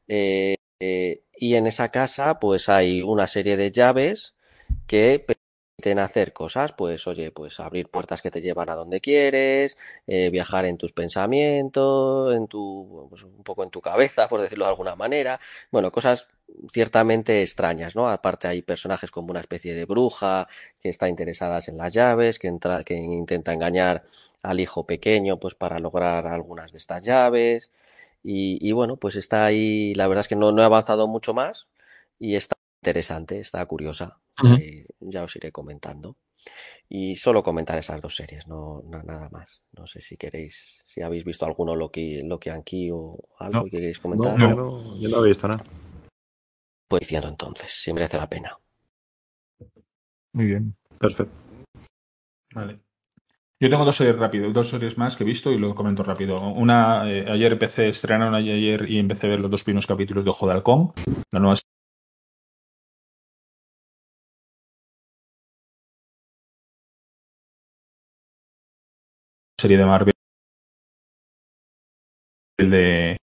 Eh, 0.08 0.56
eh, 0.80 1.24
y 1.36 1.56
en 1.56 1.68
esa 1.68 1.90
casa, 1.90 2.40
pues 2.40 2.70
hay 2.70 3.02
una 3.02 3.28
serie 3.28 3.58
de 3.58 3.72
llaves 3.72 4.36
que 4.88 5.26
hacer 6.00 6.34
cosas, 6.34 6.74
pues 6.74 7.08
oye, 7.08 7.32
pues 7.32 7.60
abrir 7.60 7.90
puertas 7.90 8.22
que 8.22 8.32
te 8.32 8.42
llevan 8.42 8.70
a 8.70 8.76
donde 8.76 9.02
quieres, 9.02 9.78
eh, 10.08 10.30
viajar 10.30 10.66
en 10.66 10.78
tus 10.78 10.94
pensamientos, 10.94 12.34
en 12.34 12.48
tu, 12.48 13.08
pues 13.10 13.24
un 13.24 13.44
poco 13.44 13.64
en 13.64 13.70
tu 13.70 13.82
cabeza, 13.82 14.28
por 14.30 14.42
decirlo 14.42 14.66
de 14.66 14.72
alguna 14.72 14.96
manera. 14.96 15.40
Bueno, 15.72 15.92
cosas 15.92 16.28
ciertamente 16.72 17.42
extrañas, 17.42 17.96
¿no? 17.96 18.08
Aparte 18.08 18.48
hay 18.48 18.62
personajes 18.62 19.12
como 19.12 19.32
una 19.32 19.40
especie 19.42 19.74
de 19.74 19.86
bruja 19.86 20.48
que 20.80 20.90
está 20.90 21.10
interesadas 21.10 21.68
en 21.68 21.78
las 21.78 21.94
llaves, 21.94 22.40
que, 22.40 22.48
entra, 22.48 22.84
que 22.84 22.96
intenta 22.96 23.54
engañar 23.54 24.04
al 24.44 24.60
hijo 24.60 24.86
pequeño, 24.86 25.40
pues 25.40 25.56
para 25.56 25.80
lograr 25.80 26.28
algunas 26.28 26.72
de 26.72 26.78
estas 26.78 27.02
llaves. 27.02 27.72
Y, 28.24 28.58
y 28.68 28.72
bueno, 28.72 28.98
pues 28.98 29.16
está 29.16 29.46
ahí, 29.46 29.94
la 29.96 30.08
verdad 30.08 30.22
es 30.22 30.28
que 30.30 30.36
no, 30.36 30.52
no 30.52 30.62
he 30.62 30.66
avanzado 30.66 31.08
mucho 31.08 31.34
más 31.34 31.68
y 32.20 32.36
está 32.36 32.56
interesante, 32.84 33.40
está 33.40 33.66
curiosa. 33.66 34.20
Eh, 34.44 34.86
ya 35.00 35.24
os 35.24 35.36
iré 35.38 35.52
comentando. 35.54 36.18
Y 36.90 37.16
solo 37.16 37.42
comentar 37.42 37.78
esas 37.78 38.02
dos 38.02 38.16
series, 38.16 38.46
no, 38.48 38.84
nada 38.84 39.30
más. 39.32 39.64
No 39.72 39.88
sé 39.88 40.02
si 40.02 40.18
queréis, 40.18 40.84
si 40.86 41.02
habéis 41.02 41.24
visto 41.24 41.46
alguno 41.46 41.76
lo 41.78 41.90
que, 41.90 42.22
lo 42.26 42.38
que 42.38 42.52
aquí 42.52 42.90
o 42.92 43.18
algo 43.40 43.64
que 43.64 43.72
queréis 43.72 44.00
comentar. 44.00 44.38
No, 44.38 45.00
yo 45.00 45.10
no 45.10 45.24
he 45.24 45.28
visto 45.30 45.48
nada. 45.48 45.64
Pues 46.90 47.00
diciendo 47.00 47.30
entonces, 47.30 47.72
si 47.72 47.94
merece 47.94 48.18
la 48.18 48.30
pena. 48.30 48.58
Muy 50.34 50.46
bien. 50.46 50.76
Perfecto. 51.00 51.34
Vale. 52.54 52.80
Yo 53.62 53.70
tengo 53.70 53.86
dos 53.86 53.96
series 53.96 54.18
rápido, 54.18 54.52
dos 54.52 54.68
series 54.68 54.98
más 54.98 55.16
que 55.16 55.24
he 55.24 55.28
visto 55.28 55.50
y 55.50 55.58
lo 55.58 55.74
comento 55.74 56.04
rápido. 56.04 56.38
Una, 56.52 57.10
eh, 57.10 57.26
ayer 57.32 57.54
empecé, 57.54 57.88
estrenaron 57.88 58.36
ayer 58.36 58.90
y 58.90 59.00
empecé 59.00 59.28
a 59.28 59.30
ver 59.30 59.40
los 59.40 59.50
dos 59.50 59.64
primeros 59.64 59.88
capítulos 59.88 60.26
de 60.26 60.32
Ojo 60.32 60.48
de 60.48 60.54
Halcón, 60.54 60.92
la 61.32 61.40
nueva 61.40 61.56
serie 69.64 69.78
de 69.78 69.86
Marvel. 69.86 70.14
De 72.58 73.18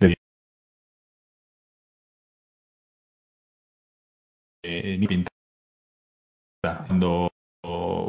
de 0.00 0.16
eh, 4.62 4.96
ni 4.98 5.06
pinta. 5.06 5.30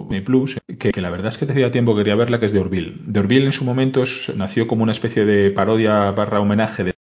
Mi 0.10 0.22
plus 0.22 0.60
que, 0.80 0.92
que, 0.92 1.02
la 1.02 1.10
verdad 1.10 1.28
es 1.28 1.38
que 1.38 1.46
hacía 1.46 1.70
tiempo 1.70 1.96
quería 1.96 2.16
verla 2.16 2.40
que 2.40 2.46
es 2.46 2.54
de 2.54 2.60
Orville. 2.60 2.98
De 3.06 3.20
Orville 3.20 3.46
en 3.46 3.52
su 3.52 3.66
momento 3.66 4.04
nació 4.36 4.68
como 4.68 4.84
una 4.84 4.94
especie 4.94 5.26
de 5.26 5.52
parodia 5.52 6.12
barra 6.12 6.40
homenaje 6.40 6.84
de 6.84 6.97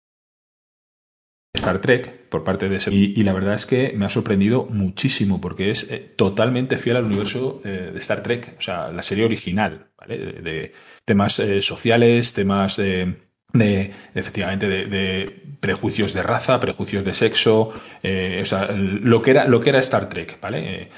Star 1.66 1.80
Trek 1.80 2.30
por 2.30 2.44
parte 2.44 2.70
de 2.70 2.76
ese. 2.76 2.94
Y, 2.94 3.24
la 3.24 3.34
verdad 3.34 3.56
es 3.56 3.66
que 3.66 3.94
me 3.96 4.06
ha 4.06 4.10
sorprendido 4.10 4.68
muchísimo 4.70 5.42
porque 5.42 5.72
es 5.72 5.90
eh, 5.90 6.14
totalmente 6.16 6.78
fiel 6.78 6.98
al 6.98 7.06
universo 7.06 7.62
eh, 7.66 7.90
de 7.92 8.00
Star 8.00 8.22
Trek, 8.22 8.56
o 8.60 8.62
sea, 8.62 8.92
la 8.92 9.02
serie 9.02 9.26
original, 9.26 9.88
¿vale? 9.98 10.18
De, 10.18 10.72
temas 11.06 11.40
eh, 11.40 11.62
sociales, 11.62 12.34
temas 12.34 12.78
de 12.78 13.25
de 13.58 13.92
efectivamente 14.14 14.68
de, 14.68 15.42
prejuicios 15.60 16.14
de 16.14 16.22
raza, 16.22 16.60
prejuicios 16.60 17.04
de 17.04 17.14
sexo, 17.14 17.72
eh, 18.04 18.44
lo 19.02 19.22
que 19.22 19.32
era 19.32 19.46
lo 19.46 19.60
que 19.60 19.70
era 19.70 19.80
Star 19.80 20.10
Trek, 20.10 20.40
¿vale? 20.40 20.84
Eh, 20.84 20.90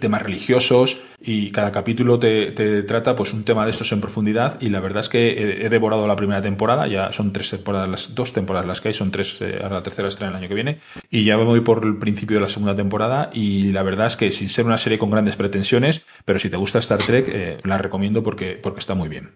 temas 0.00 0.22
religiosos 0.22 1.02
y 1.20 1.50
cada 1.50 1.72
capítulo 1.72 2.18
te, 2.18 2.52
trata 2.84 3.14
pues 3.14 3.32
un 3.34 3.44
tema 3.44 3.64
de 3.64 3.72
estos 3.72 3.92
en 3.92 4.00
profundidad 4.00 4.58
y 4.60 4.70
la 4.70 4.80
verdad 4.80 5.02
es 5.02 5.08
que 5.08 5.64
he, 5.64 5.68
devorado 5.68 6.06
la 6.06 6.16
primera 6.16 6.40
temporada, 6.40 6.86
ya 6.86 7.12
son 7.12 7.32
tres 7.32 7.50
temporadas, 7.50 7.88
las 7.88 8.14
dos 8.14 8.32
temporadas 8.32 8.66
las 8.66 8.80
que 8.80 8.88
hay, 8.88 8.94
son 8.94 9.10
tres, 9.10 9.36
eh, 9.40 9.58
ahora 9.62 9.76
la 9.76 9.82
tercera 9.82 10.08
estrena 10.08 10.30
el 10.30 10.38
año 10.38 10.48
que 10.48 10.54
viene 10.54 10.78
y 11.10 11.24
ya 11.24 11.36
voy 11.36 11.60
por 11.60 11.84
el 11.84 11.98
principio 11.98 12.38
de 12.38 12.42
la 12.42 12.48
segunda 12.48 12.74
temporada 12.74 13.30
y 13.32 13.72
la 13.72 13.82
verdad 13.82 14.06
es 14.06 14.16
que 14.16 14.30
sin 14.32 14.48
ser 14.48 14.64
una 14.64 14.78
serie 14.78 14.98
con 14.98 15.10
grandes 15.10 15.36
pretensiones, 15.36 16.02
pero 16.24 16.38
si 16.38 16.48
te 16.48 16.56
gusta 16.56 16.78
Star 16.78 16.98
Trek 16.98 17.60
la 17.64 17.76
recomiendo 17.76 18.22
porque 18.22 18.58
porque 18.62 18.80
está 18.80 18.94
muy 18.94 19.08
bien. 19.08 19.32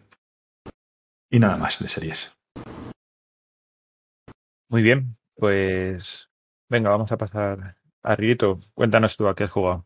Y 1.30 1.39
nada 1.39 1.56
más 1.56 1.78
de 1.78 1.89
series. 1.89 2.32
Muy 4.73 4.82
bien, 4.82 5.19
pues 5.36 6.31
venga, 6.70 6.89
vamos 6.89 7.12
a 7.12 7.19
pasar 7.19 7.77
a 8.03 8.16
Rito. 8.16 8.59
Cuéntanos 8.73 9.19
tú 9.19 9.28
a 9.28 9.35
qué 9.35 9.44
has 9.44 9.51
jugado. 9.51 9.85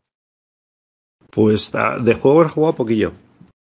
Pues 1.29 1.75
ah, 1.75 1.97
de 2.01 2.13
juego 2.13 2.45
he 2.45 2.47
jugado 2.47 2.73
poquillo. 2.73 3.11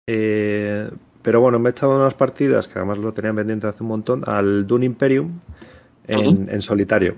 Eh, 0.06 0.90
pero 1.22 1.40
bueno, 1.40 1.59
me 1.59 1.70
he 1.70 1.72
echado 1.72 1.96
unas 1.96 2.12
partidas 2.12 2.68
que 2.68 2.78
además 2.78 2.98
lo 2.98 3.14
tenía 3.14 3.32
pendiente 3.32 3.66
hace 3.66 3.82
un 3.82 3.88
montón 3.88 4.22
al 4.28 4.66
Dune 4.66 4.84
Imperium 4.84 5.40
en, 6.06 6.60
solitario. 6.60 7.14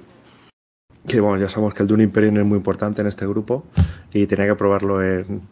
Que 1.09 1.19
bueno, 1.19 1.43
ya 1.43 1.49
sabemos 1.49 1.75
que 1.75 1.83
el 1.83 1.89
Dune 1.89 2.05
Imperium 2.05 2.37
es 2.37 2.45
muy 2.45 2.59
importante 2.59 3.01
en 3.01 3.09
este 3.09 3.27
grupo 3.27 3.65
y 4.13 4.29
tenía 4.29 4.47
que 4.47 4.55
probarlo 4.55 5.03
en, 5.03 5.43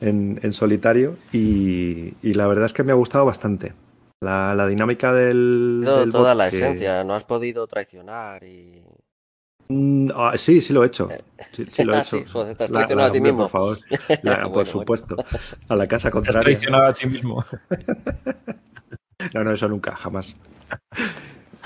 en, 0.00 0.52
solitario. 0.52 1.18
Y, 1.32 2.14
y, 2.20 2.34
la 2.34 2.48
verdad 2.48 2.64
es 2.64 2.72
que 2.72 2.82
me 2.82 2.90
ha 2.90 2.96
gustado 2.96 3.26
bastante. 3.26 3.74
La, 4.22 4.54
la 4.54 4.68
dinámica 4.68 5.12
del. 5.12 5.82
toda 6.12 6.36
la 6.36 6.46
esencia, 6.46 7.02
no 7.02 7.14
has 7.14 7.24
podido 7.24 7.66
traicionar 7.66 8.44
y. 8.44 8.80
Mm, 9.68 10.10
ah, 10.14 10.34
sí, 10.36 10.60
sí 10.60 10.72
lo 10.72 10.84
he 10.84 10.86
hecho. 10.86 11.08
Sí, 11.70 11.82
lo 11.82 11.94
he 11.94 11.98
hecho. 12.02 12.22
joder, 12.32 12.56
te 12.56 12.64
has 12.64 12.70
traicionado 12.70 13.08
a 13.08 13.12
ti 13.12 13.20
mismo. 13.20 13.48
Por 13.48 13.50
favor. 13.50 14.52
por 14.52 14.66
supuesto. 14.66 15.16
A 15.68 15.74
la 15.74 15.88
casa 15.88 16.12
contraria. 16.12 16.34
Te 16.34 16.38
has 16.38 16.44
traicionado 16.44 16.86
a 16.86 16.94
ti 16.94 17.06
mismo. 17.08 17.44
no, 19.34 19.42
no, 19.42 19.50
eso 19.50 19.68
nunca, 19.68 19.96
jamás. 19.96 20.36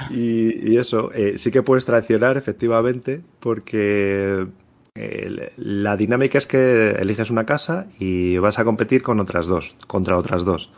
Y, 0.08 0.72
y 0.72 0.78
eso, 0.78 1.12
eh, 1.12 1.36
sí 1.36 1.50
que 1.50 1.62
puedes 1.62 1.84
traicionar, 1.84 2.38
efectivamente, 2.38 3.20
porque 3.38 4.46
eh, 4.94 5.52
la 5.58 5.96
dinámica 5.98 6.38
es 6.38 6.46
que 6.46 6.92
eliges 6.92 7.30
una 7.30 7.44
casa 7.44 7.86
y 7.98 8.38
vas 8.38 8.58
a 8.58 8.64
competir 8.64 9.02
con 9.02 9.20
otras 9.20 9.46
dos, 9.46 9.76
contra 9.86 10.16
otras 10.16 10.46
dos. 10.46 10.72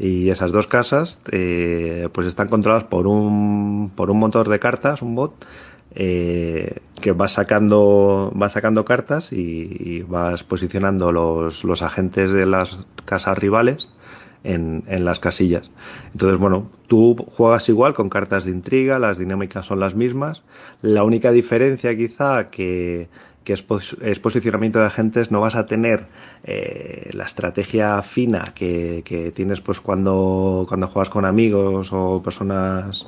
Y 0.00 0.30
esas 0.30 0.50
dos 0.50 0.66
casas 0.66 1.20
eh, 1.30 2.08
pues 2.12 2.26
están 2.26 2.48
controladas 2.48 2.84
por 2.84 3.06
un, 3.06 3.92
por 3.94 4.10
un 4.10 4.18
motor 4.18 4.48
de 4.48 4.58
cartas, 4.58 5.02
un 5.02 5.14
bot, 5.14 5.44
eh, 5.94 6.76
que 7.02 7.12
va 7.12 7.28
sacando, 7.28 8.32
va 8.40 8.48
sacando 8.48 8.86
cartas 8.86 9.30
y, 9.30 10.02
vas 10.08 10.42
posicionando 10.42 11.12
los, 11.12 11.64
los, 11.64 11.82
agentes 11.82 12.32
de 12.32 12.46
las 12.46 12.86
casas 13.04 13.36
rivales 13.36 13.92
en, 14.42 14.84
en, 14.86 15.04
las 15.04 15.20
casillas. 15.20 15.70
Entonces, 16.12 16.40
bueno, 16.40 16.70
tú 16.86 17.14
juegas 17.36 17.68
igual 17.68 17.92
con 17.92 18.08
cartas 18.08 18.46
de 18.46 18.52
intriga, 18.52 18.98
las 18.98 19.18
dinámicas 19.18 19.66
son 19.66 19.80
las 19.80 19.94
mismas. 19.94 20.44
La 20.80 21.04
única 21.04 21.30
diferencia 21.30 21.94
quizá 21.94 22.48
que 22.48 23.10
que 23.50 24.10
es, 24.10 24.18
posicionamiento 24.20 24.78
de 24.78 24.86
agentes, 24.86 25.32
no 25.32 25.40
vas 25.40 25.56
a 25.56 25.66
tener 25.66 26.06
eh, 26.44 27.10
la 27.12 27.24
estrategia 27.24 28.00
fina 28.02 28.52
que, 28.54 29.32
tienes 29.34 29.60
pues 29.60 29.80
cuando, 29.80 30.66
cuando 30.68 30.86
juegas 30.86 31.10
con 31.10 31.24
amigos 31.24 31.90
o 31.92 32.22
personas 32.22 33.06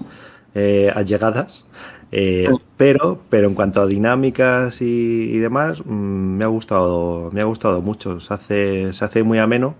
eh, 0.54 0.90
allegadas. 0.94 1.64
Eh, 2.10 2.50
pero, 2.76 3.20
pero 3.30 3.46
en 3.46 3.54
cuanto 3.54 3.80
a 3.80 3.86
dinámicas 3.86 4.82
y, 4.82 5.38
demás, 5.38 5.80
mm, 5.84 5.90
me 5.92 6.44
ha 6.44 6.48
gustado, 6.48 7.30
me 7.32 7.40
ha 7.40 7.44
gustado 7.44 7.80
mucho. 7.80 8.18
Se 8.18 8.34
hace, 8.34 8.92
se 8.92 9.04
hace 9.04 9.22
muy 9.22 9.38
ameno. 9.38 9.76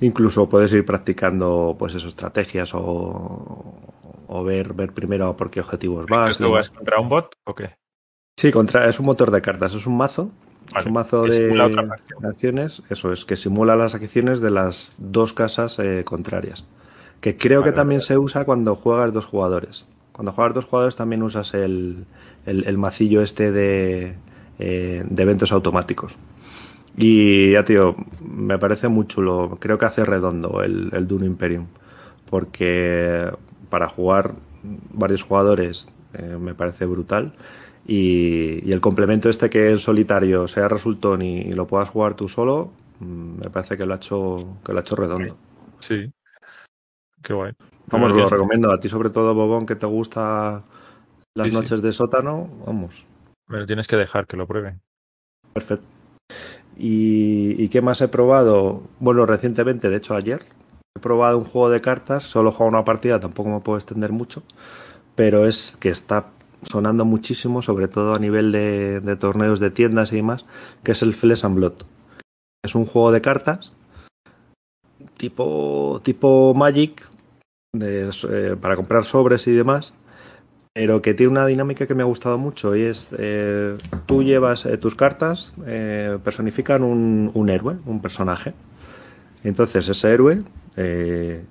Incluso 0.00 0.48
puedes 0.48 0.72
ir 0.72 0.84
practicando 0.86 1.76
pues 1.78 1.94
esas 1.94 2.08
estrategias 2.08 2.74
o, 2.74 3.74
o 4.26 4.44
ver, 4.44 4.72
ver 4.72 4.92
primero 4.92 5.36
por 5.36 5.50
qué 5.50 5.60
objetivos 5.60 6.06
vas. 6.06 6.38
vas 6.38 6.70
contra 6.70 7.00
un 7.00 7.08
bot 7.08 7.34
o 7.44 7.54
qué? 7.54 7.70
Sí, 8.38 8.52
contra, 8.52 8.86
es 8.86 9.00
un 9.00 9.06
motor 9.06 9.30
de 9.30 9.40
cartas, 9.40 9.72
es 9.72 9.86
un 9.86 9.96
mazo. 9.96 10.30
es 10.78 10.84
un 10.84 10.92
mazo 10.92 11.22
de 11.22 11.58
acciones, 12.22 12.82
eso 12.90 13.10
es, 13.10 13.24
que 13.24 13.34
simula 13.34 13.76
las 13.76 13.94
acciones 13.94 14.42
de 14.42 14.50
las 14.50 14.94
dos 14.98 15.32
casas 15.32 15.78
eh, 15.78 16.02
contrarias. 16.04 16.66
Que 17.22 17.38
creo 17.38 17.62
que 17.62 17.72
también 17.72 18.02
se 18.02 18.18
usa 18.18 18.44
cuando 18.44 18.74
juegas 18.74 19.14
dos 19.14 19.24
jugadores. 19.24 19.88
Cuando 20.12 20.32
juegas 20.32 20.54
dos 20.54 20.66
jugadores 20.66 20.96
también 20.96 21.22
usas 21.22 21.54
el, 21.54 22.04
el, 22.44 22.76
macillo 22.76 23.22
este 23.22 23.52
de 23.52 24.16
eh, 24.58 25.02
de 25.08 25.22
eventos 25.22 25.50
automáticos. 25.50 26.14
Y 26.94 27.52
ya, 27.52 27.64
tío, 27.64 27.96
me 28.20 28.58
parece 28.58 28.88
muy 28.88 29.06
chulo. 29.06 29.56
Creo 29.58 29.78
que 29.78 29.86
hace 29.86 30.04
redondo 30.04 30.62
el, 30.62 30.90
el 30.92 31.08
Dune 31.08 31.24
Imperium. 31.24 31.68
Porque 32.28 33.30
para 33.70 33.88
jugar 33.88 34.34
varios 34.92 35.22
jugadores 35.22 35.90
eh, 36.12 36.36
me 36.38 36.54
parece 36.54 36.84
brutal. 36.84 37.32
Y, 37.86 38.70
el 38.70 38.80
complemento 38.80 39.28
este 39.28 39.48
que 39.48 39.70
en 39.70 39.78
solitario 39.78 40.48
sea 40.48 40.68
resultón 40.68 41.22
y, 41.22 41.52
lo 41.52 41.66
puedas 41.66 41.88
jugar 41.90 42.14
tú 42.14 42.28
solo, 42.28 42.72
mm, 43.00 43.40
me 43.40 43.50
parece 43.50 43.76
que 43.76 43.86
lo 43.86 43.94
ha 43.94 43.96
hecho, 43.96 44.58
que 44.64 44.72
lo 44.72 44.78
ha 44.78 44.82
hecho 44.82 44.96
redondo. 44.96 45.36
Sí. 45.78 46.12
Qué 47.22 47.32
guay. 47.32 47.52
Vamos, 47.88 48.12
lo 48.12 48.28
recomiendo. 48.28 48.72
A 48.72 48.80
ti 48.80 48.88
sobre 48.88 49.10
todo, 49.10 49.34
Bobón, 49.34 49.66
que 49.66 49.76
te 49.76 49.86
gusta 49.86 50.64
las 51.34 51.52
noches 51.52 51.82
de 51.82 51.92
sótano, 51.92 52.48
vamos. 52.66 53.06
Me 53.48 53.58
lo 53.58 53.66
tienes 53.66 53.86
que 53.86 53.96
dejar 53.96 54.26
que 54.26 54.36
lo 54.36 54.46
pruebe. 54.46 54.78
Perfecto. 55.52 55.86
¿Y, 56.76 57.68
qué 57.68 57.80
más 57.80 58.00
he 58.00 58.08
probado? 58.08 58.82
Bueno, 59.00 59.24
recientemente, 59.24 59.88
de 59.88 59.96
hecho 59.96 60.14
ayer, 60.14 60.44
he 60.94 61.00
probado 61.00 61.38
un 61.38 61.44
juego 61.44 61.70
de 61.70 61.80
cartas, 61.80 62.24
solo 62.24 62.50
he 62.50 62.52
jugado 62.52 62.76
una 62.76 62.84
partida, 62.84 63.20
tampoco 63.20 63.48
me 63.48 63.60
puedo 63.60 63.78
extender 63.78 64.12
mucho, 64.12 64.42
pero 65.14 65.46
es 65.46 65.76
que 65.80 65.88
está 65.88 66.26
sonando 66.62 67.04
muchísimo, 67.04 67.62
sobre 67.62 67.88
todo 67.88 68.14
a 68.14 68.18
nivel 68.18 68.52
de, 68.52 69.16
torneos 69.18 69.60
de 69.60 69.70
tiendas 69.70 70.12
y 70.12 70.16
demás, 70.16 70.44
que 70.82 70.92
es 70.92 71.02
el 71.02 71.14
Flesh 71.14 71.44
and 71.44 71.56
Blood. 71.56 71.74
Es 72.64 72.74
un 72.74 72.86
juego 72.86 73.12
de 73.12 73.20
cartas 73.20 73.76
tipo, 75.16 76.00
tipo 76.04 76.52
Magic, 76.54 77.06
eh, 77.80 78.56
para 78.60 78.76
comprar 78.76 79.04
sobres 79.04 79.46
y 79.46 79.52
demás, 79.52 79.94
pero 80.76 81.00
que 81.00 81.14
tiene 81.14 81.32
una 81.32 81.46
dinámica 81.46 81.86
que 81.86 81.94
me 81.94 82.02
ha 82.02 82.06
gustado 82.06 82.36
mucho 82.36 82.76
y 82.76 82.82
es 82.82 83.08
eh, 83.16 83.78
tú 84.04 84.22
llevas 84.22 84.66
eh, 84.66 84.76
tus 84.76 84.94
cartas 84.94 85.54
eh, 85.66 86.18
personifican 86.22 86.84
un, 86.84 87.30
un, 87.32 87.48
héroe, 87.48 87.76
un 87.86 88.02
personaje. 88.02 88.52
Entonces 89.46 89.88
ese 89.88 90.12
héroe 90.12 90.42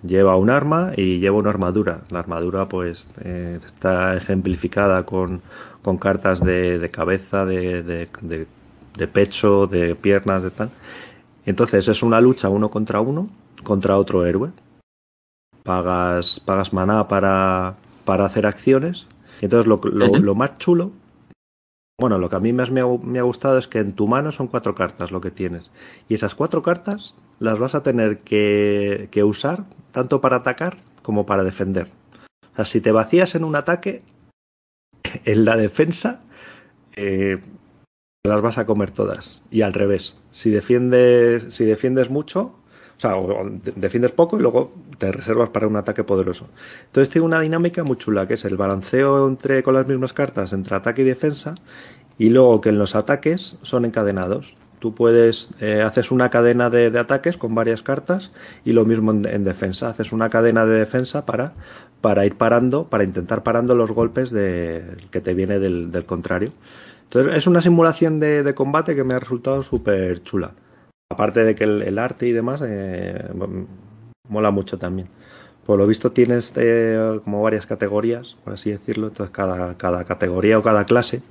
lleva 0.04 0.36
un 0.36 0.50
arma 0.50 0.92
y 0.96 1.20
lleva 1.20 1.38
una 1.38 1.50
armadura. 1.50 2.02
La 2.10 2.20
armadura 2.20 2.68
pues 2.68 3.10
está 3.66 4.16
ejemplificada 4.16 5.04
con, 5.06 5.42
con 5.82 5.98
cartas 5.98 6.44
de, 6.44 6.78
de 6.78 6.90
cabeza, 6.92 7.46
de, 7.46 7.82
de, 7.84 8.48
de, 8.98 9.08
pecho, 9.08 9.66
de 9.68 9.96
piernas, 9.96 10.44
de 10.44 10.52
tal. 10.52 10.70
Entonces 11.46 11.88
es 11.88 12.04
una 12.04 12.20
lucha 12.22 12.50
uno 12.50 12.70
contra 12.70 13.02
uno 13.02 13.30
contra 13.64 13.98
otro 13.98 14.26
héroe. 14.26 14.52
Pagas, 15.64 16.40
pagas 16.40 16.74
maná 16.74 17.08
para, 17.08 17.76
para 18.04 18.26
hacer 18.26 18.46
acciones 18.46 19.08
entonces 19.42 19.68
lo, 19.68 20.36
más 20.36 20.58
chulo, 20.58 20.92
bueno, 21.98 22.18
lo 22.18 22.30
que 22.30 22.36
a 22.36 22.42
mí 22.42 22.52
más 22.52 22.72
me 22.72 22.82
ha, 22.82 23.24
gustado 23.24 23.58
es 23.58 23.68
que 23.68 23.80
en 23.80 23.94
tu 23.94 24.08
mano 24.08 24.32
son 24.32 24.48
cuatro 24.48 24.76
cartas 24.76 25.12
lo 25.12 25.22
que 25.22 25.32
tienes. 25.32 25.72
Y 26.10 26.16
esas 26.16 26.36
cuatro 26.36 26.62
cartas 26.62 27.16
las 27.40 27.58
vas 27.58 27.74
a 27.74 27.84
tener 27.84 28.20
que, 28.20 29.10
usar 29.24 29.64
tanto 29.92 30.20
para 30.20 30.38
atacar 30.38 30.78
como 31.02 31.26
para 31.26 31.44
defender. 31.44 31.88
O 32.52 32.56
sea, 32.56 32.66
si 32.66 32.82
te 32.82 32.92
vacías 32.92 33.36
en 33.36 33.46
un 33.46 33.56
ataque, 33.56 34.04
en 35.26 35.46
la 35.46 35.56
defensa 35.56 36.22
eh, 36.96 37.40
las 38.26 38.42
vas 38.42 38.58
a 38.58 38.66
comer 38.66 38.92
todas. 38.92 39.42
Y 39.50 39.62
al 39.62 39.74
revés, 39.74 40.22
si 40.32 40.50
defiendes, 40.50 41.54
si 41.54 41.64
defiendes 41.64 42.10
mucho, 42.10 42.60
o 42.98 43.02
sea, 43.02 43.16
defiendes 43.76 44.12
poco 44.12 44.38
y 44.38 44.42
luego 44.42 44.72
te 44.98 45.12
reservas 45.12 45.50
para 45.50 45.68
un 45.68 45.76
ataque 45.76 46.04
poderoso. 46.04 46.48
Entonces 46.86 47.10
tiene 47.10 47.26
una 47.26 47.42
dinámica 47.42 47.84
muy 47.84 47.98
chula, 47.98 48.28
que 48.28 48.36
es 48.36 48.46
el 48.46 48.56
balanceo 48.56 49.28
entre 49.28 49.64
con 49.64 49.74
las 49.74 49.88
mismas 49.88 50.14
cartas 50.14 50.54
entre 50.54 50.76
ataque 50.76 51.02
y 51.02 51.06
defensa, 51.06 51.56
y 52.18 52.30
luego 52.30 52.62
que 52.62 52.70
en 52.70 52.78
los 52.78 52.96
ataques 52.96 53.58
son 53.64 53.86
encadenados. 53.86 54.56
Tú 54.80 54.94
puedes, 54.94 55.52
eh, 55.60 55.82
haces 55.82 56.12
una 56.12 56.30
cadena 56.30 56.70
de, 56.70 56.98
ataques 56.98 57.38
con 57.38 57.54
varias 57.56 57.82
cartas 57.82 58.32
y 58.64 58.72
lo 58.72 58.86
mismo 58.86 59.12
en, 59.12 59.44
defensa. 59.44 59.90
Haces 59.90 60.14
una 60.14 60.30
cadena 60.30 60.66
de 60.66 60.80
defensa 60.80 61.26
para, 61.26 61.54
para 62.02 62.26
ir 62.26 62.36
parando, 62.36 62.86
para 62.86 63.04
intentar 63.04 63.44
parando 63.44 63.76
los 63.76 63.92
golpes 63.92 64.32
de, 64.32 64.86
que 65.12 65.22
te 65.22 65.34
viene 65.34 65.60
del, 65.60 66.06
contrario. 66.06 66.52
Entonces 67.04 67.36
es 67.36 67.48
una 67.48 67.62
simulación 67.62 68.20
de 68.20 68.54
combate 68.56 68.96
que 68.96 69.04
me 69.04 69.16
ha 69.16 69.20
resultado 69.20 69.64
súper 69.64 70.24
chula. 70.24 70.52
Aparte 71.12 71.44
de 71.44 71.56
que 71.56 71.64
el, 71.64 72.00
arte 72.00 72.28
y 72.28 72.32
demás 72.32 72.62
eh, 72.66 73.30
mola 74.28 74.52
mucho 74.52 74.78
también. 74.78 75.08
Por 75.66 75.78
lo 75.78 75.88
visto 75.88 76.12
tienes 76.12 76.54
eh, 76.56 77.20
como 77.24 77.42
varias 77.42 77.66
categorías, 77.66 78.36
por 78.44 78.54
así 78.54 78.72
decirlo. 78.72 79.08
Entonces 79.08 79.34
cada, 79.34 79.78
cada 79.78 80.04
categoría 80.06 80.58
o 80.58 80.64
cada 80.64 80.86
clase 80.86 81.22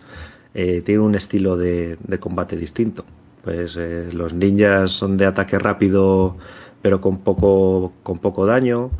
eh, 0.55 0.83
tiene 0.85 1.03
un 1.03 1.15
estilo 1.15 1.57
de, 1.57 1.99
combate 2.21 2.57
distinto. 2.57 3.05
Pues 3.43 3.77
los 3.77 4.33
ninjas 4.33 4.93
son 4.93 5.17
de 5.19 5.27
ataque 5.27 5.59
rápido 5.59 6.37
pero 6.85 7.01
con 7.01 7.19
poco, 7.19 7.95
con 8.03 8.19
poco 8.19 8.45
daño. 8.45 8.91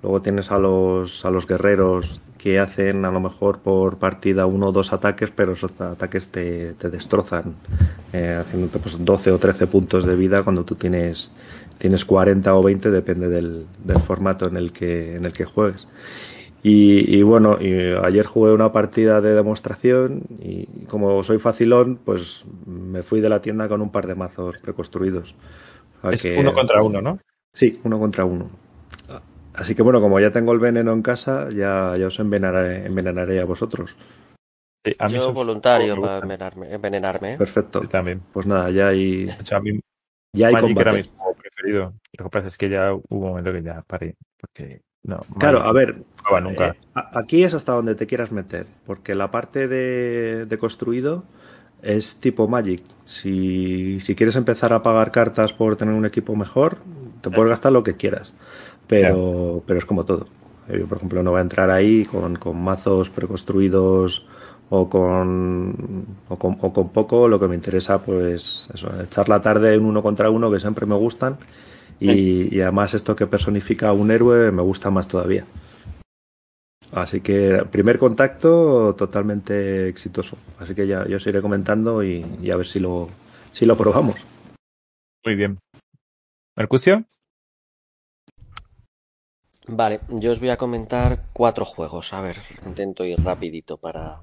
Luego 0.00 0.22
tienes 0.22 0.52
a 0.52 0.58
los, 0.58 1.24
a 1.24 1.30
los 1.32 1.44
guerreros 1.46 2.20
que 2.42 2.58
hacen 2.58 3.04
a 3.04 3.12
lo 3.12 3.20
mejor 3.20 3.60
por 3.60 3.98
partida 3.98 4.46
uno 4.46 4.68
o 4.68 4.72
dos 4.72 4.92
ataques, 4.92 5.30
pero 5.30 5.52
esos 5.52 5.80
ataques 5.80 6.26
te, 6.26 6.74
destrozan, 6.74 7.54
eh, 8.12 8.36
haciéndote 8.40 8.80
pues 8.80 8.96
12 8.98 9.30
o 9.30 9.38
13 9.38 9.68
puntos 9.68 10.04
de 10.04 10.16
vida 10.16 10.42
cuando 10.42 10.64
tú 10.64 10.74
tienes, 10.74 11.30
tienes 11.78 12.04
40 12.04 12.52
o 12.52 12.60
20, 12.60 12.90
depende 12.90 13.28
del, 13.28 13.66
formato 14.04 14.48
en 14.48 14.56
el 14.56 14.72
que, 14.72 15.14
en 15.14 15.24
el 15.24 15.32
que 15.32 15.44
juegues. 15.44 15.86
Y, 16.64 17.22
bueno, 17.22 17.58
ayer 18.04 18.24
jugué 18.24 18.52
una 18.52 18.70
partida 18.70 19.20
de 19.20 19.34
demostración 19.34 20.22
y 20.40 20.66
como 20.86 21.24
soy 21.24 21.38
facilón, 21.38 21.98
pues 22.04 22.44
me 22.66 23.02
fui 23.02 23.20
de 23.20 23.28
la 23.28 23.42
tienda 23.42 23.68
con 23.68 23.82
un 23.82 23.90
par 23.90 24.06
de 24.06 24.14
mazos 24.14 24.58
preconstruidos. 24.58 25.34
Es 26.10 26.24
uno 26.24 26.52
contra 26.52 26.80
uno, 26.82 27.00
¿no? 27.00 27.18
Sí, 27.52 27.80
uno 27.82 27.98
contra 27.98 28.24
uno. 28.24 28.48
Así 29.54 29.74
que 29.74 29.82
bueno, 29.82 30.00
como 30.00 30.18
ya 30.18 30.30
tengo 30.30 30.52
el 30.52 30.58
veneno 30.58 30.92
en 30.92 31.02
casa, 31.02 31.48
ya, 31.50 31.94
ya 31.98 32.06
os 32.06 32.18
envenenaré, 32.18 32.86
envenenaré 32.86 33.40
a 33.40 33.44
vosotros. 33.44 33.96
a 34.98 35.08
mí 35.08 35.14
Yo 35.14 35.32
voluntario 35.32 36.00
para 36.00 36.18
envenenarme. 36.18 36.72
envenenarme 36.72 37.34
¿eh? 37.34 37.38
Perfecto. 37.38 37.80
también. 37.82 38.22
Pues 38.32 38.46
nada, 38.46 38.70
ya 38.70 38.88
hay. 38.88 39.28
a 39.28 39.60
mí, 39.60 39.80
ya 40.34 40.48
hay 40.48 40.54
Magic 40.54 40.80
era 40.80 40.92
mi 40.92 41.02
juego 41.02 41.34
preferido. 41.34 41.94
Lo 42.18 42.24
que 42.24 42.30
pasa 42.30 42.48
es 42.48 42.56
que 42.56 42.70
ya 42.70 42.94
hubo 42.94 43.04
un 43.10 43.28
momento 43.28 43.52
que 43.52 43.62
ya 43.62 43.82
paré. 43.82 44.16
Porque 44.40 44.80
no. 45.02 45.20
Claro, 45.38 45.60
a 45.60 45.72
ver. 45.72 46.02
nunca. 46.42 46.68
Eh, 46.68 46.74
aquí 46.94 47.44
es 47.44 47.52
hasta 47.52 47.72
donde 47.72 47.94
te 47.94 48.06
quieras 48.06 48.32
meter. 48.32 48.66
Porque 48.86 49.14
la 49.14 49.30
parte 49.30 49.68
de, 49.68 50.46
de 50.46 50.58
construido 50.58 51.24
es 51.82 52.20
tipo 52.20 52.48
Magic. 52.48 52.82
Si, 53.04 54.00
si, 54.00 54.14
quieres 54.14 54.36
empezar 54.36 54.72
a 54.72 54.82
pagar 54.82 55.10
cartas 55.10 55.52
por 55.52 55.76
tener 55.76 55.94
un 55.94 56.06
equipo 56.06 56.34
mejor, 56.36 56.78
te 57.20 57.30
puedes 57.30 57.50
gastar 57.50 57.72
lo 57.72 57.82
que 57.82 57.96
quieras 57.96 58.32
pero, 58.86 59.62
pero 59.66 59.78
es 59.78 59.84
como 59.84 60.04
todo. 60.04 60.26
Yo, 60.68 60.86
por 60.86 60.98
ejemplo, 60.98 61.22
no 61.22 61.30
voy 61.30 61.38
a 61.38 61.42
entrar 61.42 61.70
ahí 61.70 62.04
con, 62.04 62.36
con 62.36 62.62
mazos 62.62 63.10
preconstruidos 63.10 64.26
o 64.70 64.88
con, 64.88 66.06
o 66.28 66.36
con, 66.38 66.56
o 66.60 66.72
con, 66.72 66.88
poco. 66.90 67.28
Lo 67.28 67.38
que 67.40 67.48
me 67.48 67.54
interesa, 67.54 68.00
pues, 68.00 68.70
eso, 68.72 68.88
echar 69.02 69.28
la 69.28 69.42
tarde 69.42 69.74
en 69.74 69.84
uno 69.84 70.02
contra 70.02 70.30
uno, 70.30 70.50
que 70.50 70.60
siempre 70.60 70.86
me 70.86 70.94
gustan. 70.94 71.36
Y, 72.00 72.54
y 72.54 72.60
además, 72.60 72.94
esto 72.94 73.14
que 73.14 73.26
personifica 73.26 73.88
a 73.88 73.92
un 73.92 74.10
héroe 74.10 74.50
me 74.50 74.62
gusta 74.62 74.90
más 74.90 75.06
todavía. 75.06 75.44
Así 76.92 77.22
que 77.22 77.64
primer 77.70 77.98
contacto 77.98 78.94
totalmente 78.96 79.88
exitoso. 79.88 80.36
Así 80.58 80.74
que 80.74 80.86
ya, 80.86 81.06
yo 81.06 81.16
os 81.16 81.26
iré 81.26 81.40
comentando 81.40 82.04
y, 82.04 82.24
y 82.42 82.50
a 82.50 82.56
ver 82.56 82.66
si 82.66 82.80
lo, 82.80 83.08
si 83.50 83.64
lo 83.64 83.76
probamos. 83.76 84.26
Muy 85.24 85.34
bien. 85.34 85.58
Mercucio. 86.56 87.04
Vale, 89.68 90.00
yo 90.08 90.32
os 90.32 90.40
voy 90.40 90.50
a 90.50 90.56
comentar 90.56 91.24
cuatro 91.32 91.64
juegos. 91.64 92.12
A 92.12 92.20
ver, 92.20 92.36
intento 92.66 93.04
ir 93.04 93.22
rapidito 93.22 93.76
para, 93.78 94.20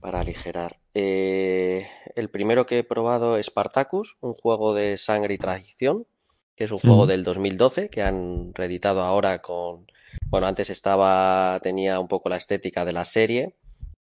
para 0.00 0.20
aligerar. 0.20 0.78
Eh, 0.94 1.86
el 2.16 2.30
primero 2.30 2.66
que 2.66 2.78
he 2.78 2.84
probado 2.84 3.36
es 3.36 3.46
Spartacus, 3.46 4.16
un 4.20 4.34
juego 4.34 4.74
de 4.74 4.96
sangre 4.96 5.34
y 5.34 5.38
tradición, 5.38 6.06
que 6.56 6.64
es 6.64 6.72
un 6.72 6.78
juego 6.78 7.06
del 7.06 7.24
2012 7.24 7.90
que 7.90 8.02
han 8.02 8.52
reeditado 8.54 9.02
ahora 9.02 9.40
con... 9.42 9.86
Bueno, 10.30 10.46
antes 10.46 10.70
estaba, 10.70 11.60
tenía 11.62 12.00
un 12.00 12.08
poco 12.08 12.28
la 12.28 12.36
estética 12.36 12.84
de 12.84 12.92
la 12.92 13.04
serie 13.04 13.54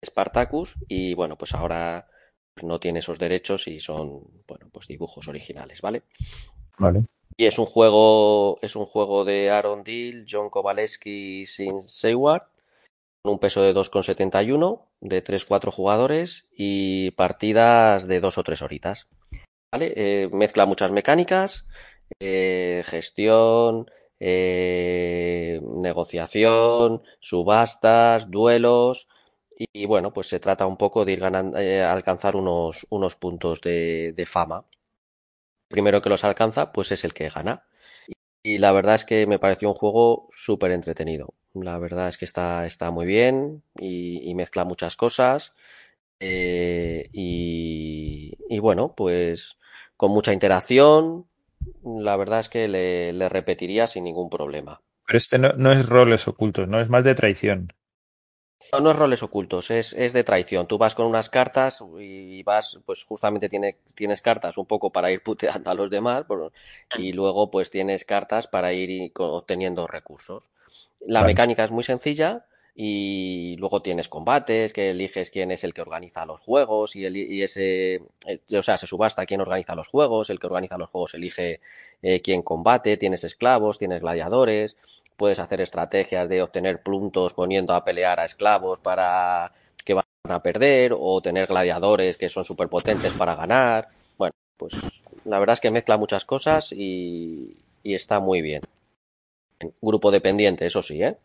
Spartacus 0.06 0.76
y 0.88 1.14
bueno, 1.14 1.38
pues 1.38 1.53
ahora 1.53 2.07
pues 2.53 2.65
no 2.65 2.80
tiene 2.80 2.99
esos 2.99 3.18
derechos 3.18 3.68
y 3.68 3.80
son, 3.80 4.24
bueno, 4.48 4.70
pues 4.72 4.88
dibujos 4.88 5.28
originales, 5.28 5.82
¿vale? 5.82 6.03
Vale. 6.78 7.06
Y 7.38 7.46
es 7.46 7.58
un 7.58 7.66
juego, 7.66 8.60
es 8.62 8.76
un 8.76 8.86
juego 8.86 9.26
de 9.26 9.50
Aaron 9.50 9.84
Deal, 9.84 10.26
John 10.30 10.50
Kowaleski 10.50 11.42
y 11.42 11.46
Sin 11.46 11.84
Seward, 11.84 12.44
con 13.22 13.34
un 13.34 13.40
peso 13.40 13.62
de 13.64 13.74
2,71, 13.74 14.88
de 15.02 15.24
3-4 15.24 15.72
jugadores 15.72 16.48
y 16.56 17.12
partidas 17.12 18.08
de 18.08 18.20
2 18.20 18.38
o 18.38 18.44
3 18.44 18.62
horitas. 18.62 19.10
¿Vale? 19.72 19.94
Eh, 19.96 20.30
mezcla 20.32 20.66
muchas 20.68 20.92
mecánicas, 20.92 21.66
eh, 22.20 22.84
gestión, 22.86 23.90
eh, 24.20 25.60
negociación, 25.64 27.04
subastas, 27.20 28.30
duelos 28.30 29.08
Y, 29.74 29.86
bueno, 29.86 30.14
pues 30.14 30.28
se 30.28 30.40
trata 30.40 30.66
un 30.68 30.78
poco 30.78 31.06
de 31.06 31.14
ir 31.14 31.20
ganando, 31.20 31.58
alcanzar 31.58 32.36
unos, 32.36 32.88
unos 32.90 33.16
puntos 33.16 33.62
de 33.62 34.26
fama. 34.28 34.66
Primero 35.74 36.04
que 36.04 36.10
los 36.10 36.24
alcanza, 36.24 36.72
pues 36.72 36.91
es 36.91 37.04
el 37.04 37.16
que 37.16 37.30
gana. 37.30 37.64
Y 38.44 38.60
la 38.60 38.72
verdad 38.72 38.94
es 38.94 39.06
que 39.06 39.26
me 39.26 39.40
pareció 39.40 39.70
un 39.70 39.74
juego 39.74 40.30
súper 40.32 40.72
entretenido. 40.72 41.30
La 41.56 41.80
verdad 41.80 42.10
es 42.10 42.20
que 42.20 42.26
está, 42.26 42.68
está 42.68 42.91
muy 42.91 43.08
bien 43.08 43.64
y, 43.80 44.32
mezcla 44.36 44.66
muchas 44.66 44.95
cosas. 44.95 45.56
Eh, 46.20 47.10
y, 47.12 48.60
bueno, 48.60 48.94
pues 48.95 49.58
con 49.98 50.12
mucha 50.12 50.32
interacción, 50.32 51.26
la 51.84 52.18
verdad 52.18 52.41
es 52.41 52.50
que 52.50 52.68
le, 52.68 53.30
repetiría 53.30 53.88
sin 53.88 54.04
ningún 54.04 54.30
problema. 54.30 54.80
Pero 55.08 55.18
este 55.18 55.40
no, 55.40 55.54
no, 55.54 55.72
es 55.74 55.90
roles 55.90 56.28
ocultos, 56.28 56.68
¿no? 56.68 56.80
Es 56.80 56.90
más 56.90 57.04
de 57.04 57.16
traición. 57.16 57.74
No, 58.72 58.80
no 58.80 58.91
es 58.91 58.95
roles 58.95 59.22
ocultos, 59.22 59.69
es, 59.69 59.94
es, 59.94 60.14
de 60.14 60.23
traición. 60.23 60.68
Tú 60.68 60.77
vas 60.77 60.95
con 60.95 61.06
unas 61.06 61.30
cartas 61.30 61.84
y 61.99 62.41
vas, 62.44 62.80
pues 62.85 63.03
justamente 63.03 63.49
tiene, 63.49 63.77
tienes 63.95 64.22
cartas 64.22 64.57
un 64.57 64.65
poco 64.65 64.91
para 64.91 65.11
ir 65.11 65.22
puteando 65.23 65.69
a 65.69 65.73
los 65.76 65.90
demás 65.90 66.26
y 66.98 67.14
luego 67.14 67.52
pues 67.52 67.69
tienes 67.69 68.06
cartas 68.06 68.48
para 68.48 68.73
ir 68.73 69.11
obteniendo 69.15 69.85
recursos. 69.88 70.49
La 71.02 71.23
mecánica 71.23 71.64
es 71.64 71.72
muy 71.72 71.84
sencilla 71.84 72.45
y 72.76 73.56
luego 73.60 73.81
tienes 73.81 74.10
combates, 74.10 74.73
que 74.73 74.90
eliges 74.90 75.30
quién 75.30 75.52
es 75.52 75.64
el 75.64 75.73
que 75.73 75.81
organiza 75.81 76.26
los 76.26 76.41
juegos 76.41 76.95
y, 76.95 77.06
el, 77.06 77.15
y 77.18 77.44
ese, 77.44 78.02
eh, 78.26 78.40
o 78.57 78.64
sea, 78.64 78.77
se 78.77 78.88
subasta 78.88 79.26
quién 79.26 79.41
organiza 79.41 79.76
los 79.76 79.88
juegos, 79.88 80.30
el 80.31 80.40
que 80.40 80.48
organiza 80.48 80.77
los 80.77 80.90
juegos 80.90 81.14
elige 81.14 81.61
eh, 82.02 82.22
quién 82.22 82.41
combate, 82.41 82.98
tienes 82.98 83.23
esclavos, 83.23 83.77
tienes 83.77 84.02
gladiadores, 84.02 84.77
puedes 85.18 85.40
hacer 85.40 85.61
estrategias 85.61 86.27
de 86.30 86.41
obtener 86.41 86.81
puntos 86.81 87.34
poniendo 87.34 87.73
a 87.73 87.84
pelear 87.84 88.19
a 88.19 88.26
esclavos 88.26 88.80
para 88.80 89.53
que 89.84 89.94
van 89.94 90.06
a 90.23 90.41
perder 90.41 90.94
o 90.98 91.22
tener 91.22 91.48
gladiadores 91.48 92.18
que 92.18 92.30
son 92.30 92.45
súper 92.45 92.69
potentes 92.69 93.14
para 93.14 93.35
ganar. 93.35 93.90
Bueno, 94.18 94.34
pues 94.57 94.73
la 95.26 95.40
verdad 95.40 95.53
es 95.53 95.60
que 95.60 95.72
mezcla 95.72 95.98
muchas 95.98 96.26
cosas 96.26 96.72
y, 96.72 97.57
y 97.84 97.95
está 97.95 98.19
muy 98.19 98.41
bien. 98.41 98.61
Grupo 99.81 100.11
dependiente, 100.11 100.65
eso 100.65 100.81
sí, 100.81 101.02
¿eh? 101.03 101.18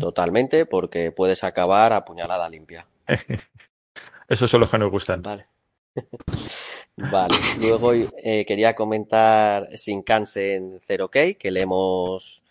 Totalmente, 0.00 0.66
porque 0.66 1.12
puedes 1.12 1.44
acabar 1.44 1.92
a 1.92 2.04
puñalada 2.04 2.48
limpia. 2.48 2.86
Eso 4.28 4.46
son 4.46 4.60
los 4.60 4.70
que 4.70 4.78
nos 4.78 4.90
gustan. 4.90 5.22
Vale. 5.22 5.46
vale. 6.96 7.34
Luego 7.58 7.92
eh, 7.92 8.44
quería 8.46 8.74
comentar 8.74 9.68
Shinkansen 9.70 10.80
0K, 10.80 11.36
que 11.38 11.50
leemos 11.50 12.42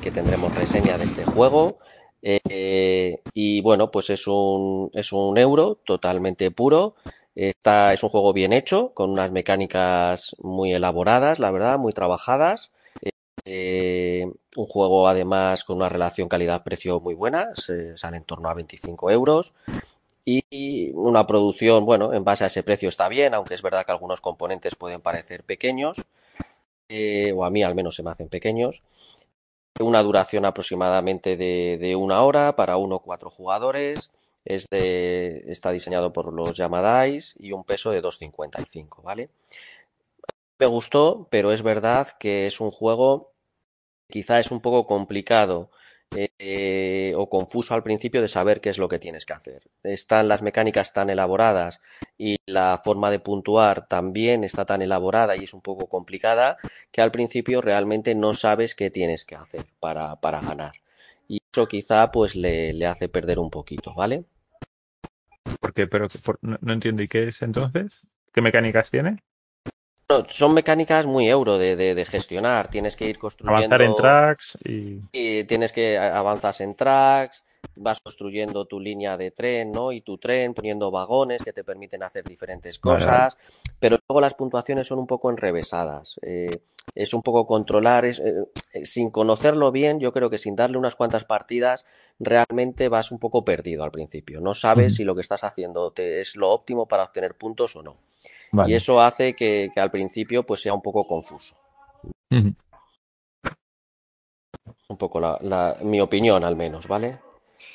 que, 0.00 0.10
tendremos 0.10 0.54
reseña 0.54 0.98
de 0.98 1.04
este 1.04 1.24
juego. 1.24 1.78
Eh, 2.22 3.20
y 3.34 3.60
bueno, 3.62 3.90
pues 3.90 4.10
es 4.10 4.26
un, 4.26 4.90
es 4.92 5.12
un 5.12 5.38
euro 5.38 5.76
totalmente 5.84 6.50
puro. 6.50 6.94
Está, 7.34 7.92
es 7.92 8.02
un 8.02 8.10
juego 8.10 8.32
bien 8.32 8.52
hecho, 8.52 8.92
con 8.92 9.10
unas 9.10 9.30
mecánicas 9.30 10.36
muy 10.40 10.72
elaboradas, 10.72 11.38
la 11.38 11.50
verdad, 11.50 11.78
muy 11.78 11.92
trabajadas. 11.92 12.72
Eh, 13.44 14.26
un 14.56 14.66
juego 14.66 15.08
además 15.08 15.64
con 15.64 15.76
una 15.76 15.88
relación 15.88 16.28
calidad-precio 16.28 17.00
muy 17.00 17.14
buena, 17.14 17.54
se 17.54 17.96
sale 17.96 18.16
en 18.16 18.24
torno 18.24 18.48
a 18.48 18.54
25 18.54 19.10
euros. 19.10 19.54
Y 20.24 20.92
una 20.92 21.26
producción, 21.26 21.84
bueno, 21.84 22.12
en 22.12 22.24
base 22.24 22.44
a 22.44 22.48
ese 22.48 22.62
precio 22.62 22.88
está 22.88 23.08
bien, 23.08 23.34
aunque 23.34 23.54
es 23.54 23.62
verdad 23.62 23.84
que 23.84 23.92
algunos 23.92 24.20
componentes 24.20 24.74
pueden 24.76 25.00
parecer 25.00 25.44
pequeños, 25.44 25.96
eh, 26.88 27.32
o 27.34 27.44
a 27.44 27.50
mí 27.50 27.62
al 27.62 27.74
menos 27.74 27.96
se 27.96 28.02
me 28.02 28.10
hacen 28.10 28.28
pequeños. 28.28 28.82
Una 29.78 30.02
duración 30.02 30.44
aproximadamente 30.44 31.36
de, 31.36 31.78
de 31.80 31.96
una 31.96 32.22
hora 32.22 32.56
para 32.56 32.76
uno 32.76 32.96
o 32.96 33.02
cuatro 33.02 33.30
jugadores. 33.30 34.12
Es 34.44 34.68
de, 34.70 35.44
está 35.46 35.70
diseñado 35.70 36.12
por 36.12 36.32
los 36.32 36.56
Yamadais 36.56 37.34
y 37.38 37.52
un 37.52 37.64
peso 37.64 37.90
de 37.90 38.02
2,55, 38.02 39.02
¿vale? 39.02 39.30
Me 40.58 40.66
gustó, 40.66 41.28
pero 41.30 41.52
es 41.52 41.62
verdad 41.62 42.08
que 42.18 42.46
es 42.46 42.60
un 42.60 42.70
juego 42.70 43.32
quizá 44.10 44.40
es 44.40 44.50
un 44.50 44.60
poco 44.60 44.86
complicado 44.86 45.70
eh, 46.12 47.12
o 47.16 47.28
confuso 47.28 47.74
al 47.74 47.84
principio 47.84 48.20
de 48.20 48.28
saber 48.28 48.60
qué 48.60 48.70
es 48.70 48.78
lo 48.78 48.88
que 48.88 48.98
tienes 48.98 49.26
que 49.26 49.32
hacer. 49.32 49.62
Están 49.84 50.26
las 50.28 50.42
mecánicas 50.42 50.92
tan 50.92 51.08
elaboradas 51.08 51.80
y 52.18 52.36
la 52.46 52.80
forma 52.84 53.10
de 53.10 53.20
puntuar 53.20 53.86
también 53.86 54.42
está 54.42 54.64
tan 54.64 54.82
elaborada 54.82 55.36
y 55.36 55.44
es 55.44 55.54
un 55.54 55.60
poco 55.60 55.88
complicada 55.88 56.58
que 56.90 57.00
al 57.00 57.12
principio 57.12 57.60
realmente 57.60 58.14
no 58.14 58.34
sabes 58.34 58.74
qué 58.74 58.90
tienes 58.90 59.24
que 59.24 59.36
hacer 59.36 59.66
para, 59.78 60.16
para 60.16 60.40
ganar. 60.40 60.72
Y 61.28 61.38
eso 61.52 61.68
quizá 61.68 62.10
pues 62.10 62.34
le, 62.34 62.72
le 62.72 62.86
hace 62.86 63.08
perder 63.08 63.38
un 63.38 63.50
poquito, 63.50 63.94
¿vale? 63.94 64.24
¿Por 65.60 65.72
qué? 65.72 65.86
Pero 65.86 66.08
no, 66.42 66.58
no 66.60 66.72
entiendo. 66.72 67.02
¿Y 67.02 67.08
qué 67.08 67.28
es 67.28 67.40
entonces? 67.42 68.06
¿Qué 68.32 68.40
mecánicas 68.40 68.90
tiene? 68.90 69.22
Son 70.28 70.54
mecánicas 70.54 71.06
muy 71.06 71.28
euro 71.28 71.58
de, 71.58 71.76
de, 71.76 72.04
gestionar. 72.04 72.68
Tienes 72.68 72.96
que 72.96 73.08
ir 73.08 73.18
construyendo. 73.18 73.74
Avanzar 73.74 73.82
en 73.82 73.94
tracks 73.94 74.58
y. 74.64 75.00
y 75.12 75.44
tienes 75.44 75.72
que 75.72 75.98
avanzar 75.98 76.54
en 76.60 76.74
tracks, 76.74 77.44
vas 77.76 78.00
construyendo 78.00 78.66
tu 78.66 78.80
línea 78.80 79.16
de 79.16 79.30
tren, 79.30 79.72
¿no? 79.72 79.92
Y 79.92 80.02
tu 80.02 80.18
tren, 80.18 80.54
poniendo 80.54 80.90
vagones 80.90 81.42
que 81.42 81.52
te 81.52 81.64
permiten 81.64 82.02
hacer 82.02 82.24
diferentes 82.24 82.78
cosas. 82.78 83.36
Pero 83.78 83.98
luego 84.08 84.20
las 84.20 84.34
puntuaciones 84.34 84.86
son 84.86 84.98
un 84.98 85.06
poco 85.06 85.30
enrevesadas. 85.30 86.18
Eh, 86.22 86.62
es 86.94 87.14
un 87.14 87.22
poco 87.22 87.46
controlar, 87.46 88.04
es, 88.04 88.20
eh, 88.20 88.44
sin 88.84 89.10
conocerlo 89.10 89.70
bien, 89.72 90.00
yo 90.00 90.12
creo 90.12 90.30
que 90.30 90.38
sin 90.38 90.56
darle 90.56 90.78
unas 90.78 90.96
cuantas 90.96 91.24
partidas, 91.24 91.86
realmente 92.18 92.88
vas 92.88 93.12
un 93.12 93.18
poco 93.18 93.44
perdido 93.44 93.84
al 93.84 93.90
principio. 93.90 94.40
No 94.40 94.54
sabes 94.54 94.94
si 94.94 95.04
lo 95.04 95.14
que 95.14 95.20
estás 95.20 95.44
haciendo 95.44 95.92
te, 95.92 96.20
es 96.20 96.36
lo 96.36 96.50
óptimo 96.50 96.86
para 96.86 97.04
obtener 97.04 97.36
puntos 97.36 97.76
o 97.76 97.82
no. 97.82 97.96
Y 98.66 98.74
eso 98.74 99.00
hace 99.00 99.34
que, 99.34 99.70
al 99.76 99.90
principio 99.90 100.44
pues 100.44 100.60
sea 100.60 100.74
un 100.74 100.82
poco 100.82 101.06
confuso. 101.06 101.56
Un 104.88 104.96
poco 104.98 105.20
la, 105.20 105.78
mi 105.82 106.00
opinión 106.00 106.44
al 106.44 106.56
menos, 106.56 106.88
¿vale? 106.88 107.18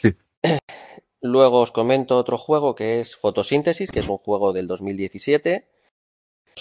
Luego 1.21 1.61
os 1.61 1.71
comento 1.71 2.17
otro 2.17 2.37
juego 2.37 2.75
que 2.75 2.99
es 2.99 3.15
Fotosíntesis, 3.15 3.91
que 3.91 3.99
es 3.99 4.09
un 4.09 4.17
juego 4.17 4.53
del 4.53 4.67
2017. 4.67 5.67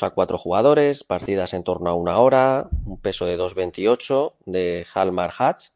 A 0.01 0.10
cuatro 0.10 0.38
jugadores, 0.38 1.05
partidas 1.05 1.55
en 1.55 1.62
torno 1.62 1.90
a 1.90 1.94
una 1.94 2.18
hora, 2.18 2.68
un 2.84 3.01
peso 3.01 3.26
de 3.26 3.38
2.28 3.38 4.34
de 4.46 4.86
Halmar 4.92 5.32
Hatch. 5.38 5.68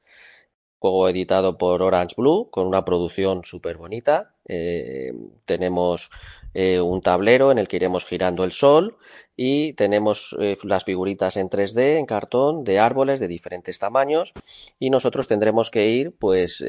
Juego 0.81 1.09
editado 1.09 1.59
por 1.59 1.83
Orange 1.83 2.15
Blue 2.17 2.51
con 2.51 2.67
una 2.67 2.85
producción 2.85 3.45
súper 3.45 3.79
bonita. 3.79 4.37
Eh, 4.47 5.13
tenemos 5.45 6.09
eh, 6.55 6.81
un 6.81 7.03
tablero 7.03 7.51
en 7.51 7.59
el 7.59 7.67
que 7.67 7.77
iremos 7.77 8.05
girando 8.05 8.45
el 8.45 8.53
sol 8.53 8.97
y 9.37 9.73
tenemos 9.73 10.37
eh, 10.41 10.57
las 10.63 10.85
figuritas 10.85 11.37
en 11.37 11.51
3D, 11.51 11.99
en 11.99 12.07
cartón, 12.07 12.63
de 12.63 12.79
árboles 12.79 13.19
de 13.19 13.27
diferentes 13.27 13.81
tamaños 13.81 14.33
y 14.79 14.91
nosotros 14.91 15.27
tendremos 15.27 15.71
que 15.71 15.89
ir, 15.89 16.17
pues, 16.17 16.65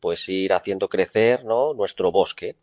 pues 0.00 0.28
ir 0.28 0.52
haciendo 0.52 0.88
crecer 0.88 1.44
¿no? 1.44 1.74
nuestro 1.74 2.10
bosque 2.10 2.56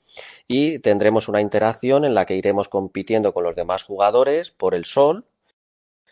y 0.45 0.79
tendremos 0.79 1.29
una 1.29 1.39
interacción 1.39 2.03
en 2.03 2.13
la 2.13 2.25
que 2.25 2.35
iremos 2.35 2.67
compitiendo 2.67 3.33
con 3.33 3.45
los 3.45 3.55
demás 3.55 3.83
jugadores 3.83 4.51
por 4.51 4.75
el 4.75 4.83
sol, 4.83 5.25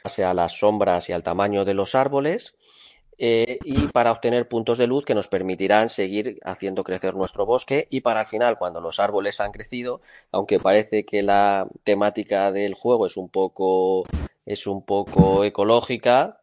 sea 0.05 0.33
las 0.33 0.59
sombras 0.59 1.09
y 1.09 1.13
al 1.13 1.23
tamaño 1.23 1.65
de 1.65 1.73
los 1.73 1.95
árboles 1.95 2.55
eh, 3.17 3.59
y 3.63 3.87
para 3.87 4.11
obtener 4.11 4.47
puntos 4.47 4.77
de 4.77 4.87
luz 4.87 5.05
que 5.05 5.15
nos 5.15 5.27
permitirán 5.27 5.89
seguir 5.89 6.39
haciendo 6.43 6.83
crecer 6.83 7.15
nuestro 7.15 7.45
bosque. 7.45 7.87
Y 7.89 8.01
para 8.01 8.21
al 8.21 8.25
final 8.25 8.57
cuando 8.57 8.81
los 8.81 8.99
árboles 8.99 9.39
han 9.39 9.51
crecido 9.51 10.01
aunque 10.31 10.59
parece 10.59 11.05
que 11.05 11.21
la 11.23 11.67
temática 11.83 12.51
del 12.51 12.73
juego 12.73 13.05
es 13.05 13.17
un 13.17 13.29
poco 13.29 14.05
es 14.45 14.67
un 14.67 14.85
poco 14.85 15.43
ecológica 15.43 16.41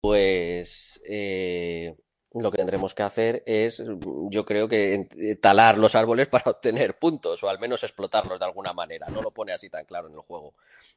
pues 0.00 1.00
eh, 1.06 1.94
lo 2.34 2.50
que 2.50 2.58
tendremos 2.58 2.94
que 2.94 3.02
hacer 3.02 3.42
es, 3.46 3.82
yo 4.30 4.44
creo 4.44 4.68
que 4.68 5.06
eh, 5.18 5.36
talar 5.36 5.78
los 5.78 5.94
árboles 5.94 6.28
para 6.28 6.50
obtener 6.50 6.98
puntos 6.98 7.42
o 7.42 7.48
al 7.48 7.58
menos 7.58 7.82
explotarlos 7.82 8.38
de 8.38 8.44
alguna 8.44 8.72
manera. 8.72 9.06
No 9.08 9.22
lo 9.22 9.30
pone 9.30 9.52
así 9.52 9.68
tan 9.68 9.84
claro 9.84 10.08
en 10.08 10.14
el 10.14 10.20
juego. 10.20 10.54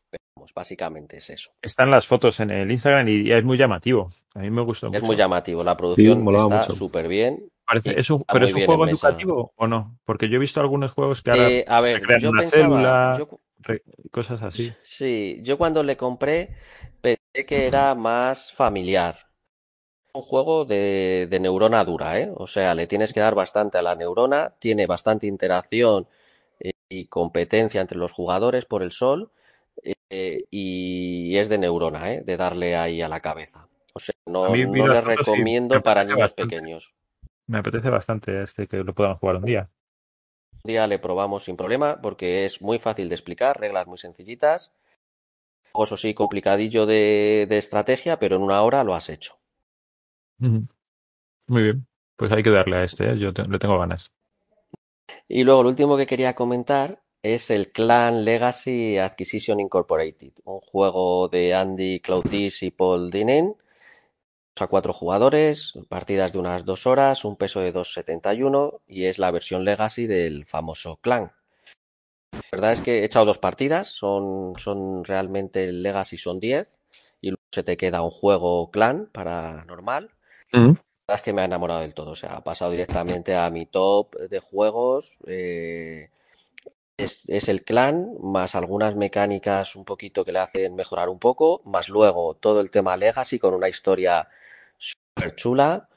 Pero 0.09 0.23
vamos, 0.35 0.53
básicamente 0.53 1.17
es 1.17 1.29
eso. 1.29 1.51
Están 1.61 1.91
las 1.91 2.07
fotos 2.07 2.39
en 2.39 2.51
el 2.51 2.71
Instagram 2.71 3.07
y 3.07 3.31
es 3.31 3.43
muy 3.43 3.57
llamativo. 3.57 4.09
A 4.33 4.39
mí 4.39 4.49
me 4.49 4.61
gustó 4.61 4.87
mucho. 4.87 4.97
Es 4.97 5.03
muy 5.03 5.15
llamativo. 5.15 5.63
La 5.63 5.75
producción 5.75 6.27
está 6.35 6.63
súper 6.63 7.07
bien. 7.07 7.49
Parece, 7.65 7.99
es 7.99 8.09
un, 8.11 8.23
¿Pero 8.23 8.45
es 8.45 8.53
un 8.53 8.63
juego 8.63 8.87
educativo 8.87 9.51
o 9.55 9.67
no? 9.67 9.97
Porque 10.05 10.29
yo 10.29 10.35
he 10.35 10.39
visto 10.39 10.61
algunos 10.61 10.91
juegos 10.91 11.23
que 11.23 11.31
ahora 11.31 11.49
eh, 11.49 11.65
a 11.67 11.81
ver, 11.81 11.99
yo 12.19 12.29
una 12.29 12.41
pensaba, 12.41 13.15
célula, 13.15 13.27
cosas 14.11 14.43
así. 14.43 14.71
Sí, 14.83 15.39
yo 15.41 15.57
cuando 15.57 15.81
le 15.81 15.97
compré 15.97 16.55
pensé 17.01 17.45
que 17.47 17.65
era 17.65 17.95
más 17.95 18.53
familiar 18.53 19.24
un 20.15 20.21
juego 20.21 20.65
de, 20.65 21.27
neurona 21.41 21.83
dura, 21.83 22.19
¿eh? 22.19 22.31
O 22.35 22.47
sea, 22.47 22.73
le 22.73 22.87
tienes 22.87 23.13
que 23.13 23.19
dar 23.19 23.35
bastante 23.35 23.77
a 23.77 23.81
la 23.81 23.95
neurona, 23.95 24.53
tiene 24.59 24.87
bastante 24.87 25.27
interacción 25.27 26.07
eh, 26.59 26.71
y 26.89 27.05
competencia 27.07 27.81
entre 27.81 27.97
los 27.97 28.11
jugadores 28.11 28.65
por 28.65 28.81
el 28.81 28.91
sol 28.91 29.31
eh, 30.09 30.45
y 30.49 31.37
es 31.37 31.49
de 31.49 31.57
neurona, 31.57 32.13
¿eh? 32.13 32.21
De 32.25 32.37
darle 32.37 32.75
ahí 32.75 33.01
a 33.01 33.09
la 33.09 33.19
cabeza. 33.19 33.67
O 33.93 33.99
sea, 33.99 34.15
no, 34.25 34.55
no 34.55 34.87
le 34.87 35.01
recomiendo 35.01 35.81
para 35.81 36.03
niños 36.03 36.33
pequeños. 36.33 36.93
Me 37.47 37.59
apetece 37.59 37.89
bastante 37.89 38.41
este 38.41 38.67
que 38.67 38.77
lo 38.77 38.93
puedan 38.93 39.17
jugar 39.17 39.37
un 39.37 39.45
día. 39.45 39.69
día 40.63 40.87
le 40.87 40.97
probamos 40.97 41.43
sin 41.43 41.57
problema 41.57 42.01
porque 42.01 42.45
es 42.45 42.61
muy 42.61 42.79
fácil 42.79 43.09
de 43.09 43.15
explicar, 43.15 43.59
reglas 43.59 43.87
muy 43.87 43.97
sencillitas. 43.97 44.73
Eso 45.77 45.97
sí, 45.97 46.13
complicadillo 46.13 46.85
de, 46.85 47.47
de 47.49 47.57
estrategia, 47.57 48.17
pero 48.17 48.37
en 48.37 48.41
una 48.41 48.61
hora 48.61 48.83
lo 48.85 48.95
has 48.95 49.09
hecho. 49.09 49.37
Muy 50.37 51.63
bien. 51.63 51.87
Pues 52.15 52.31
hay 52.31 52.43
que 52.43 52.49
darle 52.49 52.77
a 52.77 52.83
este, 52.83 53.11
¿eh? 53.11 53.19
yo 53.19 53.31
le 53.31 53.59
tengo 53.59 53.77
ganas. 53.77 54.11
Y 55.27 55.43
luego 55.43 55.63
lo 55.63 55.69
último 55.69 55.97
que 55.97 56.07
quería 56.07 56.35
comentar 56.35 57.01
es 57.21 57.49
el 57.49 57.71
Clan 57.71 58.23
Legacy 58.23 58.97
Acquisition 58.97 59.59
Incorporated, 59.59 60.33
un 60.45 60.59
juego 60.61 61.27
de 61.27 61.53
Andy 61.53 61.99
Cloutis 61.99 62.63
y 62.63 62.71
Paul 62.71 63.09
Dinen 63.11 63.55
a 64.57 64.67
cuatro 64.67 64.93
jugadores, 64.93 65.73
partidas 65.89 66.31
de 66.31 66.39
unas 66.39 66.63
dos 66.63 66.87
horas, 66.87 67.25
un 67.25 67.35
peso 67.35 67.59
de 67.59 67.73
2.71 67.73 68.81
y 68.87 69.05
es 69.05 69.19
la 69.19 69.31
versión 69.31 69.65
Legacy 69.65 70.07
del 70.07 70.45
famoso 70.45 70.97
Clan. 70.97 71.33
La 72.31 72.41
verdad 72.51 72.71
es 72.71 72.81
que 72.81 72.99
he 73.01 73.05
echado 73.05 73.25
dos 73.25 73.37
partidas, 73.37 73.87
son, 73.87 74.53
son 74.57 75.03
realmente 75.03 75.71
Legacy 75.71 76.17
son 76.17 76.39
10 76.39 76.79
y 77.21 77.29
luego 77.29 77.43
se 77.51 77.63
te 77.63 77.75
queda 77.75 78.01
un 78.01 78.11
juego 78.11 78.71
Clan 78.71 79.09
para 79.11 79.65
normal. 79.65 80.14
Mm. 80.55 80.77
Es 81.07 81.21
que 81.21 81.33
me 81.33 81.41
ha 81.41 81.45
enamorado 81.45 81.81
del 81.81 81.93
todo, 81.93 82.11
o 82.11 82.15
sea, 82.15 82.35
ha 82.35 82.43
pasado 82.43 82.71
directamente 82.71 83.35
a 83.35 83.49
mi 83.49 83.65
top 83.67 84.15
de 84.15 84.39
juegos. 84.39 85.19
Eh, 85.27 86.09
es, 86.97 87.29
es, 87.29 87.49
el 87.49 87.63
clan, 87.63 88.15
más 88.21 88.55
algunas 88.55 88.95
mecánicas 88.95 89.75
un 89.75 89.85
poquito 89.85 90.25
que 90.25 90.31
le 90.31 90.39
hacen 90.39 90.75
mejorar 90.75 91.09
un 91.09 91.19
poco, 91.19 91.61
más 91.65 91.89
luego 91.89 92.35
todo 92.35 92.61
el 92.61 92.71
tema 92.71 92.97
Legacy 92.97 93.37
con 93.37 93.53
una 93.53 93.69
historia 93.69 94.29
súper 94.77 95.35
chula, 95.35 95.89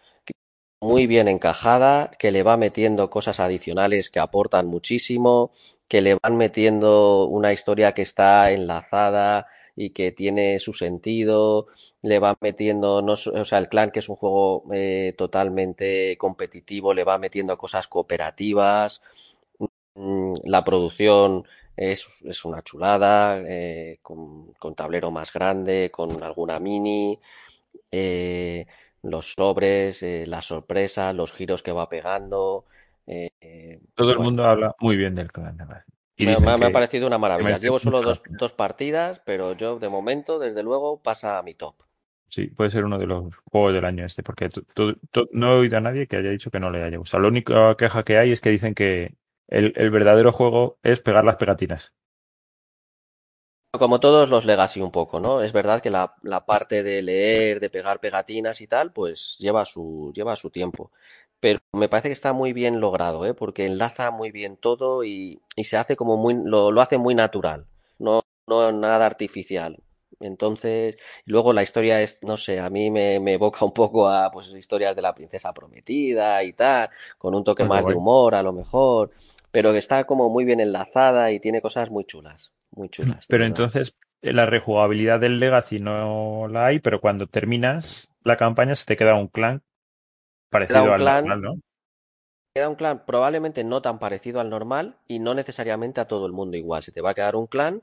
muy 0.80 1.06
bien 1.06 1.28
encajada, 1.28 2.10
que 2.18 2.30
le 2.30 2.43
va 2.43 2.56
metiendo 2.56 3.10
cosas 3.10 3.40
adicionales 3.40 4.10
que 4.10 4.20
aportan 4.20 4.66
muchísimo, 4.66 5.52
que 5.89 6.02
le 6.02 6.16
van 6.22 6.36
metiendo 6.36 7.24
una 7.26 7.52
historia 7.52 7.94
que 7.94 8.02
está 8.02 8.51
enlazada 8.52 9.48
y 9.78 9.90
que 9.90 10.10
tiene 10.10 10.59
su 10.59 10.74
sentido, 10.74 11.68
le 12.02 12.18
va 12.18 12.36
metiendo, 12.40 13.00
no, 13.00 13.12
o 13.12 13.44
sea, 13.44 13.59
el 13.59 13.68
clan 13.68 13.92
que 13.92 14.00
es 14.00 14.09
un 14.09 14.16
juego 14.16 14.64
eh, 14.72 15.14
totalmente 15.16 16.16
competitivo, 16.18 16.92
le 16.94 17.05
va 17.05 17.18
metiendo 17.18 17.56
cosas 17.56 17.86
cooperativas, 17.86 19.02
mm, 19.94 20.34
la 20.44 20.64
producción 20.64 21.44
es, 21.76 22.09
es 22.24 22.44
una 22.44 22.62
chulada, 22.62 23.40
eh, 23.46 24.00
con, 24.02 24.52
con, 24.55 24.74
tablero 24.74 25.12
más 25.12 25.32
grande, 25.32 25.90
con 25.92 26.24
alguna 26.24 26.59
mini, 26.59 27.20
eh, 27.92 28.66
los 29.02 29.34
sobres, 29.34 30.02
eh, 30.02 30.24
las 30.26 30.46
sorpresas, 30.46 31.14
los 31.14 31.32
giros 31.32 31.62
que 31.62 31.72
va 31.72 31.88
pegando. 31.88 32.64
Todo 33.94 34.10
el 34.10 34.18
mundo 34.18 34.44
habla 34.44 34.74
muy 34.80 34.96
bien 34.96 35.14
del 35.14 35.30
clan. 35.30 35.56
Me, 36.19 36.35
ha 36.35 36.70
parecido 36.70 37.07
una 37.07 37.19
maravilla. 37.19 37.59
Llevo 37.59 37.78
solo 37.78 38.03
dos, 38.03 38.23
dos, 38.28 38.53
partidas, 38.53 39.20
pero 39.24 39.53
yo 39.53 39.78
de 39.78 39.89
momento, 39.89 40.39
desde 40.39 40.62
luego, 40.62 41.01
pasa 41.01 41.39
a 41.39 41.43
mi 41.43 41.55
top. 41.55 41.77
Sí, 42.28 42.49
puede 42.49 42.70
ser 42.70 42.85
uno 42.85 42.99
de 42.99 43.07
los 43.07 43.35
juegos 43.51 43.73
del 43.73 43.85
año 43.85 44.05
este, 44.05 44.23
porque 44.23 44.51
no 45.32 45.53
he 45.53 45.59
oído 45.59 45.78
a 45.78 45.81
nadie 45.81 46.07
que 46.07 46.16
haya 46.16 46.31
dicho 46.31 46.51
que 46.51 46.61
no 46.61 46.70
le 46.70 46.82
haya 46.82 46.99
gustado. 46.99 47.23
La 47.23 47.28
única 47.28 47.74
queja 47.77 48.03
que 48.03 48.19
hay 48.19 48.32
es 48.32 48.40
que 48.40 48.51
dicen 48.51 48.74
que 48.74 49.15
el, 49.47 49.73
el 49.77 49.90
verdadero 49.90 50.32
juego 50.32 50.78
es 50.82 51.01
pegar 51.01 51.24
las 51.24 51.36
pegatinas. 51.36 51.95
Como 53.70 54.01
todos 54.01 54.31
los 54.31 54.47
Legacy 54.47 54.81
un 54.81 54.90
poco, 54.90 55.20
¿no? 55.20 55.43
Es 55.43 55.53
verdad 55.53 55.82
que 55.82 55.90
la, 55.90 56.15
la, 56.23 56.47
parte 56.47 56.82
de 56.82 57.03
leer, 57.03 57.61
de 57.61 57.69
pegar 57.69 58.01
pegatinas 58.01 58.62
y 58.62 58.66
tal, 58.66 58.93
pues 58.93 59.36
lleva 59.39 59.66
su, 59.66 60.11
lleva 60.15 60.36
su 60.36 60.51
tiempo. 60.51 60.90
Pero 61.40 61.60
me 61.73 61.89
parece 61.89 62.09
que 62.09 62.15
está 62.15 62.32
muy 62.32 62.52
bien 62.52 62.81
logrado, 62.81 63.24
¿eh? 63.27 63.35
Porque 63.35 63.66
enlaza 63.66 64.10
muy 64.10 64.32
bien 64.32 64.56
todo 64.56 65.05
y, 65.05 65.40
y 65.56 65.65
se 65.65 65.77
hace 65.77 65.97
como 65.97 66.16
muy, 66.16 66.35
lo, 66.35 66.73
lo, 66.73 66.81
hace 66.81 66.98
muy 66.98 67.15
natural, 67.15 67.66
no, 67.98 68.23
no 68.47 68.73
nada 68.73 69.06
artificial. 69.06 69.82
Entonces, 70.20 70.97
luego 71.27 71.52
la 71.52 71.62
historia 71.62 72.02
es, 72.02 72.19
no 72.23 72.36
sé, 72.36 72.59
a 72.59 72.70
mí 72.70 72.90
me, 72.90 73.20
me 73.20 73.35
evoca 73.35 73.65
un 73.65 73.73
poco 73.73 74.09
a 74.09 74.32
pues 74.32 74.48
historias 74.48 74.97
de 74.97 75.02
la 75.02 75.15
princesa 75.15 75.52
prometida 75.52 76.43
y 76.43 76.55
tal, 76.55 76.90
con 77.19 77.36
un 77.36 77.44
toque 77.44 77.65
más 77.65 77.86
de 77.86 77.94
humor 77.94 78.35
a 78.35 78.43
lo 78.43 78.52
mejor, 78.52 79.12
pero 79.52 79.73
que 79.73 79.78
está 79.78 80.05
como 80.05 80.28
muy 80.28 80.44
bien 80.44 80.59
enlazada 80.59 81.31
y 81.31 81.39
tiene 81.39 81.62
cosas 81.62 81.90
muy 81.90 82.05
chulas 82.05 82.52
muy 82.70 82.89
chulas. 82.89 83.27
Pero 83.28 83.44
entonces 83.44 83.94
eh, 84.23 84.32
la 84.32 84.47
rejugabilidad 84.47 85.20
del 85.20 85.39
Legacy 85.39 85.78
no 85.78 86.48
la 86.48 86.66
hay, 86.66 86.78
pero 86.78 87.01
cuando 87.01 87.27
terminas 87.27 88.10
la 88.24 88.36
campaña 88.36 88.74
se 88.74 88.86
te 88.86 88.97
queda 88.97 89.15
un 89.15 89.28
clan 89.28 89.62
parecido 90.50 90.92
al 90.92 91.04
normal, 91.04 91.40
¿no? 91.40 91.54
Queda 92.54 92.68
un 92.68 92.74
clan 92.74 93.04
probablemente 93.06 93.62
no 93.64 93.82
tan 93.82 93.98
parecido 93.98 94.40
al 94.40 94.50
normal 94.50 94.96
y 95.06 95.18
no 95.18 95.34
necesariamente 95.34 96.00
a 96.00 96.08
todo 96.08 96.26
el 96.26 96.32
mundo 96.32 96.56
igual. 96.56 96.82
Se 96.82 96.92
te 96.92 97.00
va 97.00 97.10
a 97.10 97.14
quedar 97.14 97.36
un 97.36 97.46
clan 97.46 97.82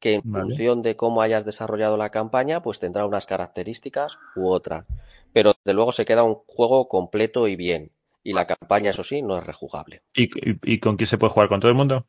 que 0.00 0.14
en 0.14 0.22
vale. 0.24 0.46
función 0.46 0.82
de 0.82 0.96
cómo 0.96 1.22
hayas 1.22 1.44
desarrollado 1.44 1.96
la 1.96 2.10
campaña, 2.10 2.62
pues 2.62 2.78
tendrá 2.78 3.06
unas 3.06 3.26
características 3.26 4.18
u 4.34 4.48
otras. 4.48 4.84
Pero 5.32 5.54
de 5.64 5.74
luego 5.74 5.92
se 5.92 6.04
queda 6.04 6.22
un 6.22 6.34
juego 6.46 6.88
completo 6.88 7.48
y 7.48 7.56
bien. 7.56 7.92
Y 8.22 8.32
la 8.32 8.46
campaña, 8.46 8.90
eso 8.90 9.04
sí, 9.04 9.22
no 9.22 9.38
es 9.38 9.44
rejugable. 9.44 10.02
¿Y, 10.14 10.24
y, 10.24 10.58
y 10.62 10.80
con 10.80 10.96
quién 10.96 11.06
se 11.06 11.18
puede 11.18 11.32
jugar? 11.32 11.48
¿Con 11.48 11.60
todo 11.60 11.70
el 11.70 11.76
mundo? 11.76 12.06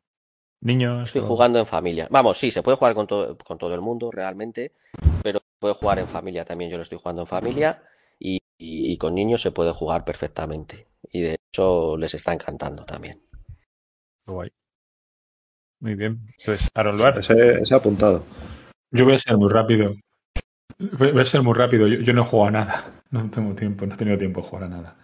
Niños. 0.60 1.10
Estoy 1.10 1.22
o... 1.22 1.24
jugando 1.24 1.58
en 1.60 1.66
familia. 1.66 2.08
Vamos, 2.10 2.38
sí, 2.38 2.50
se 2.50 2.62
puede 2.62 2.76
jugar 2.76 2.94
con, 2.94 3.06
todo 3.06 3.38
con 3.38 3.58
todo 3.58 3.74
el 3.74 3.80
mundo 3.80 4.10
realmente, 4.10 4.72
pero 5.22 5.40
puede 5.60 5.74
jugar 5.74 6.00
en 6.00 6.08
familia 6.08 6.44
también. 6.44 6.70
Yo 6.70 6.76
lo 6.76 6.82
estoy 6.82 6.98
jugando 6.98 7.22
en 7.22 7.28
familia 7.28 7.82
y, 8.58 8.96
con 8.98 9.14
niños 9.14 9.42
se 9.42 9.52
puede 9.52 9.72
jugar 9.72 10.04
perfectamente. 10.04 10.88
Y 11.10 11.22
de 11.22 11.38
hecho 11.52 11.96
les 11.96 12.14
está 12.14 12.32
encantando 12.32 12.84
también. 12.84 13.22
Guay. 14.26 14.50
Muy 15.80 15.94
bien. 15.94 16.34
Pues, 16.44 16.68
Aaron 16.74 16.98
Luar. 16.98 17.18
Ese, 17.18 17.60
ese 17.60 17.74
apuntado. 17.74 18.24
Yo 18.90 19.04
voy 19.04 19.14
a 19.14 19.18
ser 19.18 19.36
muy 19.36 19.50
rápido. 19.50 19.94
Voy 20.78 21.20
a 21.20 21.24
ser 21.24 21.42
muy 21.42 21.54
rápido. 21.54 21.86
Yo, 21.86 22.00
yo, 22.00 22.12
no 22.12 22.24
juego 22.24 22.46
a 22.46 22.50
nada. 22.50 22.94
No 23.10 23.30
tengo 23.30 23.54
tiempo, 23.54 23.86
no 23.86 23.94
he 23.94 23.96
tenido 23.96 24.18
tiempo 24.18 24.42
de 24.42 24.48
jugar 24.48 24.64
a 24.64 24.68
nada. 24.68 24.98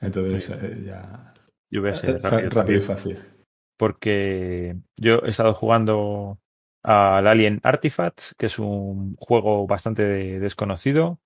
Entonces, 0.00 0.48
eh, 0.58 0.84
ya. 0.86 1.34
Yo 1.70 1.82
voy 1.82 1.90
a 1.90 1.94
ser 1.94 2.22
rápido, 2.22 2.48
rápido 2.48 2.78
y 2.78 2.80
fácil 2.80 3.18
porque 3.82 4.76
yo 4.96 5.22
he 5.24 5.30
estado 5.30 5.54
jugando 5.54 6.38
al 6.84 7.26
Alien 7.26 7.58
Artifacts, 7.64 8.36
que 8.38 8.46
es 8.46 8.60
un 8.60 9.16
juego 9.16 9.66
bastante 9.66 10.04
desconocido. 10.38 11.18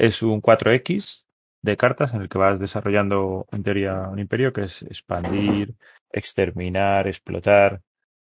Es 0.00 0.22
un 0.22 0.40
4X 0.40 1.26
de 1.60 1.76
cartas 1.76 2.14
en 2.14 2.22
el 2.22 2.30
que 2.30 2.38
vas 2.38 2.58
desarrollando 2.58 3.46
en 3.52 3.62
teoría 3.62 4.08
un 4.08 4.18
imperio 4.18 4.50
que 4.50 4.62
es 4.62 4.80
expandir, 4.80 5.74
exterminar, 6.10 7.06
explotar 7.06 7.82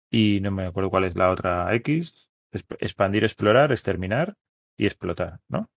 y 0.09 0.39
no 0.41 0.53
me 0.53 0.67
acuerdo 0.67 0.91
cuál 0.91 1.07
es 1.07 1.17
la 1.17 1.29
otra 1.29 1.75
X. 1.75 2.29
Expandir, 2.53 3.25
explorar, 3.25 3.73
exterminar 3.73 4.37
y 4.77 4.87
explotar, 4.87 5.41
¿no? 5.49 5.69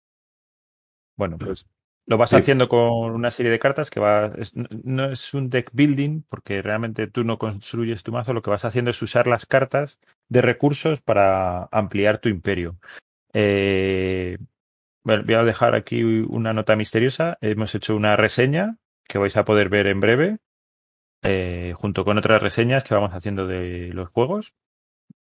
Bueno, 1.18 1.40
pues 1.40 1.66
lo 2.06 2.20
vas 2.20 2.30
sí. 2.30 2.36
haciendo 2.36 2.70
con 2.70 3.12
una 3.12 3.32
serie 3.32 3.52
de 3.52 3.58
cartas 3.58 3.90
que 3.90 4.00
va. 4.00 4.28
Es, 4.38 4.56
no 4.56 5.12
es 5.12 5.34
un 5.34 5.50
deck 5.50 5.72
building, 5.74 6.22
porque 6.30 6.62
realmente 6.62 7.08
tú 7.08 7.24
no 7.24 7.40
construyes 7.40 8.04
tu 8.04 8.12
mazo, 8.12 8.34
lo 8.34 8.44
que 8.44 8.52
vas 8.52 8.64
haciendo 8.64 8.92
es 8.92 9.02
usar 9.02 9.26
las 9.26 9.48
cartas 9.48 10.00
de 10.28 10.44
recursos 10.44 11.02
para 11.02 11.64
ampliar 11.72 12.20
tu 12.20 12.30
imperio. 12.30 12.78
Eh, 13.34 14.38
bueno, 15.04 15.24
voy 15.26 15.36
a 15.36 15.44
dejar 15.44 15.76
aquí 15.76 16.04
una 16.04 16.54
nota 16.54 16.76
misteriosa. 16.76 17.38
Hemos 17.42 17.74
hecho 17.76 17.96
una 17.96 18.16
reseña 18.16 18.78
que 19.08 19.18
vais 19.18 19.36
a 19.38 19.46
poder 19.46 19.70
ver 19.70 19.88
en 19.88 20.00
breve, 20.00 20.38
eh, 21.24 21.74
junto 21.76 22.06
con 22.06 22.18
otras 22.18 22.42
reseñas 22.42 22.84
que 22.84 22.94
vamos 22.94 23.14
haciendo 23.14 23.48
de 23.48 23.92
los 23.94 24.10
juegos. 24.10 24.54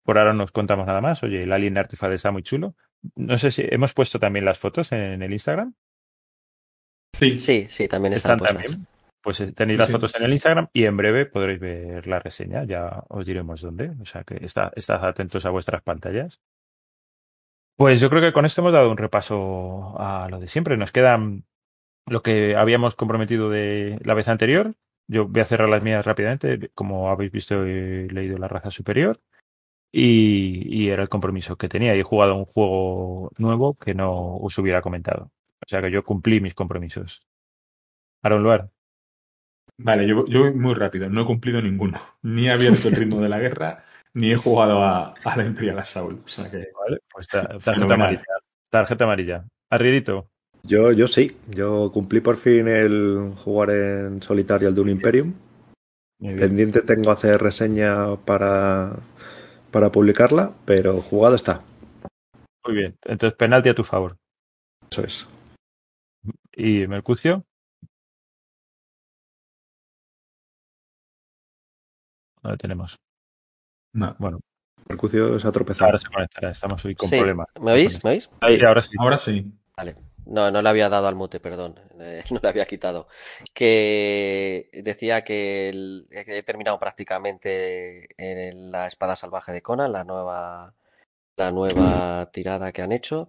Por 0.02 0.18
ahora 0.18 0.32
no 0.32 0.44
os 0.44 0.52
contamos 0.52 0.86
nada 0.86 1.00
más. 1.00 1.22
Oye, 1.22 1.42
el 1.42 1.52
Alien 1.52 1.78
Artifact 1.78 2.14
está 2.14 2.30
muy 2.30 2.42
chulo. 2.42 2.74
No 3.14 3.38
sé 3.38 3.50
si 3.50 3.64
hemos 3.68 3.94
puesto 3.94 4.18
también 4.18 4.44
las 4.44 4.58
fotos 4.58 4.92
en, 4.92 5.00
en 5.00 5.22
el 5.22 5.32
Instagram. 5.32 5.74
Sí, 7.18 7.38
sí, 7.38 7.66
sí 7.68 7.86
también 7.86 8.14
están, 8.14 8.38
están 8.40 8.56
también. 8.56 8.86
Pues 9.22 9.40
eh, 9.40 9.52
tenéis 9.52 9.74
sí, 9.74 9.78
las 9.78 9.86
sí. 9.88 9.92
fotos 9.92 10.16
en 10.16 10.24
el 10.24 10.32
Instagram 10.32 10.68
y 10.72 10.84
en 10.84 10.96
breve 10.96 11.26
podréis 11.26 11.60
ver 11.60 12.06
la 12.06 12.18
reseña. 12.18 12.64
Ya 12.64 13.04
os 13.08 13.26
diremos 13.26 13.60
dónde. 13.60 13.92
O 14.00 14.06
sea 14.06 14.24
que 14.24 14.44
está, 14.44 14.72
estad 14.74 15.04
atentos 15.06 15.44
a 15.44 15.50
vuestras 15.50 15.82
pantallas. 15.82 16.40
Pues 17.80 17.98
yo 17.98 18.10
creo 18.10 18.20
que 18.20 18.34
con 18.34 18.44
esto 18.44 18.60
hemos 18.60 18.74
dado 18.74 18.90
un 18.90 18.98
repaso 18.98 19.98
a 19.98 20.28
lo 20.28 20.38
de 20.38 20.48
siempre. 20.48 20.76
Nos 20.76 20.92
quedan 20.92 21.46
lo 22.04 22.22
que 22.22 22.54
habíamos 22.54 22.94
comprometido 22.94 23.48
de 23.48 23.98
la 24.04 24.12
vez 24.12 24.28
anterior. 24.28 24.74
Yo 25.08 25.28
voy 25.28 25.40
a 25.40 25.46
cerrar 25.46 25.70
las 25.70 25.82
mías 25.82 26.04
rápidamente. 26.04 26.70
Como 26.74 27.08
habéis 27.08 27.32
visto, 27.32 27.64
he 27.64 28.06
leído 28.10 28.36
La 28.36 28.48
raza 28.48 28.70
superior. 28.70 29.22
Y, 29.90 30.60
y, 30.68 30.90
era 30.90 31.00
el 31.00 31.08
compromiso 31.08 31.56
que 31.56 31.70
tenía. 31.70 31.96
Y 31.96 32.00
he 32.00 32.02
jugado 32.02 32.34
un 32.34 32.44
juego 32.44 33.32
nuevo 33.38 33.78
que 33.78 33.94
no 33.94 34.36
os 34.36 34.58
hubiera 34.58 34.82
comentado. 34.82 35.32
O 35.62 35.66
sea 35.66 35.80
que 35.80 35.90
yo 35.90 36.04
cumplí 36.04 36.38
mis 36.38 36.54
compromisos. 36.54 37.26
Aaron 38.22 38.42
Luar. 38.42 38.70
Vale, 39.78 40.06
yo, 40.06 40.26
yo 40.26 40.40
voy 40.40 40.52
muy 40.52 40.74
rápido. 40.74 41.08
No 41.08 41.22
he 41.22 41.24
cumplido 41.24 41.62
ninguno. 41.62 41.98
Ni 42.20 42.46
he 42.46 42.50
abierto 42.50 42.88
el 42.88 42.96
ritmo 42.96 43.22
de 43.22 43.30
la 43.30 43.38
guerra, 43.38 43.84
ni 44.14 44.32
he 44.32 44.36
jugado 44.36 44.82
a, 44.82 45.14
a 45.24 45.36
la 45.36 45.44
Imperial 45.44 45.78
Assault. 45.78 46.24
O 46.24 46.28
sea 46.28 46.50
que. 46.50 46.68
Vale, 46.78 47.00
pues 47.12 47.26
tarjeta 47.64 47.94
amarilla. 47.94 48.24
Tarjeta 48.68 49.04
amarilla. 49.04 49.44
Arrierito. 49.70 50.28
Yo, 50.62 50.92
yo 50.92 51.06
sí. 51.06 51.36
Yo 51.48 51.90
cumplí 51.92 52.20
por 52.20 52.36
fin 52.36 52.68
el 52.68 53.34
jugar 53.44 53.70
en 53.70 54.22
solitario 54.22 54.68
el 54.68 54.74
de 54.74 54.80
un 54.80 54.90
Imperium. 54.90 55.34
Pendiente 56.18 56.82
tengo 56.82 57.10
hacer 57.10 57.40
reseña 57.40 58.16
para, 58.16 58.92
para 59.70 59.90
publicarla, 59.90 60.52
pero 60.66 61.00
jugado 61.00 61.34
está. 61.34 61.62
Muy 62.66 62.76
bien. 62.76 62.98
Entonces, 63.06 63.36
penalti 63.38 63.70
a 63.70 63.74
tu 63.74 63.84
favor. 63.84 64.18
Eso 64.90 65.02
es. 65.02 65.28
¿Y 66.52 66.86
Mercucio? 66.86 67.42
No 72.42 72.56
tenemos. 72.58 72.96
No. 73.92 74.14
Bueno, 74.18 74.40
Mercucio 74.88 75.38
se 75.38 75.48
ha 75.48 75.52
tropezado. 75.52 75.86
ahora 75.86 75.98
se 75.98 76.08
conectará. 76.08 76.50
Estamos 76.50 76.84
hoy 76.84 76.94
con 76.94 77.08
Sí. 77.08 77.16
problemas. 77.18 77.46
¿Me 77.60 77.72
oís? 77.72 78.02
¿Me 78.04 78.10
oís? 78.10 78.30
Ahí, 78.40 78.58
ahora 78.62 78.82
sí. 78.82 78.96
Ahora 78.98 79.18
sí. 79.18 79.52
Vale. 79.76 79.96
No, 80.26 80.50
no 80.50 80.62
le 80.62 80.68
había 80.68 80.88
dado 80.88 81.08
al 81.08 81.16
mute, 81.16 81.40
perdón. 81.40 81.80
Eh, 81.98 82.22
no 82.30 82.40
le 82.42 82.48
había 82.48 82.66
quitado. 82.66 83.08
Que 83.54 84.70
decía 84.72 85.22
que, 85.24 85.68
el- 85.68 86.06
que 86.10 86.38
he 86.38 86.42
terminado 86.42 86.78
prácticamente 86.78 88.08
en 88.16 88.70
la 88.70 88.86
espada 88.86 89.16
salvaje 89.16 89.52
de 89.52 89.62
Conan, 89.62 89.92
la 89.92 90.04
nueva, 90.04 90.74
la 91.36 91.50
nueva 91.52 92.30
tirada 92.32 92.72
que 92.72 92.82
han 92.82 92.92
hecho. 92.92 93.28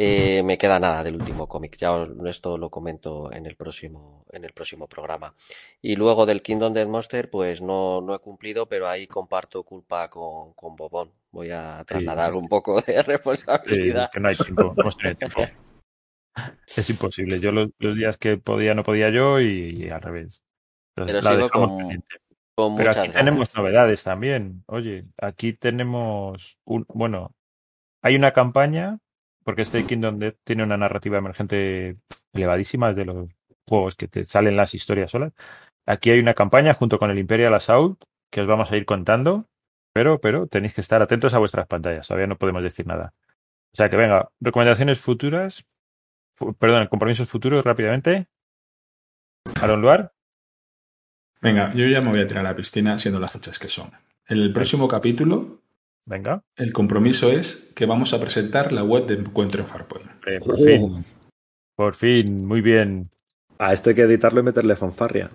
Eh, 0.00 0.44
me 0.44 0.56
queda 0.56 0.78
nada 0.78 1.02
del 1.02 1.16
último 1.16 1.48
cómic. 1.48 1.76
Ya 1.76 2.06
esto 2.26 2.56
lo 2.56 2.70
comento 2.70 3.32
en 3.32 3.46
el 3.46 3.56
próximo, 3.56 4.24
en 4.30 4.44
el 4.44 4.52
próximo 4.52 4.86
programa. 4.86 5.34
Y 5.82 5.96
luego 5.96 6.24
del 6.24 6.40
Kingdom 6.40 6.72
Death 6.72 6.86
Monster, 6.88 7.28
pues 7.28 7.60
no, 7.60 8.00
no 8.00 8.14
he 8.14 8.20
cumplido, 8.20 8.68
pero 8.68 8.86
ahí 8.86 9.08
comparto 9.08 9.64
culpa 9.64 10.08
con, 10.08 10.52
con 10.54 10.76
Bobón. 10.76 11.10
Voy 11.32 11.50
a 11.50 11.82
trasladar 11.84 12.36
un 12.36 12.48
poco 12.48 12.80
de 12.80 12.92
Sí, 12.92 12.92
es 12.92 13.06
responsabilidad. 13.06 14.10
que 14.12 14.20
no 14.20 14.28
hay 14.28 14.36
tiempo. 14.36 14.72
No 14.76 14.82
hemos 14.82 14.96
tenido 14.96 15.16
tiempo. 15.16 15.40
Es 16.76 16.90
imposible. 16.90 17.40
Yo 17.40 17.50
los, 17.50 17.70
los 17.80 17.96
días 17.96 18.16
que 18.18 18.36
podía 18.36 18.74
no 18.74 18.84
podía 18.84 19.10
yo 19.10 19.40
y, 19.40 19.84
y 19.84 19.88
al 19.90 20.00
revés. 20.00 20.42
Entonces, 20.94 21.24
Pero 21.24 21.36
sigo 21.36 21.50
con-. 21.50 22.04
Con 22.54 22.76
Pero 22.76 22.90
aquí 22.92 23.08
tenemos 23.08 23.52
novedades 23.56 24.04
también. 24.04 24.62
Oye, 24.66 25.06
aquí 25.20 25.54
tenemos 25.54 26.58
un, 26.64 26.86
bueno, 26.88 27.32
hay 28.00 28.14
una 28.14 28.32
campaña, 28.32 28.98
porque 29.48 29.62
este 29.62 29.86
Kingdom 29.86 30.18
Death 30.18 30.36
tiene 30.44 30.62
una 30.62 30.76
narrativa 30.76 31.16
emergente 31.16 31.96
elevadísima, 32.34 32.92
de 32.92 33.06
los 33.06 33.30
juegos 33.66 33.94
que 33.94 34.06
te 34.06 34.26
salen 34.26 34.58
las 34.58 34.74
historias 34.74 35.10
solas. 35.10 35.32
Aquí 35.86 36.10
hay 36.10 36.18
una 36.18 36.34
campaña 36.34 36.74
junto 36.74 36.98
con 36.98 37.10
el 37.10 37.18
Imperial 37.18 37.54
Assault 37.54 37.98
que 38.30 38.42
os 38.42 38.46
vamos 38.46 38.70
a 38.70 38.76
ir 38.76 38.84
contando, 38.84 39.46
pero, 39.94 40.20
pero 40.20 40.48
tenéis 40.48 40.74
que 40.74 40.82
estar 40.82 41.00
atentos 41.00 41.32
a 41.32 41.38
vuestras 41.38 41.66
pantallas. 41.66 42.06
Todavía 42.06 42.26
no 42.26 42.36
podemos 42.36 42.62
decir 42.62 42.86
nada. 42.86 43.14
O 43.72 43.76
sea 43.78 43.88
que 43.88 43.96
venga, 43.96 44.28
recomendaciones 44.38 45.00
futuras, 45.00 45.64
fu- 46.36 46.52
perdón, 46.52 46.86
compromisos 46.88 47.26
futuros 47.30 47.64
rápidamente. 47.64 48.26
Aaron 49.62 49.80
Luar, 49.80 50.12
Venga, 51.40 51.72
yo 51.72 51.86
ya 51.86 52.02
me 52.02 52.10
voy 52.10 52.20
a 52.20 52.26
tirar 52.26 52.44
a 52.44 52.50
la 52.50 52.54
piscina 52.54 52.98
siendo 52.98 53.18
las 53.18 53.32
fechas 53.32 53.58
que 53.58 53.70
son. 53.70 53.92
En 54.26 54.40
el 54.40 54.52
próximo 54.52 54.88
capítulo, 54.88 55.62
venga. 56.08 56.42
el 56.56 56.72
compromiso 56.72 57.30
es 57.30 57.72
que 57.76 57.86
vamos 57.86 58.12
a 58.14 58.20
presentar 58.20 58.72
la 58.72 58.82
web 58.82 59.06
de 59.06 59.14
Encuentro 59.14 59.60
en 59.60 59.66
Farpoint. 59.66 60.10
Eh, 60.26 60.40
por 60.40 60.54
Oh. 60.54 60.64
fin, 60.64 61.04
por 61.76 61.94
fin, 61.94 62.46
muy 62.46 62.60
bien. 62.60 63.08
A 63.58 63.72
esto 63.72 63.90
hay 63.90 63.96
que 63.96 64.02
editarlo 64.02 64.40
y 64.40 64.44
meterle 64.44 64.76
fanfarria. 64.76 65.30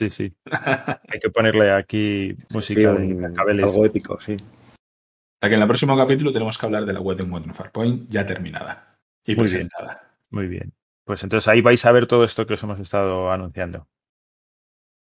Sí, 0.00 0.10
sí. 0.10 0.32
Hay 0.50 1.20
que 1.20 1.30
ponerle 1.30 1.70
aquí 1.72 2.34
música 2.52 2.80
Sí, 2.80 2.86
de 2.86 2.90
un- 3.14 3.20
cascabeles. 3.22 3.64
algo 3.66 3.86
épico, 3.86 4.20
sí. 4.20 4.34
O 4.34 5.38
sea 5.40 5.48
que 5.48 5.54
en 5.56 5.62
el 5.62 5.68
próximo 5.68 5.96
capítulo 5.96 6.32
tenemos 6.32 6.56
que 6.58 6.66
hablar 6.66 6.84
de 6.84 6.92
la 6.92 7.00
web 7.00 7.16
de 7.16 7.24
Encuentro 7.24 7.50
en 7.50 7.54
Farpoint 7.56 8.10
ya 8.10 8.24
terminada 8.26 8.96
y 9.24 9.34
Muy 9.36 9.46
bien. 9.46 9.68
presentada. 9.68 10.16
Muy 10.30 10.46
bien. 10.48 10.72
Pues 11.04 11.22
entonces 11.24 11.46
ahí 11.48 11.60
vais 11.60 11.84
a 11.84 11.92
ver 11.92 12.06
todo 12.06 12.24
esto 12.24 12.46
que 12.46 12.54
os 12.54 12.62
hemos 12.62 12.80
estado 12.80 13.30
anunciando. 13.30 13.86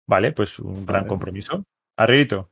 Vale, 0.08 0.32
pues 0.32 0.60
un 0.60 0.86
gran 0.86 1.02
Vale. 1.02 1.08
compromiso. 1.08 1.64
Arribito. 1.98 2.50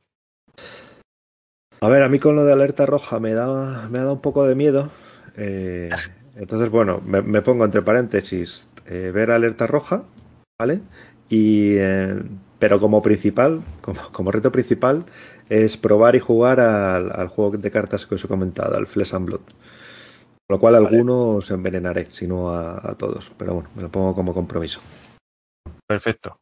A 1.80 1.88
ver, 1.88 2.02
a 2.02 2.08
mí 2.08 2.18
con 2.18 2.36
lo 2.36 2.44
de 2.44 2.52
alerta 2.52 2.86
roja 2.86 3.20
me 3.20 3.34
da, 3.34 3.88
me 3.88 3.98
ha 3.98 4.02
dado 4.02 4.14
un 4.14 4.20
poco 4.20 4.46
de 4.46 4.54
miedo. 4.54 4.90
Eh, 5.36 5.90
entonces, 6.36 6.70
bueno, 6.70 7.00
me, 7.04 7.22
me 7.22 7.42
pongo 7.42 7.64
entre 7.64 7.82
paréntesis 7.82 8.68
eh, 8.86 9.10
ver 9.12 9.30
alerta 9.30 9.66
roja, 9.66 10.04
¿vale? 10.58 10.80
Y, 11.28 11.76
eh, 11.76 12.22
pero 12.58 12.80
como 12.80 13.02
principal, 13.02 13.62
como, 13.80 14.00
como 14.12 14.32
reto 14.32 14.50
principal, 14.50 15.04
es 15.48 15.76
probar 15.76 16.16
y 16.16 16.20
jugar 16.20 16.60
al, 16.60 17.12
al 17.12 17.28
juego 17.28 17.56
de 17.56 17.70
cartas 17.70 18.06
que 18.06 18.14
os 18.14 18.24
he 18.24 18.28
comentado, 18.28 18.76
al 18.76 18.86
Flesh 18.86 19.14
and 19.14 19.26
Blood. 19.26 19.40
Con 19.40 20.54
lo 20.54 20.60
cual, 20.60 20.74
Vale. 20.74 20.86
algunos 20.86 21.50
envenenaré, 21.50 22.06
si 22.06 22.26
no 22.26 22.50
a, 22.50 22.76
a 22.76 22.94
todos. 22.94 23.30
Pero 23.36 23.54
bueno, 23.54 23.70
me 23.74 23.82
lo 23.82 23.90
pongo 23.90 24.14
como 24.14 24.32
compromiso. 24.32 24.80
Perfecto. 25.86 26.38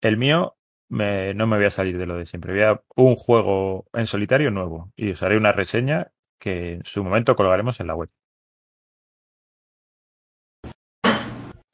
El 0.00 0.16
mío 0.16 0.57
me- 0.88 1.34
no 1.34 1.46
me 1.46 1.56
voy 1.56 1.66
a 1.66 1.70
salir 1.70 1.98
de 1.98 2.06
lo 2.06 2.16
de 2.16 2.26
siempre. 2.26 2.52
Voy 2.52 2.62
a 2.62 2.82
un 2.96 3.16
juego 3.16 3.86
en 3.92 4.06
solitario 4.06 4.50
nuevo 4.50 4.92
y 4.96 5.10
os 5.12 5.22
haré 5.22 5.36
una 5.36 5.52
reseña 5.52 6.12
que 6.38 6.74
en 6.74 6.84
su 6.84 7.02
momento 7.04 7.36
colgaremos 7.36 7.80
en 7.80 7.88
la 7.88 7.94
web. 7.96 8.10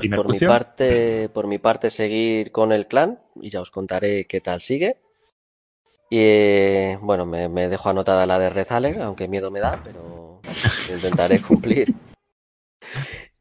¿Y 0.01 0.09
Pues 0.09 0.11
por 0.11 0.29
mi 0.29 0.39
parte, 0.41 1.29
por 1.33 1.47
mi 1.47 1.59
parte, 1.59 1.91
seguir 1.91 2.53
con 2.53 2.73
el 2.73 2.87
clan 2.87 3.21
y 3.41 3.51
ya 3.51 3.61
os 3.61 3.71
contaré 3.71 4.27
qué 4.27 4.41
tal 4.41 4.61
sigue. 4.61 4.99
Y 6.09 6.19
eh, 6.19 6.99
bueno, 7.03 7.27
me, 7.27 7.49
me 7.51 7.69
dejo 7.69 7.91
anotada 7.91 8.25
la 8.25 8.39
de 8.39 8.49
Red 8.49 8.69
Alert, 8.71 9.01
aunque 9.03 9.29
miedo 9.29 9.51
me 9.51 9.61
da, 9.61 9.83
pero 9.85 10.41
intentaré 10.89 11.41
cumplir. 11.49 11.95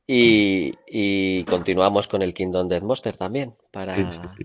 Y, 0.05 0.73
y 0.87 1.45
continuamos 1.45 2.07
con 2.07 2.21
el 2.21 2.33
Kingdom 2.33 2.67
Death 2.67 2.83
Monster 2.83 3.15
también, 3.15 3.55
para, 3.71 3.95
Sí, 3.95 4.03
sí, 4.11 4.27
sí. 4.37 4.43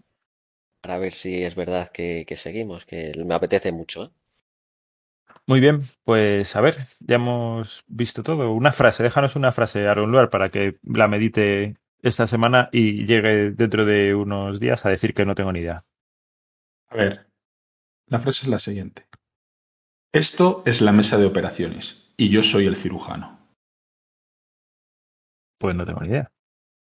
Para 0.88 1.00
ver 1.00 1.12
si 1.12 1.42
es 1.42 1.54
verdad 1.54 1.90
que, 1.92 2.24
que 2.26 2.38
seguimos, 2.38 2.86
que 2.86 3.12
me 3.22 3.34
apetece 3.34 3.72
mucho. 3.72 4.04
¿eh? 4.04 4.10
Muy 5.46 5.60
bien, 5.60 5.80
pues 6.02 6.56
a 6.56 6.62
ver, 6.62 6.86
ya 7.00 7.16
hemos 7.16 7.84
visto 7.88 8.22
todo. 8.22 8.52
Una 8.54 8.72
frase, 8.72 9.02
déjanos 9.02 9.36
una 9.36 9.52
frase, 9.52 9.86
Aaron 9.86 10.10
Luar, 10.10 10.30
para 10.30 10.48
que 10.48 10.78
la 10.82 11.06
medite 11.06 11.76
esta 12.00 12.26
semana 12.26 12.70
y 12.72 13.04
llegue 13.04 13.50
dentro 13.50 13.84
de 13.84 14.14
unos 14.14 14.60
días 14.60 14.86
a 14.86 14.88
decir 14.88 15.12
que 15.12 15.26
no 15.26 15.34
tengo 15.34 15.52
ni 15.52 15.60
idea. 15.60 15.84
A 16.88 16.96
ver, 16.96 17.26
la 18.06 18.18
frase 18.18 18.44
es 18.44 18.48
la 18.48 18.58
siguiente. 18.58 19.06
Esto 20.10 20.62
es 20.64 20.80
la 20.80 20.92
mesa 20.92 21.18
de 21.18 21.26
operaciones 21.26 22.14
y 22.16 22.30
yo 22.30 22.42
soy 22.42 22.64
el 22.64 22.76
cirujano. 22.76 23.46
Pues 25.58 25.76
no 25.76 25.84
tengo 25.84 26.00
ni 26.00 26.08
idea. 26.08 26.32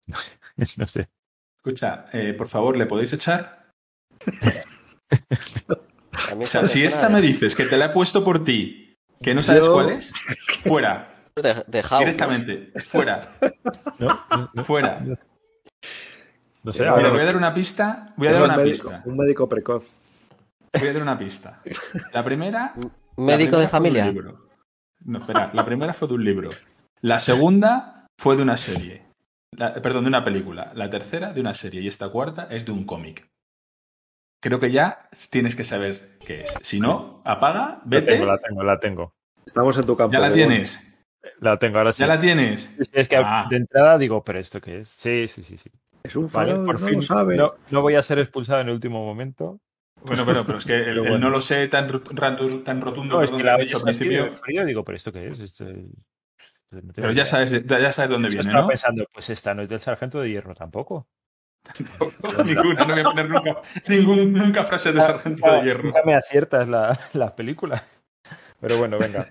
no 0.78 0.88
sé. 0.88 1.10
Escucha, 1.58 2.06
eh, 2.14 2.34
por 2.34 2.48
favor, 2.48 2.78
¿le 2.78 2.86
podéis 2.86 3.12
echar? 3.12 3.67
O 6.40 6.46
sea, 6.46 6.66
si 6.66 6.84
esta 6.84 7.10
me 7.10 7.22
dices 7.22 7.56
que 7.56 7.66
te 7.66 7.78
la 7.78 7.86
he 7.86 7.90
puesto 7.90 8.24
por 8.24 8.44
ti, 8.44 8.96
que 9.22 9.34
no 9.34 9.44
sabes 9.44 9.66
Yo- 9.66 9.74
cuál 9.74 9.90
es, 9.92 10.12
fuera, 10.62 11.16
de, 11.36 11.64
de 11.68 11.84
House, 11.84 11.92
¿no? 11.92 12.00
directamente, 12.00 12.72
fuera, 12.82 13.22
No, 14.00 14.64
fuera. 14.64 14.98
no 16.64 16.74
sé. 16.74 16.82
Mira, 16.84 17.10
voy 17.12 17.22
a 17.22 17.26
dar 17.26 17.38
una 17.38 17.54
pista, 17.54 18.14
voy 18.18 18.28
a 18.28 18.32
dar 18.34 18.42
un 18.44 18.48
una 18.50 18.58
médico, 18.58 18.90
pista. 18.90 19.04
un 19.06 19.18
médico 19.18 19.48
precoz. 19.50 19.84
Voy 20.78 20.88
a 20.90 20.94
dar 20.94 21.02
una 21.02 21.18
pista. 21.18 21.62
La 22.14 22.24
primera. 22.24 22.74
la 22.76 22.82
Médico 23.18 23.58
primera 23.58 23.58
de 23.60 23.64
un 23.66 23.70
familia. 23.70 24.06
libro. 24.06 24.48
No, 25.06 25.20
espera, 25.20 25.52
la 25.54 25.66
primera 25.66 25.94
fue 25.94 26.08
de 26.08 26.14
un 26.16 26.24
libro. 26.26 26.50
La 27.02 27.20
segunda 27.20 28.08
fue 28.20 28.36
de 28.36 28.42
una 28.44 28.58
serie. 28.58 29.04
La- 29.56 29.74
perdón, 29.76 30.04
de 30.04 30.10
una 30.10 30.24
película. 30.24 30.72
La 30.76 30.90
tercera 30.90 31.32
de 31.32 31.40
una 31.42 31.54
serie. 31.54 31.82
Y 31.82 31.88
esta 31.88 32.10
cuarta 32.10 32.48
es 32.52 32.66
de 32.66 32.72
un 32.74 32.84
cómic. 32.86 33.26
Creo 34.40 34.60
que 34.60 34.72
ya 34.72 35.10
tienes 35.32 35.56
que 35.56 35.64
saber 35.64 36.18
qué 36.26 36.42
es. 36.42 36.58
Si 36.62 36.80
no, 36.80 37.22
apaga, 37.26 37.80
La 37.80 37.82
vete. 37.86 38.14
tengo, 38.14 38.26
la 38.26 38.38
tengo, 38.38 38.64
la 38.64 38.80
tengo. 38.80 39.16
Estamos 39.46 39.78
en 39.78 39.86
tu 39.86 39.96
campo. 39.98 40.14
Ya 40.14 40.20
la 40.20 40.32
tienes. 40.32 40.80
La 41.40 41.58
tengo, 41.58 41.78
ahora 41.80 41.92
sí. 41.94 42.02
Ya 42.02 42.08
la 42.08 42.20
tienes. 42.22 42.74
Es 42.94 43.08
que 43.08 43.18
Ah. 43.18 43.48
de 43.50 43.58
entrada 43.58 43.98
digo, 43.98 44.24
¿pero 44.24 44.40
esto 44.40 44.62
qué 44.62 44.82
es? 44.82 44.90
Sí, 44.90 45.28
sí, 45.28 45.44
sí. 45.44 45.58
sí. 45.58 45.70
Es 46.04 46.16
un 46.16 46.30
Vale, 46.30 46.52
farol, 46.52 46.66
por 46.66 46.80
no 46.80 46.86
fin 46.88 46.96
lo 46.98 47.02
sabe. 47.02 47.36
no, 47.36 47.54
no 47.72 47.82
voy 47.82 47.96
a 47.96 48.02
ser 48.02 48.20
expulsado 48.20 48.62
en 48.62 48.68
el 48.68 48.74
último 48.76 49.04
momento. 49.04 49.60
Bueno, 50.04 50.24
bueno, 50.24 50.46
pero 50.46 50.60
es 50.60 50.66
que 50.66 50.76
el, 50.76 50.84
Pero 50.86 51.04
el 51.04 51.10
bueno. 51.10 51.18
no 51.26 51.30
lo 51.32 51.42
sé 51.42 51.68
tan, 51.68 51.90
rotundo 51.90 53.18
No, 53.18 53.24
es 53.24 53.32
que 53.32 53.44
la 53.44 53.56
he 53.58 53.62
dicho 53.62 53.78
al 53.78 53.84
principio. 53.84 54.34
frío, 54.36 54.64
digo, 54.66 54.84
¿pero 54.86 54.96
esto 54.96 55.12
qué 55.12 55.28
es? 55.28 55.40
Esto 55.40 55.68
es- 55.68 55.86
Pero 56.96 57.12
ya 57.12 57.26
sabes, 57.26 57.52
ya 57.66 57.92
sabes 57.92 58.12
dónde 58.12 58.28
Yo 58.30 58.34
viene, 58.36 58.50
estaba 58.50 58.62
¿no? 58.62 58.68
pensando, 58.68 59.06
pues 59.12 59.30
esta 59.30 59.54
no 59.54 59.64
es 59.64 59.70
del 59.70 59.80
sargento 59.80 60.22
de 60.22 60.30
hierro 60.30 60.54
tampoco. 60.54 61.08
Ninguna, 62.46 62.86
no 62.86 62.94
voy 62.94 63.02
a 63.02 63.04
poner 63.04 63.30
nunca, 63.30 63.62
ningún, 63.88 64.34
nunca 64.34 64.64
frase 64.64 64.94
de 64.94 65.02
sargento 65.02 65.52
de 65.52 65.64
hierro. 65.64 65.84
Nunca 65.84 66.02
me 66.06 66.16
aciertas 66.16 66.68
la, 66.68 66.98
la 67.14 67.36
película. 67.36 67.84
Pero 68.60 68.78
bueno, 68.78 68.98
venga. 68.98 69.28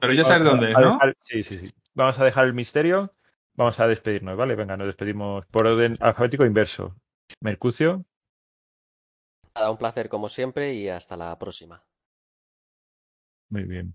Pero 0.00 0.12
ya 0.12 0.24
sabes 0.24 0.44
Vamos 0.44 0.60
dónde 0.60 0.72
¿no? 0.74 0.92
dejar- 0.94 1.16
sí, 1.20 1.42
sí, 1.42 1.58
sí. 1.58 1.72
Vamos 1.94 2.18
a 2.18 2.24
dejar 2.24 2.46
el 2.46 2.54
misterio. 2.54 3.12
Vamos 3.54 3.80
a 3.80 3.86
despedirnos, 3.88 4.36
¿vale? 4.36 4.54
Venga, 4.54 4.76
nos 4.76 4.86
despedimos 4.86 5.44
por 5.46 5.66
orden 5.66 5.96
alfabético 6.00 6.44
inverso. 6.44 6.94
Mercucio, 7.40 8.04
Nada, 9.56 9.70
un 9.72 9.76
placer 9.78 10.08
como 10.08 10.28
siempre 10.28 10.74
y 10.74 10.88
hasta 10.88 11.16
la 11.16 11.36
próxima. 11.38 11.82
muy 13.50 13.64
bien. 13.64 13.94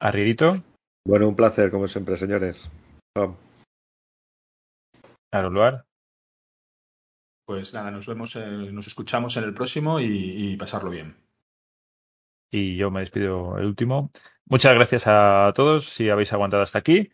Arrierito, 0.00 0.62
Bueno, 1.06 1.28
un 1.28 1.34
placer, 1.34 1.70
como 1.70 1.88
siempre, 1.88 2.16
señores. 2.16 2.70
Chao. 3.16 3.36
Aroluar, 5.32 5.84
Pues 7.50 7.74
nada, 7.74 7.90
nos 7.90 8.06
vemos, 8.06 8.36
nos 8.36 8.86
escuchamos 8.86 9.36
en 9.36 9.42
el 9.42 9.52
próximo 9.52 9.98
y, 9.98 10.56
pasarlo 10.56 10.88
bien. 10.88 11.16
Y 12.48 12.76
yo 12.76 12.92
me 12.92 13.00
despido 13.00 13.58
el 13.58 13.66
último. 13.66 14.12
Muchas 14.46 14.72
gracias 14.72 15.08
a 15.08 15.50
todos 15.52 15.88
si 15.88 16.10
habéis 16.10 16.32
aguantado 16.32 16.62
hasta 16.62 16.78
aquí. 16.78 17.10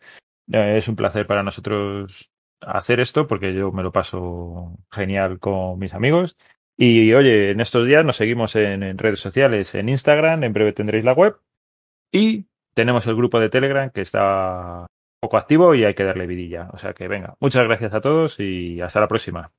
Eh, 0.53 0.77
es 0.77 0.87
un 0.87 0.95
placer 0.95 1.25
para 1.25 1.41
nosotros 1.41 2.29
hacer 2.61 2.99
esto 2.99 3.25
porque 3.25 3.55
yo 3.55 3.71
me 3.71 3.81
lo 3.81 3.91
paso 3.91 4.77
genial 4.91 5.39
con 5.39 5.79
mis 5.79 5.95
amigos. 5.95 6.37
Y 6.77 7.11
oye, 7.15 7.49
en 7.49 7.59
estos 7.59 7.87
días 7.87 8.05
nos 8.05 8.17
seguimos 8.17 8.55
en, 8.55 8.95
redes 8.99 9.19
sociales, 9.19 9.73
en 9.73 9.89
Instagram, 9.89 10.43
en 10.43 10.53
breve 10.53 10.71
tendréis 10.71 11.03
la 11.03 11.13
web. 11.13 11.37
Y 12.11 12.45
tenemos 12.75 13.07
el 13.07 13.15
grupo 13.15 13.39
de 13.39 13.49
Telegram 13.49 13.89
que 13.89 14.01
está 14.01 14.85
poco 15.19 15.37
activo 15.37 15.73
y 15.73 15.83
hay 15.83 15.95
que 15.95 16.03
darle 16.03 16.27
vidilla. 16.27 16.69
O 16.73 16.77
sea 16.77 16.93
que 16.93 17.07
venga, 17.07 17.35
muchas 17.39 17.63
gracias 17.63 17.91
a 17.95 18.01
todos 18.01 18.39
y 18.39 18.81
hasta 18.81 18.99
la 18.99 19.07
próxima. 19.07 19.51